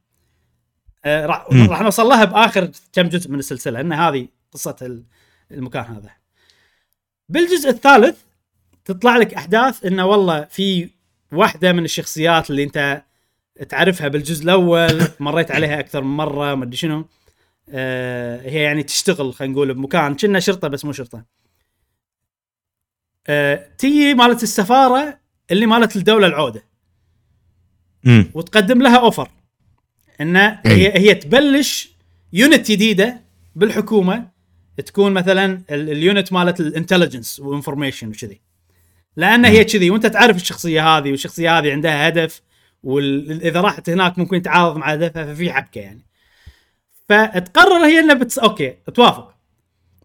آه 1.05 1.27
راح 1.27 1.83
نوصل 1.83 2.07
لها 2.07 2.25
بآخر 2.25 2.71
كم 2.93 3.09
جزء 3.09 3.31
من 3.31 3.39
السلسلة 3.39 3.81
ان 3.81 3.93
هذه 3.93 4.29
قصة 4.53 4.77
ال- 4.83 5.05
المكان 5.51 5.85
هذا. 5.85 6.11
بالجزء 7.29 7.71
الثالث 7.71 8.19
تطلع 8.85 9.17
لك 9.17 9.35
أحداث 9.35 9.87
انه 9.87 10.07
والله 10.07 10.45
في 10.45 10.91
واحدة 11.33 11.73
من 11.73 11.85
الشخصيات 11.85 12.51
اللي 12.51 12.65
أنت 12.65 13.03
تعرفها 13.69 14.09
بالجزء 14.09 14.45
الأول 14.45 15.03
مريت 15.21 15.51
عليها 15.51 15.81
أكثر 15.81 16.03
من 16.03 16.17
مرة 16.17 16.55
ما 16.55 16.65
أدري 16.65 16.77
شنو. 16.77 17.07
آه 17.71 18.41
هي 18.41 18.63
يعني 18.63 18.83
تشتغل 18.83 19.35
خلينا 19.35 19.53
نقول 19.55 19.75
بمكان 19.75 20.17
كأنها 20.17 20.41
شرطة 20.41 20.69
بس 20.69 20.85
مو 20.85 20.93
شرطة. 20.93 21.25
آه 23.27 23.69
تيجي 23.79 24.15
مالت 24.15 24.43
السفارة 24.43 25.22
اللي 25.51 25.67
مالت 25.67 25.97
الدولة 25.97 26.27
العودة. 26.27 26.65
امم 28.07 28.31
وتقدم 28.35 28.83
لها 28.83 28.97
offer 28.99 29.31
إن 30.21 30.37
هي 30.37 30.61
إي. 30.67 30.99
هي 30.99 31.15
تبلش 31.15 31.93
unit 32.33 32.71
جديدة 32.71 33.21
بالحكومة 33.57 34.29
تكون 34.87 35.13
مثلا 35.13 35.45
ال- 35.71 35.91
ال 35.91 35.99
unit 35.99 36.33
مالت 36.33 36.61
ال 36.61 36.67
intelligence 36.67 37.41
و 37.41 37.47
information 37.47 38.09
وكذي 38.09 38.41
لأن 39.17 39.45
هي 39.45 39.65
كذي 39.65 39.91
وأنت 39.91 40.07
تعرف 40.07 40.37
الشخصية 40.37 40.89
هذه 40.99 41.11
والشخصية 41.11 41.59
هذه 41.59 41.73
عندها 41.73 42.09
هدف 42.09 42.43
واذا 42.83 43.61
راحت 43.61 43.91
هناك 43.91 44.19
ممكن 44.19 44.43
تعارض 44.43 44.77
مع 44.77 44.93
هدفها 44.93 45.35
ففي 45.35 45.53
حبكة 45.53 45.81
يعني. 45.81 46.07
فتقرر 47.09 47.87
هي 47.87 47.99
إنها 47.99 48.15
بتس... 48.15 48.39
okay 48.39 48.71
توافق. 48.95 49.35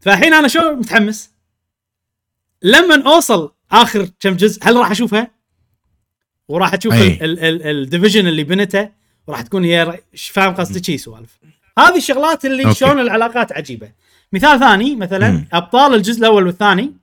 فالحين 0.02 0.34
أنا 0.34 0.48
شو 0.48 0.60
متحمس؟ 0.76 1.32
لما 2.62 3.04
أوصل 3.06 3.52
آخر 3.72 4.10
كم 4.20 4.36
جزء 4.36 4.60
هل 4.64 4.76
راح 4.76 4.92
أشوفها 4.92 5.32
وراح 6.48 6.74
أشوف. 6.74 6.94
ال 6.96 7.10
division 7.10 8.28
اللي 8.28 8.44
بنته 8.44 8.90
وراح 9.28 9.42
تكون 9.42 9.64
هي 9.64 10.00
فاهم 10.14 10.54
قصدي 10.54 10.84
شي 10.84 10.98
سوالف 10.98 11.40
هذه 11.80 11.98
الشغلات 11.98 12.46
اللي. 12.46 12.74
شلون 12.74 13.00
العلاقات 13.00 13.52
عجيبة 13.52 13.92
مثال 14.34 14.60
ثاني 14.60 14.96
مثلا 14.96 15.32
مم. 15.32 15.48
أبطال 15.54 15.94
الجزء 15.94 16.20
الأول 16.20 16.46
والثاني 16.46 16.94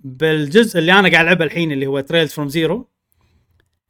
بالجزء 0.00 0.78
اللي 0.78 0.92
أنا 0.92 1.08
قاعد 1.08 1.24
العبه 1.24 1.44
الحين 1.44 1.72
اللي 1.72 1.86
هو 1.86 2.00
Trails 2.00 2.32
from 2.32 2.48
Zero 2.48 2.88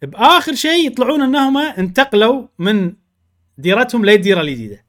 بآخر 0.03 0.55
شيء 0.55 0.87
يطلعون 0.87 1.23
إنهم 1.23 1.59
انتقلوا 1.59 2.47
من 2.59 2.93
ديرتهم 3.59 4.05
للديره 4.05 4.41
الجديدة. 4.41 4.85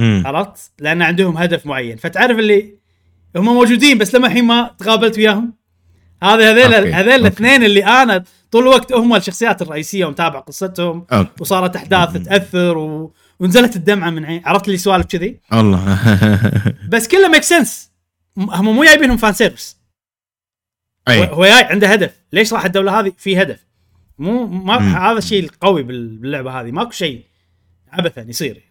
عرفت؟ 0.00 0.72
لأن 0.78 1.02
عندهم 1.02 1.36
هدف 1.36 1.66
معين 1.66 1.96
فتعرف 1.96 2.38
اللي 2.38 2.74
هم 3.36 3.44
موجودين 3.44 3.98
بس 3.98 4.14
لما 4.14 4.26
الحين 4.26 4.44
ما 4.44 4.74
تقابلت 4.78 5.18
وياهم 5.18 5.54
هذا 6.24 6.50
هذيل 6.52 6.92
هذيل. 6.94 7.10
الاثنين 7.20 7.64
اللي 7.64 7.84
أنا 7.84 8.24
طول 8.50 8.62
الوقت 8.62 8.92
هم 8.92 9.14
الشخصيات 9.16 9.62
الرئيسية 9.62 10.04
ومتابع 10.04 10.40
قصتهم 10.40 11.06
أوكي. 11.12 11.30
وصارت 11.40 11.76
أحداث 11.76 12.12
تاثر 12.12 12.78
و... 12.78 13.12
ونزلت 13.40 13.76
الدمعة 13.76 14.10
من 14.10 14.24
عين. 14.24 14.42
عرفت 14.44 14.68
لي 14.68 14.76
سوالف 14.76 15.06
كذي؟ 15.06 15.40
الله 15.52 15.98
بس 16.92 17.08
كله 17.08 17.28
make 17.28 17.42
sense 17.42 17.90
هم 18.38 18.64
مو 18.74 18.84
جايبينهم 18.84 19.16
fan 19.16 19.32
service 19.32 19.76
أي. 21.08 21.28
هو 21.30 21.44
جاي 21.44 21.64
عنده 21.64 21.88
هدف. 21.88 22.10
ليش 22.32 22.52
راح 22.52 22.64
الدولة 22.64 23.00
هذه؟ 23.00 23.12
في 23.18 23.42
هدف. 23.42 23.66
مو 24.18 24.46
ما 24.46 24.78
مم. 24.78 24.94
هذا 24.96 25.18
الشيء 25.18 25.44
القوي 25.44 25.82
بال- 25.82 26.16
باللعبة 26.16 26.60
هذه. 26.60 26.70
ماكو 26.70 26.90
شيء 26.90 27.24
عبثا 27.92 28.22
يصير. 28.28 28.62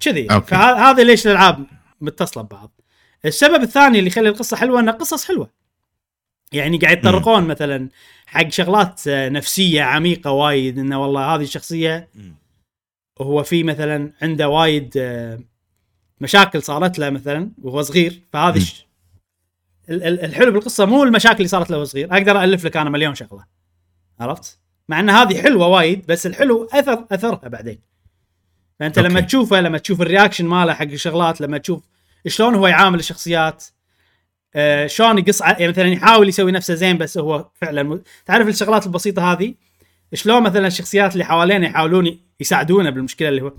كذي. 0.00 0.28
فهذا 0.46 1.02
ليش 1.04 1.26
الألعاب 1.26 1.66
متصلة 2.00 2.42
ببعض. 2.42 2.80
السبب 3.24 3.62
الثاني 3.62 3.98
اللي 3.98 4.10
يخلي 4.10 4.28
القصة 4.28 4.56
حلوة 4.56 4.80
إن 4.80 4.90
قصص 4.90 5.24
حلوة. 5.24 5.61
يعني 6.52 6.78
قاعد 6.78 6.98
يتطرقون 6.98 7.44
مثلا 7.44 7.88
حق 8.26 8.48
شغلات 8.48 9.02
نفسية 9.08 9.82
عميقة 9.82 10.30
وايد 10.30 10.78
إنه 10.78 11.02
والله 11.02 11.34
هذه 11.34 11.42
الشخصية 11.42 12.08
مم. 12.14 12.34
هو 13.20 13.42
في 13.42 13.62
مثلا 13.62 14.12
عنده 14.22 14.48
وايد 14.48 14.92
آه، 14.96 15.40
مشاكل 16.20 16.62
صارت 16.62 16.98
له 16.98 17.10
مثلا 17.10 17.50
وهو 17.62 17.82
صغير 17.82 18.22
فهذه 18.32 18.62
الحلو 19.88 20.52
بالقصة 20.52 20.84
مو 20.84 21.04
المشاكل 21.04 21.36
اللي 21.36 21.48
صارت 21.48 21.70
له 21.70 21.76
وهو 21.76 21.84
صغير 21.84 22.12
أقدر 22.12 22.44
ألف 22.44 22.64
لك 22.64 22.76
أنا 22.76 22.90
مليون 22.90 23.14
شغلة 23.14 23.44
عرفت 24.20 24.58
مع 24.88 25.00
إن 25.00 25.10
هذه 25.10 25.42
حلوة 25.42 25.66
وايد 25.66 26.06
بس 26.06 26.26
الحلو 26.26 26.68
أثر 26.72 27.06
أثرها 27.12 27.48
بعدين 27.48 27.78
فأنت 28.80 28.98
أوكي. 28.98 29.10
لما 29.10 29.20
تشوفه 29.20 29.60
لما 29.60 29.78
تشوف 29.78 30.02
ال 30.02 30.07
reaction 30.07 30.46
ماله 30.46 30.74
حق 30.74 30.82
الشغلات 30.82 31.40
لما 31.40 31.58
تشوف 31.58 31.82
شلون 32.26 32.54
هو 32.54 32.66
يعامل 32.66 32.98
الشخصيات 32.98 33.64
آه 34.54 34.86
شلون 34.86 35.18
يقص 35.18 35.42
ع- 35.42 35.50
يعني 35.58 35.68
مثلا 35.68 35.88
يحاول 35.88 36.28
يسوي 36.28 36.52
نفسه 36.52 36.74
زين 36.74 36.98
بس 36.98 37.18
هو 37.18 37.50
فعلا 37.54 37.82
م... 37.82 38.02
تعرف 38.26 38.48
الشغلات 38.48 38.86
البسيطة 38.86 39.32
هذه؟ 39.32 39.54
شلون 40.14 40.42
مثلا 40.42 40.66
الشخصيات 40.66 41.12
اللي 41.12 41.24
حوالينه 41.24 41.66
يحاولون 41.66 42.18
يساعدونه 42.40 42.90
بالمشكلة 42.90 43.28
اللي 43.28 43.42
هو؟ 43.42 43.52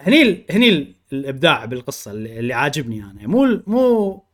هني 0.00 0.22
ال- 0.22 0.44
هني 0.50 0.68
ال- 0.68 0.94
الإبداع 1.12 1.64
بالقصة 1.64 2.10
اللي, 2.10 2.38
اللي 2.38 2.54
عاجبني 2.54 3.04
أنا. 3.04 3.26
مو 3.26 3.44
ال- 3.44 3.62
مو 3.66 4.24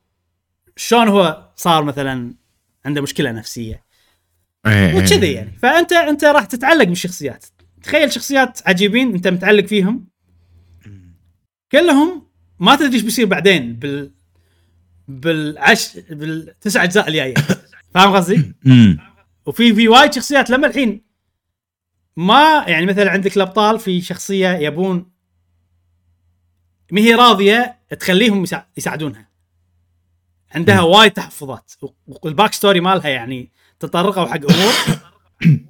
شلون 0.76 1.08
هو 1.08 1.50
صار 1.56 1.84
مثلا 1.84 2.34
عنده 2.84 3.00
مشكلة 3.02 3.32
نفسية. 3.32 3.84
إيه، 4.66 4.92
مو 4.92 5.00
إيه. 5.00 5.06
كذي 5.06 5.32
يعني. 5.32 5.58
فانت 5.58 5.92
أنت 5.92 6.24
راح 6.24 6.44
تتعلق 6.44 6.84
بالشخصيات. 6.84 7.46
تخيل 7.82 8.12
شخصيات 8.12 8.60
عجيبين 8.66 9.14
أنت 9.14 9.28
متعلق 9.28 9.64
فيهم. 9.66 10.08
كلهم 11.72 12.26
ما 12.60 12.76
تدري 12.76 12.94
إيش 12.94 13.02
بيصير 13.02 13.26
بعدين 13.26 13.72
بال 13.76 14.10
بالعش 15.18 15.96
بالتسع 16.10 16.84
أجزاء 16.84 17.08
الجاية. 17.08 17.34
فاهم 17.94 18.12
قصدي؟ 18.16 18.52
وفي 19.46 19.74
في 19.74 19.88
وايد 19.88 20.12
شخصيات 20.12 20.50
لما 20.50 20.66
الحين 20.66 21.02
ما 22.16 22.64
يعني 22.68 22.86
مثلا 22.86 23.10
عندك 23.10 23.36
الأبطال 23.36 23.78
في 23.78 24.00
شخصية 24.00 24.48
يبون 24.48 25.10
ما 26.92 27.00
هي 27.00 27.14
راضية 27.14 27.78
تخليهم 28.00 28.44
يسا- 28.46 28.66
يساعدونها. 28.76 29.28
عندها 30.54 30.80
وايد 30.80 31.12
تحفظات. 31.12 31.72
وال 32.06 32.22
back 32.22 32.52
story 32.52 32.80
مالها 32.80 33.08
يعني 33.08 33.50
تطرقوا 33.80 34.26
حق 34.26 34.40
أمور. 34.52 34.72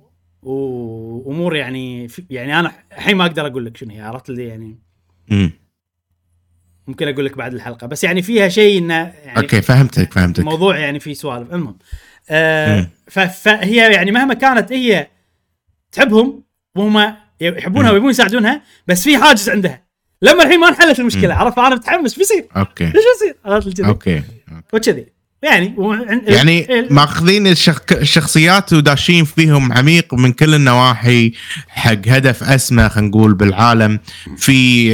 وأمور 0.43 1.57
يعني 1.57 2.09
يعني 2.31 2.61
أنا 2.61 2.73
الحين 2.93 3.17
ما 3.17 3.27
أقدر 3.27 3.47
أقول 3.47 3.65
لك 3.67 3.77
شنو 3.77 3.91
هي 3.95 4.01
عرفت 4.01 4.31
اللي 4.31 4.47
يعني. 4.47 4.79
ممكن 6.91 7.09
أقول 7.09 7.25
لك 7.25 7.37
بعد 7.37 7.55
الحلقة 7.55 7.87
بس 7.87 8.05
يعني 8.05 8.23
فيها 8.23 8.49
شيء 8.49 8.79
إنه 8.79 8.95
يعني 9.25 9.37
أوكي 9.37 9.63
فهمتك 9.63 10.13
فهمتك. 10.13 10.45
موضوع 10.45 10.79
يعني 10.79 11.01
فيه 11.01 11.15
سوالف. 11.15 11.55
المهم 11.55 11.79
آه 12.31 12.89
فهي 13.09 13.93
يعني 13.93 14.13
مهما 14.13 14.35
كانت 14.35 14.73
هي 14.73 15.07
تحبهم 15.93 16.43
وهم 16.77 17.15
يحبونها. 17.41 17.91
ويبون 17.91 18.11
يساعدونها 18.11 18.63
بس 18.87 19.05
في 19.05 19.19
حاجز 19.19 19.51
عندها. 19.51 19.83
لما 20.23 20.43
الحين 20.43 20.61
ما 20.61 20.69
انحلت 20.69 21.01
المشكلة. 21.01 21.35
عرفت؟ 21.35 21.59
أنا 21.59 21.75
متحمس. 21.75 22.19
بيصير. 22.19 22.47
أوكي. 22.57 22.85
إيش 22.85 22.93
بيصير؟ 22.93 23.37
عرفت؟ 23.45 23.67
الجذي؟ 23.67 23.89
أوكي. 23.89 24.23
وكذي. 24.73 25.07
يعني 25.43 25.75
يعني 26.27 26.67
ماخذين 26.91 27.47
الشخ... 27.47 27.79
الشخصيات 27.93 28.73
وداشين 28.73 29.25
فيهم 29.25 29.73
عميق 29.73 30.15
من 30.15 30.33
كل 30.33 30.55
النواحي 30.55 31.33
حق 31.69 32.09
هدف 32.09 32.43
أسمى 32.43 32.89
خلينا 32.89 33.09
نقول 33.09 33.35
بالعالم. 33.35 33.99
في 34.37 34.91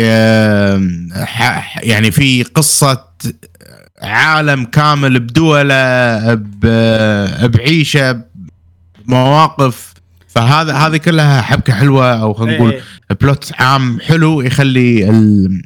ح... 1.25 1.79
يعني 1.83 2.11
في 2.11 2.43
قصة 2.43 3.05
عالم 4.03 4.65
كامل 4.65 5.21
بدوله 5.21 6.35
ب... 6.35 6.61
بعيشة 7.51 8.21
بمواقف 9.05 9.95
فهذا 10.29 10.73
هذه 10.75 10.97
كلها 10.97 11.43
حبكة 11.43 11.73
حلوة 11.75 12.21
أو 12.23 12.35
خلينا 12.35 12.53
إيه، 12.53 12.59
نقول 12.59 12.73
إيه. 12.73 12.83
بلوت 13.21 13.53
عام 13.59 14.01
حلو 14.01 14.41
يخلي 14.41 15.11
ال- 15.11 15.63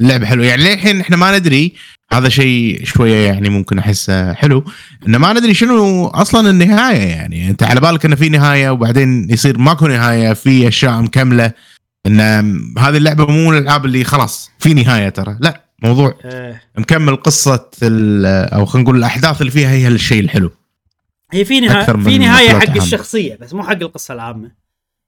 اللعبة 0.00 0.26
حلوة. 0.26 0.46
يعني 0.46 0.62
للحين 0.62 1.00
إحنا 1.00 1.16
ما 1.16 1.38
ندري 1.38 1.72
هذا 2.18 2.28
شيء 2.28 2.84
شوية 2.84 3.26
يعني 3.26 3.48
ممكن 3.48 3.78
أحسه 3.78 4.32
حلو. 4.32 4.64
إنه 5.08 5.18
ما 5.18 5.32
ندري 5.32 5.54
شنو 5.54 6.06
أصلا 6.06 6.50
النهاية 6.50 7.08
يعني. 7.08 7.50
أنت 7.50 7.62
على 7.62 7.80
بالك 7.80 8.04
إنه 8.04 8.16
في 8.16 8.28
نهاية 8.28 8.70
وبعدين 8.70 9.30
يصير 9.30 9.58
ماكو 9.58 9.86
نهاية 9.86 10.32
في 10.32 10.68
أشياء 10.68 11.02
مكملة. 11.02 11.52
إن 12.06 12.20
هذه 12.78 12.96
اللعبة 12.96 13.26
مو 13.26 13.50
من 13.50 13.56
الألعاب 13.58 13.84
اللي 13.84 14.04
خلاص 14.04 14.50
في 14.58 14.74
نهاية 14.74 15.08
ترى. 15.08 15.38
لا 15.40 15.64
موضوع 15.82 16.18
آه 16.24 16.60
مكمل 16.78 17.16
قصة 17.16 17.70
أو 17.82 18.66
خلينا 18.66 18.84
نقول 18.84 18.98
الأحداث 18.98 19.40
اللي 19.40 19.52
فيها 19.52 19.70
هي 19.70 19.88
الشيء 19.88 20.20
الحلو. 20.20 20.50
هي 21.32 21.44
في 21.44 21.60
نهاية 21.60 21.84
في 21.84 22.18
نهاية 22.18 22.48
حق. 22.48 22.76
الشخصية 22.76 23.38
بس 23.40 23.54
مو 23.54 23.62
حق 23.62 23.72
القصة 23.72 24.14
العامة. 24.14 24.50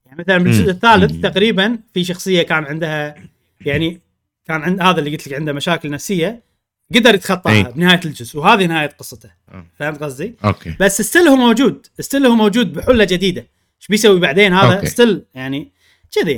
يعني 0.05 0.19
مثلا 0.19 0.37
بالجزء. 0.37 0.69
الثالث 0.69 1.11
مم. 1.11 1.21
تقريبا 1.21 1.79
في 1.93 2.03
شخصية 2.03 2.41
كان 2.41 2.63
عندها 2.63 3.15
يعني 3.61 3.99
كان 4.47 4.61
عند 4.61 4.81
هذا 4.81 4.99
اللي 4.99 5.11
قلت 5.11 5.27
لك 5.27 5.33
عنده 5.33 5.53
مشاكل 5.53 5.89
نفسية. 5.89 6.46
قدر 6.95 7.15
يتخطاها 7.15 7.53
أي. 7.53 7.63
بنهاية 7.63 7.99
الجزء 8.05 8.39
وهذه 8.39 8.65
نهاية 8.65 8.87
قصته 8.87 9.29
آه. 9.49 9.65
فهمت 9.79 10.03
قصدي؟ 10.03 10.35
أوكي 10.45 10.75
بس 10.79 11.01
still 11.01 11.27
هو 11.27 11.35
موجود 11.35 11.87
still 11.99 12.25
هو 12.25 12.35
موجود 12.35 12.73
بحلة 12.73 13.03
جديدة 13.03 13.41
إيش 13.41 13.87
بيسوي 13.87 14.19
بعدين 14.19 14.53
هذا 14.53 14.75
أوكي. 14.75 14.87
still 14.87 15.23
يعني 15.35 15.71
كذي 16.11 16.31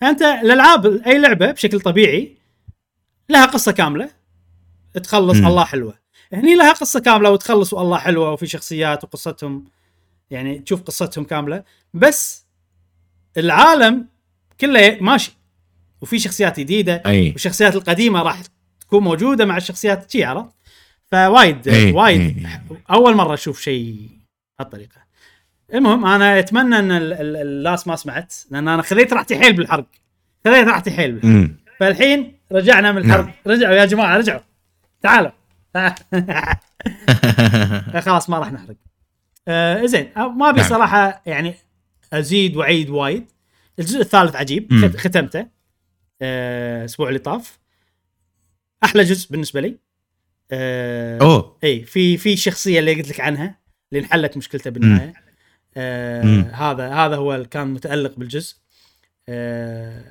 يعني 0.00 0.12
انت 0.12 0.22
الألعاب 0.22 0.86
أي 0.86 1.18
لعبة 1.18 1.50
بشكل 1.50 1.80
طبيعي 1.80 2.36
لها 3.28 3.46
قصة 3.46 3.72
كاملة 3.72 4.10
تخلص 5.02 5.38
مم. 5.38 5.46
الله 5.46 5.64
حلوة 5.64 5.94
هني 6.32 6.54
لها 6.54 6.72
قصة 6.72 7.00
كاملة 7.00 7.30
وتخلص 7.30 7.72
والله 7.72 7.98
حلوة 7.98 8.32
وفي 8.32 8.46
شخصيات 8.46 9.04
وقصتهم 9.04 9.64
يعني 10.30 10.58
تشوف 10.58 10.82
قصتهم 10.82 11.24
كاملة 11.24 11.64
بس 11.94 12.44
العالم 13.36 14.06
كله 14.60 14.98
ماشي 15.00 15.32
وفي 16.00 16.18
شخصيات 16.18 16.60
جديدة 16.60 17.02
أي 17.06 17.30
والشخصيات 17.30 17.74
القديمة 17.76 18.22
راح 18.22 18.42
تكون 18.88 19.04
موجودة 19.04 19.44
مع 19.44 19.56
الشخصيات 19.56 20.10
شي 20.10 20.24
عرفت؟ 20.24 20.50
فوايد 21.12 21.68
إيه، 21.68 21.92
وايد. 21.92 22.20
إيه. 22.20 22.64
أول 22.90 23.14
مرة 23.14 23.34
أشوف 23.34 23.60
شيء 23.60 24.08
بهالطريقة. 24.58 24.96
المهم 25.74 26.06
أنا 26.06 26.38
أتمنى 26.38 26.78
إن 26.78 26.90
ال- 26.92 27.12
ال- 27.12 27.36
الناس 27.36 27.86
ما 27.86 27.96
سمعت 27.96 28.34
لأن 28.50 28.68
أنا 28.68 28.82
خذيت 28.82 29.12
راحتي 29.12 29.38
حيل 29.38 29.52
بالحرق. 29.52 29.84
خذيت 30.44 30.68
راحتي 30.68 30.90
حيل 30.90 31.12
بالحرق. 31.12 31.50
فالحين 31.80 32.38
رجعنا 32.52 32.92
من 32.92 32.98
الحرق. 32.98 33.24
نعم. 33.24 33.32
رجعوا 33.46 33.74
يا 33.74 33.84
جماعة 33.84 34.16
رجعوا. 34.16 34.40
تعالوا. 35.02 35.30
خلاص 38.00 38.30
ما 38.30 38.38
راح 38.38 38.52
نحرق. 38.52 38.76
آه 39.48 39.86
زين. 39.86 40.08
آه، 40.16 40.28
ما 40.28 40.50
أبي 40.50 40.60
نعم. 40.60 40.68
صراحة 40.70 41.22
يعني 41.26 41.54
أزيد 42.12 42.56
وأعيد 42.56 42.90
وايد. 42.90 43.26
الجزء 43.78 44.00
الثالث 44.00 44.36
عجيب. 44.36 44.96
ختمته. 44.96 45.46
آه، 46.22 46.80
الأسبوع 46.80 47.08
اللي 47.08 47.18
طاف. 47.18 47.58
أحلى 48.84 49.02
جزء 49.02 49.30
بالنسبة 49.30 49.60
لي. 49.60 49.78
آه 50.50 51.18
أوه. 51.18 51.58
اي 51.64 51.82
في 51.82 52.16
في 52.16 52.36
شخصية 52.36 52.78
اللي 52.78 52.94
قلت 52.94 53.08
لك 53.08 53.20
عنها 53.20 53.58
اللي 53.92 54.00
انحلت 54.00 54.36
مشكلته 54.36 54.70
بالنهاية. 54.70 55.14
آه 55.76 56.22
مم. 56.22 56.50
هذا 56.54 56.88
هذا 56.88 57.16
هو 57.16 57.34
اللي 57.34 57.46
كان 57.46 57.66
متألق 57.68 58.16
بالجزء. 58.16 58.56
آه 59.28 60.04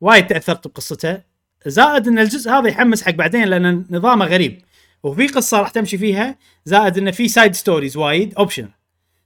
وايد 0.00 0.26
تأثرت 0.26 0.66
بقصته. 0.68 1.20
زائد 1.66 2.08
إن 2.08 2.18
الجزء 2.18 2.50
هذا 2.50 2.68
يحمس 2.68 3.02
حق 3.02 3.10
بعدين 3.10 3.44
لأن 3.44 3.86
نظامه 3.90 4.24
غريب. 4.26 4.62
وفي 5.02 5.26
قصة 5.26 5.60
راح 5.60 5.70
تمشي 5.70 5.98
فيها 5.98 6.38
زائد 6.64 6.98
انه 6.98 7.10
في 7.10 7.28
side 7.28 7.54
stories 7.54 7.96
وايد 7.96 8.34
optional 8.34 8.70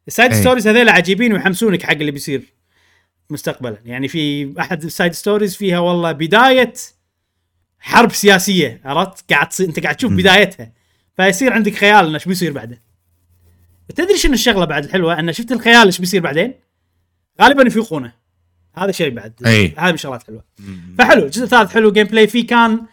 ال 0.08 0.12
side. 0.12 0.32
stories 0.32 0.68
هذول 0.68 0.88
عجيبين 0.88 1.32
ويحمسونك 1.32 1.82
حق 1.82 1.92
اللي 1.92 2.10
بيصير 2.10 2.42
مستقبلا. 3.30 3.78
يعني 3.84 4.08
في 4.08 4.54
أحد 4.60 4.84
ال 4.84 4.90
side 4.90 5.12
stories 5.12 5.56
فيها 5.56 5.78
والله 5.78 6.12
بداية 6.12 6.72
حرب 7.82 8.12
سياسية 8.12 8.80
عرفت؟ 8.84 9.32
قاعد 9.32 9.48
تصير 9.48 9.68
انت 9.68 9.80
قاعد 9.80 9.96
تشوف. 9.96 10.12
بدايتها. 10.12 10.72
فيصير 11.16 11.52
عندك 11.52 11.74
خيال 11.74 12.06
إنه 12.06 12.14
إيش 12.14 12.28
بيصير 12.28 12.52
بعدين. 12.52 12.78
تدري 13.96 14.18
شنو 14.18 14.32
الشغلة 14.32 14.64
بعد 14.64 14.84
الحلوة؟ 14.84 15.18
إنه 15.18 15.32
شفت 15.32 15.52
الخيال 15.52 15.86
إيش 15.86 15.98
بيصير 15.98 16.20
بعدين؟ 16.22 16.54
غالبا 17.42 17.62
يفوقونه 17.62 18.12
هذا 18.74 18.92
شيء 18.92 19.10
بعد. 19.10 19.32
أي. 19.46 19.74
هذه 19.78 19.88
من 19.88 19.94
الشغلات 19.94 20.22
حلوة 20.22 20.44
فحلو 20.98 21.24
الجزء 21.24 21.44
الثالث 21.44 21.72
حلو 21.72 21.92
gameplay 21.92 22.26
فيه 22.26 22.46
كان 22.46 22.86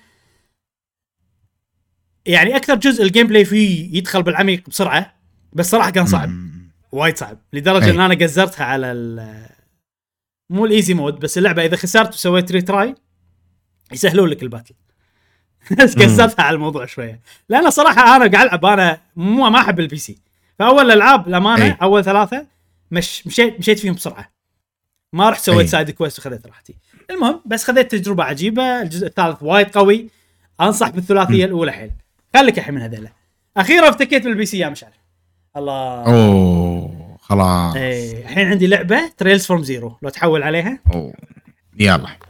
يعني 2.26 2.56
أكثر 2.56 2.76
جزء 2.76 3.03
ال 3.03 3.27
gameplay 3.27 3.45
فيه 3.45 3.98
يدخل 3.98 4.24
بالعميق 4.24 4.70
بسرعة 4.70 5.16
بس 5.53 5.70
صراحة 5.70 5.90
كان 5.90 6.06
صعب. 6.06 6.30
وايد 6.91 7.18
صعب. 7.18 7.38
لدرجة 7.53 7.86
أي. 7.86 7.91
إن 7.91 7.99
أنا 7.99 8.16
قزرتها 8.16 8.66
على 8.66 8.91
ال 8.91 9.45
مو 10.49 10.66
ال 10.65 10.71
easy 10.71 10.94
mode 10.94 11.19
بس 11.20 11.38
اللعبة 11.38 11.66
إذا 11.66 11.76
خسرت 11.76 12.14
وسويت 12.14 12.52
retry 12.52 12.95
يسهلون 13.91 14.30
لك 14.30 14.44
ال 14.44 14.47
battle. 14.47 14.73
بس 15.80 15.95
قزرتها 15.95 16.44
على 16.44 16.56
الموضوع 16.56 16.86
شوية. 16.86 17.20
لأن 17.49 17.70
صراحة 17.70 18.16
أنا 18.16 18.32
قاعد 18.32 18.36
العب 18.36 18.66
أنا 18.66 19.02
مو 19.16 19.49
ما 19.49 19.60
أحب 19.60 19.80
ال 19.80 19.98
PC. 19.98 20.18
فأول 20.60 20.86
الألعاب 20.86 21.28
الامانه 21.28 21.66
أي. 21.66 21.78
أول 21.82 22.03
ثلاثة 22.03 22.45
مش 22.91 23.28
مشيت 23.28 23.60
مشيت 23.60 23.80
فيهم 23.80 23.94
بسرعة. 23.94 24.30
ما 25.14 25.30
رحت 25.30 25.41
سويت 25.41 25.60
أي. 25.60 25.68
side 25.68 25.91
quest 25.91 26.19
وخذيت 26.20 26.48
راحتي. 26.48 26.76
المهم 27.10 27.41
بس 27.45 27.64
خذيت 27.64 27.91
تجربة 27.91 28.24
عجيبة. 28.24 28.82
الجزء 28.82 29.07
الثالث 29.07 29.38
وايد 29.44 29.68
قوي. 29.68 30.10
أنصح 30.61 30.90
بالثلاثية 30.90 31.45
الأولى 31.45 31.72
حيل. 31.72 31.91
خليك 32.36 32.60
الحين 32.60 32.76
من 32.76 32.82
هذيلا. 32.82 33.10
أخيرا 33.57 33.90
افتكيت 33.90 34.24
بال 34.23 34.45
PC 34.45 34.57
يا 34.57 34.70
مشعل. 34.70 34.91
الله. 35.57 36.03
أوه 36.06 37.18
خلاص. 37.22 37.76
إيه 37.76 38.22
الحين 38.22 38.48
عندي 38.48 38.68
لعبة 38.68 39.11
Trails 39.18 39.45
from 39.45 39.64
Zero 39.64 39.98
لو 40.02 40.10
تحول 40.10 40.44
عليها. 40.44 40.80
أوه. 40.94 41.14
يلا. 41.80 42.28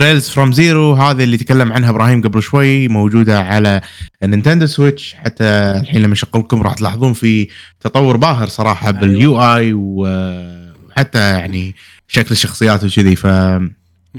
Trails 0.00 0.28
from 0.28 0.52
Zero 0.52 0.92
هذه 0.92 1.24
اللي 1.24 1.36
تكلم 1.36 1.72
عنها 1.72 1.90
إبراهيم 1.90 2.22
قبل 2.22 2.42
شوي 2.42 2.88
موجودة 2.88 3.40
على 3.40 3.80
ال 4.22 4.27
Nintendo 4.27 4.66
Switch. 4.66 5.14
حتى 5.14 5.44
الحين 5.44 6.02
لما 6.02 6.12
أشغلكم 6.12 6.62
راح 6.62 6.74
تلاحظون 6.74 7.12
في 7.12 7.48
تطور 7.80 8.16
باهر 8.16 8.48
صراحة 8.48 8.90
بال 8.90 9.40
UI 9.42 9.72
وحتى 9.74 11.18
يعني 11.18 11.74
شكل 12.08 12.30
الشخصيات 12.30 12.84
وكذي. 12.84 13.16
ف 13.16 13.26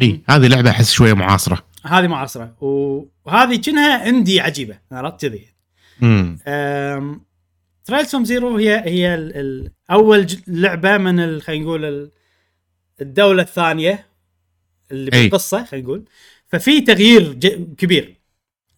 إي 0.02 0.22
هذه 0.30 0.48
لعبة 0.48 0.70
أحس 0.70 0.92
شوية 0.92 1.14
معاصرة. 1.14 1.64
هذه 1.86 2.08
معاصرة. 2.08 2.54
وهذه 3.26 3.56
كأنها 3.56 4.10
indie 4.10 4.42
عجيبة 4.42 4.78
عرفت 4.92 5.26
كذي؟ 5.26 5.46
امم 6.04 7.22
Trails 7.86 8.10
from 8.10 8.26
Zero 8.26 8.58
هي 8.58 8.84
هي 8.86 9.16
ال 9.16 9.36
ال 9.36 9.72
أول 9.92 10.28
لعبة 10.48 10.98
من 10.98 11.42
خلينا 11.42 11.64
نقول 11.64 11.86
ال- 11.86 12.12
الدولة 13.02 13.44
الثانية. 13.44 14.11
اللي 14.92 15.12
أي. 15.14 15.22
بالقصة 15.24 15.64
خلينا 15.66 15.86
نقول. 15.88 16.04
ففي 16.48 16.82
تغيير 16.82 17.34
كبير. 17.78 18.16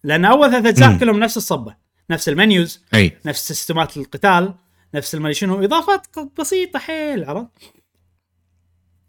لأن 0.04 0.26
أول 0.26 0.52
ثلاث 0.52 0.66
أجزاء. 0.66 0.98
كلهم 1.00 1.20
نفس 1.20 1.38
الصبة. 1.38 1.76
نفس 2.10 2.30
ال 2.30 2.38
menus 2.38 2.82
اي 2.94 3.18
نفس 3.26 3.48
system 3.48 3.90
ات 3.90 3.98
القتال 3.98 4.54
نفس 4.96 5.16
المدري 5.16 5.34
شنو 5.34 5.64
إضافات 5.64 6.08
بسيطة 6.40 6.80
حيل 6.80 7.24
عرفت؟ 7.26 7.48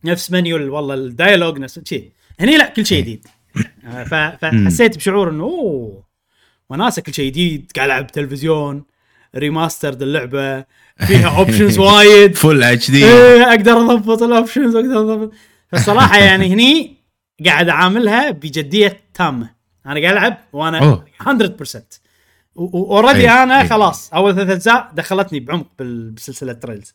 نفس 0.05 0.31
منيو 0.31 0.57
ال- 0.57 0.71
والله 0.71 0.95
ال 0.95 1.02
dialogue 1.02 1.59
نفس 1.59 1.81
شيء 1.85 2.11
هني 2.41 2.57
لا 2.57 2.69
كل 2.69 2.87
شيء 2.87 3.01
جديد. 3.03 3.27
آه، 3.87 4.05
فحسيت 4.05 4.97
بشعور 4.97 5.31
إنه 5.31 5.45
أوه 5.45 6.05
وناسة 6.71 7.03
كل 7.03 7.15
شيء 7.15 7.27
جديد. 7.31 7.73
قاعد 7.77 7.91
ألعب 7.91 8.07
تلفزيون 8.07 8.85
remastered 9.37 10.03
اللعبة 10.03 10.65
فيها 11.07 11.39
options 11.39 11.79
وايد. 11.85 12.35
full 12.37 12.63
HD 12.63 13.05
أقدر 13.05 13.73
أضبط 13.77 14.23
ال 14.23 14.30
options 14.30 14.77
أقدر 14.77 15.01
أضبط. 15.01 15.33
فالصراحه 15.75 16.19
يعني 16.19 16.53
هني 16.53 16.97
قاعد 17.47 17.69
أعاملها 17.69 18.31
بجدية 18.31 19.01
تامة 19.15 19.51
أنا 19.87 20.01
قاعد 20.01 20.13
ألعب 20.17 20.39
وأنا 20.53 20.79
أوه. 20.79 21.05
100% 21.21 22.01
already 22.59 23.21
أي، 23.21 23.43
أنا 23.43 23.61
أي. 23.61 23.69
خلاص 23.69 24.13
أول 24.15 24.35
ثلاث 24.35 24.51
أجزاء 24.51 24.91
دخلتني 24.95 25.41
بعمق 25.41 25.67
بسلسلة 25.83 26.53
Trails 26.53 26.95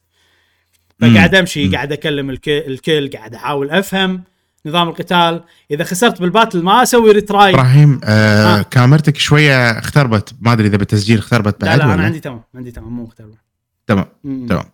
فقاعد 1.02 1.36
أمشي. 1.36 1.68
قاعد 1.68 1.92
أكلم 1.92 2.30
الك- 2.30 2.50
الكل 2.50 3.10
قاعد 3.10 3.36
أحاول 3.36 3.70
أفهم 3.72 4.24
نظام 4.66 4.90
القتال 4.90 5.44
إذا 5.72 5.84
خسرت 5.84 6.22
بال 6.22 6.32
battle 6.32 6.64
ما 6.64 6.84
أسوي 6.84 7.12
retry 7.12 7.50
إبراهيم 7.54 8.02
آه 8.04 8.60
آه. 8.60 8.62
كاميرتك 8.62 9.18
شوية 9.18 9.72
اختربت 9.80 10.34
ما 10.42 10.54
أدري 10.54 10.68
إذا 10.68 10.78
بالتسجيل 10.78 11.18
اختربت 11.18 11.64
لا 11.64 11.70
بعد 11.70 11.80
لا 11.80 11.86
أنا 11.86 11.94
ولا؟ 11.94 12.04
عندي 12.04 12.20
تمام 12.20 12.42
عندي 12.56 12.72
تمام 12.72 12.90
مو 12.94 13.04
مختلف 13.04 13.36
تمام. 13.88 14.06
تمام 14.24 14.66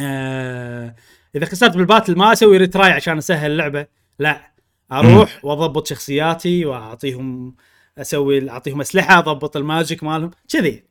آه 0.00 0.94
إذا 1.34 1.46
خسرت 1.46 1.76
بال 1.76 1.86
battle 1.86 2.16
ما 2.16 2.32
أسوي 2.32 2.56
retry 2.56 2.90
عشان 2.90 3.18
أسهل 3.18 3.50
اللعبة. 3.50 3.86
لا 4.18 4.52
أروح 4.92 5.44
وأضبط 5.44 5.86
شخصياتي 5.86 6.64
وأعطيهم 6.64 7.54
أسوي 7.98 8.50
أعطيهم 8.50 8.80
أسلحة 8.80 9.18
أضبط 9.18 9.56
ال 9.56 9.64
magic 9.64 10.04
مالهم 10.04 10.30
كذي. 10.48 10.84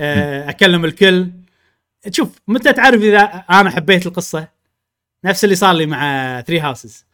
آه 0.00 0.50
أكلم 0.50 0.84
الكل. 0.84 1.30
شوف 2.10 2.38
متى 2.48 2.72
تعرف 2.72 3.02
إذا 3.02 3.20
أنا 3.50 3.70
حبيت 3.70 4.06
القصة؟ 4.06 4.48
نفس 5.24 5.44
اللي 5.44 5.54
صار 5.54 5.72
لي 5.74 5.86
مع 5.86 6.40
Three 6.40 6.60
Houses 6.60 7.06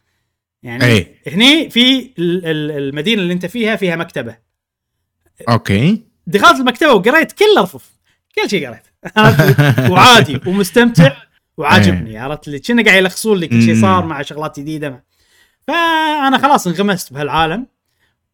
يعني 0.63 0.85
أي. 0.85 1.15
هني 1.27 1.69
في 1.69 2.13
ال- 2.19 2.45
ال- 2.45 2.71
المدينة 2.71 3.21
اللي 3.21 3.33
أنت 3.33 3.45
فيها 3.45 3.75
فيها 3.75 3.95
مكتبة. 3.95 4.37
أوكي. 5.49 6.03
دخلت 6.27 6.59
المكتبة 6.59 6.93
وقريت 6.93 7.31
كل 7.31 7.45
الرفوف 7.57 7.89
كل 8.35 8.49
شيء 8.49 8.67
قريت؟ 8.67 8.83
وعادي 9.91 10.39
ومستمتع. 10.47 11.15
وعاجبني 11.59 12.17
عرفت؟ 12.17 12.47
اللي 12.47 12.59
كنا 12.59 12.83
قاعد 12.83 12.97
يلخصون 12.97 13.37
لي 13.37 13.47
كل 13.47 13.61
شيء 13.61 13.75
مم. 13.75 13.81
صار 13.81 14.05
مع 14.05 14.21
شغلات 14.21 14.59
جديدة. 14.59 15.03
فأنا 15.67 16.37
خلاص 16.37 16.67
انغمست 16.67 17.13
بهالعالم 17.13 17.67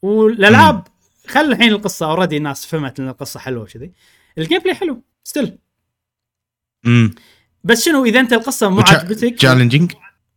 والألعاب 0.01 0.87
خل 1.27 1.51
الحين 1.51 1.71
القصة 1.71 2.05
already 2.05 2.37
الناس 2.37 2.65
فهمت 2.65 2.99
إن 2.99 3.09
القصة 3.09 3.39
حلوة 3.39 3.63
وكذي. 3.63 3.91
ال 4.37 4.59
gameplay 4.59 4.75
حلو 4.75 5.03
still 5.23 5.57
امم 6.85 7.15
بس 7.63 7.85
شنو 7.85 8.05
إذا 8.05 8.19
أنت 8.19 8.33
القصة 8.33 8.69
مو 8.69 8.81
عجبتك 8.81 9.35
challenging 9.35 9.91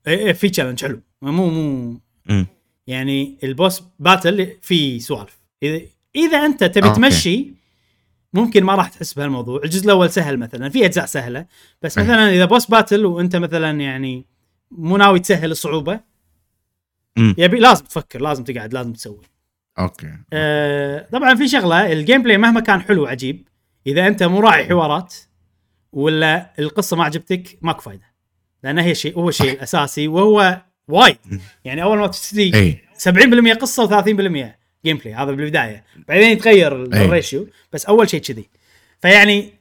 إيه 0.07 0.19
إيه، 0.19 0.33
في 0.33 0.49
challenge 0.49 0.85
حلو. 0.85 1.01
مو 1.23 1.51
مو. 1.51 2.01
امم 2.31 2.47
يعني 2.87 3.39
ال 3.45 3.52
boss 3.52 3.83
battle 3.99 4.57
في 4.63 5.01
سوالف. 5.01 5.39
إذا 5.63 5.81
إذا 6.17 6.39
أنت 6.47 6.65
تبي 6.65 6.89
أوكي. 6.89 7.01
تمشي 7.01 7.58
ممكن 8.33 8.65
ما 8.65 8.75
راح 8.75 8.89
تحس 8.89 9.15
بهالموضوع. 9.15 9.61
الجزء 9.65 9.85
الأول 9.85 10.11
سهل 10.11 10.37
مثلا 10.37 10.69
في 10.69 10.85
أجزاء 10.85 11.07
سهلة 11.07 11.47
بس. 11.83 11.99
مثلا 11.99 12.31
إذا 12.31 12.45
boss 12.45 12.67
battle 12.67 13.07
وأنت 13.07 13.37
مثلا 13.37 13.81
يعني 13.81 14.25
مو 14.71 14.97
ناوي 14.97 15.19
تسهل 15.21 15.51
الصعوبة 15.51 16.01
يبي 17.17 17.59
لازم 17.59 17.85
تفكر 17.85 18.21
لازم 18.21 18.45
تقعد 18.45 18.75
لازم 18.75 18.93
تسوي. 18.93 19.23
أوكي. 19.79 20.13
آه 20.33 21.09
طبعا 21.13 21.35
في 21.35 21.49
شغلة 21.49 21.93
ال 21.93 22.23
gameplay 22.23 22.39
مهما 22.39 22.61
كان 22.61 22.81
حلو 22.81 23.03
وعجيب 23.03 23.49
إذا 23.87 24.07
أنت 24.07 24.23
مو 24.23 24.41
راعي 24.41 24.65
حوارات 24.65 25.15
ولا 25.93 26.51
القصة 26.59 26.97
ما 26.97 27.05
عجبتك 27.05 27.59
ماكو 27.63 27.81
فايدة. 27.81 28.09
لأن 28.63 28.79
هي 28.79 28.95
شيء 28.95 29.19
هو 29.19 29.29
الشيء 29.29 29.53
الاساسي 29.53 30.09
وهو 30.09 30.63
وايد. 30.89 31.19
يعني 31.65 31.83
أول 31.83 31.99
ما 31.99 32.07
تبتدي 32.07 32.55
أي. 32.55 32.83
70% 32.99 33.53
قصة 33.53 34.03
و30% 34.03 34.47
gameplay 34.85 35.15
هذا 35.15 35.25
بالبداية. 35.33 35.85
بعدين 36.09 36.31
يتغير 36.31 36.95
أي. 36.95 37.05
ال 37.05 37.12
ratio 37.12 37.49
بس 37.73 37.87
أول 37.87 38.11
شيء 38.11 38.21
كذي. 38.21 38.49
فيعني 39.03 39.53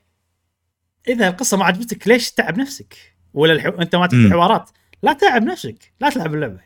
إذا 1.08 1.28
القصة 1.28 1.58
ما 1.58 1.66
عجبتك 1.66 2.08
ليش 2.08 2.32
تتعب 2.32 2.58
نفسك؟ 2.60 2.96
ولا 3.34 3.54
الحو... 3.54 3.70
أنت 3.70 3.96
ما 3.96 4.10
مم. 4.14 4.32
حوارات 4.32 4.70
لا 5.04 5.14
تتعب 5.14 5.44
نفسك 5.44 5.92
لا 6.02 6.10
تلعب 6.10 6.34
اللعبة. 6.36 6.60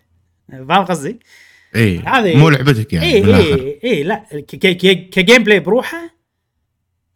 فاهم 0.49 0.86
قصدي؟ 0.86 1.19
اي 1.76 1.98
هذه- 1.99 2.38
مو 2.38 2.49
لعبتك 2.49 2.94
يعني 2.94 3.06
اي 3.06 3.36
اي 3.36 3.80
اي 3.84 4.03
لا. 4.03 4.15
ك- 4.32 4.56
ك- 4.56 4.78
ك- 4.78 5.10
ك 5.10 5.44
gameplay 5.44 5.60
بروحه 5.60 6.10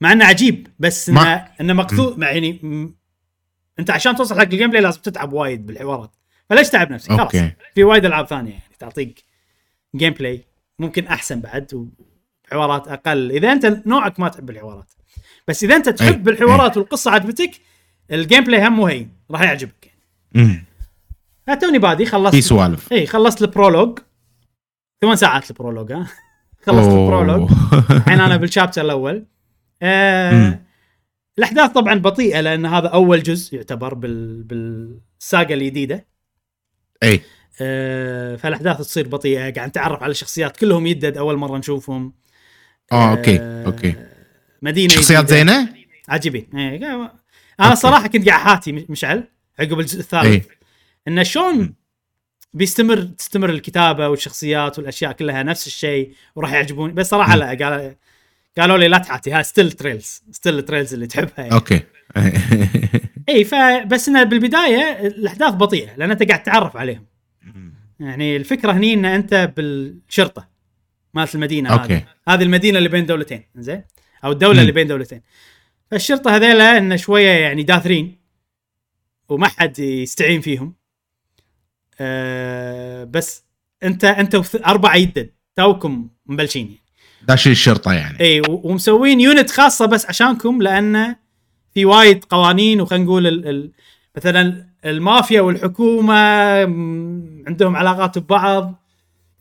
مع 0.01 0.11
إنه 0.11 0.25
عجيب 0.25 0.67
بس 0.79 1.09
ما- 1.09 1.21
إنه 1.35 1.47
انه 1.61 1.73
مقصود 1.73 2.17
مع 2.17 2.31
يعني 2.31 2.51
م- 2.51 2.95
أنت 3.79 3.89
عشان 3.91 4.15
توصل 4.15 4.35
حق 4.35 4.41
ال 4.41 4.69
gameplay 4.69 4.81
لازم 4.81 5.01
تتعب 5.01 5.33
وايد 5.33 5.65
بالحوارات. 5.65 6.15
فليش 6.49 6.69
تعب 6.69 6.91
نفسك؟ 6.91 7.11
خلاص. 7.11 7.31
في 7.75 7.83
وايد 7.83 8.05
ألعاب 8.05 8.27
ثانية 8.27 8.51
يعني 8.51 8.63
تعطيك 8.79 9.23
gameplay 9.95 10.43
ممكن 10.79 11.07
أحسن 11.07 11.41
بعد 11.41 11.87
وحوارات 12.47 12.87
أقل. 12.87 13.31
إذا 13.31 13.51
أنت 13.51 13.65
نوعك 13.85 14.19
ما 14.19 14.29
تحب 14.29 14.49
الحوارات. 14.49 14.93
بس 15.47 15.63
إذا 15.63 15.75
أنت. 15.75 15.89
تحب 15.89 16.29
الحوارات 16.29 16.77
والقصة 16.77 17.11
عجبتك 17.11 17.51
ال 18.11 18.43
gameplay 18.43 18.67
هم 18.67 18.73
مو 18.73 18.87
هين 18.87 19.11
راح 19.31 19.41
يعجبك. 19.41 19.91
يعني 21.47 21.59
توني 21.61 21.79
بادي 21.79 22.05
خلصت 22.05 22.35
في 22.35 22.41
سوالف. 22.41 22.93
إي 22.93 23.05
خلصت 23.05 23.41
ال 23.41 23.47
prologue. 23.47 23.99
ثمان 25.01 25.15
ساعات 25.15 25.49
ال 25.49 25.54
prologue 25.54 25.91
ها. 25.91 26.07
خلصت. 26.61 26.89
ال 26.89 26.95
prologue. 26.95 27.51
الحين 27.91 28.19
أنا 28.19 28.37
بال 28.37 28.47
chapter 28.47 28.81
الأول. 28.81 29.25
آه. 29.81 30.59
الأحداث 31.37 31.71
طبعا 31.71 31.95
بطيئة 31.95 32.41
لأن 32.41 32.65
هذا 32.65 32.87
أول 32.87 33.23
جزء 33.23 33.55
يعتبر 33.55 33.93
بال 33.93 34.43
بال 34.43 34.80
saga 34.80 35.53
الجديدة. 35.53 36.07
أي. 37.03 37.21
فالأحداث 38.37 38.77
تصير 38.77 39.07
بطيئة 39.07 39.39
قاعد 39.53 39.69
نتعرف 39.69 40.03
على 40.03 40.11
الشخصيات 40.11 40.57
كلهم 40.57 40.87
يدد 40.87 41.17
أول 41.17 41.37
مرة 41.37 41.57
نشوفهم 41.57 42.13
آه 42.91 43.11
أوكي 43.11 43.39
آه، 43.41 43.65
أوكي 43.65 43.95
مدينة 44.61 44.93
شخصيات. 44.93 45.29
زينة؟ 45.29 45.69
عجيبين 46.09 46.47
إيه، 46.55 46.77
أنا 46.77 47.11
أوكي. 47.59 47.73
الصراحه 47.73 48.07
كنت 48.07 48.29
قاعد 48.29 48.39
أحاتي 48.41 48.71
مش- 48.71 48.89
مشعل 48.89 49.23
عقب 49.59 49.79
الجزء 49.79 49.99
الثالث 49.99 50.25
اي 50.25 50.41
انه 51.07 51.23
شلون. 51.23 51.73
بيستمر 52.53 53.01
تستمر 53.01 53.49
الكتابة 53.49 54.07
والشخصيات 54.09 54.79
والأشياء 54.79 55.11
كلها 55.11 55.43
نفس 55.43 55.67
الشيء 55.67 56.13
وراح 56.35 56.53
يعجبوني 56.53 56.93
بس 56.93 57.09
صراحة 57.09 57.35
م. 57.35 57.39
لا 57.39 57.47
قال 57.47 57.95
قالوا 58.57 58.77
لي 58.77 58.87
لا 58.87 58.97
تحاتي 58.97 59.31
ها 59.31 59.41
still 59.41 59.71
Trails 59.71 60.23
still 60.31 60.61
Trails 60.61 60.93
اللي 60.93 61.07
تحبها 61.07 61.33
يعني. 61.37 61.53
أوكي 61.53 61.81
اي 63.29 63.43
فبس 63.43 64.07
إنه 64.09 64.23
بالبداية 64.23 65.07
الأحداث 65.07 65.53
بطيئة 65.53 65.95
لأن 65.97 66.11
أنت 66.11 66.23
قاعد 66.23 66.43
تتعرف 66.43 66.77
عليهم 66.77 67.05
يعني 67.99 68.35
الفكرة 68.35 68.71
هني 68.71 68.93
إن 68.93 69.05
أنت 69.05 69.53
بالشرطة 69.57 70.47
مالت 71.13 71.35
المدينة 71.35 71.73
أوكي. 71.73 71.93
هذه 71.93 72.05
هذه 72.27 72.43
المدينة 72.43 72.77
اللي 72.77 72.89
بين 72.89 73.05
دولتين 73.05 73.43
زين 73.55 73.83
أو 74.23 74.31
الدولة 74.31 74.53
مم. 74.53 74.59
اللي 74.59 74.71
بين 74.71 74.87
دولتين 74.87 75.21
فالشرطة 75.91 76.35
هذيلا 76.35 76.77
انه 76.77 76.95
شوية 76.95 77.29
يعني 77.29 77.63
داثرين 77.63 78.17
وما 79.29 79.47
حد 79.47 79.79
يستعين 79.79 80.41
فيهم 80.41 80.73
أه 81.99 83.03
بس 83.03 83.43
أنت 83.83 84.05
أنت 84.05 84.41
اربعه 84.65 84.95
يدد 84.95 85.31
توكم 85.55 86.09
مبلشين 86.25 86.65
يعني. 86.65 86.79
داشين 87.27 87.51
الشرطة 87.51 87.93
يعني 87.93 88.19
إي 88.19 88.41
ومسوين 88.49 89.21
unit 89.21 89.51
خاصة 89.51 89.85
بس 89.85 90.05
عشانكم 90.05 90.61
لأن 90.61 91.15
في 91.73 91.85
وايد 91.85 92.23
قوانين 92.25 92.81
وخلينا 92.81 93.05
نقول 93.05 93.71
مثلا 94.17 94.65
المافيا 94.85 95.41
والحكومة 95.41 96.13
عندهم 97.47 97.75
علاقات 97.75 98.17
ببعض 98.17 98.83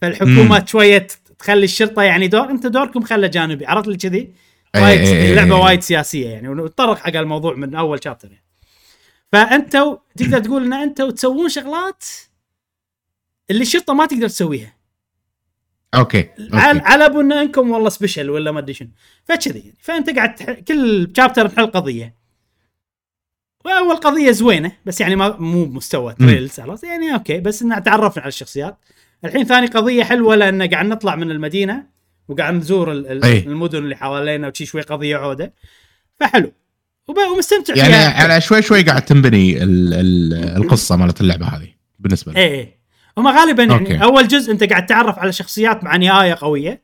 فالحكومة 0.02 0.58
مم. 0.58 0.66
شوية 0.66 1.06
تخلي 1.38 1.64
الشرطة 1.64 2.02
يعني 2.02 2.28
دور 2.28 2.50
انت 2.50 2.66
دوركم 2.66 3.02
خله 3.02 3.26
جانبي 3.26 3.66
عرفت 3.66 3.88
لي 3.88 3.96
كذي؟ 3.96 4.32
إي 4.74 4.82
وايد 4.82 5.00
إي 5.00 5.22
إي 5.22 5.30
اللعبه 5.30 5.56
إي. 5.56 5.60
وايد 5.60 5.80
سياسية 5.80 6.28
يعني 6.28 6.48
ونتطرق 6.48 6.98
حق 6.98 7.16
الموضوع 7.16 7.54
من 7.54 7.74
أول 7.74 8.04
chapter 8.04 8.28
يعني. 8.28 8.44
فانتوا 9.32 9.96
تقدر 10.16 10.38
تقول 10.38 10.64
إن 10.64 10.72
أنتوا 10.72 11.10
تسوون 11.10 11.48
شغلات 11.48 12.04
اللي 13.50 13.62
الشرطة 13.62 13.94
ما 13.94 14.06
تقدر 14.06 14.28
تسويها 14.28 14.74
أوكي 15.94 16.28
على 16.52 16.80
أوكي 16.80 16.92
على 16.92 17.06
ان 17.06 17.32
انكم 17.32 17.70
والله 17.70 17.88
special 17.88 18.30
ولا 18.30 18.52
ما 18.52 18.58
أدري 18.58 18.74
شنو 18.74 18.88
فكذي 19.24 19.58
يعني. 19.58 19.74
فأنت 19.80 20.10
قاعد. 20.10 20.64
كل 20.68 21.12
chapter 21.16 21.46
نحل 21.46 21.66
قضيه 21.66 22.14
واول 23.64 23.96
قضيه 23.96 24.30
زوينة 24.30 24.72
بس 24.86 25.00
يعني 25.00 25.16
ما 25.16 25.36
مو 25.38 25.64
بمستوى. 25.64 26.14
Trails 26.14 26.60
خلاص 26.60 26.84
يعني 26.84 27.14
أوكي 27.14 27.40
بس 27.40 27.62
ان 27.62 27.82
تعرفنا 27.82 28.22
على 28.22 28.28
الشخصيات. 28.28 28.78
الحين 29.24 29.44
ثاني 29.44 29.66
قضية 29.66 30.04
حلوة 30.04 30.34
لأن 30.34 30.62
قاعد 30.62 30.86
نطلع 30.86 31.16
من 31.16 31.30
المدينة 31.30 31.86
وقاعد 32.28 32.54
نزور. 32.54 32.92
المدن 32.92 33.78
اللي 33.78 33.96
حوالينا 33.96 34.48
وشي 34.48 34.66
شوي 34.66 34.80
قضية 34.80 35.16
عودة. 35.16 35.52
فحلو. 36.20 36.52
ومستمتع 37.08 37.74
يعني 37.76 37.92
فيها. 37.92 38.22
على 38.22 38.40
شوي 38.40 38.62
شوي 38.62 38.82
قاعد 38.82 39.04
تنبني 39.04 39.62
ال 39.62 39.94
ال 39.94 40.34
القصة 40.56 40.96
مالت 40.96 41.20
اللعبة 41.20 41.46
هذه 41.46 41.68
بالنسبة 41.98 42.32
لي. 42.32 42.40
إيه 42.40 42.50
إيه. 42.50 42.78
هم 43.18 43.28
غالبا 43.28 43.62
يعني 43.62 43.80
أوكي. 43.80 44.04
أول 44.04 44.28
جزء 44.28 44.52
أنت 44.52 44.64
قاعد 44.64 44.86
تعرف 44.86 45.18
على 45.18 45.32
شخصيات 45.32 45.84
مع 45.84 45.96
نهاية 45.96 46.36
قوية 46.40 46.82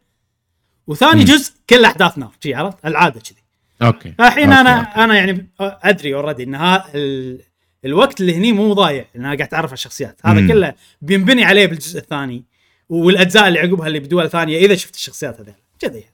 وثاني 0.87 1.21
مم. 1.21 1.25
جزء 1.25 1.53
كل 1.71 1.85
أحداث 1.85 2.19
نار 2.19 2.31
شي 2.43 2.55
عرفت؟ 2.55 2.87
العادة 2.87 3.21
كذي. 3.21 3.40
أوكي 3.83 4.15
فالحين 4.19 4.53
أوكي، 4.53 4.61
أنا 4.61 4.81
أوكي. 4.81 5.01
أنا 5.05 5.15
يعني 5.15 5.51
أدري 5.61 6.15
already 6.15 6.43
إن 6.43 6.55
ها 6.55 6.85
ال... 6.95 7.41
الوقت 7.85 8.21
اللي 8.21 8.37
هني 8.37 8.53
مو 8.53 8.73
ضايع 8.73 9.05
لأن 9.15 9.25
أنا 9.25 9.35
قاعد 9.35 9.49
اتعرف 9.49 9.71
على 9.71 9.75
الشخصيات 9.75 10.21
هذا 10.25 10.41
مم. 10.41 10.49
كله 10.49 10.75
بينبني 11.03 11.45
عليه 11.45 11.67
بالجزء 11.67 11.99
الثاني 12.01 12.45
والأجزاء 12.89 13.49
اللي 13.49 13.59
عقبها 13.59 13.87
اللي 13.87 13.99
بدول 14.01 14.31
ثانية 14.31 14.59
إذا 14.59 14.75
شفت 14.75 14.95
الشخصيات 14.95 15.41
هذول 15.41 15.55
كذي. 15.79 16.05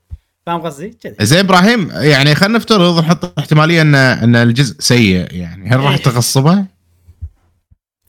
فاهم 0.46 0.60
قصدي؟ 0.60 0.88
كذي 0.88 1.14
زين 1.20 1.38
إبراهيم 1.38 1.90
يعني 1.90 2.34
خلينا 2.34 2.58
نفترض 2.58 2.98
نحط 2.98 3.38
احتمالية 3.38 3.82
ان 3.82 3.94
إن 3.94 4.36
الجزء 4.36 4.80
سيء 4.80 5.34
يعني 5.34 5.70
هل 5.70 5.80
راح 5.80 5.90
إيه. 5.90 6.02
تغصبه؟ 6.02 6.66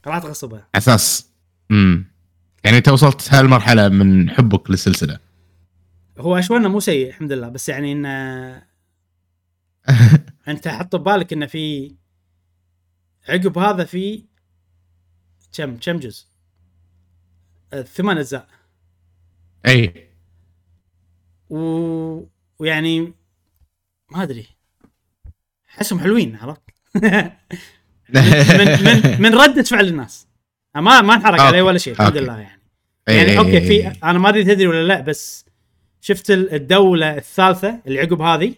راح 0.07 0.19
تغصبها 0.19 0.67
أساس 0.75 1.29
امم 1.71 2.05
يعني 2.63 2.77
أنت 2.77 2.89
وصلت 2.89 3.33
هالمرحلة 3.33 3.89
من 3.89 4.29
حبك 4.29 4.71
للسلسلة 4.71 5.19
هو 6.19 6.37
اشوانه 6.37 6.69
مو 6.69 6.79
سيء 6.79 7.07
الحمد 7.07 7.31
لله 7.31 7.49
بس 7.49 7.69
يعني 7.69 7.91
انه 7.91 8.66
انت 10.47 10.67
حط 10.67 10.95
ببالك 10.95 11.33
انه 11.33 11.45
في 11.45 11.95
عقب 13.29 13.57
هذا 13.57 13.83
في 13.83 14.23
كم 15.53 15.77
كم 15.77 15.99
جزء؟ 15.99 16.25
آه، 17.73 17.81
ثمان 17.81 18.17
أجزاء 18.17 18.47
إي 19.67 20.07
و... 21.49 21.57
ويعني 22.59 23.13
ما 24.11 24.23
أدري 24.23 24.47
احسهم 25.69 25.99
حلوين 25.99 26.35
عرفت؟ 26.35 26.61
من 28.13 28.83
من 28.83 29.21
من 29.21 29.35
ردة 29.35 29.63
فعل 29.63 29.87
الناس 29.87 30.27
ما 30.75 31.01
ما 31.01 31.13
انحرق 31.15 31.41
عليه 31.41 31.61
ولا 31.61 31.77
شيء 31.77 31.93
الحمد. 31.93 32.17
لله 32.17 32.37
يعني 32.39 32.61
يعني 33.07 33.37
أوكي 33.37 33.61
في 33.61 33.87
أنا 34.03 34.19
ما 34.19 34.29
أدري 34.29 34.43
تدري 34.43 34.67
ولا 34.67 34.87
لا 34.87 35.01
بس 35.01 35.45
شفت 36.01 36.31
ال- 36.31 36.53
الدولة 36.53 37.17
الثالثة 37.17 37.81
اللي 37.87 37.99
عقب 37.99 38.21
هذه 38.21 38.55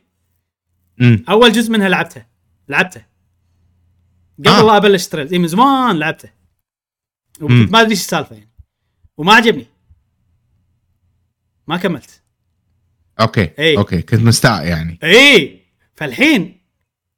أمم. 1.01 1.23
أول 1.29 1.51
جزء 1.51 1.71
منها 1.71 1.89
لعبته 1.89 2.25
لعبته 2.69 3.01
قبل 4.39 4.49
آه. 4.49 4.63
لا 4.63 4.77
أبلش 4.77 5.07
Trails 5.07 5.33
اي 5.33 5.39
من 5.39 5.47
زمان 5.47 5.99
لعبته 5.99 6.29
مم. 7.41 7.69
ما 7.71 7.81
أدري 7.81 7.91
إيش 7.91 7.99
السالفة 7.99 8.35
يعني 8.35 8.49
وما 9.17 9.33
عجبني 9.33 9.65
ما 11.67 11.77
كملت 11.77 12.21
أوكي 13.19 13.49
إي. 13.59 13.77
أوكي 13.77 14.01
كنت 14.01 14.21
مستاء 14.21 14.67
يعني 14.67 14.99
اي 15.03 15.59
فالحين 15.95 16.59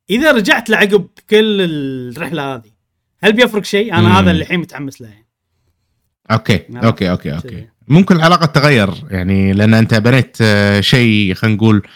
إذا 0.10 0.32
رجعت 0.32 0.70
لعقب 0.70 1.08
كل 1.30 1.62
الرحلة 1.62 2.56
هذه 2.56 2.72
هل 3.24 3.34
بيفرق 3.34 3.64
شيء؟ 3.64 3.94
أنا 3.94 4.02
مم. 4.02 4.08
هذا 4.08 4.32
اللي 4.32 4.42
الحين 4.42 4.60
متحمس 4.60 5.02
له 5.02 5.08
يعني 5.08 5.28
أوكي 6.32 6.66
نعم. 6.70 6.84
أوكي 6.84 7.12
أوكي 7.12 7.36
أوكي. 7.36 7.68
ممكن 7.88 8.16
العلاقة 8.16 8.46
تتغير 8.46 8.90
يعني 9.10 9.54
لأن 9.54 9.74
أنت 9.74 9.94
بنيت 9.94 10.38
آه، 10.42 10.82
شيء 10.82 11.34
خلينا 11.34 11.58
نقول 11.58 11.88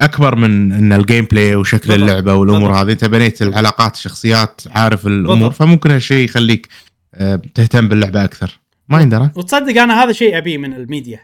أكبر 0.00 0.34
من 0.34 0.72
إن 0.72 0.92
ال 0.92 1.24
gameplay 1.24 1.56
وشكل 1.56 1.88
بالضبط. 1.88 2.08
اللعبة 2.08 2.34
والأمور 2.34 2.60
بالضبط. 2.70 2.76
هذه. 2.84 2.92
أنت 2.92 3.04
بنيت 3.04 3.42
العلاقات 3.42 3.94
الشخصيات 3.94 4.60
عارف 4.70 5.06
الأمور. 5.06 5.34
بالضبط. 5.34 5.54
فممكن 5.54 5.90
هالشيء 5.90 6.24
يخليك 6.24 6.68
آه، 7.14 7.42
تهتم 7.54 7.88
باللعبة 7.88 8.24
أكثر. 8.24 8.58
ما 8.88 9.00
يندرى 9.00 9.30
وتصدق 9.36 9.82
أنا 9.82 10.02
هذا 10.04 10.12
شيء 10.12 10.38
ابيه 10.38 10.58
من 10.58 10.74
الميديا. 10.74 11.20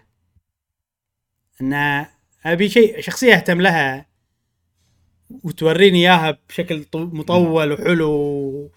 إن 1.60 2.04
أبي 2.46 2.68
شيء 2.68 3.00
شخصية 3.00 3.34
أهتم 3.34 3.60
لها 3.60 4.06
وتوريني 5.42 5.98
إياها 5.98 6.38
بشكل 6.48 6.84
طو- 6.84 6.96
مطول 7.14 7.72
وحلو 7.72 8.70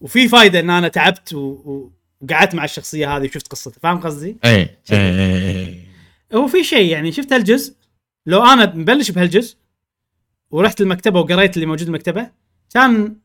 وفي 0.00 0.28
فايدة 0.28 0.60
إن 0.60 0.70
أنا 0.70 0.88
تعبت 0.88 1.32
وقعدت 1.34 2.54
مع 2.54 2.64
الشخصية 2.64 3.16
هذه 3.16 3.24
وشفت 3.24 3.48
قصتها. 3.48 3.80
فاهم 3.82 4.00
قصدي؟ 4.00 4.36
اي 4.44 4.76
اي 4.92 5.80
هو 6.34 6.46
في 6.46 6.64
شيء 6.64 6.90
يعني 6.92 7.12
شفت 7.12 7.32
هالجزء؟ 7.32 7.74
لو 8.26 8.44
أنا 8.44 8.74
مبلش 8.74 9.10
بهالجزء 9.10 9.56
ورحت 10.50 10.80
المكتبة 10.80 11.20
وقريت 11.20 11.56
اللي 11.56 11.66
موجود 11.66 11.86
بالمكتبة 11.86 12.26
كان 12.74 13.16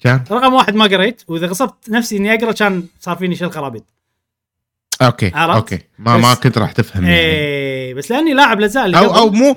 كان؟ 0.00 0.24
رقم 0.30 0.54
واحد 0.54 0.74
ما 0.74 0.84
قريت 0.84 1.22
وإذا 1.28 1.46
غصبت 1.46 1.90
نفسي 1.90 2.16
إني 2.16 2.34
أقرأ 2.34 2.52
كان 2.52 2.84
صار 3.00 3.16
فيني 3.16 3.36
شيل 3.36 3.52
خرابيط 3.52 3.84
okay 5.02 5.30
عرفت؟ 5.34 5.56
okay. 5.56 5.78
ما 5.98 6.16
ما 6.16 6.34
كنت 6.34 6.58
راح 6.58 6.72
تفهم 6.72 7.04
يعني. 7.04 7.16
إيه 7.16 7.94
بس 7.94 8.10
لأني 8.10 8.34
لاعب 8.34 8.60
اللي 8.60 8.98
أو 8.98 9.16
أو 9.16 9.30
مو 9.30 9.56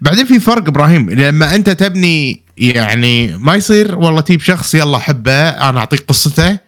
بعدين 0.00 0.26
في 0.26 0.40
فرق 0.40 0.68
إبراهيم 0.68 1.10
لما 1.10 1.54
أنت 1.54 1.70
تبني 1.70 2.42
يعني 2.56 3.36
ما 3.36 3.54
يصير 3.54 3.98
والله 3.98 4.20
تجيب 4.20 4.40
شخص 4.40 4.74
يلا 4.74 4.98
حبه 4.98 5.48
أنا 5.48 5.80
أعطيك 5.80 6.00
قصته 6.00 6.58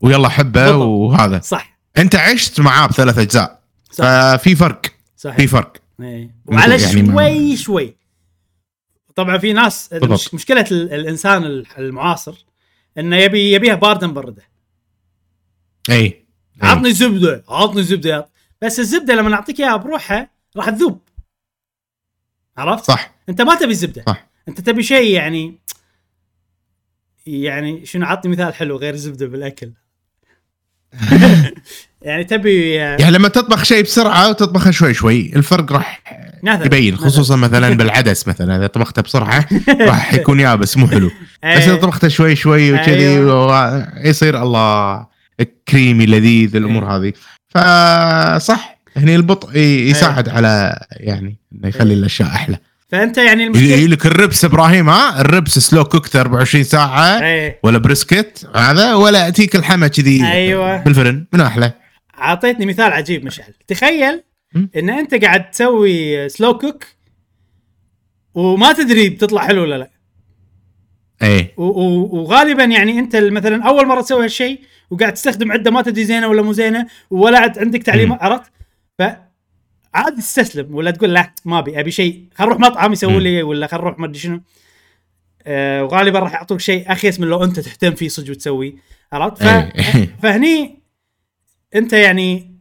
ويلا 0.00 0.28
حبه. 0.28 0.76
وهذا. 0.76 1.40
صح. 1.40 1.78
أنت 1.98 2.16
عشت 2.16 2.60
معاه 2.60 2.86
بثلاث 2.86 3.18
أجزاء. 3.18 3.60
صح. 3.90 4.04
ففي 4.04 4.56
فرق. 4.56 4.82
صحيح. 5.16 5.36
في 5.36 5.46
فرق. 5.46 5.72
إيه. 6.00 6.34
وعلى 6.46 6.82
يعني 6.82 7.02
ما- 7.02 7.12
شوي 7.28 7.56
شوي 7.56 7.96
طبعا 9.14 9.38
في 9.38 9.52
ناس 9.52 9.88
بالضبط. 9.88 10.10
مش 10.12 10.34
مشكلة 10.34 10.66
ال- 10.70 10.92
الإنسان 10.92 11.44
المعاصر 11.78 12.46
إنه 12.98 13.16
يبي 13.16 13.52
يبيها 13.52 13.74
بارده 13.74 14.06
مبرده 14.06 14.42
اي 15.90 15.94
أي. 15.96 16.24
عطني 16.62 16.92
زبدة 16.92 17.44
عطني 17.48 17.82
زبدة 17.82 18.28
بس 18.62 18.80
الزبدة 18.80 19.14
لما 19.14 19.28
نعطيك 19.30 19.60
إياها 19.60 19.76
بروحها 19.76 20.30
راح 20.56 20.70
تذوب 20.70 21.00
عرفت؟ 22.56 22.84
صح 22.84 23.14
أنت 23.28 23.42
ما 23.42 23.54
تبي 23.54 23.74
زبدة 23.74 24.04
صح. 24.06 24.26
أنت 24.48 24.60
تبي 24.60 24.82
شيء 24.82 25.14
يعني 25.14 25.58
يعني 27.26 27.86
شنو 27.86 28.06
عطني 28.06 28.32
مثال 28.32 28.54
حلو 28.54 28.76
غير 28.76 28.96
زبدة 28.96 29.26
بالأكل 29.26 29.72
يعني 32.02 32.24
تبي 32.24 32.70
يعني 32.72 33.10
لما 33.10 33.28
تطبخ 33.28 33.64
شيء 33.64 33.82
بسرعة 33.82 34.28
وتطبخه 34.30 34.70
شوي 34.70 34.94
شوي 34.94 35.32
الفرق 35.36 35.72
راح 35.72 36.02
يبين. 36.44 36.96
خصوصا 36.96 37.36
مثلا 37.36 37.70
بالعدس 37.78 38.28
مثلا 38.28 38.56
إذا 38.56 38.66
طبخته 38.66 39.02
بسرعة 39.02 39.46
راح 39.80 40.14
يكون 40.14 40.40
يابس 40.40 40.76
مو 40.76 40.88
حلو 40.88 41.06
بس 41.56 41.62
إذا 41.62 41.72
إيه. 41.72 41.80
طبخته 41.80 42.08
شوي 42.08 42.36
شوي 42.36 42.72
وكذي 42.72 43.08
أيوة. 43.08 43.46
و- 43.46 43.86
يصير 44.04 44.42
الله 44.42 45.06
كريمي 45.68 46.06
لذيذ 46.06 46.56
الأمور 46.56 46.82
إيه. 46.82 46.96
هذه 46.96 47.12
فصح 47.48 48.78
هني 48.96 49.16
البطء 49.16 49.56
يساعد 49.58 50.28
على 50.28 50.80
يعني 50.90 51.36
إنه 51.52 51.68
يخلي. 51.68 51.94
الأشياء 51.94 52.28
أحلى 52.28 52.58
فأنت 52.88 53.18
يعني 53.18 53.42
يجي 53.42 53.74
المشكلة 53.74 53.86
لك 53.86 54.06
ال 54.06 54.14
ribs 54.14 54.44
إبراهيم 54.44 54.88
ها؟ 54.88 55.20
ال 55.20 55.28
ribs 55.28 55.58
slow 55.58 55.84
cooked 55.84 56.16
24 56.16 56.64
ساعة 56.64 57.20
إيه. 57.22 57.60
ولا 57.62 57.78
brisket 57.78 58.50
هذا 58.54 58.94
ولا 58.94 59.26
ياتيك 59.26 59.54
اللحمه 59.54 59.88
كذي. 59.88 60.26
أيوة. 60.32 60.76
بالفرن 60.76 61.26
من 61.32 61.40
أحلى. 61.40 61.72
أعطيتني 62.18 62.66
مثال 62.66 62.92
عجيب 62.92 63.24
مشعل. 63.24 63.54
تخيل? 63.66 64.22
إن 64.76 64.90
أنت 64.90 65.24
قاعد 65.24 65.50
تسوي 65.50 66.28
slow 66.28 66.58
cook 66.58 66.84
وما 68.34 68.72
تدري 68.72 69.08
بتطلع 69.08 69.46
حلو 69.46 69.62
ولا 69.62 69.78
لا. 69.78 69.90
اي 71.22 71.54
وغالبا 71.56 72.64
يعني 72.64 72.98
أنت 72.98 73.16
مثلا 73.16 73.64
أول 73.64 73.86
مرة 73.86 74.00
تسوي 74.00 74.24
هالشيء 74.24 74.60
وقاعد 74.90 75.14
تستخدم 75.14 75.52
عدة 75.52 75.70
ما 75.70 75.82
تدري 75.82 76.04
زينة 76.04 76.28
ولا 76.28 76.42
مو 76.42 76.52
زينة 76.52 76.86
ولا 77.10 77.52
عندك 77.56 77.82
تعليمات 77.82 78.22
عرفت؟ 78.22 78.52
ف 78.98 79.02
عادي 79.96 80.16
تستسلم 80.16 80.74
ولا 80.74 80.90
تقول 80.90 81.14
لا 81.14 81.34
ما 81.44 81.58
أبي 81.58 81.80
أبي 81.80 81.90
شيء 81.90 82.24
خل 82.34 82.44
نروح 82.44 82.58
مطعم 82.58 82.92
يسوي. 82.92 83.20
لي 83.20 83.42
ولا 83.42 83.66
خل 83.66 83.76
نروح 83.76 83.98
ما 83.98 84.06
أدري 84.06 84.18
شنو 84.18 84.40
آه 85.42 85.84
وغالبا 85.84 86.18
راح 86.18 86.32
يعطوك 86.32 86.60
شيء 86.60 86.92
أخيس 86.92 87.20
من 87.20 87.28
لو 87.28 87.44
أنت 87.44 87.60
تهتم 87.60 87.94
فيه 87.94 88.08
صدق 88.08 88.30
وتسويه 88.30 88.74
عرفت. 89.12 89.42
إيه. 89.42 89.72
فهني 90.22 90.82
أنت 91.74 91.92
يعني 91.92 92.56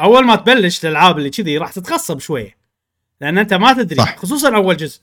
أول 0.00 0.24
ما 0.24 0.36
تبلش 0.36 0.84
الألعاب 0.84 1.18
اللي 1.18 1.30
كذي 1.30 1.58
راح 1.58 1.72
تتخصب 1.72 2.18
شوية 2.18 2.56
لأن 3.20 3.38
أنت 3.38 3.54
ما 3.54 3.72
تدري 3.72 3.98
صح. 3.98 4.16
خصوصا 4.16 4.56
أول 4.56 4.76
جزء 4.76 5.00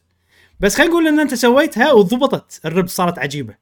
بس 0.60 0.76
خلينا 0.76 0.92
نقول 0.92 1.08
إن 1.08 1.20
أنت 1.20 1.34
سويتها 1.34 1.92
وضبطت 1.92 2.62
ال 2.66 2.70
ribs 2.70 2.90
صارت 2.90 3.20
عجيبة. 3.20 3.56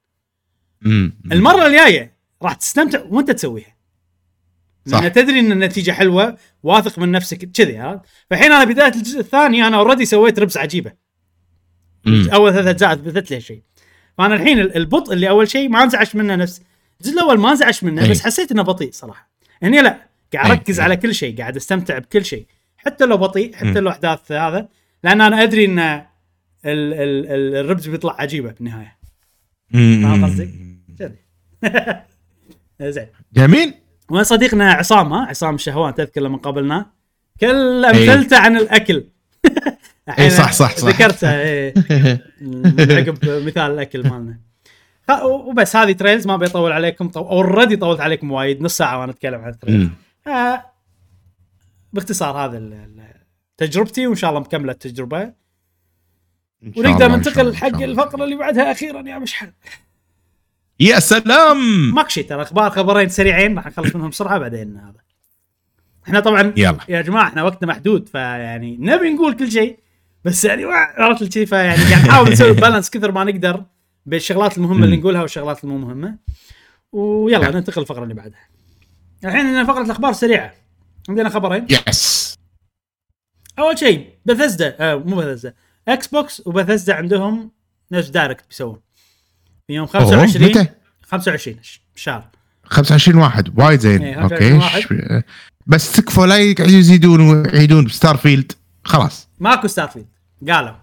المرة 1.31 1.67
الجاية 1.67 2.17
راح 2.41 2.53
تستمتع 2.53 3.03
وأنت 3.09 3.31
تسويها 3.31 3.76
صح. 4.87 5.01
لأن 5.01 5.11
تدري 5.11 5.39
إن 5.39 5.51
النتيجة 5.51 5.91
حلوة 5.91 6.37
واثق 6.63 6.99
من 6.99 7.11
نفسك 7.11 7.37
كذي 7.51 7.77
ها 7.77 8.01
فالحين 8.29 8.51
أنا 8.51 8.63
بداية 8.63 8.93
الجزء 8.95 9.19
الثاني 9.19 9.67
أنا 9.67 9.77
already 9.77 10.05
سويت 10.05 10.39
ribs 10.39 10.57
عجيبة 10.57 10.91
أمم. 12.07 12.29
أول 12.29 12.53
ثلاث 12.53 12.67
اجزاء 12.67 12.93
اثبتت 12.93 13.31
لي 13.31 13.37
هالشيء 13.37 13.61
فأنا 14.17 14.35
الحين 14.35 14.59
ال- 14.59 14.75
البطء 14.75 15.13
اللي 15.13 15.29
أول 15.29 15.49
شيء 15.49 15.69
ما 15.69 15.83
انزعج 15.83 16.17
منه 16.17 16.35
نفس 16.35 16.61
الجزء 17.01 17.13
الأول 17.13 17.39
ما 17.39 17.51
انزعج 17.51 17.85
منه 17.85 18.03
أي. 18.03 18.09
بس 18.09 18.21
حسيت 18.21 18.51
إنه 18.51 18.61
بطيء 18.61 18.91
صراحة 18.91 19.29
هني 19.63 19.81
لا 19.81 20.07
قاعد 20.33 20.45
أي. 20.45 20.51
أركز. 20.51 20.79
على 20.79 20.97
كل 20.97 21.15
شيء 21.15 21.37
قاعد 21.37 21.55
أستمتع 21.55 21.97
بكل 21.97 22.25
شيء 22.25 22.45
حتى 22.77 23.05
لو 23.05 23.17
بطيء 23.17 23.55
حتى 23.55 23.65
مم. 23.67 23.77
لو 23.77 23.89
أحداث 23.89 24.31
هذا 24.31 24.69
لأن 25.03 25.21
أنا 25.21 25.43
أدري 25.43 25.65
إن 25.65 25.79
ال- 25.79 26.03
ال- 26.65 26.93
ال- 27.31 27.55
الربز 27.55 27.87
بيطلع 27.89 28.15
عجيبة 28.21 28.51
بالنهايه. 28.51 28.97
فاهم 29.73 30.25
قصدي؟ 30.25 30.49
زين 32.81 33.07
جميل 33.33 33.73
وين 34.11 34.23
صديقنا 34.23 34.71
عصام 34.71 35.13
ها 35.13 35.25
عصام 35.25 35.55
الشهوان 35.55 35.93
تذكر 35.95 36.21
لما 36.21 36.37
قابلناه 36.37 36.85
كل 37.41 37.85
أمثلته 37.85 38.37
عن 38.37 38.57
الأكل 38.57 39.03
إي 40.19 40.29
صح، 40.29 40.51
صح، 40.51 40.77
صح. 40.77 40.87
ذكرته 40.87 41.39
إيه. 41.39 41.73
عقب 42.97 43.17
مثال 43.23 43.71
الأكل 43.71 44.09
مالنا 44.09 44.39
وبس 45.23 45.75
هذه 45.75 45.91
trails 45.91 46.27
ما 46.27 46.37
بيطول 46.37 46.71
عليكم 46.71 47.11
already 47.15 47.75
طولت 47.75 47.99
عليكم 48.01 48.31
وايد 48.31 48.61
نص 48.61 48.77
ساعة 48.77 48.99
وأنا 48.99 49.11
أتكلم 49.11 49.41
عن 49.41 49.49
ال 49.49 49.54
trails. 49.54 49.89
آه، 50.27 50.65
باختصار 51.93 52.37
هذا 52.37 52.87
تجربتي 53.57 54.07
وإن 54.07 54.15
شاء 54.15 54.29
الله 54.29 54.41
مكملة 54.41 54.71
التجربة 54.71 55.33
ونقدر 56.77 57.07
ننتقل 57.07 57.55
حق. 57.55 57.81
الفقرة 57.81 58.23
اللي 58.23 58.35
بعدها 58.35 58.71
أخيرا 58.71 59.09
يا 59.09 59.17
مشعل 59.19 59.51
يا 60.79 60.99
سلام! 60.99 61.91
ماكو 61.95 62.09
شيء 62.09 62.25
ترى 62.27 62.41
أخبار 62.41 62.69
خبرين 62.71 63.09
سريعين 63.09 63.55
راح 63.55 63.67
نخلص 63.67 63.95
منهم 63.95 64.09
بسرعة 64.09 64.39
بعدين 64.39 64.77
هذا. 64.77 65.01
إحنا 66.07 66.19
طبعا 66.19 66.53
يلا. 66.57 66.77
يا 66.89 67.01
جماعة 67.01 67.27
إحنا 67.27 67.43
وقتنا 67.43 67.67
محدود 67.67 68.07
فيعني 68.09 68.77
نبي 68.79 69.09
نقول 69.13 69.33
كل 69.35 69.51
شيء 69.51 69.79
بس 70.25 70.45
يعني 70.45 70.63
عرفت 70.97 71.33
كذي 71.33 71.45
فيعني 71.45 71.83
قاعد 71.83 72.05
نحاول 72.05 72.31
نسوي 72.31 72.51
balance 72.61 72.89
كثر 72.89 73.11
ما 73.11 73.23
نقدر 73.23 73.63
بين 74.05 74.17
الشغلات 74.17 74.57
المهمة 74.57 74.85
اللي. 74.85 74.97
نقولها 74.97 75.21
والشغلات 75.21 75.63
المو 75.63 75.77
مهمة. 75.77 76.17
ويلا. 76.91 77.51
ننتقل 77.51 77.81
للفقره 77.81 78.03
اللي 78.03 78.13
بعدها. 78.13 78.47
الحين 79.25 79.45
عندنا 79.45 79.63
فقرة 79.63 79.83
الأخبار 79.83 80.11
السريعه 80.11 80.53
عندنا 81.09 81.29
خبرين. 81.29 81.67
yes 81.87 82.35
أول 83.59 83.77
شيء 83.79 84.09
بثزدا 84.25 84.75
آه 84.79 84.95
مو 84.95 85.15
Bethesda 85.15 85.53
Xbox 85.87 86.07
و 86.07 86.41
Bethesda 86.47 86.93
عندهم 86.93 87.51
نفس 87.91 88.09
direct 88.09 88.45
بيسوون. 88.49 88.86
في 89.67 89.73
يوم 89.73 89.87
أوه، 89.95 90.05
25 90.05 90.49
متى؟ 90.49 90.67
25 91.03 91.57
ش- 91.61 91.81
شهر. 91.95 92.27
25 92.63 93.17
واحد. 93.21 93.59
وايد 93.59 93.79
زين. 93.79 94.15
25 94.15 94.21
أوكي. 94.51 94.53
واحد. 94.53 95.23
بس 95.67 95.91
تكفى 95.91 96.21
لا 96.21 96.37
يزيدون 96.67 97.21
ويعيدون 97.21 97.85
ب 97.85 98.17
Starfield 98.17 98.51
خلاص. 98.83 99.29
ماكو 99.39 99.67
Starfield 99.67 100.07
قالوا. 100.49 100.75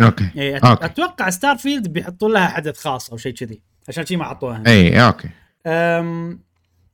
okay. 0.00 0.30
اي 0.36 0.56
أت... 0.56 0.64
okay. 0.64 0.84
أتوقع 0.84 1.30
Starfield 1.30 1.88
بيحطون 1.88 2.32
لها 2.32 2.48
حدث 2.48 2.78
خاص 2.80 3.10
أو 3.10 3.16
شيء 3.16 3.32
كذي. 3.34 3.60
عشان 3.88 4.06
شي 4.06 4.16
ما 4.16 4.24
حطوها. 4.24 4.62
اي 4.66 5.06
okay. 5.06 5.28
أم... 5.66 6.40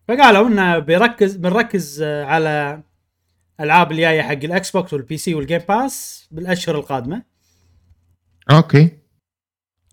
فقالوا 0.09 0.49
إنه 0.49 0.79
بيركز 0.79 1.37
بنركز 1.37 2.03
آه، 2.03 2.25
على 2.25 2.83
ألعاب 3.61 3.93
الجاية 3.93 4.23
حق 4.23 4.31
ال 4.33 4.71
Xbox 4.71 4.93
وال 4.93 5.17
PC 5.17 5.35
وال 5.35 5.43
Game 5.43 5.61
Pass 5.69 6.29
بالأشهر 6.31 6.75
القادمة. 6.79 7.23
okay. 8.51 8.98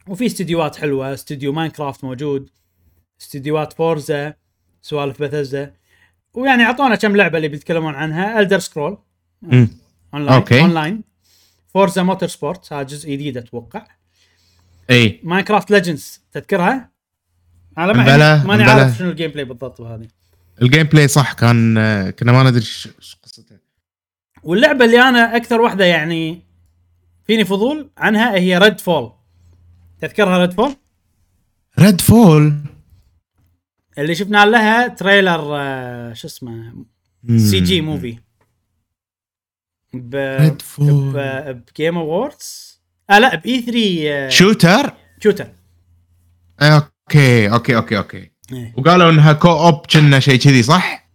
وفي 0.10 0.26
استديوهات 0.26 0.76
حلوة 0.76 1.14
استديو 1.14 1.54
Minecraft 1.54 2.04
موجود 2.04 2.50
استديوهات 3.22 3.74
Forza 3.74 4.34
سوالف 4.82 5.22
بثزدا 5.22 5.74
ويعني 6.34 6.64
أعطونا 6.64 6.96
كم 6.96 7.16
لعبة 7.16 7.38
اللي 7.38 7.48
بيتكلمون 7.48 7.96
عنها. 7.96 8.40
Elder 8.40 8.60
Scrolls. 8.60 8.98
Online 10.14 10.36
okay. 10.36 10.62
Online 10.62 11.04
Forza 11.68 12.04
Motorsport 12.04 12.74
هذا 12.74 12.84
جزء 12.84 13.12
جديد 13.12 13.38
أتوقع. 13.38 13.88
إي. 14.90 15.20
Minecraft 15.24 15.72
Legends 15.72 16.22
تذكرها؟ 16.32 16.92
أنا 17.78 17.94
ما 17.94 18.44
ماني. 18.44 18.64
عارف 18.64 18.98
شنو 18.98 19.10
ال 19.10 19.32
gameplay 19.32 19.46
بالضبط 19.46 19.82
بهذه. 19.82 20.08
ال 20.62 20.84
gameplay 20.84 21.08
صح 21.08 21.34
كان 21.34 21.74
كنا 22.10 22.32
ما 22.32 22.44
ندري 22.44 22.58
إيش 22.58 23.18
قصته. 23.24 23.58
واللعبة 24.44 24.86
اللي 24.86 25.02
أنا 25.02 25.36
أكثر 25.36 25.62
واحدة 25.62 25.86
يعني 25.86 26.42
فيني 27.28 27.46
فضول 27.46 27.90
عنها 27.98 28.36
هي 28.36 28.58
Redfall 28.58 29.12
تذكرها 30.02 30.38
ريد 30.38 30.54
فول؟ 30.54 30.76
ريد 31.80 32.02
فول 32.02 32.54
اللي 33.98 34.16
شفنا 34.16 34.46
لها 34.46 34.88
تريلر 34.88 35.56
آه، 35.58 36.14
شو 36.14 36.28
اسمه؟ 36.28 36.86
سي 37.38 37.60
جي 37.60 37.82
موفي 37.82 38.18
ب 39.94 40.16
ريد 40.16 40.62
فول 40.62 41.14
بجيم 41.54 41.98
اووردز 41.98 42.82
آه 43.10 43.20
لا 43.20 43.36
باي 43.36 43.62
3 43.62 44.30
شوتر 44.30 44.94
شوتر 45.24 45.48
أوكي 46.62 47.52
أوكي 47.52 47.76
أوكي 47.76 47.98
أوكي. 47.98 48.32
إيه. 48.52 48.74
وقالوا 48.78 49.10
إنها 49.10 49.34
كو 49.34 49.52
اوب 49.52 49.86
كنا 49.86 50.20
شيء 50.20 50.40
كذي 50.40 50.64
صح؟ 50.64 51.10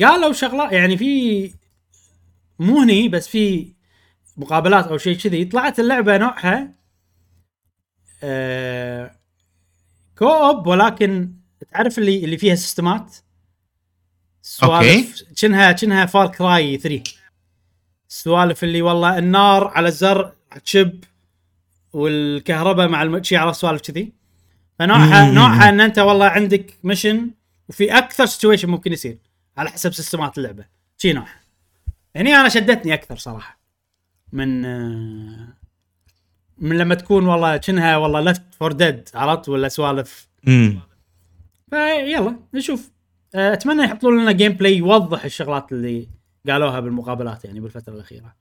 قالوا 0.00 0.32
شغلات 0.32 0.72
يعني 0.72 0.96
في 0.96 1.52
مو 2.58 2.80
هني 2.80 3.08
بس 3.08 3.28
في 3.28 3.72
مقابلات 4.36 4.86
أو 4.86 4.98
شيء 4.98 5.16
كذي 5.16 5.44
طلعت 5.44 5.80
اللعبة 5.80 6.16
نوعها 6.16 6.74
آه 8.22 9.16
co-op 10.18 10.66
ولكن 10.66 11.32
تعرف 11.72 11.98
اللي 11.98 12.24
اللي 12.24 12.38
فيها 12.38 12.54
system 12.54 13.07
ات 13.07 13.16
سوالف 14.42 15.22
كأنها 15.40 15.72
كأنها 15.72 16.06
Far 16.06 16.26
Cry 16.26 16.78
3 16.78 17.02
السوالف 18.10 18.64
اللي 18.64 18.82
والله 18.82 19.18
النار 19.18 19.68
على 19.68 19.88
الزر 19.88 20.32
تشب 20.64 21.04
والكهرباء 21.92 22.88
مع 22.88 23.02
الم... 23.02 23.22
شي 23.22 23.36
عرفت 23.36 23.60
سوالف 23.60 23.80
كذي. 23.82 24.12
فنوعها. 24.78 25.30
نوعها 25.30 25.68
إن 25.68 25.80
أنت 25.80 25.98
والله 25.98 26.26
عندك 26.26 26.74
mission 26.84 27.30
وفي 27.68 27.98
أكثر 27.98 28.26
situation 28.26 28.68
ممكن 28.68 28.92
يصير 28.92 29.18
على 29.56 29.70
حسب 29.70 29.92
system 29.92 30.31
ات 30.31 30.38
اللعبة. 30.38 30.64
شي 30.98 31.12
نوعها. 31.12 31.40
هني 32.16 32.34
أنا 32.34 32.48
شدتني 32.48 32.94
أكثر 32.94 33.16
صراحة. 33.16 33.58
من 34.32 34.64
آه، 34.64 35.48
من 36.58 36.78
لما 36.78 36.94
تكون 36.94 37.26
والله 37.26 37.56
كأنها 37.56 37.96
والله 37.96 38.20
Left 38.20 38.42
4 38.58 38.72
Dead 38.72 39.08
عرفت؟ 39.14 39.48
ولا 39.48 39.68
سوالف. 39.68 40.28
امم 40.48 40.80
فيلا 41.70 42.36
نشوف. 42.54 42.90
آه، 43.34 43.52
أتمنى 43.52 43.82
يحطون 43.82 44.22
لنا 44.22 44.32
gameplay 44.32 44.76
يوضح 44.76 45.24
الشغلات 45.24 45.72
اللي 45.72 46.08
قالوها 46.48 46.80
بالمقابلات 46.80 47.44
يعني 47.44 47.60
بالفترة 47.60 47.94
الأخيرة. 47.94 48.34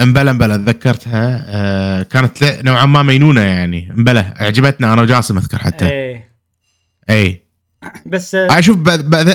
امبلا 0.00 0.30
امبلا 0.30 0.56
تذكرتها. 0.56 1.44
آه 1.48 2.02
كانت 2.02 2.44
نوعا 2.44 2.86
ما 2.86 3.02
مينونه 3.02 3.40
يعني. 3.40 3.90
امبلا 3.90 4.34
عجبتنا 4.36 4.92
أنا 4.92 5.02
وجاسم 5.02 5.38
أذكر 5.38 5.58
حتى. 5.58 5.88
إيه. 5.90 6.32
اي 7.10 7.42
بس 8.12 8.34
آه، 8.34 8.58
أشوف 8.58 8.76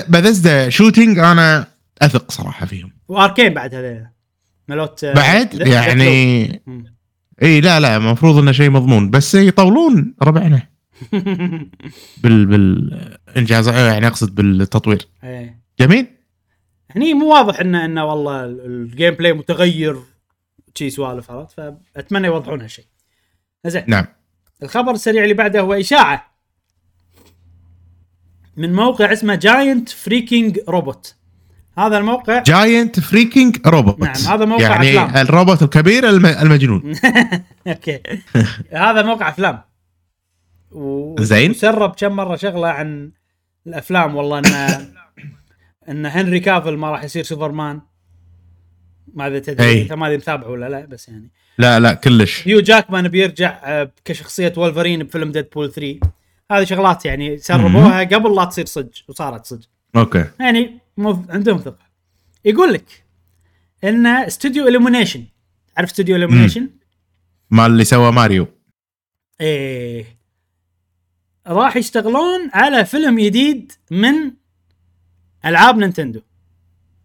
بذزدا 0.08 0.68
شوتينج 0.68 1.18
أنا 1.18 1.66
أثق 2.02 2.30
صراحة 2.30 2.66
فيهم. 2.66 2.92
وأركين 3.08 3.54
بعد 3.54 3.74
هذا. 3.74 4.10
ملوت 4.68 5.04
آه، 5.04 5.14
بعد؟ 5.14 5.54
يعني. 5.54 6.62
اي 7.42 7.60
لا 7.60 7.80
لا 7.80 7.96
المفروض 7.96 8.36
إنه 8.38 8.52
شيء 8.52 8.70
مضمون. 8.70 9.10
بس 9.10 9.34
يطولون 9.34 10.14
ربعنا. 10.22 10.62
بال 12.22 12.46
بالانجاز 12.46 13.68
يعني 13.68 14.06
أقصد 14.06 14.34
بالتطوير. 14.34 15.08
إيه. 15.24 15.62
جميل. 15.80 16.06
هني 16.90 17.14
مو 17.14 17.32
واضح 17.34 17.60
انه 17.60 17.84
انه 17.84 18.04
والله 18.04 18.44
ال- 18.44 18.66
الجيم 18.66 19.14
بلاي 19.14 19.32
متغير 19.32 19.96
شي 20.74 20.90
سوالف 20.90 21.30
عرفت؟ 21.30 21.52
فأتمنى 21.94 22.26
يوضحون 22.26 22.60
هالشيء. 22.60 22.84
زين. 23.66 23.84
نعم. 23.86 24.06
الخبر 24.62 24.92
السريع 24.92 25.22
اللي 25.22 25.34
بعده 25.34 25.60
هو 25.60 25.74
إشاعة 25.74 26.38
من 28.56 28.72
موقع 28.72 29.12
اسمه 29.12 29.34
Giant 29.34 29.88
Freakin 29.88 30.58
Robot 30.68 31.14
هذا 31.78 31.98
الموقع. 31.98 32.42
Giant 32.42 33.00
Freakin 33.00 33.56
Robot 33.66 34.00
نعم، 34.00 34.14
هذا 34.14 34.44
موقع 34.44 34.62
يعني 34.62 34.88
أفلام. 35.04 35.16
الروبوت 35.16 35.62
الكبير 35.62 36.08
الم- 36.08 36.26
المجنون. 36.26 36.92
okay. 37.66 38.00
هذا 38.72 39.02
موقع 39.02 39.28
أفلام. 39.28 39.60
و... 40.72 41.14
زين. 41.22 41.50
وسرب 41.50 41.94
كم 41.98 42.12
مرة 42.12 42.36
شغلة 42.36 42.68
عن 42.68 43.10
الأفلام 43.66 44.16
والله 44.16 44.38
ان 44.38 44.46
إن 45.88 46.06
هنري 46.06 46.40
كافل 46.40 46.76
ما 46.76 46.90
راح 46.90 47.04
يصير 47.04 47.24
سوبرمان. 47.24 47.80
ما 49.14 49.26
أدري 49.26 49.40
تدري. 49.40 49.82
انت 49.82 49.92
ما 49.92 50.06
أدري 50.06 50.16
متابع 50.16 50.46
ولا 50.46 50.68
لا 50.68 50.86
بس 50.86 51.08
يعني. 51.08 51.30
لا 51.58 51.80
لا 51.80 51.94
كلش. 51.94 52.48
هيو 52.48 52.60
جاكمان 52.60 53.08
بيرجع 53.08 53.60
آه، 53.64 53.90
كشخصية 54.04 54.52
وولفرين 54.56 55.02
بفيلم 55.02 55.32
Deadpool 55.32 55.72
3 55.72 55.98
هذه 56.50 56.64
شغلات 56.64 57.04
يعني 57.04 57.38
سربوها 57.38 58.00
قبل 58.04 58.36
لا 58.36 58.44
تصير 58.44 58.66
صج 58.66 58.86
وصارت 59.08 59.46
صج 59.46 59.62
okay. 59.96 60.24
يعني 60.40 60.78
مو 60.98 61.24
عندهم 61.28 61.58
ثقة. 61.58 61.88
يقول 62.44 62.72
لك 62.72 63.04
إن 63.84 64.06
استوديو 64.06 64.68
Illumination 64.68 65.26
عارف 65.76 65.90
استوديو 65.90 66.16
Illumination؟ 66.16 66.70
مال 67.50 67.66
اللي 67.66 67.84
سوى 67.84 68.12
ماريو. 68.12 68.46
إيه. 69.40 70.18
راح 71.46 71.76
يشتغلون 71.76 72.50
على 72.54 72.84
فيلم 72.84 73.20
جديد 73.20 73.72
من 73.90 74.32
ألعاب 75.44 75.78
Nintendo. 75.78 76.20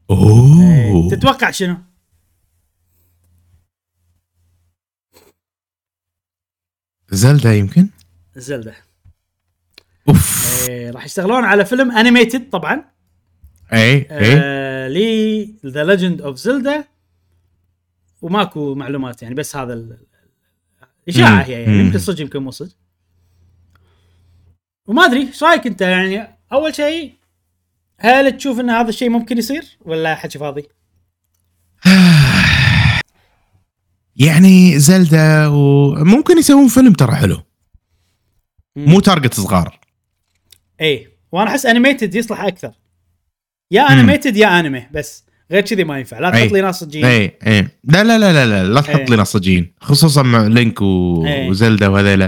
أوه. 0.09 1.09
تتوقع 1.11 1.51
شنو؟ 1.51 1.77
Zelda 7.09 7.53
يمكن؟ 7.53 7.89
Zelda. 8.35 8.75
أوف. 10.09 10.43
إيه 10.69 10.91
راح 10.91 11.05
يشتغلون 11.05 11.43
على 11.43 11.65
فيلم 11.65 11.91
animated 11.91 12.49
طبعا. 12.49 12.92
اي 13.73 14.07
اي 14.11 14.89
لي 14.89 15.55
The 15.65 15.83
Legend 15.83 16.21
of 16.21 16.37
Zelda 16.37 16.83
وماكو 18.21 18.75
معلومات 18.75 19.23
يعني 19.23 19.35
بس 19.35 19.55
هذا 19.55 19.73
ال- 19.73 19.97
إشاعة 21.09 21.35
مم. 21.35 21.41
هي 21.41 21.63
يعني. 21.63 21.79
يمكن 21.79 21.99
صدق 21.99 22.21
يمكن 22.21 22.39
مو 22.39 22.51
صدق. 22.51 22.75
وما 24.87 25.05
أدري 25.05 25.21
إيش 25.21 25.43
رأيك 25.43 25.67
أنت؟ 25.67 25.81
يعني 25.81 26.27
أول 26.51 26.75
شيء 26.75 27.13
هل 27.99 28.37
تشوف 28.37 28.59
إن 28.59 28.69
هذا 28.69 28.89
الشيء 28.89 29.09
ممكن 29.09 29.37
يصير 29.37 29.77
ولا 29.81 30.15
حكي 30.15 30.39
فاضي؟ 30.39 30.67
يعني 34.15 34.79
Zelda 34.79 35.47
وممكن 35.47 36.37
يسوون 36.37 36.67
فيلم 36.67 36.93
ترى 36.93 37.15
حلو. 37.15 37.43
مو 38.75 38.99
target 38.99 39.33
صغار. 39.33 39.79
اي 40.81 41.07
وأنا 41.31 41.49
أحس 41.49 41.65
animated 41.65 42.15
يصلح 42.15 42.41
أكثر. 42.41 42.71
يا. 43.73 43.81
animated 43.81 44.37
يا 44.37 44.59
انمي 44.59 44.87
بس. 44.93 45.23
غير 45.51 45.61
كذي 45.61 45.83
ما 45.83 45.99
ينفع. 45.99 46.19
لا. 46.19 46.29
تحط 46.29 46.51
لي 46.51 46.61
ناس 46.61 46.79
صجيين 46.79 47.05
إي 47.05 47.37
إي. 47.47 47.67
لا 47.83 48.03
لا 48.03 48.17
لا 48.17 48.33
لا 48.33 48.45
لا, 48.45 48.63
لا. 48.63 48.81
تحط 48.81 49.09
لي 49.09 49.15
نصجين 49.15 49.73
خصوصا 49.81 50.21
مع 50.23 50.47
Link 50.47 50.81
و... 50.81 51.25
و 51.49 51.56
Zelda 51.56 51.87
وهذيلا. 51.87 52.27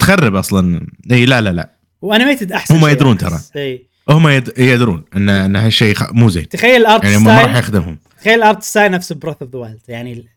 تخرب 0.00 0.34
أصلا. 0.34 0.86
إي 1.10 1.26
لا 1.26 1.40
لا 1.40 1.52
لا. 1.52 1.70
و 2.02 2.08
animated 2.08 2.52
أحسن 2.52 2.74
هم 2.74 2.86
يدرون. 2.86 3.18
إي. 3.56 3.86
هم 4.08 4.28
يد... 4.28 4.58
يدرون 4.58 5.04
ان 5.16 5.28
إن 5.28 5.56
هالشيء 5.56 5.94
خ... 5.94 6.12
مو 6.12 6.28
زين. 6.28 6.48
تخيل 6.48 6.80
ال 6.80 6.86
art 6.86 7.04
يعني 7.04 7.18
ما 7.18 7.42
راح 7.42 7.56
يخدمهم 7.56 7.98
تخيل 8.20 8.34
ال 8.34 8.41
art 8.41 8.62
style 8.62 8.92
نفس 8.92 9.12
Breath 9.12 9.36
of 9.42 9.50
the 9.52 9.58
Wild 9.58 9.80
يعني 9.88 10.28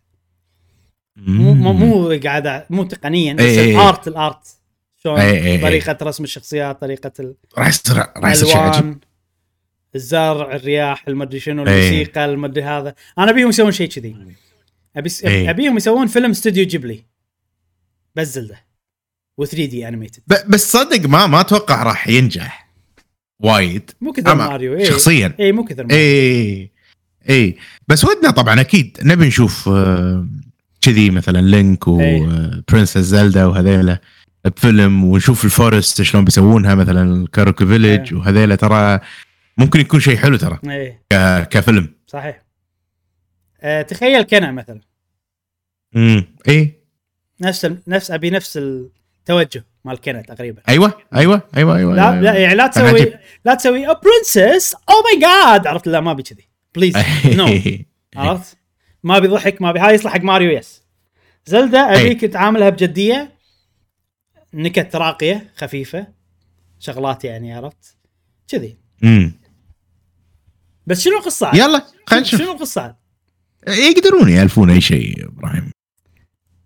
مو 1.18 1.53
مو, 1.53 1.73
مو 1.73 2.19
قاعد 2.23 2.65
مو 2.69 2.84
تقنيا 2.84 3.34
بس. 3.34 3.44
ال 3.43 3.59
art 3.59 4.07
ال 4.07 4.17
art 4.17 4.47
شلون. 5.03 5.18
طريقة 5.61 5.98
رسم 6.02 6.23
الشخصيات 6.23 6.81
طريقة 6.81 7.36
راح 7.57 7.68
يصير 7.68 7.98
راح 7.98 8.31
يصير 8.31 8.48
شيء 8.48 8.57
عجيب. 8.57 8.98
الزرع 9.95 10.55
الرياح 10.55 11.07
المدري 11.07 11.39
شنو 11.39 11.67
إي. 11.67 11.71
الموسيقى 11.71 12.25
المدري 12.25 12.63
هذا. 12.63 12.95
أنا 13.17 13.31
أبيهم 13.31 13.49
يسوون 13.49 13.71
شيء 13.71 13.89
كذي. 13.89 14.15
أبي 14.95 15.09
إي. 15.25 15.49
أبيهم 15.49 15.77
يسوون 15.77 16.07
فيلم 16.07 16.29
Studio 16.30 16.65
Ghibli. 16.65 17.03
بس 18.15 18.33
Zelda. 18.35 18.69
و3D 19.41 19.88
animated. 19.88 20.23
بس 20.47 20.71
صدق 20.71 21.09
ما 21.09 21.27
ما 21.27 21.41
أتوقع 21.41 21.83
راح 21.83 22.07
ينجح 22.07 22.69
وايد. 23.39 23.91
مو 24.01 24.11
كثر 24.11 24.35
ماريو 24.35 24.77
اي 24.77 24.85
شخصيا. 24.85 25.35
اي 25.39 25.51
مو 25.51 25.63
كثر 25.63 25.83
ماريو. 25.83 25.97
اي 25.99 26.71
اي 27.29 27.57
بس 27.87 28.05
ودنا 28.05 28.31
طبعا 28.31 28.61
أكيد 28.61 28.97
نبي 29.03 29.27
نشوف 29.27 29.69
آه، 29.69 30.27
كذي 30.81 31.09
مثلا 31.09 31.41
Link. 31.41 31.88
و 31.88 32.00
Princess 32.00 32.97
Zelda 32.97 33.45
وهذيلا 33.45 34.01
بفيلم 34.45 35.03
ونشوف 35.03 35.45
ال 35.45 35.53
forest 35.53 36.01
شلون 36.01 36.25
بيسوونها 36.25 36.75
مثلا 36.75 37.27
Kakariko 37.34 37.65
Village 37.65 38.13
إي. 38.13 38.19
وهذيلا. 38.19 38.55
ترى 38.55 38.99
ممكن 39.60 39.80
يكون 39.80 39.99
شيء 39.99 40.18
حلو 40.18 40.38
ترى. 40.38 40.60
اي 40.69 40.99
ك- 41.14 41.48
كفيلم. 41.49 41.94
صحيح. 42.07 42.41
أه 43.61 43.81
تخيل 43.81 44.22
كنا 44.22 44.52
مثلا. 44.52 44.81
امم 45.95 46.26
اي 46.49 46.73
نفس 47.41 47.65
نفس 47.88 48.11
أبي 48.11 48.30
نفس 48.30 48.57
التوجه 48.57 49.65
مال 49.86 50.02
كنا 50.02 50.22
تقريبا. 50.22 50.61
أيوه 50.69 50.94
أيوه 51.15 51.41
أيوه 51.57 51.77
أيوه 51.77 51.95
لا 51.95 52.10
أيوة. 52.11 52.22
لا 52.22 52.34
يعني 52.38 52.56
لا 52.56 52.68
تسوي. 52.68 53.14
لا 53.45 53.56
تسوي 53.56 53.88
ا 53.88 53.94
princess 53.93 54.73
oh 54.73 54.93
my 55.03 55.19
God 55.21 55.67
عرفت؟ 55.68 55.88
لا 55.88 55.99
ما 55.99 56.11
أبي 56.11 56.23
كذي. 56.23 56.48
please 56.76 56.97
no 57.26 57.45
عرفت؟ 58.15 58.57
ما 59.03 59.18
ابي 59.18 59.27
ضحك 59.27 59.61
ما 59.61 59.69
ابي 59.69 59.80
هاي 59.80 59.94
يصلح 59.95 60.14
حق 60.14 60.22
Mario 60.21 60.51
yes 60.51 60.84
Zelda 61.45 61.80
أبيك 61.80 62.26
تعاملها 62.26 62.69
بجدية. 62.69 63.31
نكت 64.53 64.95
راقية 64.95 65.52
خفيفة. 65.56 66.07
شغلات 66.80 67.26
يعني 67.26 67.53
عرفت؟ 67.53 67.98
كذي. 68.48 68.77
امم 69.03 69.40
بس 70.89 71.01
شنو 71.01 71.17
القصة 71.17 71.47
عاد؟ 71.47 71.55
يلا 71.57 71.83
خلينا 72.05 72.25
شنو 72.25 72.39
نشوف 72.41 72.55
القصة 72.55 72.81
عاد؟ 72.81 72.95
يقدرون 73.67 74.29
يألفون 74.29 74.69
أي 74.69 74.81
شيء 74.81 75.25
إبراهيم 75.27 75.71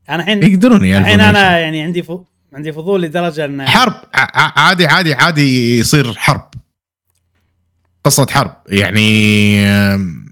أنا 0.10 0.24
الحين 0.24 0.44
يقدرون 0.44 0.86
يألفون 0.86 1.02
الحين 1.14 1.20
أنا 1.22 1.40
شيء. 1.40 1.58
يعني 1.60 1.82
عندي 1.82 2.04
ف... 2.04 2.12
عندي 2.54 2.72
فضول 2.74 3.02
لدرجة 3.02 3.46
ان 3.46 3.68
حرب 3.68 3.94
عادي 4.14 4.88
عادي 4.88 5.14
عادي 5.14 5.80
يصير 5.80 6.14
حرب 6.14 6.50
قصة 8.04 8.28
حرب 8.32 8.56
يعني 8.68 9.60
آم، 9.68 10.26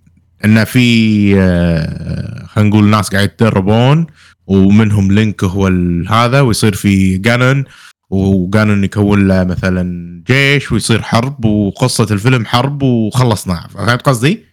إن 0.45 0.63
في 0.63 1.33
آه، 1.39 2.45
خلينا 2.45 2.69
نقول 2.69 2.85
ناس 2.85 3.09
قاعد 3.09 3.23
يتدربون 3.23 4.07
ومنهم 4.47 5.11
لينك 5.11 5.43
هو 5.43 5.67
هذا 6.09 6.41
ويصير 6.41 6.73
في 6.73 7.17
جانون 7.17 7.65
و 8.11 8.23
Ganon 8.23 8.83
يكون 8.83 9.27
له 9.27 9.43
مثلا 9.43 10.23
جيش 10.27 10.71
ويصير 10.71 11.01
حرب 11.01 11.45
وقصة 11.45 12.07
الفيلم 12.11 12.45
حرب 12.45 12.83
وخلصنا. 12.83 13.67
فهمت 13.67 14.01
قصدي؟ 14.01 14.45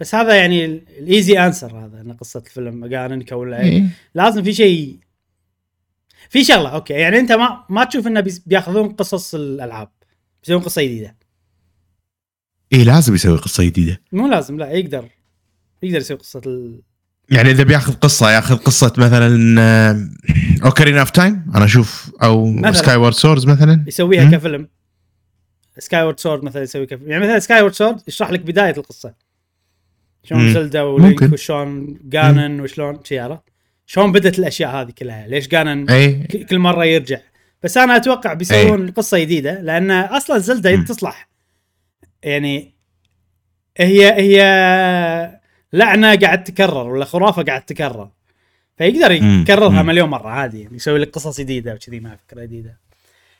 بس 0.00 0.14
هذا 0.14 0.34
يعني 0.34 0.64
ال 0.98 1.06
easy 1.06 1.38
answer 1.38 1.84
هذا 1.84 2.00
إن 2.00 2.12
قصة 2.12 2.42
الفيلم. 2.46 2.94
Ganon 2.94 3.32
ولا 3.32 3.60
إيه. 3.60 3.84
لازم 4.14 4.42
في 4.42 4.52
شيء 4.52 4.98
في 6.28 6.44
شغلة 6.44 6.68
okay. 6.68 6.94
يعني 6.94 7.18
أنت 7.18 7.32
ما 7.32 7.64
ما 7.68 7.84
تشوف 7.84 8.06
إنه 8.06 8.24
بيأخذون 8.46 8.88
قصص 8.88 9.34
الألعاب 9.34 9.90
بيسوون 10.42 10.62
قصة 10.62 10.82
جديدة. 10.82 11.16
اي 12.72 12.84
لازم 12.84 13.14
يسوي 13.14 13.38
قصة 13.38 13.64
جديدة. 13.64 14.00
مو 14.12 14.28
لازم 14.28 14.58
لا 14.58 14.70
يقدر. 14.70 15.08
يقدر 15.82 15.98
يسوي 15.98 16.16
قصة 16.16 16.40
ال... 16.46 16.82
يعني 17.30 17.50
إذا 17.50 17.62
بياخذ 17.62 17.92
قصة 17.94 18.30
ياخذ 18.30 18.56
قصة 18.56 18.92
مثلا 18.98 20.08
Ocarina 20.64 20.98
of 20.98 21.10
Time 21.10 21.46
أنا 21.54 21.64
أشوف 21.64 22.10
أو. 22.22 22.62
Skyward 22.72 23.14
Sword 23.14 23.46
مثلا. 23.46 23.84
يسويها 23.86 24.24
مم. 24.24 24.30
كفيلم. 24.30 24.68
Skyward 25.78 26.20
Sword 26.20 26.44
مثلا 26.44 26.62
يسوي 26.62 26.86
كفيلم. 26.86 27.10
يعني 27.10 27.24
مثلا 27.24 27.38
Skyward 27.38 27.72
Sword 27.74 28.00
يشرح 28.08 28.30
لك 28.30 28.40
بداية 28.40 28.74
القصة. 28.76 29.14
شلون. 30.24 30.52
Zelda 30.54 30.82
و 30.82 30.90
Link. 30.90 31.32
وشلون 31.32 31.98
Ganon 32.04 32.60
وشلون 32.60 32.98
شي 33.04 33.18
عرفت؟ 33.18 33.42
شلون 33.86 34.12
بدت 34.12 34.38
الأشياء 34.38 34.70
هذه 34.70 34.90
كلها؟ 34.90 35.26
ليش 35.28 35.48
Ganon 35.48 35.86
ك- 36.26 36.46
كل 36.50 36.58
مرة 36.58 36.84
يرجع؟ 36.84 37.18
بس 37.62 37.76
أنا 37.76 37.96
أتوقع 37.96 38.32
بيسوون 38.32 38.90
قصة 38.90 39.18
جديدة 39.18 39.60
لأن 39.60 39.90
أصلا 39.90 40.38
Zelda. 40.38 40.84
تصلح. 40.84 41.28
يعني 42.22 42.74
هي 43.76 44.12
هي 44.12 44.42
لعنة 45.72 46.16
قاعد 46.16 46.44
تكرر 46.44 46.88
ولا 46.88 47.04
خرافة 47.04 47.42
قاعد 47.42 47.64
تكرر. 47.64 48.10
فيقدر. 48.78 49.12
يكررها. 49.12 49.82
مليون 49.82 50.08
مرة 50.08 50.28
عادي 50.28 50.60
يعني 50.60 50.76
يسوي 50.76 50.98
لك 50.98 51.10
قصص 51.10 51.40
جديدة 51.40 51.74
وكذي 51.74 52.00
مع 52.00 52.16
فكرة 52.16 52.44
جديدة. 52.44 52.80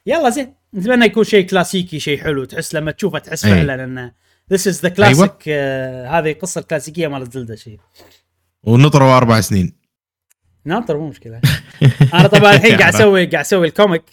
يلا 0.07 0.31
زين 0.31 0.55
نتمنى 0.75 1.05
يكون 1.05 1.25
شيء 1.25 1.47
كلاسيكي 1.47 2.01
شيء 2.01 2.19
حلو 2.23 2.45
تحس 2.45 2.75
لما 2.75 2.91
تشوفه 2.91 3.19
تحس 3.19 3.45
أي. 3.45 3.51
فعلا 3.51 3.85
إنه 3.85 4.13
this 4.51 4.69
is 4.69 4.81
the 4.81 4.89
classic 4.89 5.49
هذه 6.09 6.33
قصه 6.33 6.61
كلاسيكيه 6.61 7.09
مال 7.09 7.31
Zelda 7.31 7.57
شيء 7.57 7.81
ونطروا 8.63 9.17
أربع 9.17 9.41
سنين. 9.41 9.79
ناطر 10.65 10.97
مو 10.97 11.09
مشكلة. 11.09 11.41
أنا 12.15 12.27
طبعا 12.27 12.55
الحين 12.55 12.77
قاعد 12.77 12.95
أسوي 12.95 13.27
قاعد 13.27 13.45
أسوي 13.45 13.67
ال 13.67 13.72
comic. 13.72 14.05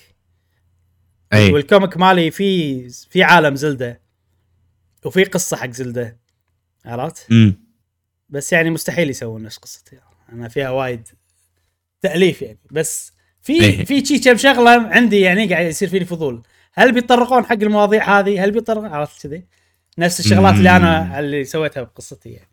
اي 1.33 1.53
وال 1.53 1.66
comic 1.66 1.97
مالي 1.97 2.31
في 2.31 2.89
في 2.89 3.23
عالم 3.23 3.55
Zelda. 3.55 4.01
وفي 5.05 5.23
قصة 5.23 5.57
حق 5.57 5.69
Zelda. 5.69 6.17
عرفت؟ 6.85 7.31
امم 7.31 7.64
بس 8.29 8.53
يعني 8.53 8.69
مستحيل 8.69 9.09
يسوون 9.09 9.43
نفس 9.43 9.57
قصتي 9.57 9.99
أنا 10.31 10.47
فيها 10.47 10.69
وايد 10.69 11.07
تأليف 12.01 12.41
يعني 12.41 12.59
بس 12.71 13.11
في 13.41 13.53
إيه. 13.53 13.85
في 13.85 14.05
شي 14.05 14.19
كم 14.19 14.37
شغلة 14.37 14.71
عندي 14.71 15.21
يعني 15.21 15.53
قاعد 15.53 15.65
يصير 15.65 15.89
فيني 15.89 16.05
فضول 16.05 16.43
هل 16.73 16.91
بيتطرقون 16.91 17.45
حق 17.45 17.53
المواضيع 17.53 18.19
هذه؟ 18.19 18.43
هل 18.43 18.51
بيتطرقون 18.51 18.85
عرفت 18.85 19.27
كذي؟ 19.27 19.45
نفس 19.97 20.19
الشغلات 20.19 20.53
اللي. 20.53 20.69
أنا 20.69 21.19
اللي 21.19 21.43
سويتها 21.43 21.83
بقصتي 21.83 22.29
يعني 22.29 22.49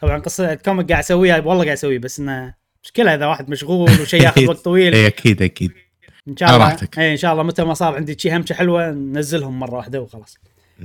طبعا 0.00 0.18
قصة 0.18 0.54
comic 0.54 0.88
قاعد 0.88 1.04
أسويها 1.04 1.38
والله 1.38 1.64
قاعد 1.64 1.76
أسويه 1.76 1.98
بس 1.98 2.20
إنه 2.20 2.54
مشكلة 2.84 3.14
إذا 3.14 3.26
واحد 3.26 3.50
مشغول 3.50 4.00
وشيء 4.00 4.22
ياخذ 4.22 4.46
وقت 4.46 4.58
طويل 4.58 4.94
اي 4.94 5.06
أكيد 5.06 5.42
أكيد 5.42 5.72
إن 6.28 6.36
شاء 6.36 6.54
الله. 6.54 6.76
اي 6.98 7.12
إن 7.12 7.16
شاء 7.16 7.32
الله 7.32 7.42
متى 7.42 7.64
ما 7.64 7.74
صار 7.74 7.94
عندي 7.94 8.18
شي 8.18 8.36
همشة 8.36 8.54
حلوة 8.54 8.90
ننزلهم 8.90 9.58
مرة 9.58 9.74
واحدة 9.74 10.00
وخلاص 10.00 10.38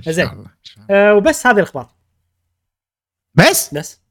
زين. 0.07 0.29
الله 0.29 0.41
إن 0.41 0.63
شاء 0.63 0.85
الله. 0.85 0.97
أه 1.09 1.15
وبس 1.15 1.47
هذه 1.47 1.57
الأخبار 1.57 1.89
بس 3.35 3.73
بس 3.73 4.01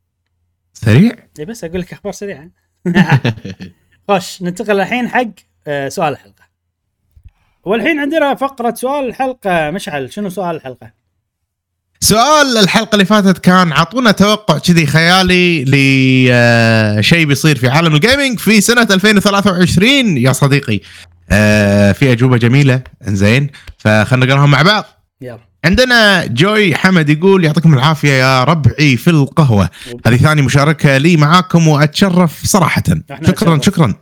سريع؟ 0.73 1.13
اي 1.39 1.45
بس 1.45 1.65
أقول 1.65 1.81
لك 1.81 1.93
أخبار 1.93 2.13
سريعة. 2.13 2.51
خوش 4.09 4.43
ننتقل 4.43 4.81
الحين 4.81 5.09
حق 5.09 5.27
أه 5.67 5.89
سؤال 5.89 6.13
الحلقة. 6.13 6.51
والحين 7.65 7.99
عندنا 7.99 8.35
فقرة 8.35 8.75
سؤال 8.75 9.09
الحلقة 9.09 9.71
مشعل 9.71 10.13
شنو 10.13 10.29
سؤال 10.29 10.57
الحلقة؟ 10.57 10.93
سؤال 12.01 12.59
الحلقة 12.59 12.95
اللي 12.95 13.05
فاتت 13.05 13.39
كان 13.39 13.73
اعطونا 13.73 14.11
توقع 14.13 14.59
كذي 14.59 14.87
خيالي 14.87 15.65
لشيء 15.65 17.27
بيصير 17.27 17.59
في 17.59 17.69
عالم 17.69 17.95
الجيمنج 17.95 18.39
في 18.39 18.61
سنة 18.61 18.89
2023 18.91 20.17
يا 20.19 20.33
صديقي 20.33 20.81
آه، 21.33 21.93
في 21.93 22.13
أجوبة 22.13 22.37
جميلة 22.37 22.83
إنزين 23.09 23.51
فخلنا 23.79 24.27
نقراهم 24.27 24.51
مع 24.51 24.63
بعض. 24.63 24.85
يلا. 25.21 25.50
عندنا 25.65 26.27
جوي 26.27 26.75
حمد 26.75 27.09
يقول 27.09 27.45
يعطيكم 27.45 27.75
العافية 27.75 28.13
يا 28.13 28.45
ربعي 28.45 28.97
في 28.97 29.11
القهوة. 29.11 29.71
هذه 30.07 30.17
ثاني 30.17 30.43
مشاركة 30.43 30.97
لي 30.97 31.17
معاكم 31.17 31.69
وأتشرف 31.69 32.45
صراحة. 32.45 32.83
شكرا 33.27 33.57
نتشرف. 33.57 33.65
شكرا. 33.65 33.95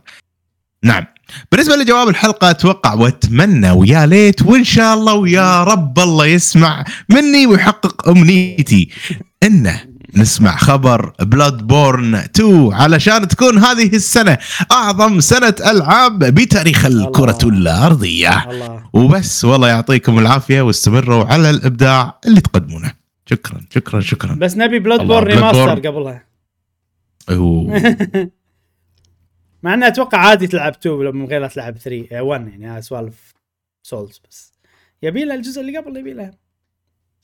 نعم. 0.83 1.05
بالنسبة 1.51 1.75
لجواب 1.75 2.07
الحلقة 2.09 2.49
أتوقع 2.49 2.93
وأتمنى 2.93 3.71
ويا 3.71 4.05
ليت 4.05 4.41
وإن 4.41 4.63
شاء 4.63 4.93
الله 4.93 5.13
ويا 5.13 5.63
رب 5.63 5.99
الله 5.99 6.25
يسمع 6.25 6.85
مني 7.09 7.47
ويحقق 7.47 8.09
أمنيتي. 8.09 8.89
إنه 9.43 9.88
نسمع 10.15 10.55
خبر 10.55 11.13
بلاد 11.19 11.67
بورن 11.67 12.15
2 12.15 12.73
علشان 12.73 13.27
تكون 13.27 13.57
هذه 13.57 13.95
السنة 13.95 14.37
أعظم 14.71 15.19
سنة 15.19 15.55
ألعاب 15.65 16.19
بتاريخ 16.19 16.85
الكرة 16.85 17.37
الأرضية. 17.43 18.51
الله. 18.51 18.89
وبس 18.93 19.45
والله 19.45 19.67
يعطيكم 19.67 20.19
العافية 20.19 20.61
واستمروا 20.61 21.25
على 21.25 21.49
الإبداع 21.49 22.19
اللي 22.25 22.41
تقدمونه. 22.41 22.93
شكرا 23.25 23.61
شكرا 23.69 23.99
شكرا. 23.99 24.33
بس 24.33 24.57
نبي 24.57 24.79
Bloodborne 24.79 25.27
remaster. 25.27 25.87
قبلها. 25.87 26.23
مع 29.63 29.73
انه 29.73 29.87
أتوقع 29.87 30.17
عادي 30.17 30.47
تلعب 30.47 30.73
2 30.73 31.15
من 31.15 31.25
غير 31.25 31.41
لا 31.41 31.47
تلعب 31.47 31.77
3 31.77 32.21
1 32.21 32.47
يعني 32.47 32.69
هذا 32.69 32.81
سوالف 32.81 33.33
Souls 33.83 34.21
بس. 34.29 34.53
يبي 35.03 35.23
له 35.25 35.35
الجزء 35.35 35.61
اللي 35.61 35.77
قبل 35.77 35.97
يبي 35.97 36.13
له. 36.13 36.31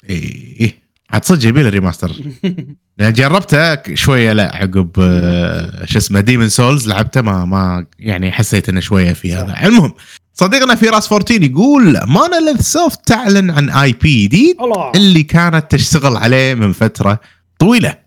إيه 0.09 0.61
إيه. 0.61 0.84
عاد 1.09 1.25
صدق 1.25 1.47
يبي 1.47 1.63
له 1.63 1.69
remaster 1.69 2.11
يعني 2.97 3.13
جربته 3.13 3.95
شوية 3.95 4.33
لا 4.33 4.55
عقب 4.55 4.91
آه، 4.99 5.85
شو 5.85 5.97
اسمه 5.97 6.19
Demon's 6.19 6.49
Souls 6.49 6.87
لعبته 6.87 7.21
ما 7.21 7.45
ما 7.45 7.85
يعني 7.99 8.31
حسيت 8.31 8.69
إنه 8.69 8.79
شوية 8.79 9.13
في 9.13 9.33
هذا. 9.33 9.67
المهم 9.67 9.93
صديقنا 10.33 10.75
في 10.75 10.89
راس 10.89 11.11
14 11.13 11.43
يقول 11.43 11.99
Monolith 12.07 12.61
Soft 12.61 13.07
تعلن 13.07 13.51
عن 13.51 13.69
IP 13.69 14.23
جديد 14.23 14.57
اللي 14.95 15.23
كانت 15.23 15.71
تشتغل 15.71 16.17
عليه 16.17 16.53
من 16.53 16.71
فترة 16.71 17.19
طويلة. 17.59 17.97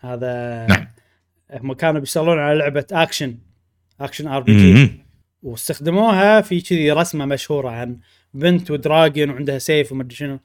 هذا 0.00 0.66
نعم. 0.66 0.86
هم 1.54 1.72
كانوا 1.72 2.00
بيشتغلون 2.00 2.38
على 2.38 2.58
لعبة 2.58 2.86
action 2.92 3.38
action 4.00 4.28
RPG. 4.28 5.04
واستخدموها 5.42 6.40
في 6.40 6.60
كذي 6.60 6.92
رسمة 6.92 7.24
مشهورة 7.24 7.70
عن 7.70 7.96
بنت 8.34 8.70
و 8.70 8.79
dragon 8.79 9.30
وعندها 9.30 9.58
سيف 9.58 9.92
ومدري 9.92 10.16
شنو. 10.16 10.38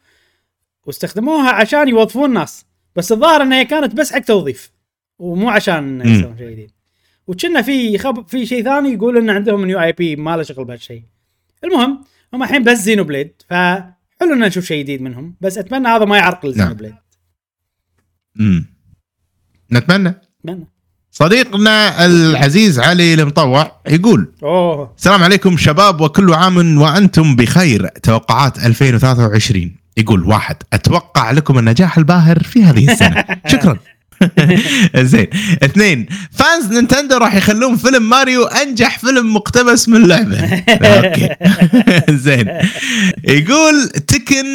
واستخدموها 0.89 1.51
عشان 1.51 1.87
يوظفون 1.87 2.33
ناس. 2.33 2.65
بس 2.95 3.11
الظاهر 3.11 3.41
إنها 3.41 3.63
كانت 3.63 3.95
بس 3.95 4.13
حق 4.13 4.19
توظيف. 4.19 4.71
ومو 5.19 5.49
عشان. 5.49 6.01
يسوون 6.01 6.37
شيء 6.37 6.49
جديد. 6.49 6.71
وكنا 7.27 7.61
في 7.61 7.97
خب 7.97 8.27
في 8.27 8.45
شيء 8.45 8.63
ثاني 8.63 8.93
يقول 8.93 9.17
إن 9.17 9.29
عندهم 9.29 9.65
new 9.65 9.79
IP 9.81 10.15
ما 10.15 10.37
له 10.37 10.43
شغل 10.43 10.65
بهالشيء. 10.65 11.03
المهم 11.63 12.03
هم 12.33 12.43
الحين 12.43 12.63
بس 12.63 12.77
Xenoblade 12.77 13.31
فحلو 13.49 14.33
إن 14.33 14.39
نشوف 14.39 14.65
شيء 14.65 14.83
جديد 14.83 15.01
منهم. 15.01 15.35
بس 15.41 15.57
أتمنى 15.57 15.87
هذا 15.87 16.05
ما 16.05 16.17
يعرقل 16.17 16.53
Xenoblade 16.53 16.95
مم. 18.35 18.65
نتمنى. 19.71 20.13
اتمنى 20.39 20.67
صديقنا 21.11 22.05
العزيز 22.05 22.79
علي 22.79 23.13
المطوع 23.13 23.81
يقول 23.87 24.33
أوه. 24.43 24.93
السلام 24.97 25.23
عليكم 25.23 25.57
شباب 25.57 26.01
وكل 26.01 26.33
عام 26.33 26.81
وأنتم 26.81 27.35
بخير. 27.35 27.87
توقعات 27.87 28.65
2023 28.65 29.78
يقول 29.97 30.23
واحد 30.23 30.55
أتوقع 30.73 31.31
لكم 31.31 31.59
النجاح 31.59 31.97
الباهر 31.97 32.43
في 32.43 32.63
هذه 32.63 32.91
السنة. 32.91 33.25
شكرا. 33.51 33.77
زين. 34.97 35.27
اثنين 35.63 36.07
fans 36.31 36.65
Nintendo 36.73 37.17
راح 37.17 37.35
يخلون 37.35 37.77
فيلم 37.77 38.09
ماريو 38.09 38.43
أنجح 38.43 38.99
فيلم 38.99 39.33
مقتبس 39.33 39.89
من 39.89 40.07
لعبة. 40.07 40.39
okay. 40.69 41.29
زين. 42.09 42.47
يقول 43.23 43.89
Tekken 43.89 44.45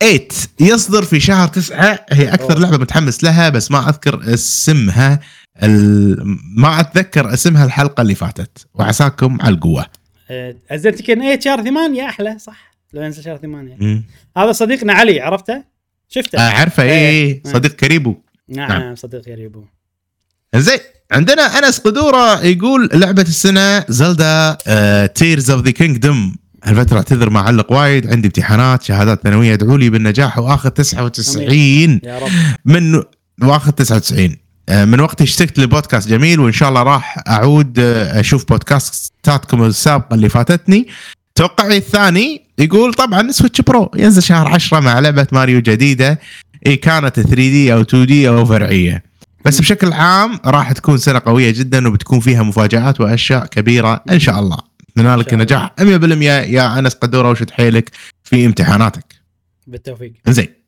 8 0.00 0.28
يصدر 0.60 1.02
في 1.02 1.20
شهر 1.20 1.48
تسعة. 1.48 2.06
هي 2.12 2.34
أكثر. 2.34 2.58
لعبة 2.58 2.78
متحمس 2.78 3.24
لها 3.24 3.48
بس 3.48 3.70
ما 3.70 3.88
أذكر 3.88 4.34
اسمها. 4.34 5.20
ال... 5.62 6.16
ما 6.56 6.80
أتذكر 6.80 7.34
اسمها 7.34 7.64
الحلقة 7.64 8.00
اللي 8.00 8.14
فاتت. 8.14 8.66
وعساكم 8.74 9.38
على 9.40 9.54
القوة. 9.54 9.86
زين 10.70 10.94
Tekken 10.94 11.14
8 11.14 11.40
شهر 11.40 11.62
8 11.62 12.06
أحلى 12.06 12.38
صح؟ 12.38 12.71
لو 12.92 13.02
ينزل 13.02 13.22
شهر 13.22 13.36
8 13.36 13.76
مم. 13.80 14.04
هذا 14.36 14.52
صديقنا 14.52 14.92
علي 14.92 15.20
عرفته؟ 15.20 15.62
شفته؟ 16.08 16.38
آه 16.38 16.50
عارفه. 16.50 16.82
إيه. 16.82 16.90
إيه. 16.90 17.42
صديق 17.44 17.72
كريبو. 17.72 18.16
نعم, 18.48 18.68
نعم. 18.68 18.94
صديق 18.94 19.28
يريبو 19.28 19.64
زين 20.56 20.78
عندنا 21.12 21.42
أنس 21.42 21.78
قدورة 21.78 22.44
يقول 22.44 22.90
لعبة 22.92 23.22
السنة 23.22 23.84
Zelda 23.88 24.58
Tears 25.06 25.50
of 25.50 25.64
the 25.64 25.70
Kingdom 25.70 26.36
هالفترة 26.64 26.96
اعتذر 26.96 27.30
ما 27.30 27.40
علق 27.40 27.72
وايد. 27.72 28.12
عندي 28.12 28.28
امتحانات 28.28 28.82
شهادات 28.82 29.22
ثانوية. 29.22 29.54
ادعوا 29.54 29.78
لي 29.78 29.90
بالنجاح. 29.90 30.38
واخذ 30.38 30.70
99 30.70 32.00
يا 32.04 32.18
رب. 32.18 32.30
من 32.64 33.02
واخذ 33.42 33.70
99 33.72 34.36
آه، 34.68 34.84
من 34.84 35.00
وقت 35.00 35.22
اشتقت 35.22 35.58
لبودكاست 35.58 36.08
جميل 36.08 36.40
وإن 36.40 36.52
شاء 36.52 36.68
الله 36.68 36.82
راح 36.82 37.18
أعود 37.28 37.78
آه، 37.78 38.20
أشوف 38.20 38.48
بودكاستاتكم 38.48 39.64
السابقة 39.64 40.14
اللي 40.14 40.28
فاتتني. 40.28 40.88
توقعي 41.34 41.76
الثاني 41.76 42.42
يقول 42.58 42.94
طبعا 42.94 43.30
Switch 43.30 43.60
Pro 43.60 43.90
ينزل 43.96 44.22
شهر 44.22 44.48
10 44.48 44.80
مع 44.80 44.98
لعبة 44.98 45.26
ماريو 45.32 45.60
جديدة. 45.60 46.20
اي 46.66 46.76
كانت 46.76 47.20
3D 47.20 47.72
أو 47.72 47.80
2D 47.80 48.28
أو 48.28 48.44
فرعية. 48.44 49.04
بس 49.44 49.60
بشكل 49.60 49.92
عام 49.92 50.38
راح 50.44 50.72
تكون 50.72 50.98
سنة 50.98 51.22
قوية 51.26 51.50
جدا 51.50 51.88
وبتكون 51.88 52.20
فيها 52.20 52.42
مفاجآت 52.42 53.00
وأشياء 53.00 53.46
كبيرة 53.46 54.04
إن 54.10 54.18
شاء 54.18 54.38
الله. 54.38 54.58
إن 54.98 55.22
شاء 55.24 55.34
نجاح 55.34 55.74
100% 55.80 55.82
يا 55.82 56.78
أنس 56.78 56.94
قدورة 56.94 57.30
وشد 57.30 57.50
حيلك 57.50 57.90
في 58.24 58.46
امتحاناتك. 58.46 59.04
بالتوفيق. 59.66 60.12
زين 60.28 60.61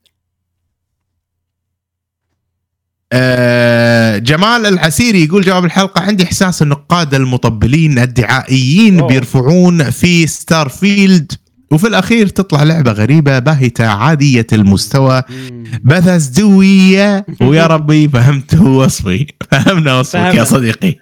آه 3.17 4.19
جمال 4.19 4.67
العسيري 4.67 5.25
يقول 5.25 5.43
جواب 5.43 5.65
الحلقة 5.65 6.03
عندي 6.03 6.25
إحساس 6.25 6.63
النقاد 6.63 7.15
المطبلين 7.15 7.99
الدعائيين 7.99 8.99
أوه. 8.99 9.09
بيرفعون 9.09 9.91
في 9.91 10.27
Starfield 10.27 11.33
وفي 11.71 11.87
الأخير 11.87 12.27
تطلع 12.27 12.63
لعبة 12.63 12.93
غريبة 12.93 13.39
باهتة 13.39 13.87
عادية 13.87 14.47
المستوى 14.53 15.23
مم. 15.31 15.65
بثزدوية 15.85 17.27
ويا 17.43 17.67
ربي 17.67 18.09
فهمت 18.09 18.55
وصفي 18.55 19.27
فهمنا 19.51 19.99
وصفك 19.99 20.19
فهمنا. 20.19 20.35
يا 20.35 20.45
صديقي 20.45 20.95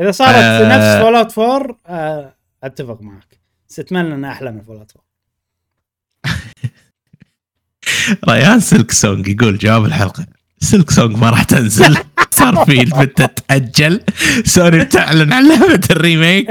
إذا 0.00 0.10
صارت 0.10 0.34
آه. 0.34 0.76
نفس 0.76 1.02
Fallout 1.02 1.38
4 1.38 1.76
آه 1.86 2.34
أتفق 2.64 3.02
معك 3.02 3.40
بس 3.68 3.78
اتمنى 3.78 4.14
إنها 4.14 4.32
أحلى 4.32 4.52
من 4.52 4.62
Fallout 4.62 4.92
4 8.28 8.36
ريان 8.36 8.60
Silksong 8.60 9.28
يقول 9.28 9.58
جواب 9.58 9.84
الحلقة 9.84 10.26
Silksong 10.62 11.16
ما 11.16 11.30
راح 11.30 11.42
تنزل. 11.42 11.96
Starfield 12.30 12.84
بتتأجل 12.84 14.00
سوني 14.44 14.84
بتعلن 14.84 15.32
عن 15.32 15.48
لعبة 15.48 15.80
ال 15.90 15.97
remake. 15.97 16.48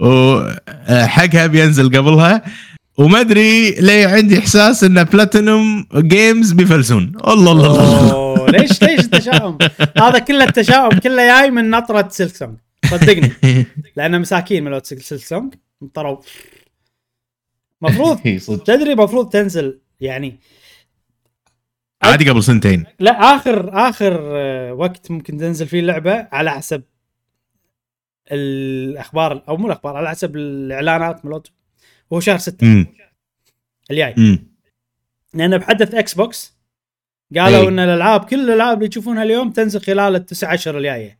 وحقها 0.00 1.46
بينزل 1.46 1.96
قبلها. 1.96 2.42
وما 2.98 3.20
أدري 3.20 3.70
ليه 3.70 4.06
عندي 4.06 4.38
إحساس 4.38 4.84
إن 4.84 5.04
Platinum 5.04 5.86
Games 5.94 6.52
بيفلسون. 6.52 7.12
الله 7.28 7.52
الله 7.52 7.66
الله 7.66 8.46
ليش 8.46 8.82
ليش 8.82 9.00
التشاؤم؟ 9.00 9.58
هذا 9.98 10.18
كله 10.18 10.44
التشاؤم 10.44 10.98
كله 10.98 11.26
جاي 11.26 11.50
من 11.50 11.70
نطرة 11.70 12.08
Silksong 12.10 12.56
صدقني. 12.90 13.32
لأن 13.96 14.20
مساكين 14.20 14.64
ملوت 14.64 14.86
Silksong 14.86 15.54
طروا. 15.94 16.16
مفروض. 17.82 18.18
تدري 18.66 18.94
مفروض 18.94 19.28
تنزل 19.28 19.78
يعني 20.00 20.38
عادي 22.02 22.30
قبل 22.30 22.42
سنتين. 22.42 22.84
لا 23.00 23.10
اخر 23.10 23.88
آخر 23.88 24.20
آه، 24.22 24.72
وقت 24.72 25.10
ممكن 25.10 25.36
تنزل 25.38 25.66
فيه 25.66 25.80
اللعبة 25.80 26.28
على 26.32 26.50
حسب 26.50 26.82
الأخبار 28.32 29.44
أو 29.48 29.56
مو 29.56 29.66
الأخبار 29.66 29.96
على 29.96 30.10
حسب 30.10 30.36
الإعلانات 30.36 31.24
ملوت 31.24 31.50
هو 32.12 32.20
شهر 32.20 32.38
6 32.38 32.62
امم 32.64 32.86
الجاي. 33.90 34.38
لأن 35.34 35.58
بحدث 35.58 35.94
Xbox 35.94 36.56
قالوا 37.36 37.62
إي. 37.62 37.68
إن 37.68 37.78
الألعاب 37.78 38.24
كل 38.24 38.50
الألعاب 38.50 38.78
اللي 38.78 38.88
تشوفونها 38.88 39.22
اليوم 39.22 39.50
تنزل 39.50 39.80
خلال 39.80 40.14
التسع 40.14 40.54
اشهر 40.54 40.78
الجاية. 40.78 41.18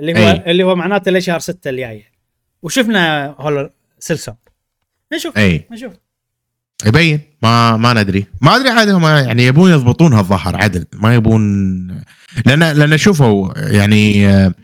اللي 0.00 0.12
هو 0.14 0.30
إي. 0.30 0.50
اللي 0.50 0.62
هو 0.62 0.74
معناته 0.74 1.10
لشهر 1.10 1.38
6 1.38 1.70
الجاية. 1.70 2.12
وشفنا 2.62 3.26
Hollow 3.38 3.70
Silksong 3.98 4.36
نشوف. 5.12 5.38
اي 5.38 5.66
نشوف. 5.70 5.92
يبين. 6.86 7.20
ما 7.42 7.76
ما 7.76 7.92
ندري. 8.02 8.26
ما 8.40 8.56
ادري 8.56 8.68
عاد 8.68 8.88
هم 8.88 9.04
يعني 9.04 9.46
يبون 9.46 9.70
يضبطونها 9.70 10.20
الظاهر 10.20 10.56
عدل. 10.56 10.84
ما 10.94 11.14
يبون 11.14 11.42
لأن 12.46 12.62
لأن 12.62 12.98
شوفوا 12.98 13.52
يعني 13.56 14.28
آه، 14.28 14.54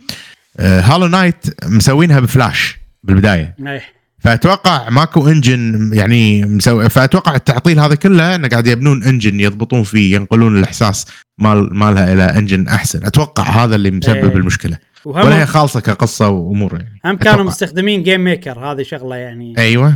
آه، 0.59 0.81
Hollow 0.81 1.07
Knight 1.07 1.47
مسوينها 1.65 2.21
بفلاش 2.21 2.79
بالبداية. 3.03 3.57
اي 3.67 3.81
فأتوقع 4.19 4.89
ماكو 4.91 5.29
engine 5.29 5.91
يعني 5.95 6.45
مسوي 6.45 6.89
فأتوقع 6.91 7.35
التعطيل 7.35 7.81
هذا 7.81 7.95
كله 7.95 8.35
إنه 8.35 8.49
قاعد 8.49 8.67
يبنون 8.67 9.03
engine 9.03 9.41
يضبطون 9.41 9.83
فيه 9.83 10.15
ينقلون 10.15 10.59
الإحساس 10.59 11.07
مال 11.39 11.75
مالها 11.75 12.13
إلى 12.13 12.23
engine 12.23 12.69
أحسن. 12.69 13.07
أتوقع 13.07 13.65
هذا 13.65 13.75
اللي 13.75 13.91
مسبب 13.91 14.17
إيه. 14.17 14.37
المشكلة. 14.37 14.79
ولا 15.05 15.41
هي 15.43 15.47
خالصة 15.47 15.81
كقصة 15.81 16.29
وأمور 16.29 16.73
يعني. 16.73 17.01
هم 17.05 17.17
كانوا 17.17 17.35
أتوقع. 17.35 17.49
مستخدمين 17.49 18.03
GameMaker 18.03 18.59
هذه 18.59 18.83
شغلة 18.83 19.17
يعني. 19.17 19.55
أيوه. 19.59 19.95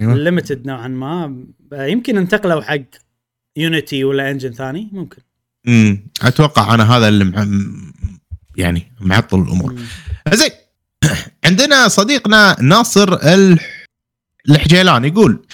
أيوه. 0.00 0.14
limited 0.14 0.66
نوعا 0.66 0.88
ما. 0.88 1.44
يمكن 1.72 2.16
انتقلوا 2.16 2.62
حق 2.62 2.78
Unity 3.56 4.04
ولا 4.04 4.30
engine 4.30 4.52
ثاني 4.52 4.88
ممكن. 4.92 5.22
امم 5.68 6.06
أتوقع 6.22 6.74
أنا 6.74 6.96
هذا 6.96 7.08
اللي 7.08 7.24
مع... 7.24 7.46
يعني 8.56 8.92
معطل 9.00 9.42
الأمور. 9.42 9.74
زين. 10.32 10.50
عندنا 11.44 11.88
صديقنا 11.88 12.56
ناصر 12.62 13.14
ال- 13.14 13.58
الحجيلان 14.50 15.04
يقول 15.04 15.46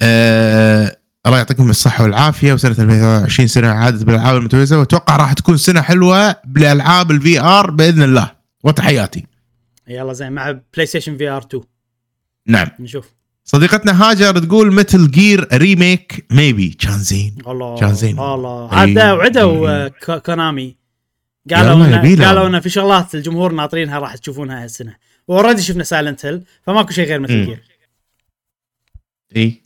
آه... 0.00 0.96
الله 1.26 1.38
يعطيكم 1.38 1.70
الصحة 1.70 2.04
والعافية 2.04 2.52
وسنة 2.52 2.70
2020 2.70 3.48
سنة 3.48 3.68
عادت 3.68 4.04
بالألعاب 4.04 4.36
المتميزة 4.36 4.78
وأتوقع 4.78 5.16
راح 5.16 5.32
تكون 5.32 5.56
سنة 5.56 5.80
حلوة 5.82 6.36
بألعاب 6.44 7.10
ال 7.10 7.40
VR 7.40 7.70
بإذن 7.70 8.02
الله. 8.02 8.30
وتحياتي. 8.64 9.26
يلا 9.88 10.12
زين 10.12 10.32
مع 10.32 10.50
PlayStation 10.74 11.16
VR 11.16 11.42
2 11.42 11.62
نعم. 12.46 12.68
نشوف. 12.80 13.08
صديقتنا 13.50 14.02
هاجر 14.02 14.38
تقول 14.38 14.74
Metal 14.74 15.10
Gear 15.10 15.48
remake 15.52 16.26
maybe 16.30 16.68
كان 16.68 16.98
زين 16.98 17.38
الله 17.46 17.78
كان 17.78 17.94
زين. 17.94 18.18
الله. 18.18 18.74
عاد 18.74 18.98
وعدوا 18.98 19.68
أي. 19.68 19.92
آه، 20.08 20.18
Konami 20.18 20.76
قالوا 21.50 21.84
إن 21.86 21.92
يبيله. 21.92 22.26
قالوا 22.26 22.46
ان 22.46 22.60
في 22.60 22.70
شغلات 22.70 23.14
الجمهور 23.14 23.52
ناطرينها 23.52 23.98
راح 23.98 24.16
تشوفونها 24.16 24.64
هالسنة. 24.64 24.96
و 25.28 25.32
already 25.32 25.62
شفنا 25.62 25.84
Silent 25.84 26.26
Hill 26.26 26.42
فماكو 26.66 26.90
شيء 26.90 27.06
غير 27.06 27.20
Metal. 27.20 27.44
Gear 27.44 27.62
أي. 29.36 29.62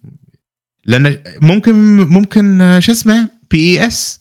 لأن 0.85 1.23
ممكن 1.43 1.75
ممكن 1.97 2.61
آه، 2.61 2.79
شو 2.79 2.93
اسمه؟ 2.93 3.29
PES 3.51 4.21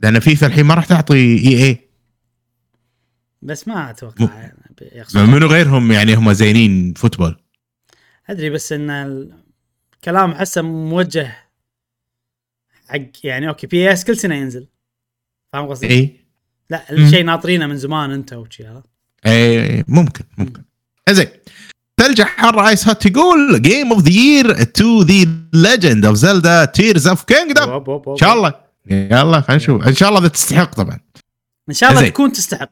لأن 0.00 0.20
فيفا 0.20 0.46
الحين 0.46 0.64
ما 0.64 0.74
راح 0.74 0.84
تعطي 0.84 1.14
EA 1.14 1.78
بس 3.42 3.68
ما 3.68 3.90
أتوقع 3.90 4.50
يعني 4.80 5.30
منو 5.30 5.46
غيرهم؟ 5.46 5.92
يعني 5.92 6.14
هم 6.14 6.32
زينين 6.32 6.94
football. 6.94 7.41
أدري 8.32 8.50
بس 8.50 8.72
إن 8.72 8.90
الكلام 8.90 10.30
أحسه 10.30 10.62
موجه 10.62 11.36
حق 12.88 13.00
يعني 13.24 13.48
okay 13.48 13.66
PES 13.66 14.04
كل 14.04 14.16
سنة 14.16 14.34
ينزل. 14.34 14.66
فاهم 15.52 15.68
قصدي؟ 15.68 15.90
اي 15.90 16.20
لا. 16.70 16.92
الشيء 16.92 17.24
ناطرينه 17.24 17.66
من 17.66 17.76
زمان 17.76 18.10
أنت 18.10 18.32
وشي 18.32 18.66
هذا. 18.66 18.82
اي 19.26 19.84
ممكن 19.88 20.24
ممكن. 20.38 20.62
زين 21.10 21.28
ثلج 22.00 22.22
حر 22.22 22.68
Ice 22.68 22.88
Hot 22.88 23.06
يقول 23.06 23.62
game 23.62 23.92
of 23.92 24.02
the 24.02 24.10
year 24.10 24.62
to 24.62 25.02
The 25.02 25.28
Legend 25.52 26.04
of 26.04 26.16
Zelda 26.16 26.64
Tears 26.64 27.06
of 27.08 27.24
Kingdom. 27.24 27.84
إن 28.08 28.16
شاء 28.16 28.32
الله. 28.32 28.54
يلا 28.86 29.40
خلينا 29.40 29.62
نشوف. 29.62 29.88
إن 29.88 29.94
شاء 29.94 30.08
الله 30.08 30.20
اذا 30.20 30.28
تستحق 30.28 30.74
طبعا. 30.74 31.00
إن 31.68 31.74
شاء 31.74 31.90
الله. 31.90 32.08
تكون 32.08 32.32
تستحق. 32.32 32.70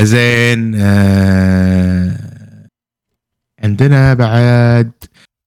زين 0.00 0.74
آه 0.80 2.18
عندنا 3.64 4.14
بعد 4.14 4.92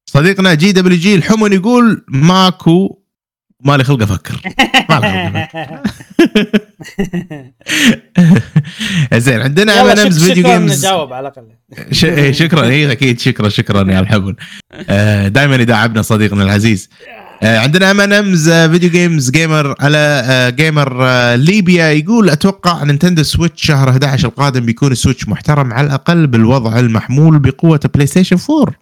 صديقنا 0.10 0.54
GWG 0.54 1.16
الحمن 1.16 1.54
يقول 1.54 2.06
ماكو 2.08 2.98
مالي 3.64 3.84
خلق 3.84 4.02
أفكر 4.02 4.42
ما 4.90 5.00
لي 5.00 5.48
خلق. 5.54 5.84
زين 9.26 9.42
عندنا 9.42 9.82
MMs 9.82 10.24
Video 10.28 10.44
Games 10.44 10.86
نجاوب 10.86 11.14
على 11.14 11.28
الأقل. 11.28 11.48
إيه، 12.18 12.32
شكرا 12.32 12.64
اي 12.68 12.92
أكيد 12.92 13.20
شكرا 13.20 13.50
شكرا 13.50 13.92
يا 13.92 14.00
الحبل 14.00 14.36
دائما 15.36 15.56
يداعبنا 15.56 16.02
صديقنا 16.02 16.44
العزيز 16.44 16.90
آه، 17.08 17.21
عندنا 17.44 17.92
MNMs 17.92 18.50
Video 18.50 18.90
Games 18.90 19.30
gamer 19.32 19.76
على 19.80 19.98
آه، 20.26 20.50
gamer 20.50 20.98
آه، 21.08 21.36
ليبيا. 21.36 21.86
يقول 21.92 22.30
أتوقع 22.30 22.84
Nintendo 22.84 23.24
Switch 23.24 23.66
شهر 23.66 23.90
11 23.90 24.28
القادم 24.28 24.66
بيكون 24.66 24.92
ال 24.92 24.97
Switch 24.97 25.28
محترم 25.28 25.74
على 25.74 25.88
الأقل 25.88 26.28
بالوضع 26.28 26.80
المحمول 26.80 27.40
بقوة 27.40 27.80
PlayStation 27.94 28.38
4 28.50 28.76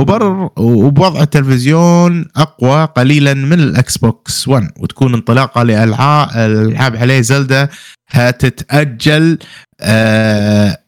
وبر 0.00 0.50
وبوضع 0.56 1.22
التلفزيون 1.22 2.26
أقوى 2.36 2.84
قليلا 2.84 3.34
من 3.34 3.60
ال 3.60 3.98
Xbox 3.98 4.48
1 4.48 4.70
وتكون 4.78 5.14
انطلاقة 5.14 5.62
لالعاب 5.62 6.28
الالعاب 6.36 6.96
عليه 6.96 7.20
Zelda 7.20 7.68
هتتأجل 8.10 9.38
آه 9.80 10.78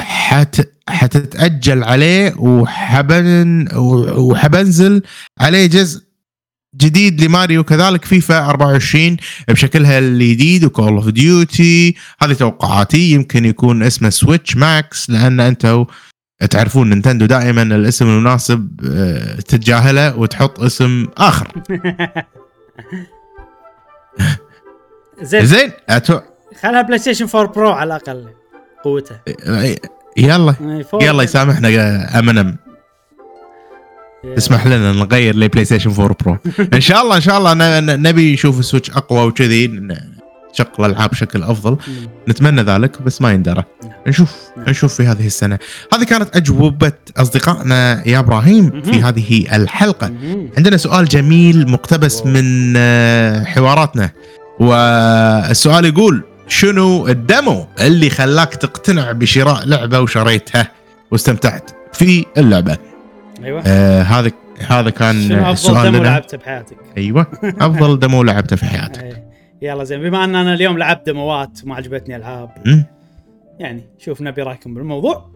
حت 0.00 0.68
حتتأجل 0.88 1.84
عليه 1.84 2.34
وحين 2.38 3.68
وحينزل 4.16 5.02
عليه 5.40 5.66
جزء 5.66 6.05
جديد 6.76 7.20
لماريو 7.24 7.64
كذلك 7.64 8.04
فيفا 8.04 8.46
24 8.46 9.16
بشكلها 9.48 9.98
الجديد 9.98 10.64
و 10.64 10.70
Call 10.70 10.92
of 10.92 11.08
Duty 11.08 11.94
هذه 12.22 12.32
توقعاتي. 12.32 13.10
يمكن 13.12 13.44
يكون 13.44 13.82
اسمه 13.82 14.10
Switch 14.10 14.56
Max 14.56 15.10
لأن 15.10 15.40
أنتم 15.40 15.84
تعرفون 16.50 16.88
نينتندو 16.90 17.26
دائما 17.26 17.62
الاسم 17.62 18.06
المناسب 18.06 18.80
آه، 18.92 19.34
تتجاهله 19.40 20.16
وتحط 20.18 20.60
اسم 20.60 21.06
آخر. 21.16 21.48
زين. 25.22 25.46
زين 25.46 25.70
أتو... 25.88 26.20
خلها 26.62 26.82
PlayStation 26.82 27.26
4 27.34 27.52
Pro 27.52 27.70
على 27.70 27.88
الأقل 27.96 28.28
قوته. 28.84 29.16
يلا. 30.16 30.52
فور- 30.90 31.02
يلا 31.02 31.22
يسامحنا 31.22 32.18
ام 32.20 32.56
اسمح 34.38 34.66
لنا 34.66 34.92
نغير 34.92 35.36
ل 35.36 35.64
PlayStation 35.64 35.90
4 35.90 36.16
Pro 36.24 36.38
إن 36.74 36.80
شاء 36.80 37.02
الله 37.02 37.16
إن 37.16 37.20
شاء 37.20 37.38
الله 37.38 37.54
نبي 37.80 38.32
نشوف 38.32 38.58
ال 38.60 38.64
Switch 38.64 38.90
أقوى 38.90 39.26
وكذي 39.26 39.66
نشغل 39.66 40.68
الألعاب 40.78 41.10
بشكل 41.10 41.42
أفضل. 41.42 41.76
نتمنى 42.28 42.62
ذلك 42.62 43.02
بس 43.02 43.22
ما 43.22 43.32
يندرى 43.32 43.64
نعم. 43.82 43.92
نشوف 44.06 44.32
نعم. 44.56 44.70
نشوف 44.70 44.94
في 44.94 45.02
هذه 45.02 45.26
السنة 45.26 45.58
هذه 45.94 46.04
كانت 46.04 46.36
أجوبة 46.36 46.92
أصدقائنا 47.16 48.08
يا 48.08 48.18
إبراهيم 48.18 48.82
في. 48.82 49.02
هذه 49.02 49.56
الحلقة. 49.56 50.12
عندنا 50.56 50.76
سؤال 50.76 51.04
جميل 51.04 51.70
مقتبس. 51.70 52.26
من 52.26 52.74
آه، 52.76 53.44
حواراتنا 53.44 54.10
والسؤال 54.60 55.84
يقول 55.84 56.22
شنو 56.48 57.08
الدمو 57.08 57.66
اللي 57.80 58.10
خلاك 58.10 58.54
تقتنع 58.54 59.12
بشراء 59.12 59.64
لعبة 59.66 60.00
وشريتها 60.00 60.70
واستمتعت 61.10 61.70
في 61.92 62.24
اللعبة 62.38 62.76
أيوه. 63.44 63.62
آه 63.66 64.02
هذا 64.02 64.30
هذا 64.68 64.90
كان 64.90 65.32
أفضل 65.32 65.52
السؤال 65.52 65.92
دمو 65.92 66.02
لعبته 66.02 66.38
بحياتك؟ 66.38 66.76
أيوه. 66.96 67.26
أفضل 67.60 67.98
دمو 67.98 68.22
لعبته 68.22 68.56
في 68.56 68.64
حياتك. 68.64 69.02
إيه. 69.02 69.26
يلا 69.62 69.84
زين 69.84 70.00
بما 70.00 70.24
أن 70.24 70.34
أنا 70.34 70.54
اليوم 70.54 70.78
لعبت 70.78 71.06
دموات 71.06 71.64
وما 71.64 71.74
عجبتني 71.74 72.16
ألعاب? 72.16 72.50
يعني 73.58 73.82
شوف 73.98 74.20
نبي 74.20 74.42
رايكم 74.42 74.74
بالموضوع. 74.74 75.30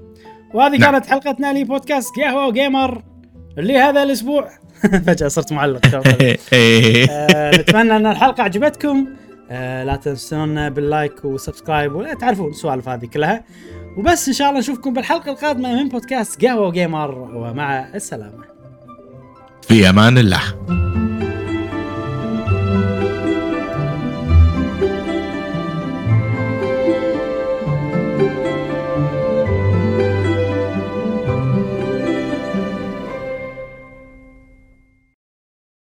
وهذه 0.55 0.77
نعم. 0.77 0.93
كانت 0.93 1.07
حلقتنا 1.07 1.53
لبودكاست 1.53 2.17
قهوة 2.17 2.47
و 2.47 2.55
gamer. 2.55 3.03
اللي 3.59 3.79
هذا 3.79 4.03
الأسبوع. 4.03 4.51
فجأة 5.07 5.29
صرت 5.29 5.53
معلق. 5.53 5.81
آه، 6.55 7.51
نتمنى 7.51 7.97
أن 7.97 8.07
الحلقة 8.07 8.43
عجبتكم. 8.43 9.07
آه، 9.51 9.85
لا 9.85 9.97
تنسونا 9.97 10.69
بال 10.69 10.88
like 10.88 11.25
و 11.25 11.32
subscribe 11.32 11.95
ولا 11.95 12.15
تعرفون 12.15 12.51
السوالف 12.51 12.89
هذه 12.89 13.07
كلها. 13.07 13.45
وبس 13.97 14.29
إن 14.29 14.35
شاء 14.35 14.49
الله 14.49 14.61
نشوفكم 14.61 14.93
بالحلقة 14.93 15.31
القادمة 15.31 15.83
من 15.83 15.89
بودكاست 15.89 16.45
قهوة 16.45 16.69
و 16.69 16.76
gamer 16.76 17.11
ومع 17.35 17.89
السلامة. 17.95 18.45
في 19.63 19.89
أمان 19.89 20.19
الله. 20.19 20.43